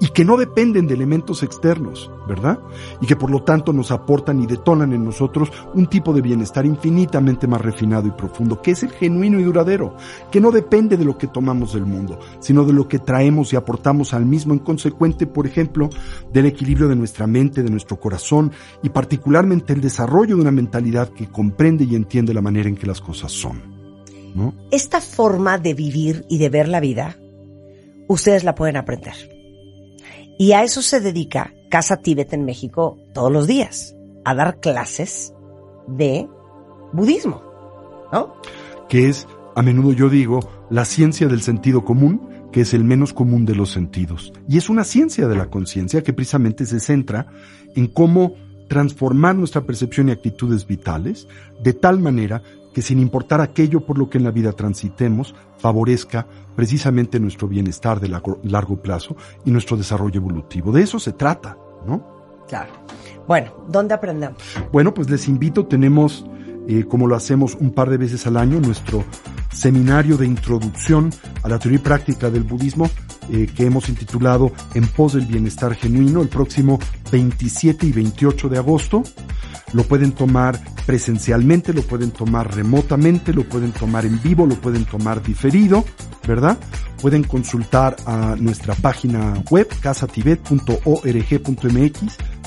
y 0.00 0.08
que 0.08 0.24
no 0.24 0.36
dependen 0.36 0.86
de 0.86 0.94
elementos 0.94 1.42
externos, 1.42 2.10
¿verdad? 2.28 2.58
Y 3.00 3.06
que 3.06 3.16
por 3.16 3.30
lo 3.30 3.42
tanto 3.42 3.72
nos 3.72 3.90
aportan 3.90 4.40
y 4.42 4.46
detonan 4.46 4.92
en 4.92 5.04
nosotros 5.04 5.50
un 5.74 5.86
tipo 5.86 6.12
de 6.12 6.22
bienestar 6.22 6.66
infinitamente 6.66 7.46
más 7.46 7.60
refinado 7.60 8.06
y 8.08 8.12
profundo, 8.12 8.62
que 8.62 8.72
es 8.72 8.82
el 8.82 8.90
genuino 8.90 9.40
y 9.40 9.44
duradero, 9.44 9.96
que 10.30 10.40
no 10.40 10.50
depende 10.50 10.96
de 10.96 11.04
lo 11.04 11.18
que 11.18 11.26
tomamos 11.26 11.72
del 11.74 11.86
mundo, 11.86 12.18
sino 12.40 12.64
de 12.64 12.72
lo 12.72 12.88
que 12.88 12.98
traemos 12.98 13.52
y 13.52 13.56
aportamos 13.56 14.14
al 14.14 14.26
mismo 14.26 14.52
en 14.52 14.60
consecuente, 14.60 15.26
por 15.26 15.46
ejemplo, 15.46 15.90
del 16.32 16.46
equilibrio 16.46 16.88
de 16.88 16.96
nuestra 16.96 17.26
mente, 17.26 17.62
de 17.62 17.70
nuestro 17.70 17.98
corazón 17.98 18.52
y 18.82 18.90
particularmente 18.90 19.72
el 19.72 19.80
desarrollo 19.80 20.36
de 20.36 20.42
una 20.42 20.50
mentalidad 20.50 21.10
que 21.10 21.28
comprende 21.28 21.84
y 21.84 21.94
entiende 21.94 22.34
la 22.34 22.42
manera 22.42 22.68
en 22.68 22.76
que 22.76 22.86
las 22.86 23.00
cosas 23.00 23.32
son. 23.32 23.80
Esta 24.70 25.00
forma 25.00 25.58
de 25.58 25.74
vivir 25.74 26.24
y 26.28 26.38
de 26.38 26.48
ver 26.48 26.68
la 26.68 26.80
vida, 26.80 27.16
ustedes 28.06 28.44
la 28.44 28.54
pueden 28.54 28.76
aprender. 28.76 29.29
Y 30.40 30.52
a 30.52 30.62
eso 30.62 30.80
se 30.80 31.00
dedica 31.00 31.52
Casa 31.68 31.98
Tíbet 31.98 32.32
en 32.32 32.46
México 32.46 32.96
todos 33.12 33.30
los 33.30 33.46
días, 33.46 33.94
a 34.24 34.34
dar 34.34 34.58
clases 34.58 35.34
de 35.86 36.30
budismo, 36.94 37.42
¿no? 38.10 38.36
Que 38.88 39.10
es, 39.10 39.28
a 39.54 39.60
menudo 39.60 39.92
yo 39.92 40.08
digo, 40.08 40.40
la 40.70 40.86
ciencia 40.86 41.28
del 41.28 41.42
sentido 41.42 41.84
común, 41.84 42.26
que 42.52 42.62
es 42.62 42.72
el 42.72 42.84
menos 42.84 43.12
común 43.12 43.44
de 43.44 43.54
los 43.54 43.70
sentidos. 43.70 44.32
Y 44.48 44.56
es 44.56 44.70
una 44.70 44.84
ciencia 44.84 45.28
de 45.28 45.36
la 45.36 45.50
conciencia 45.50 46.02
que 46.02 46.14
precisamente 46.14 46.64
se 46.64 46.80
centra 46.80 47.26
en 47.76 47.86
cómo 47.86 48.32
transformar 48.66 49.36
nuestra 49.36 49.66
percepción 49.66 50.08
y 50.08 50.12
actitudes 50.12 50.66
vitales 50.66 51.28
de 51.62 51.74
tal 51.74 51.98
manera 51.98 52.42
que 52.72 52.82
sin 52.82 52.98
importar 52.98 53.40
aquello 53.40 53.80
por 53.80 53.98
lo 53.98 54.08
que 54.08 54.18
en 54.18 54.24
la 54.24 54.30
vida 54.30 54.52
transitemos, 54.52 55.34
favorezca 55.58 56.26
precisamente 56.56 57.20
nuestro 57.20 57.48
bienestar 57.48 58.00
de 58.00 58.08
largo, 58.08 58.76
plazo 58.82 59.16
y 59.44 59.50
nuestro 59.50 59.76
desarrollo 59.76 60.20
evolutivo. 60.20 60.72
De 60.72 60.82
eso 60.82 60.98
se 60.98 61.12
trata, 61.12 61.56
¿no? 61.86 62.44
Claro. 62.48 62.72
Bueno, 63.26 63.52
¿dónde 63.68 63.94
aprendemos? 63.94 64.38
Bueno, 64.72 64.92
pues 64.92 65.08
les 65.08 65.28
invito, 65.28 65.66
tenemos, 65.66 66.24
eh, 66.66 66.84
como 66.84 67.06
lo 67.06 67.14
hacemos 67.14 67.54
un 67.54 67.70
par 67.70 67.90
de 67.90 67.96
veces 67.96 68.26
al 68.26 68.36
año, 68.36 68.60
nuestro 68.60 69.04
seminario 69.52 70.16
de 70.16 70.26
introducción 70.26 71.10
a 71.42 71.48
la 71.48 71.58
teoría 71.58 71.78
y 71.78 71.82
práctica 71.82 72.30
del 72.30 72.44
budismo 72.44 72.88
eh, 73.32 73.48
que 73.54 73.66
hemos 73.66 73.88
intitulado 73.88 74.50
En 74.74 74.88
pos 74.88 75.14
del 75.14 75.26
bienestar 75.26 75.74
genuino 75.74 76.22
el 76.22 76.28
próximo 76.28 76.78
27 77.12 77.86
y 77.86 77.92
28 77.92 78.48
de 78.48 78.58
agosto. 78.58 79.04
Lo 79.72 79.84
pueden 79.84 80.10
tomar 80.12 80.58
presencialmente, 80.84 81.72
lo 81.72 81.82
pueden 81.82 82.10
tomar 82.10 82.52
remotamente, 82.54 83.32
lo 83.32 83.44
pueden 83.44 83.70
tomar 83.70 84.04
en 84.04 84.20
vivo, 84.20 84.44
lo 84.46 84.56
pueden 84.56 84.84
tomar 84.84 85.22
diferido, 85.22 85.84
¿verdad? 86.26 86.58
Pueden 87.00 87.22
consultar 87.22 87.94
a 88.04 88.34
nuestra 88.36 88.74
página 88.74 89.44
web 89.48 89.68
casatibet.org.mx, 89.80 92.00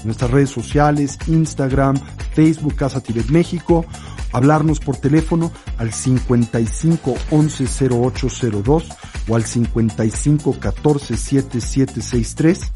nuestras 0.03 0.31
redes 0.31 0.49
sociales, 0.49 1.17
Instagram, 1.27 1.95
Facebook, 2.33 2.75
Casa 2.75 2.99
Tibet 2.99 3.29
México, 3.29 3.85
hablarnos 4.33 4.79
por 4.79 4.97
teléfono 4.97 5.51
al 5.77 5.93
55 5.93 7.15
11 7.31 7.65
0802 7.89 8.89
o 9.29 9.35
al 9.35 9.45
55 9.45 10.59
14 10.59 11.15
7763 11.15 12.71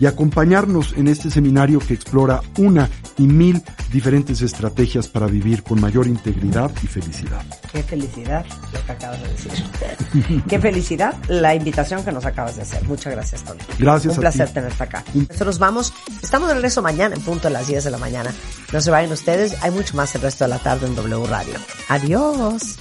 y 0.00 0.06
acompañarnos 0.06 0.94
en 0.96 1.08
este 1.08 1.30
seminario 1.30 1.78
que 1.78 1.94
explora 1.94 2.40
una 2.58 2.88
y 3.18 3.26
mil 3.26 3.62
diferentes 3.92 4.42
estrategias 4.42 5.08
para 5.08 5.26
vivir 5.26 5.62
con 5.62 5.80
mayor 5.80 6.06
integridad 6.06 6.70
y 6.82 6.86
felicidad. 6.86 7.44
Qué 7.72 7.82
felicidad 7.82 8.44
lo 8.72 8.84
que 8.84 8.92
acabas 8.92 9.22
de 9.22 9.28
decir. 9.28 10.42
Qué 10.48 10.58
felicidad 10.58 11.14
la 11.28 11.54
invitación 11.54 12.04
que 12.04 12.12
nos 12.12 12.24
acabas 12.24 12.56
de 12.56 12.62
hacer. 12.62 12.82
Muchas 12.84 13.12
gracias, 13.12 13.44
Tony. 13.44 13.60
Gracias. 13.78 14.14
Un 14.14 14.20
placer 14.20 14.52
tenerte 14.52 14.82
acá. 14.82 15.04
Nosotros 15.14 15.58
vamos, 15.58 15.92
estamos 16.22 16.48
de 16.48 16.54
regreso 16.54 16.82
mañana 16.82 17.14
en 17.14 17.22
punto 17.22 17.48
a 17.48 17.50
las 17.50 17.66
10 17.66 17.84
de 17.84 17.90
la 17.90 17.98
mañana. 17.98 18.32
No 18.72 18.80
se 18.80 18.90
vayan 18.90 19.12
ustedes, 19.12 19.56
hay 19.62 19.70
mucho 19.70 19.96
más 19.96 20.14
el 20.14 20.22
resto 20.22 20.44
de 20.44 20.50
la 20.50 20.58
tarde 20.58 20.86
en 20.86 20.94
W 20.96 21.26
Radio. 21.26 21.54
Adiós. 21.88 22.76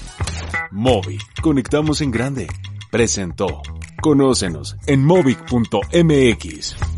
Móvil, 0.72 1.20
conectamos 1.42 2.02
en 2.02 2.12
grande. 2.12 2.48
Presentó. 2.92 3.62
Conócenos 4.02 4.76
en 4.86 5.04
movic.mx. 5.04 6.93